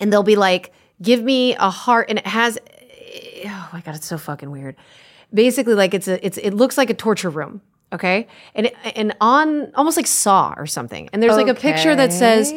and 0.00 0.12
they'll 0.12 0.22
be 0.22 0.36
like, 0.36 0.72
"Give 1.02 1.22
me 1.22 1.54
a 1.56 1.70
heart," 1.70 2.06
and 2.08 2.18
it 2.18 2.26
has, 2.26 2.58
oh 3.44 3.68
my 3.72 3.80
god, 3.80 3.94
it's 3.94 4.06
so 4.06 4.16
fucking 4.16 4.50
weird. 4.50 4.76
Basically, 5.34 5.74
like 5.74 5.92
it's 5.92 6.08
a, 6.08 6.24
it's 6.24 6.38
it 6.38 6.52
looks 6.54 6.78
like 6.78 6.88
a 6.90 6.94
torture 6.94 7.30
room. 7.30 7.60
Okay, 7.92 8.26
and 8.54 8.66
it, 8.66 8.74
and 8.96 9.14
on 9.20 9.70
almost 9.74 9.98
like 9.98 10.06
Saw 10.06 10.54
or 10.56 10.66
something, 10.66 11.10
and 11.12 11.22
there's 11.22 11.36
like 11.36 11.48
a 11.48 11.54
picture 11.54 11.94
that 11.94 12.10
says, 12.10 12.50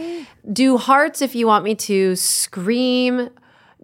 "Do 0.52 0.78
hearts 0.78 1.22
if 1.22 1.36
you 1.36 1.48
want 1.48 1.64
me 1.64 1.76
to 1.76 2.16
scream." 2.16 3.30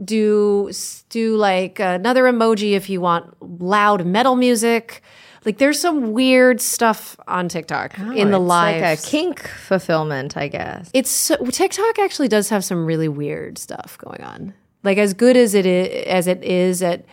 Do 0.04 0.72
do 1.10 1.36
like 1.38 1.80
another 1.80 2.24
emoji 2.24 2.72
if 2.72 2.90
you 2.90 3.02
want 3.02 3.36
loud 3.62 4.04
metal 4.06 4.36
music. 4.36 5.04
Like 5.46 5.58
there's 5.60 5.80
some 5.80 6.14
weird 6.14 6.60
stuff 6.62 7.18
on 7.28 7.50
TikTok 7.50 8.00
oh, 8.00 8.12
in 8.12 8.32
the 8.32 8.38
Oh, 8.38 8.42
live. 8.42 8.82
like 8.82 9.00
a 9.00 9.02
kink 9.02 9.48
fulfillment, 9.48 10.38
I 10.38 10.48
guess. 10.48 10.90
it's 10.94 11.10
so, 11.12 11.36
TikTok 11.38 12.00
actually 12.00 12.30
does 12.30 12.50
have 12.50 12.64
some 12.64 12.86
really 12.86 13.08
weird 13.08 13.58
stuff 13.58 13.98
going 14.00 14.22
on. 14.24 14.54
Like 14.84 14.98
as 14.98 15.14
good 15.14 15.38
as 15.38 15.54
it 15.54 15.66
is 15.68 16.06
as 16.08 16.26
it 16.28 16.44
is 16.44 16.82
at 16.82 17.06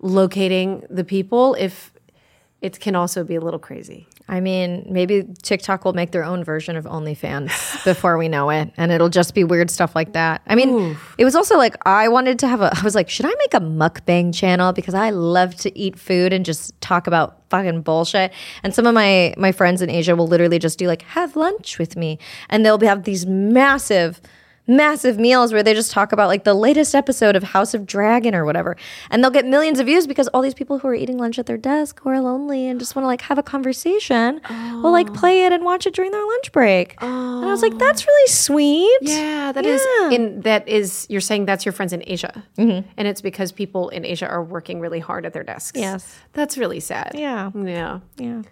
locating 0.00 0.84
the 0.88 1.04
people, 1.04 1.54
if 1.58 1.92
it 2.60 2.78
can 2.80 2.94
also 2.94 3.24
be 3.24 3.34
a 3.34 3.40
little 3.40 3.58
crazy. 3.60 4.06
I 4.28 4.40
mean, 4.40 4.84
maybe 4.90 5.24
TikTok 5.42 5.84
will 5.84 5.92
make 5.92 6.10
their 6.10 6.24
own 6.24 6.42
version 6.42 6.74
of 6.76 6.84
OnlyFans 6.84 7.84
before 7.84 8.18
we 8.18 8.28
know 8.28 8.50
it, 8.50 8.72
and 8.76 8.90
it'll 8.90 9.08
just 9.08 9.34
be 9.34 9.44
weird 9.44 9.70
stuff 9.70 9.94
like 9.94 10.14
that. 10.14 10.42
I 10.46 10.56
mean, 10.56 10.96
it 11.16 11.24
was 11.24 11.36
also 11.36 11.56
like 11.56 11.76
I 11.86 12.08
wanted 12.08 12.40
to 12.40 12.48
have 12.48 12.60
a. 12.60 12.76
I 12.76 12.82
was 12.82 12.96
like, 12.96 13.08
should 13.08 13.26
I 13.26 13.34
make 13.38 13.54
a 13.54 13.60
mukbang 13.60 14.34
channel 14.34 14.72
because 14.72 14.94
I 14.94 15.10
love 15.10 15.54
to 15.56 15.78
eat 15.78 15.96
food 15.98 16.32
and 16.32 16.44
just 16.44 16.78
talk 16.80 17.06
about 17.06 17.48
fucking 17.50 17.82
bullshit. 17.82 18.32
And 18.64 18.74
some 18.74 18.86
of 18.86 18.94
my 18.94 19.34
my 19.36 19.52
friends 19.52 19.80
in 19.80 19.90
Asia 19.90 20.16
will 20.16 20.26
literally 20.26 20.58
just 20.58 20.78
do 20.78 20.88
like 20.88 21.02
have 21.02 21.36
lunch 21.36 21.78
with 21.78 21.96
me, 21.96 22.18
and 22.50 22.66
they'll 22.66 22.78
be, 22.78 22.86
have 22.86 23.04
these 23.04 23.26
massive 23.26 24.20
massive 24.66 25.18
meals 25.18 25.52
where 25.52 25.62
they 25.62 25.74
just 25.74 25.90
talk 25.90 26.12
about 26.12 26.28
like 26.28 26.44
the 26.44 26.54
latest 26.54 26.94
episode 26.94 27.36
of 27.36 27.42
House 27.42 27.72
of 27.74 27.86
Dragon 27.86 28.34
or 28.34 28.44
whatever. 28.44 28.76
And 29.10 29.22
they'll 29.22 29.30
get 29.30 29.46
millions 29.46 29.78
of 29.78 29.86
views 29.86 30.06
because 30.06 30.26
all 30.28 30.42
these 30.42 30.54
people 30.54 30.78
who 30.78 30.88
are 30.88 30.94
eating 30.94 31.18
lunch 31.18 31.38
at 31.38 31.46
their 31.46 31.56
desk 31.56 32.00
who 32.00 32.08
are 32.10 32.20
lonely 32.20 32.66
and 32.68 32.80
just 32.80 32.96
want 32.96 33.04
to 33.04 33.06
like 33.06 33.20
have 33.22 33.38
a 33.38 33.42
conversation 33.42 34.40
will 34.82 34.92
like 34.92 35.12
play 35.14 35.44
it 35.44 35.52
and 35.52 35.64
watch 35.64 35.86
it 35.86 35.94
during 35.94 36.10
their 36.10 36.24
lunch 36.26 36.50
break. 36.52 36.96
And 37.00 37.44
I 37.44 37.50
was 37.50 37.62
like, 37.62 37.78
that's 37.78 38.06
really 38.06 38.28
sweet. 38.30 38.98
Yeah, 39.02 39.52
that 39.52 39.64
is 39.64 39.80
Yeah. 40.00 40.10
in 40.10 40.40
that 40.42 40.66
is 40.68 41.06
you're 41.08 41.20
saying 41.20 41.46
that's 41.46 41.64
your 41.64 41.72
friends 41.72 41.92
in 41.92 42.02
Asia, 42.06 42.42
and 42.56 42.84
it's 42.96 43.20
because 43.20 43.52
people 43.52 43.88
in 43.90 44.04
Asia 44.04 44.26
are 44.28 44.42
working 44.42 44.80
really 44.80 44.98
hard 45.00 45.24
at 45.26 45.32
their 45.32 45.44
desks. 45.44 45.78
Yes. 45.78 46.16
that's 46.32 46.58
really 46.58 46.80
sad. 46.80 47.12
Yeah. 47.14 47.50
yeah. 47.54 48.00
Yeah. 48.18 48.42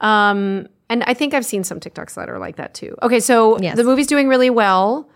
Um, 0.00 0.68
and 0.90 1.02
I 1.06 1.14
think 1.14 1.34
I've 1.34 1.46
seen 1.46 1.64
some 1.64 1.80
TikToks 1.80 2.14
that 2.14 2.28
are 2.28 2.38
like 2.38 2.56
that 2.56 2.74
too. 2.74 2.94
Okay, 3.02 3.20
so 3.20 3.58
Yes. 3.58 3.76
the 3.76 3.84
movie's 3.84 4.06
doing 4.06 4.28
really 4.28 4.50
well. 4.50 5.08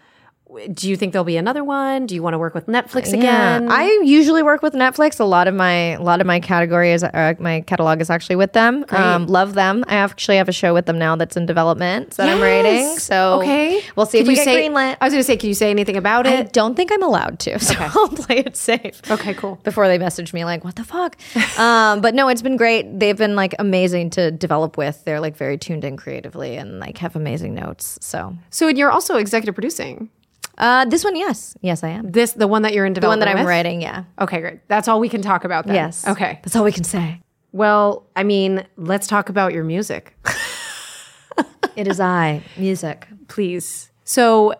Do 0.72 0.88
you 0.88 0.96
think 0.96 1.12
there'll 1.12 1.24
be 1.24 1.36
another 1.36 1.62
one? 1.62 2.06
Do 2.06 2.14
you 2.14 2.22
want 2.22 2.32
to 2.34 2.38
work 2.38 2.54
with 2.54 2.66
Netflix 2.66 3.12
again? 3.12 3.70
I 3.70 4.00
usually 4.02 4.42
work 4.42 4.62
with 4.62 4.72
Netflix. 4.72 5.20
A 5.20 5.24
lot 5.24 5.46
of 5.46 5.54
my 5.54 5.92
a 5.92 6.02
lot 6.02 6.22
of 6.22 6.26
my 6.26 6.40
category 6.40 6.92
is 6.92 7.04
uh, 7.04 7.34
my 7.38 7.60
catalog 7.62 8.00
is 8.00 8.08
actually 8.08 8.36
with 8.36 8.54
them. 8.54 8.84
Um, 8.88 9.26
love 9.26 9.52
them. 9.54 9.84
I 9.88 9.96
actually 9.96 10.38
have 10.38 10.48
a 10.48 10.52
show 10.52 10.72
with 10.72 10.86
them 10.86 10.98
now 10.98 11.16
that's 11.16 11.36
in 11.36 11.44
development 11.44 12.12
that 12.12 12.30
I'm 12.30 12.40
writing. 12.40 12.98
So 12.98 13.40
okay, 13.40 13.82
we'll 13.94 14.06
see 14.06 14.18
Can 14.18 14.24
if 14.24 14.28
we 14.28 14.34
get 14.36 14.44
say, 14.44 14.68
greenlit. 14.68 14.96
I 15.00 15.04
was 15.04 15.12
going 15.12 15.20
to 15.20 15.24
say, 15.26 15.36
can 15.36 15.48
you 15.48 15.54
say 15.54 15.70
anything 15.70 15.96
about 15.96 16.26
I 16.26 16.36
it? 16.38 16.52
don't 16.54 16.74
think 16.74 16.92
I'm 16.92 17.02
allowed 17.02 17.38
to, 17.40 17.58
so 17.68 17.74
I'll 17.78 18.08
play 18.08 18.38
it 18.38 18.56
safe. 18.56 19.02
Okay, 19.10 19.34
cool. 19.34 19.56
Before 19.64 19.86
they 19.86 19.98
message 19.98 20.32
me 20.32 20.46
like, 20.46 20.64
"What 20.64 20.76
the 20.76 20.84
fuck?" 20.84 21.16
um, 21.58 22.00
but 22.00 22.14
no, 22.14 22.28
it's 22.28 22.42
been 22.42 22.56
great. 22.56 22.98
They've 22.98 23.18
been 23.18 23.36
like 23.36 23.54
amazing 23.58 24.10
to 24.10 24.30
develop 24.30 24.78
with. 24.78 25.04
They're 25.04 25.20
like 25.20 25.36
very 25.36 25.58
tuned 25.58 25.84
in 25.84 25.98
creatively 25.98 26.56
and 26.56 26.80
like 26.80 26.96
have 26.98 27.16
amazing 27.16 27.54
notes. 27.54 27.98
So 28.00 28.34
So, 28.50 28.68
and 28.68 28.78
you're 28.78 28.90
also 28.90 29.18
executive 29.18 29.54
producing 29.54 30.08
uh, 30.58 30.84
this 30.84 31.04
one, 31.04 31.16
yes, 31.16 31.56
yes, 31.62 31.82
I 31.82 31.88
am. 31.88 32.10
this, 32.10 32.32
the 32.32 32.46
one 32.48 32.62
that 32.62 32.72
you're 32.74 32.84
in 32.86 32.92
development. 32.92 33.20
The 33.20 33.26
one 33.26 33.36
development. 33.36 33.36
that 33.36 33.40
I'm 33.40 33.44
with? 33.44 33.48
writing, 33.48 33.80
yeah, 33.82 34.04
Okay, 34.24 34.40
great. 34.40 34.68
That's 34.68 34.88
all 34.88 35.00
we 35.00 35.08
can 35.08 35.22
talk 35.22 35.44
about. 35.44 35.66
Then. 35.66 35.74
yes. 35.76 36.06
Okay. 36.06 36.40
that's 36.42 36.54
all 36.56 36.64
we 36.64 36.72
can 36.72 36.84
say. 36.84 37.20
Well, 37.52 38.06
I 38.14 38.24
mean, 38.24 38.66
let's 38.76 39.06
talk 39.06 39.28
about 39.30 39.52
your 39.54 39.64
music, 39.64 40.16
It 41.76 41.86
is 41.86 42.00
I 42.00 42.42
music. 42.56 43.06
please. 43.28 43.90
So, 44.04 44.54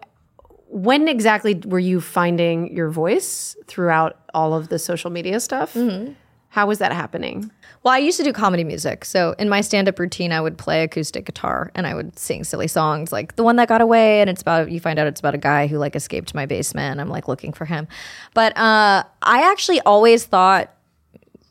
when 0.70 1.08
exactly 1.08 1.54
were 1.64 1.78
you 1.78 2.00
finding 2.00 2.74
your 2.76 2.90
voice 2.90 3.56
throughout 3.66 4.20
all 4.34 4.54
of 4.54 4.68
the 4.68 4.78
social 4.78 5.10
media 5.10 5.40
stuff? 5.40 5.74
Mm-hmm. 5.74 6.12
How 6.50 6.66
was 6.66 6.78
that 6.78 6.92
happening? 6.92 7.50
Well, 7.88 7.94
I 7.94 8.00
used 8.00 8.18
to 8.18 8.22
do 8.22 8.34
comedy 8.34 8.64
music. 8.64 9.06
So 9.06 9.34
in 9.38 9.48
my 9.48 9.62
stand 9.62 9.88
up 9.88 9.98
routine, 9.98 10.30
I 10.30 10.42
would 10.42 10.58
play 10.58 10.82
acoustic 10.82 11.24
guitar 11.24 11.70
and 11.74 11.86
I 11.86 11.94
would 11.94 12.18
sing 12.18 12.44
silly 12.44 12.68
songs 12.68 13.12
like 13.12 13.36
The 13.36 13.42
One 13.42 13.56
That 13.56 13.66
Got 13.68 13.80
Away. 13.80 14.20
And 14.20 14.28
it's 14.28 14.42
about, 14.42 14.70
you 14.70 14.78
find 14.78 14.98
out 14.98 15.06
it's 15.06 15.20
about 15.20 15.34
a 15.34 15.38
guy 15.38 15.68
who 15.68 15.78
like 15.78 15.96
escaped 15.96 16.34
my 16.34 16.44
basement. 16.44 17.00
I'm 17.00 17.08
like 17.08 17.28
looking 17.28 17.50
for 17.50 17.64
him. 17.64 17.88
But 18.34 18.54
uh, 18.58 19.04
I 19.22 19.50
actually 19.50 19.80
always 19.80 20.26
thought 20.26 20.70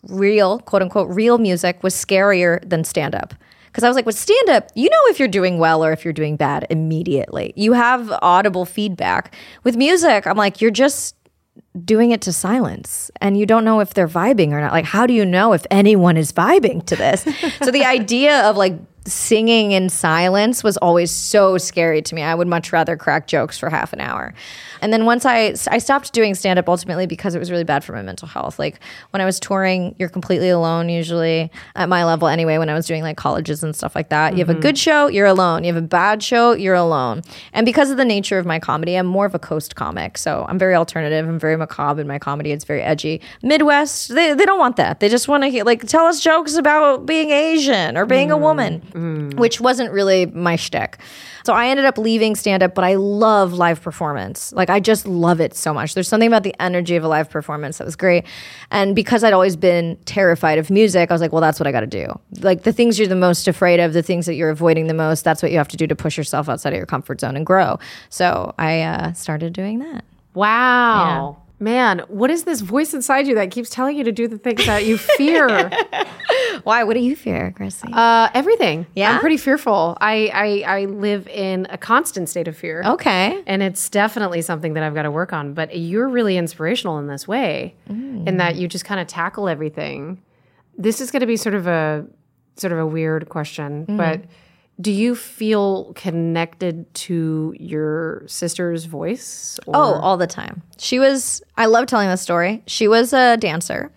real, 0.09 0.59
quote 0.59 0.83
unquote, 0.83 1.09
real 1.09 1.39
music 1.39 1.81
was 1.81 1.95
scarier 1.95 2.61
than 2.69 2.83
stand 2.83 3.15
up. 3.15 3.33
Because 3.65 3.83
I 3.83 3.87
was 3.87 3.95
like, 3.95 4.05
with 4.05 4.15
stand 4.15 4.49
up, 4.49 4.69
you 4.75 4.91
know 4.91 5.01
if 5.05 5.17
you're 5.17 5.27
doing 5.27 5.57
well 5.57 5.83
or 5.83 5.91
if 5.91 6.05
you're 6.05 6.13
doing 6.13 6.35
bad 6.35 6.67
immediately. 6.69 7.51
You 7.55 7.73
have 7.73 8.11
audible 8.21 8.65
feedback. 8.65 9.33
With 9.63 9.75
music, 9.75 10.27
I'm 10.27 10.37
like, 10.37 10.61
you're 10.61 10.69
just 10.69 11.15
doing 11.85 12.11
it 12.11 12.21
to 12.21 12.33
silence 12.33 13.11
and 13.21 13.37
you 13.37 13.45
don't 13.45 13.63
know 13.63 13.79
if 13.79 13.93
they're 13.93 14.07
vibing 14.07 14.51
or 14.51 14.61
not. 14.61 14.71
Like, 14.71 14.85
how 14.85 15.05
do 15.05 15.13
you 15.13 15.25
know 15.25 15.53
if 15.53 15.65
anyone 15.71 16.17
is 16.17 16.31
vibing 16.31 16.85
to 16.85 16.95
this? 16.95 17.21
so 17.61 17.71
the 17.71 17.85
idea 17.85 18.41
of 18.49 18.57
like 18.57 18.77
singing 19.05 19.71
in 19.71 19.89
silence 19.89 20.63
was 20.63 20.77
always 20.77 21.11
so 21.11 21.57
scary 21.57 22.01
to 22.01 22.15
me. 22.15 22.21
I 22.21 22.35
would 22.35 22.47
much 22.47 22.73
rather 22.73 22.97
crack 22.97 23.27
jokes 23.27 23.57
for 23.57 23.69
half 23.69 23.93
an 23.93 24.01
hour. 24.01 24.33
And 24.81 24.93
then 24.93 25.05
once 25.05 25.25
I 25.25 25.53
I 25.69 25.77
stopped 25.77 26.13
doing 26.13 26.35
stand 26.35 26.59
up 26.59 26.69
ultimately 26.69 27.05
because 27.05 27.35
it 27.35 27.39
was 27.39 27.51
really 27.51 27.63
bad 27.63 27.83
for 27.83 27.93
my 27.93 28.01
mental 28.01 28.27
health. 28.27 28.59
Like 28.59 28.79
when 29.11 29.21
I 29.21 29.25
was 29.25 29.39
touring, 29.39 29.95
you're 29.97 30.09
completely 30.09 30.49
alone 30.49 30.89
usually 30.89 31.51
at 31.75 31.89
my 31.89 32.03
level 32.05 32.27
anyway 32.27 32.57
when 32.57 32.69
I 32.69 32.73
was 32.73 32.85
doing 32.85 33.03
like 33.03 33.17
colleges 33.17 33.63
and 33.63 33.75
stuff 33.75 33.95
like 33.95 34.09
that. 34.09 34.33
You 34.33 34.39
have 34.39 34.49
a 34.49 34.59
good 34.59 34.77
show, 34.77 35.07
you're 35.07 35.25
alone. 35.25 35.63
You 35.63 35.73
have 35.73 35.83
a 35.83 35.87
bad 35.87 36.23
show, 36.23 36.53
you're 36.53 36.75
alone. 36.75 37.21
And 37.53 37.65
because 37.65 37.89
of 37.89 37.97
the 37.97 38.05
nature 38.05 38.37
of 38.37 38.45
my 38.45 38.59
comedy, 38.59 38.95
I'm 38.95 39.05
more 39.05 39.25
of 39.25 39.35
a 39.35 39.39
coast 39.39 39.75
comic. 39.75 40.17
So 40.17 40.45
I'm 40.47 40.59
very 40.59 40.75
alternative, 40.75 41.27
I'm 41.27 41.39
very 41.39 41.57
macabre 41.57 42.01
in 42.01 42.07
my 42.07 42.19
comedy. 42.19 42.51
It's 42.51 42.65
very 42.65 42.81
edgy. 42.81 43.21
Midwest, 43.43 44.09
they, 44.09 44.33
they 44.33 44.45
don't 44.45 44.59
want 44.59 44.75
that. 44.77 44.99
They 44.99 45.09
just 45.09 45.27
want 45.27 45.43
to 45.43 45.63
like 45.63 45.85
tell 45.87 46.05
us 46.05 46.19
jokes 46.19 46.55
about 46.55 47.05
being 47.05 47.29
Asian 47.31 47.97
or 47.97 48.05
being 48.05 48.31
a 48.31 48.37
mm. 48.37 48.41
woman, 48.41 48.81
mm. 48.91 49.33
which 49.35 49.59
wasn't 49.61 49.91
really 49.91 50.25
my 50.27 50.55
shtick. 50.55 50.97
So 51.47 51.53
I 51.53 51.67
ended 51.67 51.85
up 51.85 51.97
leaving 51.97 52.35
stand 52.35 52.61
up, 52.61 52.75
but 52.75 52.83
I 52.83 52.95
love 52.95 53.53
live 53.53 53.81
performance. 53.81 54.51
Like 54.51 54.69
I 54.69 54.81
just 54.81 55.07
love 55.07 55.39
it 55.39 55.55
so 55.55 55.73
much. 55.73 55.93
There's 55.93 56.09
something 56.09 56.27
about 56.27 56.43
the 56.43 56.53
energy 56.61 56.97
of 56.97 57.05
a 57.05 57.07
live 57.07 57.29
performance 57.29 57.77
that 57.77 57.85
was 57.85 57.95
great. 57.95 58.25
And 58.69 58.93
because 58.93 59.23
I'd 59.23 59.31
always 59.31 59.55
been 59.55 59.97
terrified 60.03 60.57
of 60.57 60.69
music, 60.69 61.09
I 61.09 61.13
was 61.13 61.21
like, 61.21 61.31
well, 61.31 61.39
that's 61.39 61.57
what 61.57 61.65
I 61.65 61.71
got 61.71 61.79
to 61.79 61.87
do. 61.87 62.19
Like 62.41 62.63
the 62.63 62.73
things 62.73 62.99
you're 62.99 63.07
the 63.07 63.15
most 63.15 63.47
afraid 63.47 63.79
of, 63.79 63.93
the 63.93 64.03
things 64.03 64.25
that 64.25 64.33
you're 64.33 64.49
avoiding 64.49 64.87
the 64.87 64.93
most, 64.93 65.23
that's 65.23 65.41
what 65.41 65.53
you 65.53 65.57
have 65.57 65.69
to 65.69 65.77
do 65.77 65.87
to 65.87 65.95
push 65.95 66.17
yourself 66.17 66.49
outside 66.49 66.73
of 66.73 66.77
your 66.77 66.85
comfort 66.85 67.21
zone 67.21 67.37
and 67.37 67.45
grow. 67.45 67.79
So 68.09 68.53
I 68.59 68.81
uh, 68.81 69.13
started 69.13 69.53
doing 69.53 69.79
that. 69.79 70.03
Wow. 70.33 71.41
Man, 71.59 71.99
what 72.07 72.29
is 72.29 72.43
this 72.43 72.61
voice 72.61 72.93
inside 72.93 73.25
you 73.25 73.33
that 73.35 73.49
keeps 73.49 73.69
telling 73.71 73.97
you 73.97 74.03
to 74.03 74.11
do 74.11 74.27
the 74.27 74.37
things 74.37 74.65
that 74.67 74.85
you 74.85 74.97
fear? 74.97 75.71
Why? 76.63 76.83
What 76.83 76.93
do 76.93 76.99
you 76.99 77.15
fear, 77.15 77.49
Gracie? 77.55 77.87
uh, 77.91 78.29
everything. 78.35 78.85
Yeah? 78.95 79.13
I'm 79.13 79.19
pretty 79.19 79.37
fearful. 79.37 79.97
I, 79.99 80.63
I 80.65 80.81
I 80.81 80.85
live 80.85 81.27
in 81.27 81.65
a 81.71 81.77
constant 81.77 82.29
state 82.29 82.47
of 82.47 82.55
fear. 82.55 82.83
okay. 82.85 83.41
And 83.47 83.63
it's 83.63 83.89
definitely 83.89 84.41
something 84.43 84.73
that 84.75 84.83
I've 84.83 84.93
got 84.93 85.03
to 85.03 85.11
work 85.11 85.33
on. 85.33 85.53
But 85.53 85.75
you're 85.77 86.07
really 86.07 86.37
inspirational 86.37 86.99
in 86.99 87.07
this 87.07 87.27
way, 87.27 87.75
in 87.87 88.37
that 88.37 88.55
you 88.55 88.67
just 88.67 88.85
kind 88.85 88.99
of 88.99 89.07
tackle 89.07 89.49
everything. 89.49 90.21
This 90.77 91.01
is 91.01 91.09
going 91.09 91.21
to 91.21 91.27
be 91.27 91.37
sort 91.37 91.55
of 91.55 91.65
a 91.65 92.05
sort 92.55 92.71
of 92.73 92.79
a 92.79 92.85
weird 92.85 93.29
question, 93.29 93.85
but 93.97 94.21
do 94.79 94.91
you 94.91 95.15
feel 95.15 95.93
connected 95.95 96.93
to 96.93 97.55
your 97.59 98.23
sister's 98.27 98.85
voice? 98.85 99.59
Or? 99.65 99.75
Oh, 99.75 99.93
all 99.95 100.17
the 100.17 100.27
time. 100.27 100.61
She 100.77 100.99
was, 100.99 101.41
I 101.57 101.65
love 101.65 101.87
telling 101.87 102.09
this 102.09 102.21
story. 102.21 102.63
She 102.67 102.87
was 102.87 103.11
a 103.11 103.37
dancer. 103.37 103.91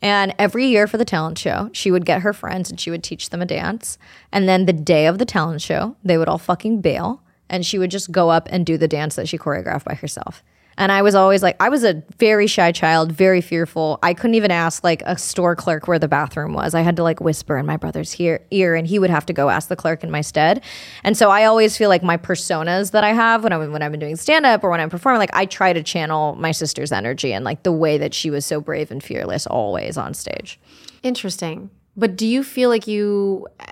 And 0.00 0.34
every 0.38 0.66
year 0.66 0.86
for 0.86 0.96
the 0.96 1.04
talent 1.04 1.38
show, 1.38 1.70
she 1.72 1.90
would 1.90 2.04
get 2.04 2.22
her 2.22 2.32
friends 2.32 2.70
and 2.70 2.78
she 2.78 2.90
would 2.90 3.02
teach 3.02 3.30
them 3.30 3.42
a 3.42 3.46
dance. 3.46 3.98
And 4.32 4.48
then 4.48 4.66
the 4.66 4.72
day 4.72 5.06
of 5.06 5.18
the 5.18 5.24
talent 5.24 5.60
show, 5.60 5.96
they 6.04 6.18
would 6.18 6.28
all 6.28 6.38
fucking 6.38 6.80
bail. 6.80 7.22
And 7.48 7.66
she 7.66 7.78
would 7.78 7.90
just 7.90 8.10
go 8.10 8.30
up 8.30 8.48
and 8.50 8.64
do 8.64 8.78
the 8.78 8.88
dance 8.88 9.16
that 9.16 9.28
she 9.28 9.38
choreographed 9.38 9.84
by 9.84 9.94
herself. 9.94 10.42
And 10.82 10.90
I 10.90 11.00
was 11.02 11.14
always 11.14 11.44
like, 11.44 11.54
I 11.60 11.68
was 11.68 11.84
a 11.84 12.02
very 12.18 12.48
shy 12.48 12.72
child, 12.72 13.12
very 13.12 13.40
fearful. 13.40 14.00
I 14.02 14.14
couldn't 14.14 14.34
even 14.34 14.50
ask 14.50 14.82
like 14.82 15.00
a 15.06 15.16
store 15.16 15.54
clerk 15.54 15.86
where 15.86 16.00
the 16.00 16.08
bathroom 16.08 16.54
was. 16.54 16.74
I 16.74 16.80
had 16.80 16.96
to 16.96 17.04
like 17.04 17.20
whisper 17.20 17.56
in 17.56 17.66
my 17.66 17.76
brother's 17.76 18.18
ear, 18.18 18.44
ear 18.50 18.74
and 18.74 18.84
he 18.84 18.98
would 18.98 19.08
have 19.08 19.24
to 19.26 19.32
go 19.32 19.48
ask 19.48 19.68
the 19.68 19.76
clerk 19.76 20.02
in 20.02 20.10
my 20.10 20.22
stead. 20.22 20.60
And 21.04 21.16
so 21.16 21.30
I 21.30 21.44
always 21.44 21.76
feel 21.76 21.88
like 21.88 22.02
my 22.02 22.16
personas 22.16 22.90
that 22.90 23.04
I 23.04 23.12
have 23.12 23.44
when 23.44 23.52
I'm 23.52 23.70
when 23.70 23.80
I've 23.80 23.92
been 23.92 24.00
doing 24.00 24.16
stand 24.16 24.44
up 24.44 24.64
or 24.64 24.70
when 24.70 24.80
I'm 24.80 24.90
performing, 24.90 25.20
like 25.20 25.30
I 25.34 25.46
try 25.46 25.72
to 25.72 25.84
channel 25.84 26.34
my 26.34 26.50
sister's 26.50 26.90
energy 26.90 27.32
and 27.32 27.44
like 27.44 27.62
the 27.62 27.70
way 27.70 27.96
that 27.98 28.12
she 28.12 28.28
was 28.28 28.44
so 28.44 28.60
brave 28.60 28.90
and 28.90 29.00
fearless 29.04 29.46
always 29.46 29.96
on 29.96 30.14
stage. 30.14 30.58
Interesting. 31.04 31.70
But 31.96 32.16
do 32.16 32.26
you 32.26 32.42
feel 32.42 32.70
like 32.70 32.88
you 32.88 33.46
uh, 33.60 33.66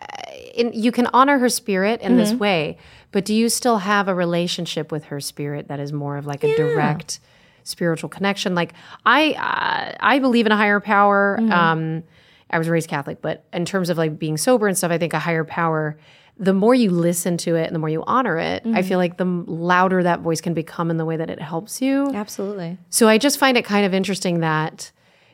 in, 0.54 0.72
you 0.72 0.92
can 0.92 1.08
honor 1.12 1.38
her 1.38 1.48
spirit 1.48 2.00
in 2.02 2.12
Mm-hmm. 2.12 2.18
this 2.18 2.34
way, 2.34 2.76
but 3.12 3.24
do 3.24 3.34
you 3.34 3.48
still 3.48 3.78
have 3.78 4.08
a 4.08 4.14
relationship 4.14 4.92
with 4.92 5.04
her 5.04 5.20
spirit 5.20 5.68
that 5.68 5.80
is 5.80 5.92
more 5.92 6.16
of 6.16 6.26
like 6.26 6.44
a 6.44 6.56
direct 6.56 7.20
spiritual 7.64 8.08
connection? 8.08 8.54
Like 8.54 8.72
I, 9.04 9.32
uh, 9.32 9.96
I 10.00 10.18
believe 10.18 10.46
in 10.46 10.52
a 10.52 10.56
higher 10.56 10.80
power. 10.80 11.38
Mm-hmm. 11.40 11.52
Um, 11.52 12.02
I 12.50 12.58
was 12.58 12.68
raised 12.68 12.88
Catholic, 12.88 13.22
but 13.22 13.44
in 13.52 13.64
terms 13.64 13.90
of 13.90 13.98
like 13.98 14.18
being 14.18 14.36
sober 14.36 14.66
and 14.66 14.76
stuff, 14.76 14.90
I 14.90 14.98
think 14.98 15.12
a 15.12 15.18
higher 15.18 15.44
power. 15.44 15.96
The 16.36 16.54
more 16.54 16.74
you 16.74 16.90
listen 16.90 17.36
to 17.38 17.54
it 17.56 17.66
and 17.66 17.74
the 17.74 17.78
more 17.78 17.90
you 17.90 18.02
honor 18.06 18.38
it, 18.38 18.64
Mm-hmm. 18.64 18.76
I 18.76 18.82
feel 18.82 18.98
like 18.98 19.18
the 19.18 19.24
louder 19.24 20.02
that 20.02 20.20
voice 20.20 20.40
can 20.40 20.54
become 20.54 20.90
in 20.90 20.96
the 20.96 21.04
way 21.04 21.16
that 21.16 21.28
it 21.30 21.40
helps 21.40 21.82
you. 21.82 22.10
Absolutely. 22.14 22.78
So 22.88 23.08
I 23.08 23.18
just 23.18 23.38
find 23.38 23.56
it 23.58 23.64
kind 23.64 23.84
of 23.84 23.92
interesting 23.92 24.40
that 24.40 24.90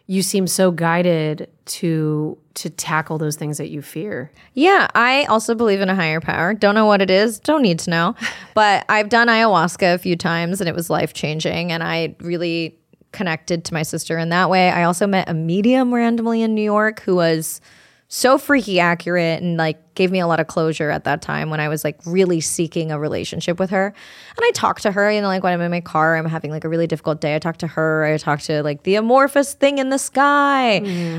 you 0.06 0.22
seem 0.22 0.46
so 0.46 0.70
guided 0.70 1.50
to 1.66 2.38
to 2.54 2.70
tackle 2.70 3.18
those 3.18 3.36
things 3.36 3.58
that 3.58 3.68
you 3.68 3.82
fear. 3.82 4.30
Yeah, 4.54 4.88
I 4.94 5.24
also 5.24 5.54
believe 5.54 5.80
in 5.80 5.90
a 5.90 5.94
higher 5.94 6.20
power. 6.20 6.54
Don't 6.54 6.74
know 6.74 6.86
what 6.86 7.02
it 7.02 7.10
is, 7.10 7.38
don't 7.38 7.62
need 7.62 7.78
to 7.80 7.90
know. 7.90 8.14
But 8.54 8.86
I've 8.88 9.10
done 9.10 9.28
ayahuasca 9.28 9.94
a 9.94 9.98
few 9.98 10.16
times 10.16 10.62
and 10.62 10.68
it 10.68 10.74
was 10.74 10.88
life 10.88 11.12
changing. 11.12 11.72
And 11.72 11.82
I 11.82 12.16
really 12.20 12.78
connected 13.12 13.66
to 13.66 13.74
my 13.74 13.82
sister 13.82 14.16
in 14.16 14.30
that 14.30 14.48
way. 14.48 14.70
I 14.70 14.84
also 14.84 15.06
met 15.06 15.28
a 15.28 15.34
medium 15.34 15.92
randomly 15.92 16.40
in 16.40 16.54
New 16.54 16.62
York 16.62 17.00
who 17.00 17.16
was 17.16 17.60
so 18.08 18.38
freaky 18.38 18.78
accurate 18.78 19.42
and 19.42 19.56
like 19.56 19.94
gave 19.94 20.12
me 20.12 20.20
a 20.20 20.26
lot 20.28 20.38
of 20.38 20.46
closure 20.46 20.90
at 20.90 21.04
that 21.04 21.22
time 21.22 21.50
when 21.50 21.58
I 21.58 21.68
was 21.68 21.82
like 21.82 21.98
really 22.06 22.40
seeking 22.40 22.92
a 22.92 23.00
relationship 23.00 23.58
with 23.58 23.70
her. 23.70 23.86
And 23.86 24.44
I 24.44 24.50
talked 24.52 24.82
to 24.82 24.92
her, 24.92 25.10
you 25.10 25.20
know, 25.20 25.26
like 25.26 25.42
when 25.42 25.52
I'm 25.52 25.60
in 25.60 25.72
my 25.72 25.80
car, 25.80 26.16
I'm 26.16 26.26
having 26.26 26.52
like 26.52 26.64
a 26.64 26.68
really 26.68 26.86
difficult 26.86 27.20
day. 27.20 27.34
I 27.34 27.40
talk 27.40 27.56
to 27.58 27.66
her, 27.66 28.04
I 28.04 28.16
talk 28.16 28.40
to 28.42 28.62
like 28.62 28.84
the 28.84 28.94
amorphous 28.94 29.54
thing 29.54 29.78
in 29.78 29.88
the 29.88 29.98
sky. 29.98 30.78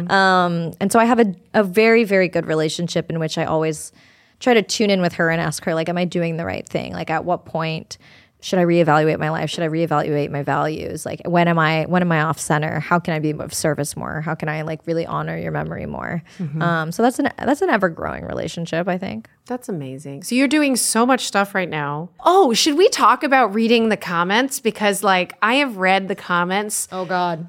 Um, 0.09 0.73
and 0.79 0.91
so 0.91 0.99
I 0.99 1.05
have 1.05 1.19
a, 1.19 1.35
a 1.53 1.63
very, 1.63 2.05
very 2.05 2.29
good 2.29 2.45
relationship 2.45 3.09
in 3.09 3.19
which 3.19 3.37
I 3.37 3.43
always 3.43 3.91
try 4.39 4.53
to 4.53 4.61
tune 4.61 4.89
in 4.89 5.01
with 5.01 5.13
her 5.13 5.29
and 5.29 5.41
ask 5.41 5.65
her, 5.65 5.73
like, 5.73 5.89
am 5.89 5.97
I 5.97 6.05
doing 6.05 6.37
the 6.37 6.45
right 6.45 6.67
thing? 6.67 6.93
Like, 6.93 7.09
at 7.09 7.25
what 7.25 7.45
point 7.45 7.97
should 8.47 8.59
I 8.59 8.63
reevaluate 8.63 9.19
my 9.19 9.29
life? 9.29 9.49
Should 9.49 9.65
I 9.65 9.67
reevaluate 9.67 10.31
my 10.31 10.41
values? 10.41 11.05
Like, 11.05 11.21
when 11.25 11.49
am 11.49 11.59
I 11.59 11.83
when 11.83 12.01
am 12.01 12.09
I 12.13 12.21
off 12.21 12.39
center? 12.39 12.79
How 12.79 12.97
can 12.97 13.13
I 13.13 13.19
be 13.19 13.31
of 13.33 13.53
service 13.53 13.97
more? 13.97 14.21
How 14.21 14.35
can 14.35 14.47
I 14.47 14.61
like 14.61 14.79
really 14.87 15.05
honor 15.05 15.37
your 15.37 15.51
memory 15.51 15.85
more? 15.85 16.23
Um, 16.61 16.93
so 16.93 17.03
that's 17.03 17.19
an 17.19 17.29
that's 17.37 17.61
an 17.61 17.69
ever 17.69 17.89
growing 17.89 18.23
relationship, 18.23 18.87
I 18.87 18.97
think. 18.97 19.27
That's 19.47 19.67
amazing. 19.67 20.23
So 20.23 20.33
you're 20.33 20.47
doing 20.47 20.77
so 20.77 21.05
much 21.05 21.25
stuff 21.25 21.53
right 21.53 21.67
now. 21.67 22.09
Oh, 22.23 22.53
should 22.53 22.77
we 22.77 22.87
talk 22.87 23.21
about 23.23 23.53
reading 23.53 23.89
the 23.89 23.97
comments 23.97 24.61
because 24.61 25.03
like 25.03 25.33
I 25.41 25.55
have 25.55 25.75
read 25.75 26.07
the 26.07 26.15
comments 26.15 26.87
Oh 26.89 27.03
God. 27.03 27.45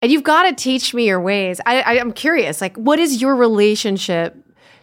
and 0.00 0.12
you've 0.12 0.22
got 0.22 0.44
to 0.44 0.54
teach 0.54 0.94
me 0.94 1.08
your 1.08 1.20
ways. 1.20 1.60
I, 1.66 1.80
I 1.80 1.98
I'm 1.98 2.12
curious. 2.12 2.60
Like 2.60 2.76
what 2.76 3.00
is 3.00 3.20
your 3.20 3.34
relationship 3.34 4.36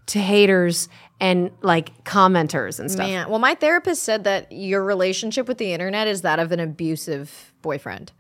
to 0.08 0.20
haters 0.20 0.90
and 1.20 1.52
like 1.62 2.04
commenters 2.04 2.80
and 2.80 2.92
stuff? 2.92 3.08
Man, 3.08 3.30
well, 3.30 3.40
my 3.40 3.56
therapist 3.56 4.04
said 4.04 4.24
that 4.26 4.52
your 4.52 4.84
relationship 4.84 5.48
with 5.48 5.58
the 5.58 5.74
internet 5.74 6.08
is 6.08 6.22
that 6.22 6.40
of 6.40 6.52
an 6.52 6.60
abusive 6.60 7.54
boyfriend. 7.62 8.12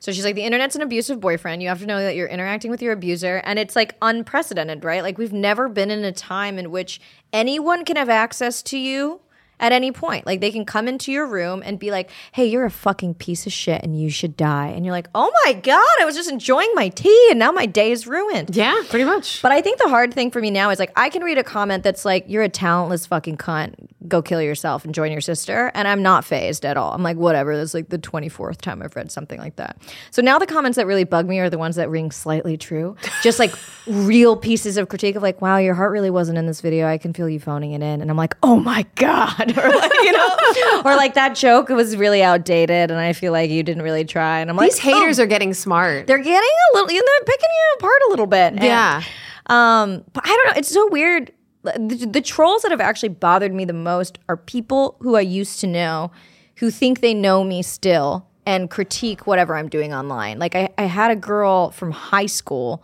So 0.00 0.12
she's 0.12 0.24
like, 0.24 0.34
the 0.34 0.44
internet's 0.44 0.76
an 0.76 0.82
abusive 0.82 1.20
boyfriend. 1.20 1.62
You 1.62 1.68
have 1.68 1.80
to 1.80 1.86
know 1.86 2.00
that 2.00 2.16
you're 2.16 2.26
interacting 2.26 2.70
with 2.70 2.80
your 2.80 2.92
abuser, 2.92 3.42
and 3.44 3.58
it's 3.58 3.76
like 3.76 3.96
unprecedented, 4.00 4.82
right? 4.82 5.02
Like, 5.02 5.18
we've 5.18 5.32
never 5.32 5.68
been 5.68 5.90
in 5.90 6.04
a 6.04 6.12
time 6.12 6.58
in 6.58 6.70
which 6.70 7.02
anyone 7.34 7.84
can 7.84 7.96
have 7.96 8.08
access 8.08 8.62
to 8.62 8.78
you 8.78 9.20
at 9.60 9.72
any 9.72 9.92
point. 9.92 10.26
Like, 10.26 10.40
they 10.40 10.50
can 10.50 10.64
come 10.64 10.88
into 10.88 11.12
your 11.12 11.26
room 11.26 11.62
and 11.64 11.78
be 11.78 11.90
like, 11.90 12.10
hey, 12.32 12.46
you're 12.46 12.64
a 12.64 12.70
fucking 12.70 13.14
piece 13.14 13.46
of 13.46 13.52
shit 13.52 13.82
and 13.84 14.00
you 14.00 14.10
should 14.10 14.36
die. 14.36 14.68
And 14.68 14.84
you're 14.84 14.92
like, 14.92 15.08
oh 15.14 15.30
my 15.44 15.52
God, 15.52 15.86
I 16.00 16.04
was 16.04 16.16
just 16.16 16.30
enjoying 16.30 16.70
my 16.74 16.88
tea 16.88 17.28
and 17.30 17.38
now 17.38 17.52
my 17.52 17.66
day 17.66 17.92
is 17.92 18.06
ruined. 18.06 18.56
Yeah, 18.56 18.74
pretty 18.88 19.04
much. 19.04 19.42
But 19.42 19.52
I 19.52 19.60
think 19.60 19.78
the 19.78 19.88
hard 19.88 20.12
thing 20.12 20.30
for 20.30 20.40
me 20.40 20.50
now 20.50 20.70
is 20.70 20.78
like 20.78 20.92
I 20.96 21.08
can 21.10 21.22
read 21.22 21.38
a 21.38 21.44
comment 21.44 21.84
that's 21.84 22.04
like, 22.04 22.24
"You're 22.26 22.42
a 22.42 22.48
talentless 22.48 23.06
fucking 23.06 23.36
cunt. 23.36 23.74
Go 24.08 24.22
kill 24.22 24.40
yourself 24.42 24.84
and 24.84 24.94
join 24.94 25.12
your 25.12 25.20
sister," 25.20 25.70
and 25.74 25.86
I'm 25.86 26.02
not 26.02 26.24
phased 26.24 26.64
at 26.64 26.76
all. 26.76 26.92
I'm 26.92 27.02
like, 27.02 27.16
whatever. 27.16 27.56
That's 27.56 27.74
like 27.74 27.88
the 27.90 27.98
24th 27.98 28.58
time 28.58 28.82
I've 28.82 28.96
read 28.96 29.12
something 29.12 29.38
like 29.38 29.56
that. 29.56 29.76
So 30.10 30.22
now 30.22 30.38
the 30.38 30.46
comments 30.46 30.76
that 30.76 30.86
really 30.86 31.04
bug 31.04 31.28
me 31.28 31.38
are 31.38 31.50
the 31.50 31.58
ones 31.58 31.76
that 31.76 31.90
ring 31.90 32.10
slightly 32.10 32.56
true, 32.56 32.96
just 33.22 33.38
like 33.38 33.52
real 33.86 34.36
pieces 34.36 34.76
of 34.76 34.88
critique 34.88 35.16
of 35.16 35.22
like, 35.22 35.40
"Wow, 35.40 35.58
your 35.58 35.74
heart 35.74 35.92
really 35.92 36.10
wasn't 36.10 36.38
in 36.38 36.46
this 36.46 36.60
video. 36.60 36.86
I 36.86 36.98
can 36.98 37.12
feel 37.12 37.28
you 37.28 37.40
phoning 37.40 37.72
it 37.72 37.82
in," 37.82 38.00
and 38.00 38.10
I'm 38.10 38.16
like, 38.16 38.36
"Oh 38.42 38.56
my 38.56 38.86
god," 38.94 39.49
or 39.56 39.68
like 39.68 39.92
you 40.02 40.12
know, 40.12 40.82
or 40.84 40.96
like 40.96 41.14
that 41.14 41.34
joke 41.34 41.68
was 41.68 41.96
really 41.96 42.22
outdated, 42.22 42.90
and 42.90 42.98
I 43.00 43.12
feel 43.12 43.32
like 43.32 43.50
you 43.50 43.62
didn't 43.62 43.82
really 43.82 44.04
try, 44.04 44.40
and 44.40 44.50
I'm 44.50 44.56
like, 44.56 44.70
These 44.70 44.78
haters 44.78 45.18
are 45.20 45.26
getting 45.26 45.54
smart. 45.54 46.06
they're 46.06 46.18
getting 46.18 46.34
a 46.34 46.74
little, 46.76 46.90
you 46.92 47.00
know, 47.00 47.06
they're 47.18 47.24
picking 47.34 47.48
you 47.50 47.76
apart 47.78 47.98
a 48.08 48.10
little 48.10 48.26
bit. 48.26 48.52
And, 48.54 48.62
Yeah. 48.62 49.02
um, 49.46 50.04
but 50.12 50.24
I 50.24 50.28
don't 50.28 50.46
know. 50.48 50.52
It's 50.58 50.68
so 50.72 50.88
weird. 50.90 51.32
The, 51.62 52.08
the 52.10 52.22
trolls 52.22 52.62
that 52.62 52.70
have 52.70 52.80
actually 52.80 53.10
bothered 53.10 53.52
me 53.52 53.64
the 53.66 53.72
most 53.74 54.18
are 54.28 54.36
people 54.36 54.96
who 55.00 55.16
I 55.16 55.20
used 55.20 55.60
to 55.60 55.66
know 55.66 56.10
who 56.56 56.70
think 56.70 57.00
they 57.00 57.12
know 57.14 57.44
me 57.44 57.62
still 57.62 58.26
and 58.46 58.70
critique 58.70 59.26
whatever 59.26 59.54
I'm 59.56 59.68
doing 59.68 59.92
online. 59.92 60.38
Like 60.38 60.54
I, 60.54 60.70
I 60.78 60.84
had 60.84 61.10
a 61.10 61.16
girl 61.16 61.70
from 61.70 61.90
high 61.90 62.26
school 62.26 62.82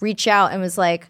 reach 0.00 0.28
out 0.28 0.52
and 0.52 0.60
was 0.60 0.78
like, 0.78 1.08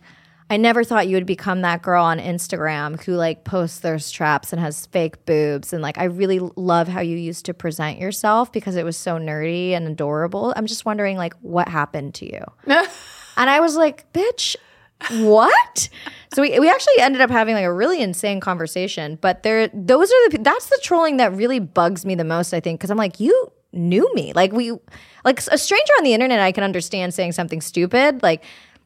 I 0.52 0.58
never 0.58 0.84
thought 0.84 1.08
you 1.08 1.16
would 1.16 1.24
become 1.24 1.62
that 1.62 1.80
girl 1.80 2.04
on 2.04 2.18
Instagram 2.18 3.02
who 3.02 3.14
like 3.14 3.42
posts 3.42 3.80
thirst 3.80 4.14
traps 4.14 4.52
and 4.52 4.60
has 4.60 4.84
fake 4.84 5.24
boobs. 5.24 5.72
And 5.72 5.80
like, 5.80 5.96
I 5.96 6.04
really 6.04 6.40
love 6.40 6.88
how 6.88 7.00
you 7.00 7.16
used 7.16 7.46
to 7.46 7.54
present 7.54 7.98
yourself 7.98 8.52
because 8.52 8.76
it 8.76 8.84
was 8.84 8.98
so 8.98 9.16
nerdy 9.16 9.70
and 9.70 9.88
adorable. 9.88 10.52
I'm 10.54 10.66
just 10.66 10.84
wondering, 10.84 11.16
like, 11.16 11.32
what 11.40 11.68
happened 11.70 12.12
to 12.16 12.30
you? 12.30 12.44
and 12.66 13.48
I 13.48 13.60
was 13.60 13.76
like, 13.76 14.12
bitch, 14.12 14.56
what? 15.12 15.88
so 16.34 16.42
we, 16.42 16.60
we 16.60 16.68
actually 16.68 16.98
ended 16.98 17.22
up 17.22 17.30
having 17.30 17.54
like 17.54 17.64
a 17.64 17.72
really 17.72 18.02
insane 18.02 18.38
conversation. 18.38 19.16
But 19.22 19.44
there, 19.44 19.68
those 19.68 20.10
are 20.10 20.28
the, 20.28 20.38
that's 20.42 20.66
the 20.66 20.80
trolling 20.82 21.16
that 21.16 21.32
really 21.32 21.60
bugs 21.60 22.04
me 22.04 22.14
the 22.14 22.24
most, 22.24 22.52
I 22.52 22.60
think, 22.60 22.78
because 22.78 22.90
I'm 22.90 22.98
like, 22.98 23.18
you 23.20 23.50
knew 23.72 24.06
me. 24.12 24.34
Like, 24.34 24.52
we, 24.52 24.72
like 25.24 25.40
a 25.50 25.56
stranger 25.56 25.92
on 25.96 26.04
the 26.04 26.12
internet, 26.12 26.40
I 26.40 26.52
can 26.52 26.62
understand 26.62 27.14
saying 27.14 27.32
something 27.32 27.62
stupid. 27.62 28.22
Like, 28.22 28.44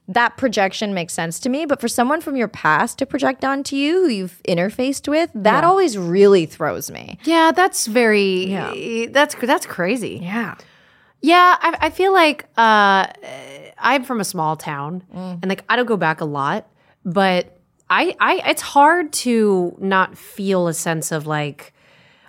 that 0.09 0.37
projection 0.37 0.95
makes 0.95 1.13
sense 1.13 1.39
to 1.41 1.49
me. 1.49 1.67
But 1.67 1.81
for 1.81 1.89
someone 1.89 2.21
from 2.21 2.37
your 2.37 2.49
past 2.49 2.99
to 2.99 3.07
project 3.07 3.45
onto 3.45 3.77
you 3.77 4.03
who 4.03 4.09
you've 4.09 4.41
interfaced 4.49 5.09
with, 5.09 5.31
that 5.35 5.65
always 5.65 5.99
really 5.99 6.47
throws 6.47 6.91
me. 6.91 7.19
yeah, 7.25 7.53
that's 7.53 7.87
very 7.87 8.47
yeah. 8.47 9.07
that's 9.11 9.35
that's 9.35 9.67
crazy. 9.67 10.21
Yeah. 10.23 10.55
Yeah, 11.23 11.57
I, 11.61 11.77
I 11.81 11.91
feel 11.91 12.13
like 12.13 12.45
uh, 12.57 13.07
I'm 13.79 14.05
from 14.05 14.21
a 14.21 14.25
small 14.25 14.55
town, 14.57 15.03
and 15.13 15.49
like 15.49 15.65
I 15.69 15.75
don't 15.75 15.87
go 15.87 15.97
back 15.97 16.21
a 16.21 16.25
lot, 16.25 16.69
but 17.05 17.59
I, 17.89 18.15
I 18.21 18.51
it's 18.51 18.63
hard 18.63 19.13
to 19.15 19.75
not 19.79 20.17
feel 20.17 20.69
a 20.69 20.75
sense 20.75 21.13
of 21.13 21.27
like 21.27 21.73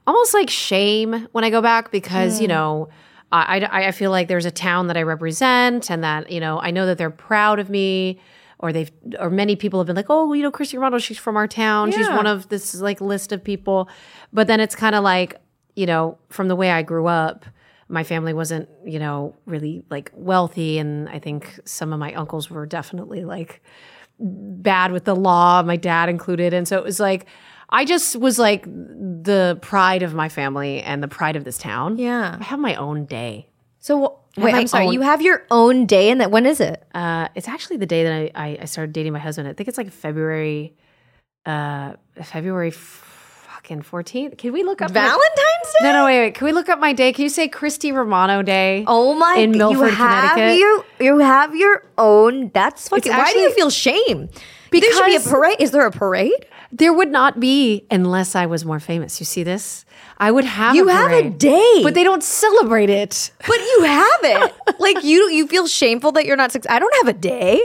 almost 0.07 0.33
like 0.33 0.49
shame 0.49 1.27
when 1.31 1.43
I 1.43 1.49
go 1.49 1.61
back 1.61 1.91
because 1.91 2.39
you 2.41 2.47
know 2.47 2.89
I, 3.31 3.59
I 3.59 3.87
I 3.87 3.91
feel 3.91 4.11
like 4.11 4.27
there's 4.27 4.45
a 4.45 4.51
town 4.51 4.87
that 4.87 4.97
I 4.97 5.03
represent, 5.03 5.89
and 5.89 6.03
that 6.03 6.31
you 6.31 6.39
know 6.39 6.59
I 6.59 6.71
know 6.71 6.85
that 6.85 6.97
they're 6.97 7.09
proud 7.09 7.59
of 7.59 7.69
me. 7.69 8.19
Or 8.59 8.73
they've, 8.73 8.89
or 9.19 9.29
many 9.29 9.55
people 9.55 9.79
have 9.79 9.85
been 9.85 9.95
like, 9.95 10.09
oh, 10.09 10.33
you 10.33 10.41
know, 10.41 10.49
Christy 10.49 10.77
Romano, 10.77 10.97
she's 10.97 11.19
from 11.19 11.37
our 11.37 11.47
town. 11.47 11.91
She's 11.91 12.07
one 12.09 12.25
of 12.25 12.49
this 12.49 12.73
like 12.73 12.99
list 12.99 13.31
of 13.31 13.43
people. 13.43 13.87
But 14.33 14.47
then 14.47 14.59
it's 14.59 14.73
kind 14.73 14.95
of 14.95 15.03
like, 15.03 15.39
you 15.75 15.85
know, 15.85 16.17
from 16.29 16.47
the 16.47 16.55
way 16.55 16.71
I 16.71 16.81
grew 16.81 17.05
up, 17.05 17.45
my 17.87 18.03
family 18.03 18.33
wasn't, 18.33 18.67
you 18.83 18.97
know, 18.97 19.35
really 19.45 19.83
like 19.91 20.11
wealthy. 20.15 20.79
And 20.79 21.07
I 21.07 21.19
think 21.19 21.59
some 21.65 21.93
of 21.93 21.99
my 21.99 22.11
uncles 22.15 22.49
were 22.49 22.65
definitely 22.65 23.25
like 23.25 23.61
bad 24.19 24.91
with 24.91 25.05
the 25.05 25.15
law, 25.15 25.61
my 25.61 25.75
dad 25.75 26.09
included. 26.09 26.51
And 26.51 26.67
so 26.67 26.79
it 26.79 26.83
was 26.83 26.99
like, 26.99 27.27
I 27.69 27.83
just 27.85 28.15
was 28.15 28.39
like 28.39 28.63
the 28.65 29.59
pride 29.61 30.03
of 30.03 30.13
my 30.13 30.29
family 30.29 30.81
and 30.81 31.03
the 31.03 31.07
pride 31.07 31.35
of 31.35 31.43
this 31.43 31.57
town. 31.57 31.97
Yeah. 31.97 32.37
I 32.39 32.43
have 32.43 32.59
my 32.59 32.75
own 32.75 33.05
day. 33.05 33.49
So, 33.79 34.19
wait, 34.37 34.53
I'm 34.53 34.67
sorry. 34.67 34.87
own- 34.87 34.93
You 34.93 35.01
have 35.01 35.21
your 35.21 35.45
own 35.51 35.85
day, 35.85 36.09
and 36.09 36.19
that 36.21 36.31
when 36.31 36.45
is 36.45 36.59
it? 36.59 36.83
Uh, 36.93 37.27
it's 37.35 37.47
actually 37.47 37.77
the 37.77 37.85
day 37.85 38.03
that 38.03 38.13
I, 38.13 38.31
I, 38.49 38.57
I 38.61 38.65
started 38.65 38.93
dating 38.93 39.13
my 39.13 39.19
husband. 39.19 39.47
I 39.47 39.53
think 39.53 39.67
it's 39.69 39.77
like 39.77 39.91
February, 39.91 40.75
uh, 41.45 41.93
February 42.23 42.71
fucking 42.71 43.81
14th. 43.81 44.37
Can 44.37 44.53
we 44.53 44.63
look 44.63 44.81
up 44.81 44.89
my- 44.89 45.01
Valentine's 45.01 45.73
Day? 45.79 45.83
No, 45.83 45.93
no, 45.93 46.05
wait, 46.05 46.19
wait. 46.19 46.35
Can 46.35 46.45
we 46.45 46.51
look 46.53 46.69
up 46.69 46.79
my 46.79 46.93
day? 46.93 47.11
Can 47.13 47.23
you 47.23 47.29
say 47.29 47.47
Christy 47.47 47.91
Romano 47.91 48.41
Day? 48.41 48.83
Oh 48.87 49.13
my! 49.13 49.35
In 49.37 49.51
Milford, 49.51 49.89
you 49.89 49.95
have 49.95 50.31
Connecticut. 50.35 50.59
Your, 50.59 50.85
you 50.99 51.17
have 51.19 51.55
your 51.55 51.83
own. 51.97 52.49
That's 52.53 52.87
fucking. 52.89 53.11
why 53.11 53.31
do 53.33 53.39
you 53.39 53.53
feel 53.53 53.69
shame? 53.69 54.29
Because 54.71 54.89
there 54.97 55.09
should 55.11 55.23
be 55.23 55.29
a 55.29 55.29
parade. 55.33 55.57
Is 55.59 55.71
there 55.71 55.85
a 55.85 55.91
parade? 55.91 56.45
There 56.71 56.93
would 56.93 57.09
not 57.11 57.39
be 57.39 57.85
unless 57.89 58.35
I 58.35 58.45
was 58.45 58.65
more 58.65 58.79
famous. 58.79 59.19
You 59.19 59.25
see 59.25 59.43
this? 59.43 59.85
I 60.17 60.31
would 60.31 60.45
have. 60.45 60.75
You 60.75 60.89
a 60.89 60.91
have 60.91 61.11
a 61.11 61.29
day. 61.29 61.79
but 61.83 61.93
they 61.93 62.03
don't 62.03 62.23
celebrate 62.23 62.89
it. 62.89 63.31
But 63.45 63.57
you 63.59 63.83
have 63.83 64.19
it. 64.23 64.53
like 64.79 65.03
you, 65.03 65.29
you 65.29 65.47
feel 65.47 65.67
shameful 65.67 66.11
that 66.13 66.25
you're 66.25 66.35
not. 66.37 66.51
Suc- 66.51 66.69
I 66.69 66.79
don't 66.79 66.93
have 66.95 67.07
a 67.07 67.17
day. 67.17 67.61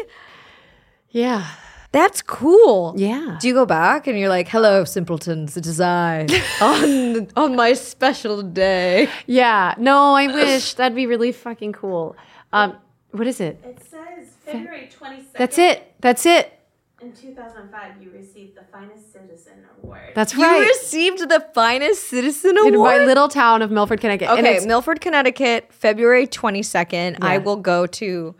Yeah, 1.11 1.46
That's 1.92 2.22
cool. 2.22 2.94
Yeah. 2.96 3.36
Do 3.38 3.46
you 3.48 3.53
go 3.55 3.66
back 3.66 4.07
and 4.07 4.18
you're 4.18 4.30
like, 4.30 4.48
"Hello, 4.48 4.84
simpletons, 4.84 5.57
it 5.59 5.66
is 5.66 5.78
I 5.80 6.26
on 6.61 7.28
on 7.36 7.55
my 7.57 7.74
special 7.74 8.40
day." 8.42 9.09
yeah. 9.26 9.74
No, 9.78 10.14
I 10.14 10.26
wish 10.28 10.74
that'd 10.74 10.96
be 10.96 11.07
really 11.07 11.32
fucking 11.32 11.72
cool. 11.74 12.16
Um, 12.53 12.76
what 13.11 13.26
is 13.26 13.40
it? 13.40 13.61
It 13.64 13.78
says 13.90 14.28
February 14.44 14.88
22nd. 14.98 15.32
That's 15.34 15.59
it. 15.59 15.94
That's 16.00 16.24
it. 16.24 16.59
In 17.03 17.12
2005, 17.12 18.00
you 18.00 18.11
received 18.12 18.57
the 18.57 18.62
Finest 18.70 19.12
Citizen 19.12 19.55
Award. 19.82 20.12
That's 20.14 20.36
right. 20.36 20.40
You 20.57 20.61
right. 20.61 20.68
received 20.68 21.28
the 21.28 21.44
finest 21.53 22.05
citizen 22.09 22.57
Award? 22.57 22.74
in 22.74 22.80
my 22.80 22.98
little 22.98 23.28
town 23.28 23.61
of 23.61 23.72
Milford, 23.72 24.00
Connecticut. 24.00 24.28
And 24.30 24.38
Okay, 24.38 24.50
it's- 24.53 24.66
Milford, 24.66 25.00
Connecticut, 25.00 25.66
February 25.72 26.28
22nd. 26.28 27.18
I 27.20 27.38
will 27.38 27.57
go 27.57 27.86
to 27.86 28.36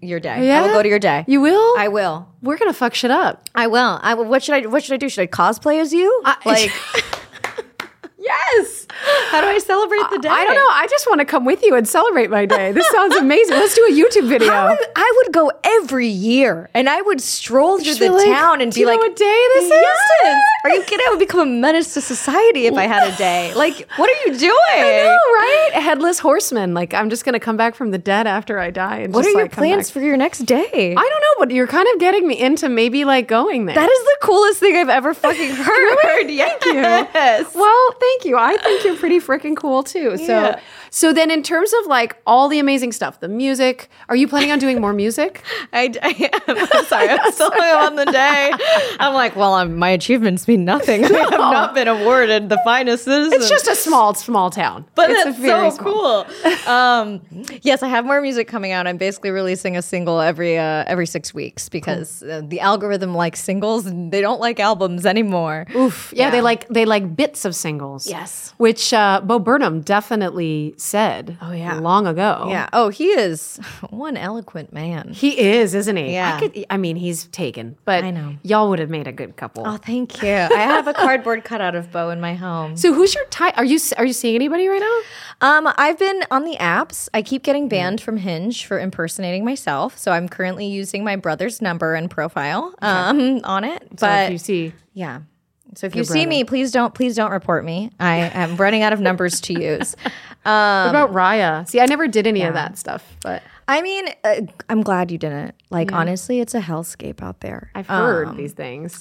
your 0.00 0.18
day. 0.20 0.36
Yeah? 0.36 0.40
I 0.40 0.44
Yeah? 0.44 0.62
will 0.66 0.72
go 0.74 0.82
to 0.82 0.88
your 0.88 0.98
day. 0.98 1.24
you 1.28 1.40
will? 1.42 1.74
I 1.78 1.88
will. 1.88 2.26
We're 2.40 2.56
gonna 2.56 2.72
fuck 2.72 2.94
shit 2.94 3.10
up. 3.10 3.48
I 3.54 3.66
will. 3.66 3.98
I 4.02 4.14
will. 4.14 4.24
What 4.24 4.42
should 4.42 4.54
I 4.54 4.66
what 4.66 4.82
should 4.84 4.94
I 4.94 4.98
do? 4.98 5.08
Should 5.10 5.22
I 5.22 5.26
cosplay 5.26 5.80
as 5.80 5.92
you? 5.92 6.22
I- 6.24 6.36
like 6.46 6.72
Yes. 8.26 8.86
How 9.30 9.40
do 9.40 9.46
I 9.46 9.58
celebrate 9.58 10.02
the 10.10 10.18
day? 10.18 10.28
I 10.28 10.44
don't 10.44 10.54
know. 10.54 10.68
I 10.70 10.86
just 10.90 11.06
want 11.06 11.20
to 11.20 11.24
come 11.24 11.44
with 11.44 11.62
you 11.62 11.74
and 11.76 11.86
celebrate 11.86 12.28
my 12.30 12.44
day. 12.46 12.72
This 12.72 12.88
sounds 12.90 13.14
amazing. 13.26 13.54
Let's 13.56 13.74
do 13.74 13.82
a 13.84 13.92
YouTube 13.92 14.28
video. 14.28 14.52
I 14.52 14.70
would, 14.70 14.78
I 14.96 15.12
would 15.24 15.32
go 15.32 15.52
every 15.64 16.08
year 16.08 16.68
and 16.74 16.88
I 16.88 17.00
would 17.02 17.20
stroll 17.20 17.78
through 17.78 17.94
the 17.94 18.10
like, 18.10 18.24
town 18.26 18.60
and 18.60 18.72
"Do 18.72 18.76
be 18.76 18.80
you 18.80 18.86
know 18.86 18.92
like, 18.92 19.00
what 19.00 19.16
day 19.16 19.44
this 19.54 19.64
is?" 19.66 20.36
Are 20.64 20.70
you 20.70 20.82
kidding? 20.82 21.04
I 21.06 21.10
would 21.10 21.18
become 21.20 21.40
a 21.40 21.46
menace 21.46 21.94
to 21.94 22.00
society 22.00 22.66
if 22.66 22.74
I 22.74 22.84
had 22.86 23.12
a 23.12 23.16
day. 23.16 23.52
Like, 23.66 23.88
what 23.96 24.10
are 24.10 24.28
you 24.30 24.38
doing? 24.38 24.52
I 24.70 25.02
know, 25.04 25.34
right? 25.34 25.70
Headless 25.82 26.18
horseman. 26.18 26.74
Like 26.74 26.94
I'm 26.94 27.10
just 27.10 27.24
gonna 27.24 27.40
come 27.40 27.56
back 27.56 27.74
from 27.74 27.90
the 27.90 27.98
dead 27.98 28.26
after 28.26 28.58
I 28.58 28.70
die. 28.70 28.98
And 28.98 29.14
What 29.14 29.22
just, 29.24 29.34
are 29.34 29.38
your 29.38 29.44
like, 29.46 29.52
plans 29.52 29.90
for 29.90 30.00
your 30.00 30.16
next 30.16 30.40
day? 30.40 30.66
I 30.72 30.94
don't 30.94 31.20
know, 31.20 31.34
but 31.38 31.50
you're 31.52 31.66
kind 31.66 31.86
of 31.94 32.00
getting 32.00 32.26
me 32.26 32.38
into 32.40 32.68
maybe 32.68 33.04
like 33.04 33.28
going 33.28 33.66
there. 33.66 33.74
that 33.74 33.88
is 33.90 33.98
the 34.04 34.16
coolest 34.22 34.60
thing 34.60 34.76
I've 34.76 34.88
ever 34.88 35.14
fucking 35.14 35.50
heard. 35.54 35.96
Thank 36.26 36.64
you. 36.64 36.72
Yes. 36.74 37.54
Well, 37.54 37.92
thank 38.00 38.15
you. 38.24 38.36
I 38.36 38.56
think 38.56 38.84
you're 38.84 38.96
pretty 38.96 39.20
freaking 39.20 39.56
cool 39.56 39.82
too. 39.82 40.16
Yeah. 40.18 40.56
so 40.56 40.60
then 41.12 41.30
in 41.30 41.42
terms 41.42 41.72
of 41.80 41.86
like 41.88 42.16
all 42.26 42.48
the 42.48 42.58
amazing 42.58 42.90
stuff, 42.92 43.20
the 43.20 43.28
music, 43.28 43.90
are 44.08 44.16
you 44.16 44.26
planning 44.26 44.50
on 44.50 44.58
doing 44.58 44.80
more 44.80 44.94
music? 44.94 45.42
I, 45.74 45.92
I 46.02 46.30
am. 46.48 46.56
I'm 46.56 46.84
sorry. 46.86 47.08
I'm 47.10 47.32
still 47.32 47.50
on 47.86 47.96
the 47.96 48.06
day. 48.06 48.50
I'm 48.98 49.12
like, 49.12 49.36
well, 49.36 49.52
I'm, 49.52 49.76
my 49.76 49.90
achievements 49.90 50.48
mean 50.48 50.64
nothing. 50.64 51.04
I 51.04 51.08
have 51.18 51.30
not 51.32 51.74
been 51.74 51.86
awarded 51.86 52.48
the 52.48 52.58
finest 52.64 53.04
citizen. 53.04 53.34
It's 53.34 53.50
just 53.50 53.66
a 53.66 53.74
small, 53.76 54.14
small 54.14 54.48
town, 54.48 54.86
but 54.94 55.10
it's 55.10 55.38
very 55.38 55.70
so 55.70 55.76
small- 55.76 56.24
cool. 56.24 56.66
Um, 56.66 57.20
yes, 57.60 57.82
I 57.82 57.88
have 57.88 58.06
more 58.06 58.22
music 58.22 58.48
coming 58.48 58.72
out. 58.72 58.86
I'm 58.86 58.96
basically 58.96 59.30
releasing 59.30 59.76
a 59.76 59.82
single 59.82 60.20
every 60.20 60.56
uh, 60.56 60.84
every 60.86 61.06
six 61.06 61.34
weeks 61.34 61.68
because 61.68 62.22
uh, 62.22 62.40
the 62.42 62.60
algorithm 62.60 63.14
likes 63.14 63.42
singles 63.44 63.84
and 63.84 64.12
they 64.12 64.22
don't 64.22 64.40
like 64.40 64.60
albums 64.60 65.04
anymore. 65.04 65.66
Oof. 65.74 66.12
Yeah, 66.16 66.30
they 66.30 66.40
like 66.40 66.66
they 66.68 66.86
like 66.86 67.14
bits 67.14 67.44
of 67.44 67.54
singles. 67.54 68.06
Yes. 68.06 68.54
Which 68.56 68.94
uh, 68.94 69.20
Bo 69.22 69.38
Burnham 69.38 69.82
definitely 69.82 70.74
said. 70.86 71.36
Oh, 71.42 71.52
yeah. 71.52 71.78
long 71.78 72.06
ago. 72.06 72.46
Yeah. 72.48 72.68
Oh, 72.72 72.88
he 72.88 73.06
is 73.08 73.56
one 73.90 74.16
eloquent 74.16 74.72
man. 74.72 75.12
He 75.12 75.38
is, 75.38 75.74
isn't 75.74 75.96
he? 75.96 76.12
Yeah. 76.12 76.36
I, 76.36 76.40
could, 76.40 76.66
I 76.70 76.76
mean, 76.76 76.96
he's 76.96 77.26
taken, 77.26 77.76
but 77.84 78.04
I 78.04 78.10
know. 78.10 78.36
y'all 78.42 78.70
would 78.70 78.78
have 78.78 78.90
made 78.90 79.06
a 79.06 79.12
good 79.12 79.36
couple. 79.36 79.66
Oh, 79.66 79.76
thank 79.76 80.22
you. 80.22 80.28
I 80.28 80.58
have 80.60 80.86
a 80.86 80.94
cardboard 80.94 81.44
cutout 81.44 81.74
of 81.74 81.90
Bo 81.92 82.10
in 82.10 82.20
my 82.20 82.34
home. 82.34 82.76
so, 82.76 82.92
who's 82.92 83.14
your 83.14 83.26
type? 83.26 83.54
Are 83.56 83.64
you 83.64 83.78
are 83.96 84.04
you 84.04 84.12
seeing 84.12 84.34
anybody 84.34 84.68
right 84.68 84.80
now? 84.80 85.00
Um, 85.40 85.72
I've 85.76 85.98
been 85.98 86.22
on 86.30 86.44
the 86.44 86.56
apps. 86.56 87.08
I 87.12 87.22
keep 87.22 87.42
getting 87.42 87.68
banned 87.68 88.00
from 88.00 88.16
Hinge 88.16 88.64
for 88.64 88.80
impersonating 88.80 89.44
myself. 89.44 89.98
So 89.98 90.12
I'm 90.12 90.28
currently 90.28 90.66
using 90.66 91.04
my 91.04 91.16
brother's 91.16 91.60
number 91.60 91.94
and 91.94 92.10
profile 92.10 92.74
um, 92.80 93.40
on 93.44 93.64
it. 93.64 93.82
So 93.82 94.06
But 94.06 94.26
if 94.26 94.32
you 94.32 94.38
see, 94.38 94.72
yeah. 94.94 95.20
So 95.76 95.86
if 95.86 95.94
you 95.94 96.04
see 96.04 96.24
me, 96.26 96.42
please 96.44 96.72
don't 96.72 96.94
please 96.94 97.14
don't 97.16 97.30
report 97.30 97.64
me. 97.64 97.90
I 98.00 98.16
am 98.32 98.56
running 98.56 98.82
out 98.82 98.92
of 98.92 99.00
numbers 99.00 99.40
to 99.42 99.52
use. 99.52 99.94
what 100.02 100.88
about 100.90 101.12
Raya? 101.12 101.68
See, 101.68 101.80
I 101.80 101.86
never 101.86 102.08
did 102.08 102.26
any 102.26 102.42
of 102.42 102.54
that 102.54 102.78
stuff, 102.78 103.04
but 103.22 103.42
I 103.68 103.82
mean, 103.82 104.08
uh, 104.24 104.42
I'm 104.68 104.82
glad 104.82 105.10
you 105.10 105.18
didn't. 105.18 105.54
Like 105.70 105.92
honestly, 105.92 106.40
it's 106.40 106.54
a 106.54 106.60
hellscape 106.60 107.22
out 107.22 107.40
there. 107.40 107.70
I've 107.74 107.88
heard 107.88 108.36
these 108.36 108.52
things. 108.52 108.98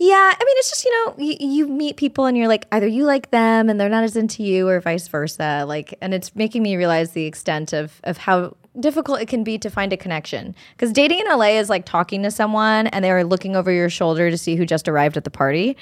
Yeah, 0.00 0.32
I 0.32 0.44
mean, 0.44 0.54
it's 0.58 0.70
just 0.70 0.84
you 0.84 0.92
know, 0.92 1.14
you, 1.18 1.36
you 1.40 1.68
meet 1.68 1.96
people 1.96 2.26
and 2.26 2.36
you're 2.36 2.46
like, 2.46 2.66
either 2.70 2.86
you 2.86 3.04
like 3.04 3.32
them 3.32 3.68
and 3.68 3.80
they're 3.80 3.88
not 3.88 4.04
as 4.04 4.16
into 4.16 4.44
you, 4.44 4.68
or 4.68 4.80
vice 4.80 5.08
versa. 5.08 5.64
Like, 5.66 5.94
and 6.00 6.14
it's 6.14 6.34
making 6.36 6.62
me 6.62 6.76
realize 6.76 7.12
the 7.12 7.24
extent 7.26 7.72
of 7.72 8.00
of 8.04 8.16
how 8.16 8.56
difficult 8.80 9.20
it 9.20 9.28
can 9.28 9.44
be 9.44 9.58
to 9.58 9.70
find 9.70 9.92
a 9.92 9.96
connection. 9.96 10.54
Because 10.72 10.92
dating 10.92 11.20
in 11.20 11.26
LA 11.26 11.58
is 11.58 11.68
like 11.68 11.84
talking 11.84 12.22
to 12.22 12.30
someone 12.30 12.86
and 12.88 13.04
they're 13.04 13.24
looking 13.24 13.56
over 13.56 13.70
your 13.70 13.90
shoulder 13.90 14.30
to 14.30 14.38
see 14.38 14.56
who 14.56 14.64
just 14.64 14.88
arrived 14.88 15.16
at 15.16 15.24
the 15.24 15.30
party. 15.30 15.76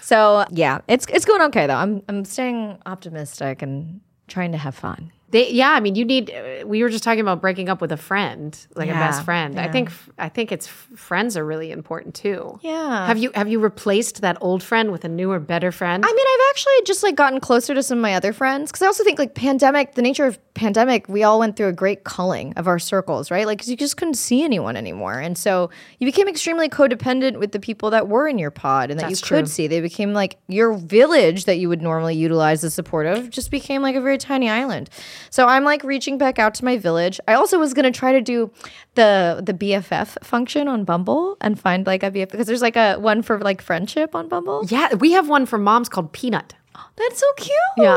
So 0.00 0.44
yeah, 0.50 0.80
it's 0.88 1.06
it's 1.08 1.24
going 1.24 1.42
okay 1.42 1.66
though. 1.66 1.76
I'm 1.76 2.02
I'm 2.08 2.24
staying 2.24 2.78
optimistic 2.86 3.62
and 3.62 4.00
trying 4.28 4.52
to 4.52 4.58
have 4.58 4.74
fun. 4.74 5.12
They, 5.32 5.50
yeah, 5.50 5.70
I 5.70 5.80
mean, 5.80 5.94
you 5.94 6.04
need. 6.04 6.30
uh, 6.30 6.66
We 6.66 6.82
were 6.82 6.90
just 6.90 7.02
talking 7.02 7.20
about 7.20 7.40
breaking 7.40 7.68
up 7.68 7.80
with 7.80 7.90
a 7.90 7.96
friend, 7.96 8.56
like 8.76 8.88
a 8.88 8.92
best 8.92 9.24
friend. 9.24 9.58
I 9.58 9.68
think 9.68 9.90
I 10.18 10.28
think 10.28 10.52
it's 10.52 10.66
friends 10.66 11.36
are 11.36 11.44
really 11.44 11.70
important 11.72 12.14
too. 12.14 12.58
Yeah. 12.62 13.06
Have 13.06 13.18
you 13.18 13.30
have 13.34 13.48
you 13.48 13.58
replaced 13.58 14.20
that 14.20 14.36
old 14.40 14.62
friend 14.62 14.92
with 14.92 15.04
a 15.04 15.08
newer, 15.08 15.40
better 15.40 15.72
friend? 15.72 16.04
I 16.04 16.12
mean, 16.12 16.26
I've 16.32 16.50
actually 16.50 16.72
just 16.84 17.02
like 17.02 17.16
gotten 17.16 17.40
closer 17.40 17.74
to 17.74 17.82
some 17.82 17.98
of 17.98 18.02
my 18.02 18.14
other 18.14 18.32
friends 18.32 18.70
because 18.70 18.82
I 18.82 18.86
also 18.86 19.04
think 19.04 19.18
like 19.18 19.34
pandemic, 19.34 19.94
the 19.94 20.02
nature 20.02 20.26
of 20.26 20.38
pandemic, 20.54 21.08
we 21.08 21.22
all 21.24 21.38
went 21.38 21.56
through 21.56 21.68
a 21.68 21.72
great 21.72 22.04
culling 22.04 22.52
of 22.58 22.68
our 22.68 22.78
circles, 22.78 23.30
right? 23.30 23.46
Like, 23.46 23.66
you 23.66 23.74
just 23.74 23.96
couldn't 23.96 24.14
see 24.14 24.44
anyone 24.44 24.76
anymore, 24.76 25.18
and 25.18 25.36
so 25.38 25.70
you 25.98 26.06
became 26.06 26.28
extremely 26.28 26.68
codependent 26.68 27.38
with 27.38 27.52
the 27.52 27.58
people 27.60 27.88
that 27.90 28.06
were 28.06 28.28
in 28.28 28.36
your 28.38 28.50
pod 28.50 28.90
and 28.90 29.00
that 29.00 29.08
That's 29.08 29.22
you 29.22 29.26
true. 29.26 29.38
could 29.38 29.48
see. 29.48 29.66
They 29.66 29.80
became 29.80 30.12
like 30.12 30.36
your 30.48 30.74
village 30.74 31.46
that 31.46 31.56
you 31.56 31.70
would 31.70 31.80
normally 31.80 32.16
utilize 32.16 32.62
as 32.64 32.74
supportive, 32.74 33.30
just 33.30 33.50
became 33.50 33.80
like 33.80 33.96
a 33.96 34.00
very 34.02 34.18
tiny 34.18 34.50
island. 34.50 34.90
So 35.30 35.46
I'm 35.46 35.64
like 35.64 35.82
reaching 35.84 36.18
back 36.18 36.38
out 36.38 36.54
to 36.54 36.64
my 36.64 36.76
village. 36.78 37.20
I 37.28 37.34
also 37.34 37.58
was 37.58 37.74
gonna 37.74 37.90
try 37.90 38.12
to 38.12 38.20
do 38.20 38.50
the 38.94 39.42
the 39.44 39.54
BFF 39.54 40.22
function 40.24 40.68
on 40.68 40.84
Bumble 40.84 41.36
and 41.40 41.58
find 41.58 41.86
like 41.86 42.02
a 42.02 42.10
BFF 42.10 42.30
because 42.30 42.46
there's 42.46 42.62
like 42.62 42.76
a 42.76 42.96
one 42.96 43.22
for 43.22 43.38
like 43.40 43.62
friendship 43.62 44.14
on 44.14 44.28
Bumble. 44.28 44.64
yeah, 44.68 44.94
we 44.94 45.12
have 45.12 45.28
one 45.28 45.46
for 45.46 45.58
moms 45.58 45.88
called 45.88 46.12
Peanut. 46.12 46.54
That's 46.96 47.18
so 47.18 47.26
cute. 47.36 47.50
Yeah. 47.78 47.96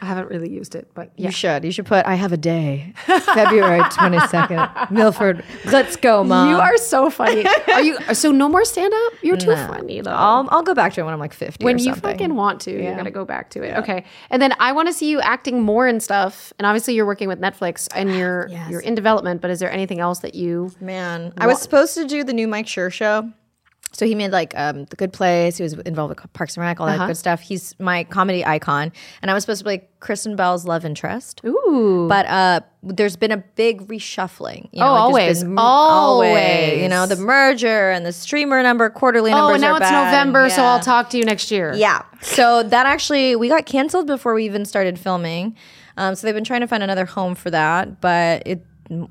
I 0.00 0.04
haven't 0.06 0.28
really 0.28 0.50
used 0.50 0.74
it, 0.74 0.88
but 0.94 1.12
yeah. 1.16 1.26
You 1.26 1.32
should. 1.32 1.64
You 1.64 1.72
should 1.72 1.86
put 1.86 2.06
I 2.06 2.14
have 2.14 2.32
a 2.32 2.36
day. 2.36 2.92
February 3.06 3.80
22nd. 3.80 4.90
Milford. 4.90 5.44
Let's 5.66 5.96
go, 5.96 6.22
mom. 6.24 6.50
You 6.50 6.56
are 6.56 6.76
so 6.76 7.10
funny. 7.10 7.44
Are 7.72 7.82
you 7.82 7.98
so 8.14 8.30
no 8.30 8.48
more 8.48 8.64
stand 8.64 8.92
up? 8.94 9.12
You're 9.22 9.36
too 9.36 9.54
funny 9.54 10.00
though. 10.00 10.10
I'll, 10.12 10.48
I'll 10.50 10.62
go 10.62 10.74
back 10.74 10.92
to 10.94 11.00
it 11.00 11.04
when 11.04 11.12
I'm 11.14 11.20
like 11.20 11.32
50 11.32 11.64
when 11.64 11.78
you 11.78 11.94
fucking 11.94 12.34
want 12.34 12.60
to, 12.62 12.70
you're 12.72 12.96
gonna 12.96 13.10
go 13.10 13.24
back 13.24 13.50
to 13.50 13.62
it. 13.62 13.76
Okay, 13.78 14.04
and 14.30 14.40
then 14.40 14.54
I 14.58 14.72
want 14.72 14.88
to 14.88 14.94
see 14.94 15.08
you 15.10 15.20
acting 15.20 15.62
more 15.62 15.86
and 15.86 16.02
stuff. 16.02 16.52
And 16.58 16.66
obviously, 16.66 16.94
you're 16.94 17.06
working 17.06 17.28
with 17.28 17.40
Netflix 17.40 17.88
and 17.94 18.14
you're 18.14 18.48
Yes. 18.48 18.70
you're 18.70 18.80
in 18.80 18.94
development. 18.94 19.40
But 19.40 19.50
is 19.50 19.58
there 19.58 19.70
anything 19.70 20.00
else 20.00 20.20
that 20.20 20.34
you? 20.34 20.70
Man, 20.80 21.32
I 21.38 21.46
was 21.46 21.60
supposed 21.60 21.94
to 21.94 22.06
do 22.06 22.24
the 22.24 22.32
new 22.32 22.48
Mike 22.48 22.66
Sure 22.68 22.90
show. 22.90 23.32
So 23.92 24.06
he 24.06 24.14
made 24.14 24.30
like 24.32 24.52
um, 24.56 24.84
the 24.84 24.96
Good 24.96 25.12
Place. 25.12 25.56
He 25.56 25.62
was 25.62 25.72
involved 25.72 26.14
with 26.20 26.32
Parks 26.32 26.56
and 26.56 26.62
Rec, 26.64 26.78
all 26.80 26.86
that 26.86 27.06
good 27.06 27.16
stuff. 27.16 27.40
He's 27.40 27.74
my 27.80 28.04
comedy 28.04 28.44
icon, 28.44 28.92
and 29.22 29.30
I 29.30 29.34
was 29.34 29.42
supposed 29.44 29.60
to 29.60 29.64
play 29.64 29.88
Kristen 30.00 30.36
Bell's 30.36 30.64
love 30.66 30.84
interest. 30.84 31.40
Ooh, 31.44 32.06
But 32.08 32.26
uh, 32.26 32.60
there's 32.82 33.16
been 33.16 33.32
a 33.32 33.38
big 33.38 33.88
reshuffling. 33.88 34.68
You 34.72 34.80
know, 34.80 34.86
Oh, 34.88 35.08
like 35.08 35.24
there's 35.26 35.42
always, 35.42 35.44
been- 35.44 35.58
always. 35.58 36.82
You 36.82 36.88
know, 36.88 37.06
the 37.06 37.16
merger 37.16 37.90
and 37.90 38.04
the 38.06 38.12
streamer 38.12 38.62
number, 38.62 38.88
quarterly 38.90 39.32
oh, 39.32 39.36
numbers. 39.36 39.60
now 39.60 39.72
are 39.72 39.76
it's 39.78 39.90
bad. 39.90 40.04
November, 40.10 40.50
so 40.50 40.62
Yeah. 40.62 40.68
I'll 40.72 40.80
talk 40.80 41.10
to 41.10 41.18
you 41.18 41.24
next 41.24 41.50
year. 41.50 41.72
Yeah. 41.74 42.02
So 42.20 42.62
that 42.62 42.86
actually 42.86 43.36
we 43.36 43.48
got 43.48 43.66
canceled 43.66 44.06
before 44.06 44.34
we 44.34 44.44
even 44.44 44.64
started 44.64 44.98
filming. 44.98 45.56
Um, 45.96 46.14
so 46.14 46.26
they've 46.26 46.34
been 46.34 46.44
trying 46.44 46.60
to 46.60 46.68
find 46.68 46.82
another 46.82 47.06
home 47.06 47.34
for 47.34 47.50
that, 47.50 48.00
but 48.00 48.42
it. 48.46 48.64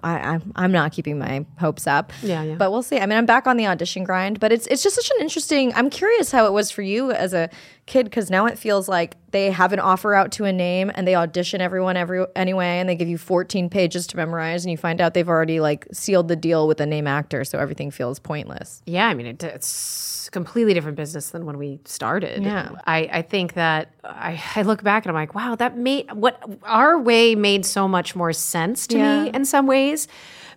I, 0.03 0.19
I'm 0.19 0.51
I'm 0.55 0.71
not 0.71 0.91
keeping 0.91 1.19
my 1.19 1.45
hopes 1.59 1.87
up. 1.87 2.11
Yeah, 2.21 2.43
yeah. 2.43 2.55
But 2.55 2.71
we'll 2.71 2.83
see. 2.83 2.97
I 2.99 3.05
mean, 3.05 3.17
I'm 3.17 3.25
back 3.25 3.47
on 3.47 3.57
the 3.57 3.67
audition 3.67 4.03
grind, 4.03 4.39
but 4.39 4.51
it's 4.51 4.67
it's 4.67 4.83
just 4.83 4.95
such 4.95 5.09
an 5.11 5.21
interesting. 5.21 5.73
I'm 5.75 5.89
curious 5.89 6.31
how 6.31 6.45
it 6.45 6.53
was 6.53 6.71
for 6.71 6.81
you 6.81 7.11
as 7.11 7.33
a 7.33 7.49
kid 7.87 8.05
because 8.05 8.29
now 8.29 8.45
it 8.45 8.59
feels 8.59 8.87
like 8.87 9.15
they 9.31 9.49
have 9.49 9.73
an 9.73 9.79
offer 9.79 10.13
out 10.13 10.31
to 10.33 10.45
a 10.45 10.53
name 10.53 10.91
and 10.93 11.07
they 11.07 11.15
audition 11.15 11.59
everyone 11.59 11.97
every 11.97 12.25
anyway, 12.35 12.79
and 12.79 12.87
they 12.87 12.95
give 12.95 13.07
you 13.07 13.17
14 13.17 13.69
pages 13.69 14.05
to 14.07 14.17
memorize, 14.17 14.63
and 14.63 14.71
you 14.71 14.77
find 14.77 15.01
out 15.01 15.15
they've 15.15 15.27
already 15.27 15.59
like 15.59 15.87
sealed 15.91 16.27
the 16.27 16.35
deal 16.35 16.67
with 16.67 16.79
a 16.79 16.85
name 16.85 17.07
actor, 17.07 17.43
so 17.43 17.57
everything 17.57 17.89
feels 17.89 18.19
pointless. 18.19 18.83
Yeah, 18.85 19.07
I 19.07 19.15
mean, 19.15 19.25
it, 19.25 19.43
it's 19.43 20.29
completely 20.29 20.73
different 20.73 20.97
business 20.97 21.29
than 21.29 21.45
when 21.45 21.57
we 21.57 21.79
started. 21.85 22.43
Yeah. 22.43 22.71
I, 22.85 23.09
I 23.11 23.21
think 23.21 23.53
that 23.53 23.91
I, 24.03 24.41
I 24.55 24.61
look 24.63 24.83
back 24.83 25.05
and 25.05 25.09
I'm 25.09 25.15
like, 25.15 25.33
wow, 25.33 25.55
that 25.55 25.77
made 25.77 26.11
what 26.11 26.41
our 26.63 26.99
way 26.99 27.35
made 27.35 27.65
so 27.65 27.87
much 27.87 28.15
more 28.15 28.33
sense 28.33 28.87
to 28.87 28.97
me 28.97 29.31
in 29.33 29.45
some 29.45 29.67
ways 29.67 30.07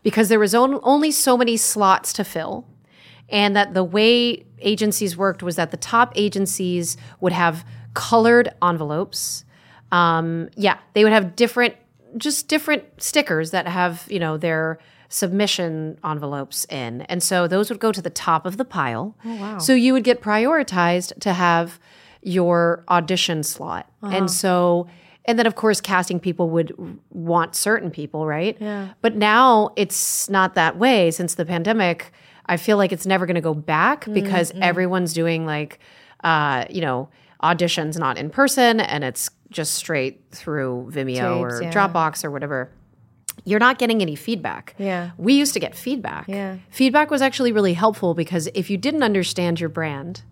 because 0.02 0.28
there 0.28 0.38
was 0.38 0.54
on, 0.54 0.80
only 0.82 1.10
so 1.10 1.36
many 1.36 1.56
slots 1.56 2.12
to 2.14 2.24
fill. 2.24 2.66
And 3.30 3.54
that 3.56 3.74
the 3.74 3.84
way 3.84 4.44
agencies 4.58 5.16
worked 5.16 5.42
was 5.42 5.56
that 5.56 5.70
the 5.70 5.76
top 5.76 6.12
agencies 6.16 6.96
would 7.20 7.32
have 7.32 7.64
colored 7.94 8.48
envelopes. 8.62 9.44
Um, 9.92 10.50
yeah, 10.56 10.78
they 10.94 11.04
would 11.04 11.12
have 11.12 11.36
different, 11.36 11.74
just 12.16 12.48
different 12.48 12.84
stickers 13.02 13.52
that 13.52 13.66
have, 13.66 14.06
you 14.10 14.18
know, 14.18 14.36
their 14.36 14.78
submission 15.08 15.98
envelopes 16.04 16.64
in. 16.66 17.02
And 17.02 17.22
so 17.22 17.48
those 17.48 17.70
would 17.70 17.80
go 17.80 17.90
to 17.92 18.02
the 18.02 18.10
top 18.10 18.46
of 18.46 18.56
the 18.56 18.64
pile. 18.64 19.16
Oh, 19.24 19.36
wow. 19.36 19.58
So 19.58 19.74
you 19.74 19.92
would 19.92 20.04
get 20.04 20.20
prioritized 20.20 21.18
to 21.20 21.32
have 21.32 21.80
your 22.22 22.84
audition 22.88 23.42
slot. 23.42 23.90
And 24.02 24.30
so, 24.30 24.86
and 25.24 25.38
then 25.38 25.46
of 25.46 25.54
course, 25.54 25.80
casting 25.80 26.20
people 26.20 26.50
would 26.50 26.72
want 27.10 27.54
certain 27.56 27.90
people, 27.90 28.26
right? 28.26 28.56
Yeah. 28.60 28.90
But 29.00 29.16
now 29.16 29.70
it's 29.76 30.28
not 30.28 30.54
that 30.54 30.76
way 30.76 31.10
since 31.10 31.34
the 31.34 31.44
pandemic. 31.44 32.12
I 32.46 32.56
feel 32.56 32.76
like 32.76 32.92
it's 32.92 33.06
never 33.06 33.26
going 33.26 33.36
to 33.36 33.40
go 33.40 33.54
back 33.54 34.06
because 34.12 34.52
everyone's 34.60 35.12
doing 35.12 35.46
like, 35.46 35.78
uh, 36.24 36.64
you 36.70 36.80
know, 36.80 37.08
auditions 37.42 37.98
not 37.98 38.18
in 38.18 38.30
person 38.30 38.80
and 38.80 39.04
it's 39.04 39.30
just 39.50 39.74
straight 39.74 40.22
through 40.30 40.90
Vimeo 40.92 41.44
Tapes, 41.44 41.60
or 41.60 41.62
yeah. 41.62 41.72
Dropbox 41.72 42.24
or 42.24 42.30
whatever. 42.30 42.70
You're 43.44 43.60
not 43.60 43.78
getting 43.78 44.02
any 44.02 44.16
feedback. 44.16 44.74
Yeah. 44.78 45.10
We 45.16 45.34
used 45.34 45.54
to 45.54 45.60
get 45.60 45.74
feedback. 45.74 46.28
Yeah. 46.28 46.58
Feedback 46.70 47.10
was 47.10 47.22
actually 47.22 47.52
really 47.52 47.72
helpful 47.72 48.14
because 48.14 48.48
if 48.54 48.68
you 48.68 48.76
didn't 48.76 49.02
understand 49.02 49.58
your 49.58 49.70
brand, 49.70 50.22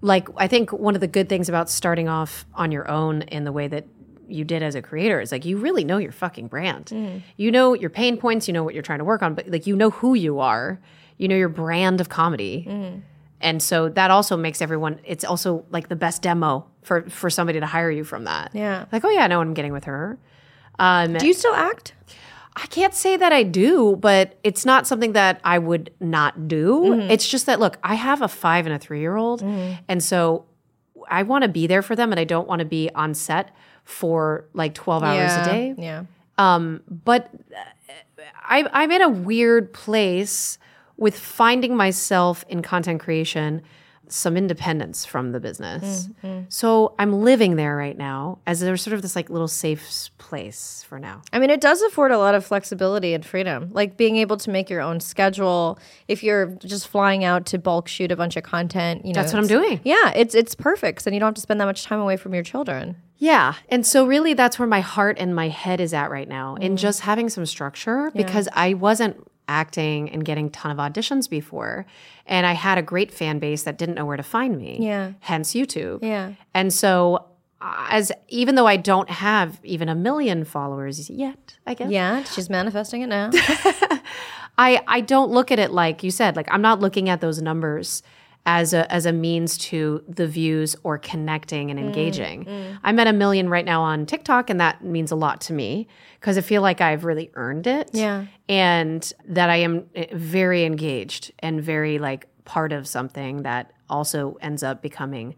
like 0.00 0.28
I 0.36 0.48
think 0.48 0.72
one 0.72 0.94
of 0.94 1.00
the 1.00 1.08
good 1.08 1.28
things 1.28 1.48
about 1.48 1.68
starting 1.68 2.08
off 2.08 2.44
on 2.54 2.72
your 2.72 2.88
own 2.90 3.22
in 3.22 3.44
the 3.44 3.52
way 3.52 3.68
that 3.68 3.86
you 4.28 4.44
did 4.44 4.62
as 4.62 4.74
a 4.74 4.82
creator 4.82 5.20
is 5.20 5.32
like 5.32 5.44
you 5.44 5.58
really 5.58 5.84
know 5.84 5.98
your 5.98 6.12
fucking 6.12 6.46
brand. 6.46 6.86
Mm. 6.86 7.22
You 7.36 7.50
know 7.50 7.74
your 7.74 7.90
pain 7.90 8.16
points, 8.16 8.48
you 8.48 8.54
know 8.54 8.64
what 8.64 8.74
you're 8.74 8.82
trying 8.82 9.00
to 9.00 9.04
work 9.04 9.22
on, 9.22 9.34
but 9.34 9.48
like 9.48 9.66
you 9.66 9.76
know 9.76 9.90
who 9.90 10.14
you 10.14 10.38
are. 10.40 10.80
You 11.18 11.28
know 11.28 11.36
your 11.36 11.48
brand 11.48 12.00
of 12.00 12.08
comedy. 12.08 12.66
Mm. 12.68 13.02
And 13.40 13.62
so 13.62 13.88
that 13.88 14.10
also 14.10 14.36
makes 14.36 14.62
everyone 14.62 15.00
it's 15.04 15.24
also 15.24 15.64
like 15.70 15.88
the 15.88 15.96
best 15.96 16.22
demo 16.22 16.66
for 16.82 17.02
for 17.10 17.30
somebody 17.30 17.60
to 17.60 17.66
hire 17.66 17.90
you 17.90 18.04
from 18.04 18.24
that. 18.24 18.50
Yeah. 18.54 18.86
Like, 18.92 19.04
oh 19.04 19.10
yeah, 19.10 19.24
I 19.24 19.26
know 19.26 19.38
what 19.38 19.46
I'm 19.46 19.54
getting 19.54 19.72
with 19.72 19.84
her. 19.84 20.18
Um 20.78 21.14
Do 21.14 21.26
you 21.26 21.34
still 21.34 21.54
act? 21.54 21.94
I 22.54 22.66
can't 22.66 22.94
say 22.94 23.16
that 23.16 23.32
I 23.32 23.44
do, 23.44 23.96
but 23.96 24.38
it's 24.44 24.66
not 24.66 24.86
something 24.86 25.12
that 25.12 25.40
I 25.42 25.58
would 25.58 25.90
not 26.00 26.48
do. 26.48 27.00
It's 27.00 27.26
just 27.26 27.46
that 27.46 27.58
look, 27.60 27.78
I 27.82 27.94
have 27.94 28.20
a 28.20 28.28
5 28.28 28.66
and 28.66 28.74
a 28.74 28.78
3-year-old, 28.78 29.42
and 29.88 30.04
so 30.04 30.44
I 31.08 31.22
want 31.22 31.42
to 31.42 31.48
be 31.48 31.66
there 31.66 31.80
for 31.82 31.96
them 31.96 32.12
and 32.12 32.20
I 32.20 32.24
don't 32.24 32.46
want 32.46 32.58
to 32.60 32.66
be 32.66 32.90
on 32.94 33.14
set 33.14 33.54
for 33.84 34.44
like 34.52 34.74
12 34.74 35.02
hours 35.02 35.32
a 35.32 35.44
day. 35.44 35.74
Yeah. 35.78 36.04
Um, 36.38 36.82
But 36.88 37.30
I 38.44 38.68
I'm 38.72 38.90
in 38.90 39.02
a 39.02 39.08
weird 39.08 39.72
place 39.72 40.58
with 41.02 41.18
finding 41.18 41.76
myself 41.76 42.44
in 42.48 42.62
content 42.62 43.00
creation 43.00 43.60
some 44.08 44.36
independence 44.36 45.04
from 45.04 45.32
the 45.32 45.40
business. 45.40 46.08
Mm-hmm. 46.22 46.44
So 46.48 46.94
I'm 46.98 47.22
living 47.22 47.56
there 47.56 47.74
right 47.76 47.96
now 47.96 48.38
as 48.46 48.60
there's 48.60 48.82
sort 48.82 48.94
of 48.94 49.02
this 49.02 49.16
like 49.16 49.30
little 49.30 49.48
safe 49.48 50.10
place 50.18 50.84
for 50.88 50.98
now. 51.00 51.22
I 51.32 51.38
mean, 51.38 51.50
it 51.50 51.60
does 51.60 51.82
afford 51.82 52.12
a 52.12 52.18
lot 52.18 52.34
of 52.34 52.44
flexibility 52.44 53.14
and 53.14 53.24
freedom, 53.24 53.70
like 53.72 53.96
being 53.96 54.16
able 54.16 54.36
to 54.36 54.50
make 54.50 54.70
your 54.70 54.80
own 54.80 55.00
schedule. 55.00 55.78
If 56.06 56.22
you're 56.22 56.46
just 56.46 56.86
flying 56.86 57.24
out 57.24 57.46
to 57.46 57.58
bulk 57.58 57.88
shoot 57.88 58.12
a 58.12 58.16
bunch 58.16 58.36
of 58.36 58.44
content, 58.44 59.04
you 59.04 59.12
know, 59.12 59.20
That's 59.22 59.32
what 59.32 59.40
I'm 59.40 59.48
doing. 59.48 59.80
Yeah, 59.82 60.12
it's 60.14 60.34
it's 60.34 60.54
perfect, 60.54 60.98
'cause 60.98 61.04
then 61.04 61.14
you 61.14 61.20
don't 61.20 61.28
have 61.28 61.34
to 61.34 61.40
spend 61.40 61.60
that 61.60 61.66
much 61.66 61.84
time 61.84 61.98
away 61.98 62.16
from 62.16 62.34
your 62.34 62.44
children. 62.44 62.96
Yeah. 63.18 63.54
And 63.68 63.86
so, 63.86 64.04
really, 64.04 64.34
that's 64.34 64.58
where 64.58 64.66
my 64.66 64.80
heart 64.80 65.16
and 65.18 65.34
my 65.34 65.48
head 65.48 65.80
is 65.80 65.94
at 65.94 66.10
right 66.10 66.28
now 66.28 66.56
in 66.56 66.74
mm. 66.74 66.76
just 66.76 67.00
having 67.00 67.28
some 67.28 67.46
structure 67.46 68.10
because 68.14 68.48
I 68.52 68.74
wasn't 68.74 69.24
acting 69.48 70.10
and 70.10 70.24
getting 70.24 70.46
a 70.46 70.50
ton 70.50 70.70
of 70.70 70.78
auditions 70.78 71.28
before. 71.28 71.86
And 72.26 72.46
I 72.46 72.52
had 72.52 72.78
a 72.78 72.82
great 72.82 73.12
fan 73.12 73.38
base 73.38 73.64
that 73.64 73.78
didn't 73.78 73.94
know 73.94 74.04
where 74.04 74.16
to 74.16 74.22
find 74.22 74.58
me. 74.58 74.78
Yeah. 74.80 75.12
Hence 75.20 75.52
YouTube. 75.52 76.02
Yeah. 76.02 76.32
And 76.54 76.72
so, 76.72 77.26
uh, 77.60 77.86
as 77.90 78.12
even 78.28 78.54
though 78.54 78.66
I 78.66 78.76
don't 78.76 79.10
have 79.10 79.60
even 79.62 79.88
a 79.88 79.94
million 79.94 80.44
followers 80.44 81.08
yet, 81.08 81.56
I 81.66 81.74
guess. 81.74 81.90
Yeah, 81.90 82.24
she's 82.24 82.50
manifesting 82.50 83.02
it 83.02 83.06
now. 83.06 83.30
I, 84.58 84.82
I 84.86 85.00
don't 85.00 85.30
look 85.30 85.50
at 85.50 85.58
it 85.58 85.70
like 85.70 86.02
you 86.02 86.10
said, 86.10 86.36
like 86.36 86.48
I'm 86.50 86.62
not 86.62 86.80
looking 86.80 87.08
at 87.08 87.20
those 87.20 87.40
numbers 87.40 88.02
as 88.44 88.74
a 88.74 88.90
as 88.92 89.06
a 89.06 89.12
means 89.12 89.56
to 89.56 90.02
the 90.08 90.26
views 90.26 90.74
or 90.82 90.98
connecting 90.98 91.70
and 91.70 91.78
engaging. 91.78 92.46
I'm 92.82 92.98
at 92.98 93.06
a 93.06 93.12
million 93.12 93.48
right 93.48 93.64
now 93.64 93.82
on 93.82 94.04
TikTok 94.04 94.50
and 94.50 94.60
that 94.60 94.84
means 94.84 95.12
a 95.12 95.16
lot 95.16 95.40
to 95.42 95.52
me 95.52 95.86
because 96.18 96.36
I 96.36 96.40
feel 96.40 96.62
like 96.62 96.80
I've 96.80 97.04
really 97.04 97.30
earned 97.34 97.66
it. 97.66 97.90
Yeah. 97.92 98.26
And 98.48 99.12
that 99.28 99.48
I 99.48 99.56
am 99.56 99.86
eh, 99.94 100.06
very 100.12 100.64
engaged 100.64 101.32
and 101.38 101.62
very 101.62 101.98
like 101.98 102.26
part 102.44 102.72
of 102.72 102.88
something 102.88 103.42
that 103.42 103.72
also 103.88 104.36
ends 104.40 104.62
up 104.62 104.82
becoming 104.82 105.36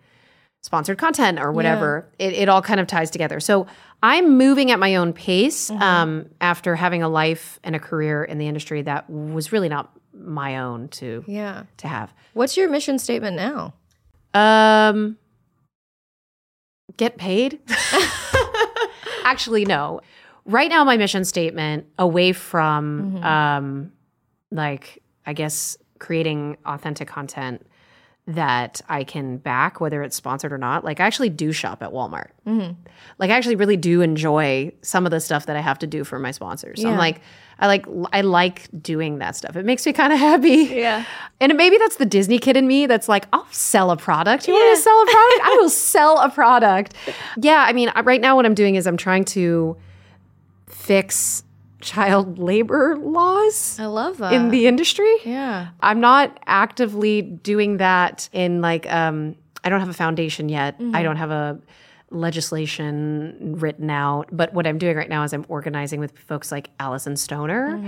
sponsored 0.62 0.96
content 0.96 1.38
or 1.38 1.52
whatever. 1.52 2.08
It, 2.18 2.32
it 2.32 2.48
all 2.48 2.62
kind 2.62 2.80
of 2.80 2.86
ties 2.86 3.10
together. 3.10 3.38
So 3.38 3.66
I'm 4.02 4.38
moving 4.38 4.70
at 4.70 4.78
my 4.78 4.96
own 4.96 5.12
pace 5.12 5.70
um, 5.70 6.30
after 6.40 6.74
having 6.74 7.02
a 7.02 7.08
life 7.08 7.60
and 7.62 7.76
a 7.76 7.78
career 7.78 8.24
in 8.24 8.38
the 8.38 8.48
industry 8.48 8.80
that 8.82 9.08
was 9.10 9.52
really 9.52 9.68
not 9.68 9.94
my 10.16 10.58
own 10.58 10.88
to 10.88 11.24
yeah. 11.26 11.64
to 11.78 11.88
have. 11.88 12.12
What's 12.32 12.56
your 12.56 12.68
mission 12.68 12.98
statement 12.98 13.36
now? 13.36 13.74
Um, 14.34 15.16
get 16.96 17.16
paid. 17.16 17.60
Actually, 19.24 19.64
no. 19.64 20.00
Right 20.44 20.68
now, 20.68 20.84
my 20.84 20.96
mission 20.96 21.24
statement 21.24 21.86
away 21.98 22.32
from 22.32 23.22
um, 23.24 23.92
like 24.50 25.02
I 25.26 25.32
guess 25.32 25.76
creating 25.98 26.58
authentic 26.66 27.08
content 27.08 27.66
that 28.26 28.80
I 28.88 29.04
can 29.04 29.36
back, 29.36 29.80
whether 29.80 30.02
it's 30.02 30.16
sponsored 30.16 30.52
or 30.52 30.58
not. 30.58 30.82
Like 30.82 30.98
I 30.98 31.06
actually 31.06 31.28
do 31.28 31.52
shop 31.52 31.82
at 31.82 31.90
Walmart. 31.90 32.30
Mm-hmm. 32.46 32.72
Like 33.18 33.30
I 33.30 33.36
actually 33.36 33.56
really 33.56 33.76
do 33.76 34.00
enjoy 34.00 34.72
some 34.80 35.04
of 35.04 35.10
the 35.10 35.20
stuff 35.20 35.46
that 35.46 35.56
I 35.56 35.60
have 35.60 35.78
to 35.80 35.86
do 35.86 36.04
for 36.04 36.18
my 36.18 36.30
sponsors. 36.30 36.80
So 36.80 36.88
I'm 36.88 36.96
like, 36.96 37.20
I 37.58 37.66
like 37.66 37.86
I 38.12 38.22
like 38.22 38.68
doing 38.80 39.18
that 39.18 39.36
stuff. 39.36 39.56
It 39.56 39.66
makes 39.66 39.84
me 39.84 39.92
kind 39.92 40.12
of 40.12 40.18
happy. 40.18 40.70
Yeah. 40.74 41.04
And 41.40 41.54
maybe 41.56 41.76
that's 41.76 41.96
the 41.96 42.06
Disney 42.06 42.38
kid 42.38 42.56
in 42.56 42.66
me 42.66 42.86
that's 42.86 43.08
like, 43.08 43.26
I'll 43.32 43.46
sell 43.50 43.90
a 43.90 43.96
product. 43.96 44.48
You 44.48 44.54
want 44.54 44.76
to 44.76 44.82
sell 44.82 45.02
a 45.02 45.06
product? 45.06 45.40
I 45.44 45.56
will 45.60 45.68
sell 45.70 46.18
a 46.18 46.30
product. 46.30 46.94
Yeah, 47.36 47.64
I 47.66 47.74
mean, 47.74 47.92
right 48.04 48.20
now 48.20 48.36
what 48.36 48.46
I'm 48.46 48.54
doing 48.54 48.76
is 48.76 48.86
I'm 48.86 48.96
trying 48.96 49.24
to 49.26 49.76
fix 50.66 51.44
child 51.84 52.38
labor 52.38 52.96
laws 52.96 53.78
I 53.78 53.86
love 53.86 54.18
that. 54.18 54.32
in 54.32 54.50
the 54.50 54.66
industry. 54.66 55.14
yeah. 55.24 55.68
I'm 55.80 56.00
not 56.00 56.38
actively 56.46 57.22
doing 57.22 57.76
that 57.78 58.28
in 58.32 58.60
like 58.60 58.90
um 58.90 59.36
I 59.62 59.68
don't 59.70 59.80
have 59.80 59.88
a 59.88 59.94
foundation 59.94 60.48
yet. 60.48 60.76
I 60.92 61.02
don't 61.02 61.16
have 61.16 61.30
a 61.30 61.58
legislation 62.10 63.56
written 63.58 63.90
out, 63.90 64.28
but 64.32 64.52
what 64.52 64.66
I'm 64.66 64.78
doing 64.78 64.96
right 64.96 65.08
now 65.08 65.22
is 65.24 65.32
I'm 65.32 65.46
organizing 65.48 66.00
with 66.00 66.18
folks 66.18 66.50
like 66.52 66.70
Alyson 66.80 67.16
Stoner. 67.16 67.80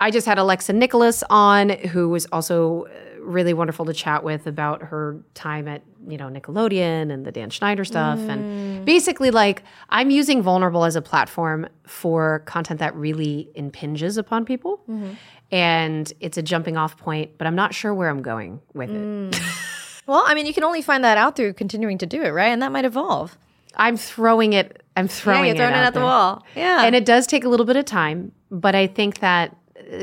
I 0.00 0.10
just 0.10 0.26
had 0.26 0.38
Alexa 0.38 0.72
Nikolas 0.72 1.22
on 1.30 1.70
who 1.70 2.08
was 2.08 2.26
also 2.32 2.84
uh, 2.84 2.90
really 3.22 3.54
wonderful 3.54 3.84
to 3.86 3.92
chat 3.92 4.24
with 4.24 4.46
about 4.46 4.82
her 4.82 5.22
time 5.34 5.68
at, 5.68 5.82
you 6.06 6.16
know, 6.16 6.28
Nickelodeon 6.28 7.12
and 7.12 7.24
the 7.24 7.32
Dan 7.32 7.50
Schneider 7.50 7.84
stuff 7.84 8.18
and 8.18 8.82
mm. 8.82 8.84
basically 8.84 9.30
like 9.30 9.62
I'm 9.88 10.10
using 10.10 10.42
vulnerable 10.42 10.84
as 10.84 10.96
a 10.96 11.02
platform 11.02 11.68
for 11.86 12.40
content 12.40 12.80
that 12.80 12.94
really 12.94 13.48
impinges 13.54 14.16
upon 14.16 14.44
people 14.44 14.82
mm-hmm. 14.88 15.12
and 15.50 16.12
it's 16.20 16.36
a 16.36 16.42
jumping 16.42 16.76
off 16.76 16.96
point, 16.96 17.38
but 17.38 17.46
I'm 17.46 17.54
not 17.54 17.74
sure 17.74 17.94
where 17.94 18.08
I'm 18.08 18.22
going 18.22 18.60
with 18.74 18.90
it. 18.90 18.96
Mm. 18.96 19.58
Well, 20.06 20.24
I 20.26 20.34
mean, 20.34 20.46
you 20.46 20.52
can 20.52 20.64
only 20.64 20.82
find 20.82 21.04
that 21.04 21.16
out 21.16 21.36
through 21.36 21.52
continuing 21.54 21.98
to 21.98 22.06
do 22.06 22.22
it, 22.22 22.30
right? 22.30 22.48
And 22.48 22.60
that 22.62 22.72
might 22.72 22.84
evolve. 22.84 23.38
I'm 23.76 23.96
throwing 23.96 24.52
it. 24.52 24.82
I'm 24.96 25.08
throwing 25.08 25.44
yeah, 25.44 25.46
you're 25.46 25.56
throwing 25.56 25.74
it, 25.74 25.76
out 25.76 25.84
at 25.84 25.94
the 25.94 26.00
wall. 26.00 26.44
Yeah. 26.54 26.84
and 26.84 26.94
it 26.94 27.04
does 27.04 27.26
take 27.26 27.44
a 27.44 27.48
little 27.48 27.64
bit 27.64 27.76
of 27.76 27.84
time, 27.84 28.32
but 28.50 28.74
I 28.74 28.86
think 28.86 29.20
that 29.20 29.56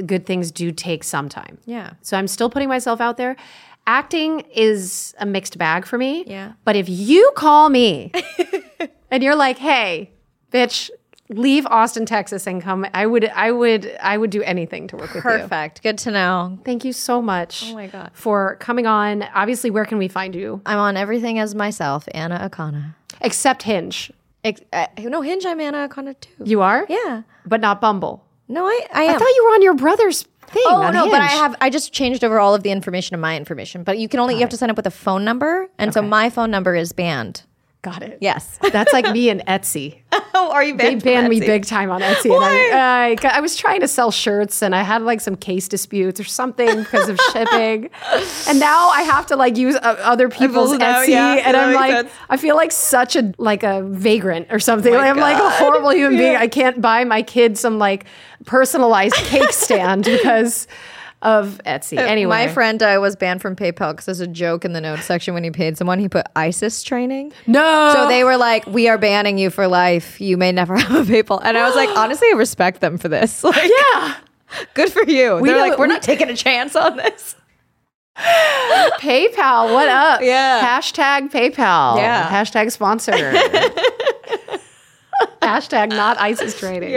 good 0.06 0.26
things 0.26 0.52
do 0.52 0.72
take 0.72 1.04
some 1.04 1.30
time. 1.30 1.58
yeah. 1.66 1.94
So 2.02 2.18
I'm 2.18 2.28
still 2.28 2.50
putting 2.50 2.70
myself 2.70 3.02
out 3.02 3.18
there. 3.18 3.36
Acting 3.88 4.42
is 4.54 5.16
a 5.20 5.26
mixed 5.26 5.58
bag 5.58 5.86
for 5.86 5.98
me. 5.98 6.24
Yeah. 6.28 6.54
But 6.64 6.76
if 6.76 6.88
you 6.88 7.32
call 7.36 7.70
me 7.70 8.12
and 9.12 9.24
you're 9.24 9.36
like, 9.36 9.58
"Hey, 9.58 10.12
bitch, 10.52 10.92
leave 11.30 11.66
Austin, 11.66 12.06
Texas 12.06 12.46
and 12.46 12.62
come," 12.62 12.86
I 12.94 13.08
would, 13.08 13.26
I 13.30 13.52
would, 13.52 13.92
I 14.02 14.18
would 14.18 14.30
do 14.30 14.44
anything 14.44 14.88
to 14.90 14.96
work 14.96 15.08
with 15.14 15.16
you. 15.16 15.22
Perfect. 15.32 15.82
Good 15.82 15.98
to 16.00 16.12
know. 16.12 16.60
Thank 16.66 16.86
you 16.86 16.94
so 16.94 17.20
much. 17.22 17.64
Oh 17.72 17.74
my 17.74 17.88
God. 17.88 18.12
For 18.14 18.58
coming 18.60 18.86
on. 18.86 19.24
Obviously, 19.34 19.72
where 19.72 19.86
can 19.86 19.98
we 19.98 20.08
find 20.08 20.36
you? 20.36 20.62
I'm 20.68 20.78
on 20.78 20.96
everything 20.96 21.40
as 21.40 21.56
myself, 21.56 22.08
Anna 22.14 22.48
Akana. 22.48 22.94
Except 23.22 23.64
Hinge. 23.64 24.12
Ex- 24.44 24.62
uh, 24.72 24.86
no, 25.00 25.22
Hinge, 25.22 25.46
I'm 25.48 25.60
Anna 25.60 25.90
Akana 25.90 26.20
too. 26.20 26.30
You 26.44 26.62
are? 26.62 26.86
Yeah. 26.88 27.24
But 27.46 27.60
not 27.60 27.82
Bumble. 27.82 28.24
No, 28.50 28.66
I, 28.66 28.80
I 28.94 29.02
I 29.02 29.04
am. 29.04 29.20
thought 29.20 29.28
you 29.36 29.46
were 29.48 29.54
on 29.54 29.62
your 29.62 29.76
brother's 29.76 30.24
thing. 30.48 30.64
Oh 30.66 30.82
on 30.82 30.94
no, 30.94 31.06
but 31.10 31.22
I 31.22 31.28
Hinge. 31.28 31.40
have 31.40 31.56
I 31.62 31.70
just 31.70 31.94
changed 31.94 32.24
over 32.24 32.40
all 32.40 32.56
of 32.56 32.64
the 32.64 32.72
information 32.72 33.14
to 33.16 33.18
my 33.22 33.38
information. 33.38 33.84
But 33.84 34.00
you 34.00 34.10
can 34.10 34.20
only 34.20 34.34
you 34.36 34.40
have 34.42 34.50
to 34.50 34.58
sign 34.58 34.70
up 34.70 34.76
with 34.76 34.88
a 34.88 34.92
phone 34.92 35.24
number, 35.24 35.70
and 35.78 35.94
so 35.94 36.02
my 36.02 36.30
phone 36.30 36.50
number 36.52 36.76
is 36.76 36.92
banned. 36.92 37.44
Got 37.82 38.04
it. 38.04 38.18
Yes. 38.20 38.60
That's 38.74 38.92
like 38.92 39.10
me 39.14 39.30
and 39.30 39.40
Etsy. 39.46 40.00
oh, 40.12 40.52
are 40.52 40.62
you 40.62 40.76
banned? 40.76 41.00
They 41.00 41.14
banned 41.14 41.30
me 41.30 41.40
big 41.40 41.66
time 41.66 41.90
on 41.90 42.02
Etsy. 42.02 42.30
I, 42.30 43.16
I, 43.16 43.38
I 43.38 43.40
was 43.40 43.56
trying 43.56 43.80
to 43.80 43.88
sell 43.88 44.12
shirts 44.12 44.62
and 44.62 44.76
I 44.76 44.84
had 44.84 45.02
like 45.04 45.22
some 45.22 45.38
case 45.38 45.70
disputes 45.70 46.20
or 46.20 46.26
something 46.26 46.80
because 46.80 47.08
of 47.08 47.18
shipping. 47.32 47.90
And 48.50 48.60
now 48.60 48.90
I 48.90 49.04
have 49.04 49.28
to 49.28 49.38
like 49.38 49.56
use 49.56 49.76
uh, 49.78 49.96
other 50.00 50.28
people's 50.28 50.78
Etsy. 50.78 51.10
yeah, 51.10 51.36
and 51.36 51.56
I'm 51.56 51.74
like, 51.74 51.92
sense. 51.92 52.12
I 52.30 52.36
feel 52.36 52.58
like 52.58 52.74
such 52.74 53.16
a, 53.16 53.34
like 53.38 53.64
a 53.64 53.82
vagrant 53.84 54.48
or 54.50 54.60
something. 54.60 54.94
Like, 54.94 55.10
I'm 55.10 55.18
like 55.18 55.42
a 55.42 55.50
horrible 55.50 55.94
human 55.94 56.18
being. 56.18 56.36
I 56.36 56.50
can't 56.50 56.82
buy 56.82 57.06
my 57.06 57.22
kid 57.22 57.58
some 57.58 57.78
like 57.78 58.06
personalized 58.46 59.16
cake 59.16 59.52
stand 59.54 60.04
because 60.04 60.68
of 61.22 61.60
Etsy. 61.66 61.98
Anyway. 61.98 62.30
My 62.30 62.48
friend 62.48 62.82
uh, 62.82 62.98
was 63.02 63.16
banned 63.16 63.42
from 63.42 63.56
PayPal 63.56 63.92
because 63.92 64.06
there's 64.06 64.20
a 64.22 64.28
joke 64.28 64.64
in 64.64 64.72
the 64.74 64.80
notes 64.82 65.06
section 65.06 65.34
when 65.34 65.44
he 65.44 65.52
paid 65.52 65.78
someone. 65.78 66.00
He 66.00 66.08
put 66.08 66.26
ISIS 66.36 66.82
training. 66.84 67.34
No. 67.46 67.92
So 67.94 68.08
they 68.08 68.24
were 68.24 68.38
like, 68.38 68.66
"We 68.68 68.88
are 68.88 68.98
banning 68.98 69.38
you 69.38 69.50
for 69.50 69.68
life. 69.68 70.22
You 70.22 70.38
may 70.38 70.52
never 70.54 70.78
have 70.78 71.10
a 71.10 71.12
PayPal." 71.12 71.42
And 71.44 71.58
I 71.58 71.66
was 71.68 71.76
like, 71.76 71.90
honestly, 71.98 72.28
I 72.34 72.38
respect 72.38 72.80
them 72.82 72.98
for 72.98 73.10
this. 73.10 73.44
Like, 73.50 73.70
Yeah. 73.94 74.16
good 74.74 74.92
for 74.92 75.04
you. 75.04 75.42
They're 75.44 75.56
know- 75.56 75.60
like, 75.60 75.78
"We're 75.78 75.88
we- 75.88 75.94
not 75.94 76.02
taking 76.04 76.30
a 76.30 76.36
chance 76.36 76.76
on 76.76 76.96
this." 76.98 77.36
PayPal, 79.00 79.74
what 79.74 79.88
up? 79.88 80.22
Yeah. 80.22 80.62
Hashtag 80.80 81.32
PayPal. 81.32 81.98
Yeah. 81.98 82.28
Hashtag 82.30 82.72
sponsor. 82.72 83.12
Hashtag 85.42 85.90
not 85.90 86.18
ISIS 86.18 86.58
trading. 86.60 86.92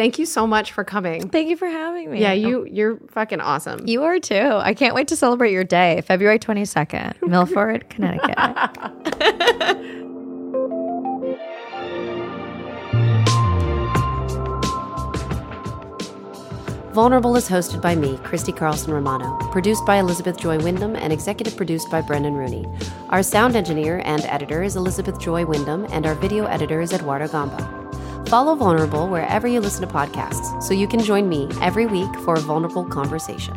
Thank 0.00 0.18
you 0.18 0.24
so 0.24 0.46
much 0.46 0.72
for 0.72 0.82
coming. 0.82 1.28
Thank 1.28 1.50
you 1.50 1.58
for 1.58 1.68
having 1.68 2.10
me. 2.10 2.22
Yeah, 2.22 2.30
oh. 2.30 2.32
you 2.32 2.64
you're 2.64 2.96
fucking 3.10 3.38
awesome. 3.38 3.86
You 3.86 4.04
are 4.04 4.18
too. 4.18 4.34
I 4.34 4.72
can't 4.72 4.94
wait 4.94 5.08
to 5.08 5.16
celebrate 5.16 5.52
your 5.52 5.62
day, 5.62 6.00
February 6.06 6.38
22nd, 6.38 7.20
Milford, 7.28 7.90
Connecticut. 7.90 8.34
Vulnerable 16.94 17.36
is 17.36 17.46
hosted 17.46 17.82
by 17.82 17.94
me, 17.94 18.16
Christy 18.24 18.52
Carlson 18.52 18.94
Romano, 18.94 19.36
produced 19.52 19.84
by 19.84 19.96
Elizabeth 19.96 20.38
Joy 20.38 20.58
Wyndham, 20.60 20.96
and 20.96 21.12
executive 21.12 21.58
produced 21.58 21.90
by 21.90 22.00
Brendan 22.00 22.32
Rooney. 22.32 22.64
Our 23.10 23.22
sound 23.22 23.54
engineer 23.54 24.00
and 24.06 24.22
editor 24.22 24.62
is 24.62 24.76
Elizabeth 24.76 25.20
Joy 25.20 25.44
Wyndham, 25.44 25.84
and 25.90 26.06
our 26.06 26.14
video 26.14 26.46
editor 26.46 26.80
is 26.80 26.94
Eduardo 26.94 27.28
Gamba. 27.28 27.89
Follow 28.28 28.54
Vulnerable 28.54 29.08
wherever 29.08 29.48
you 29.48 29.60
listen 29.60 29.86
to 29.86 29.92
podcasts 29.92 30.62
so 30.62 30.74
you 30.74 30.86
can 30.86 31.00
join 31.00 31.28
me 31.28 31.48
every 31.60 31.86
week 31.86 32.14
for 32.20 32.34
a 32.34 32.40
vulnerable 32.40 32.84
conversation. 32.84 33.56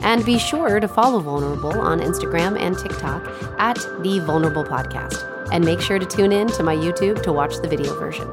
And 0.00 0.24
be 0.24 0.38
sure 0.38 0.80
to 0.80 0.88
follow 0.88 1.20
Vulnerable 1.20 1.80
on 1.80 2.00
Instagram 2.00 2.58
and 2.58 2.78
TikTok 2.78 3.22
at 3.58 3.76
The 4.02 4.20
Vulnerable 4.20 4.64
Podcast. 4.64 5.30
And 5.52 5.64
make 5.64 5.80
sure 5.80 5.98
to 5.98 6.06
tune 6.06 6.32
in 6.32 6.48
to 6.48 6.62
my 6.62 6.74
YouTube 6.74 7.22
to 7.22 7.32
watch 7.32 7.56
the 7.56 7.68
video 7.68 7.98
version. 7.98 8.28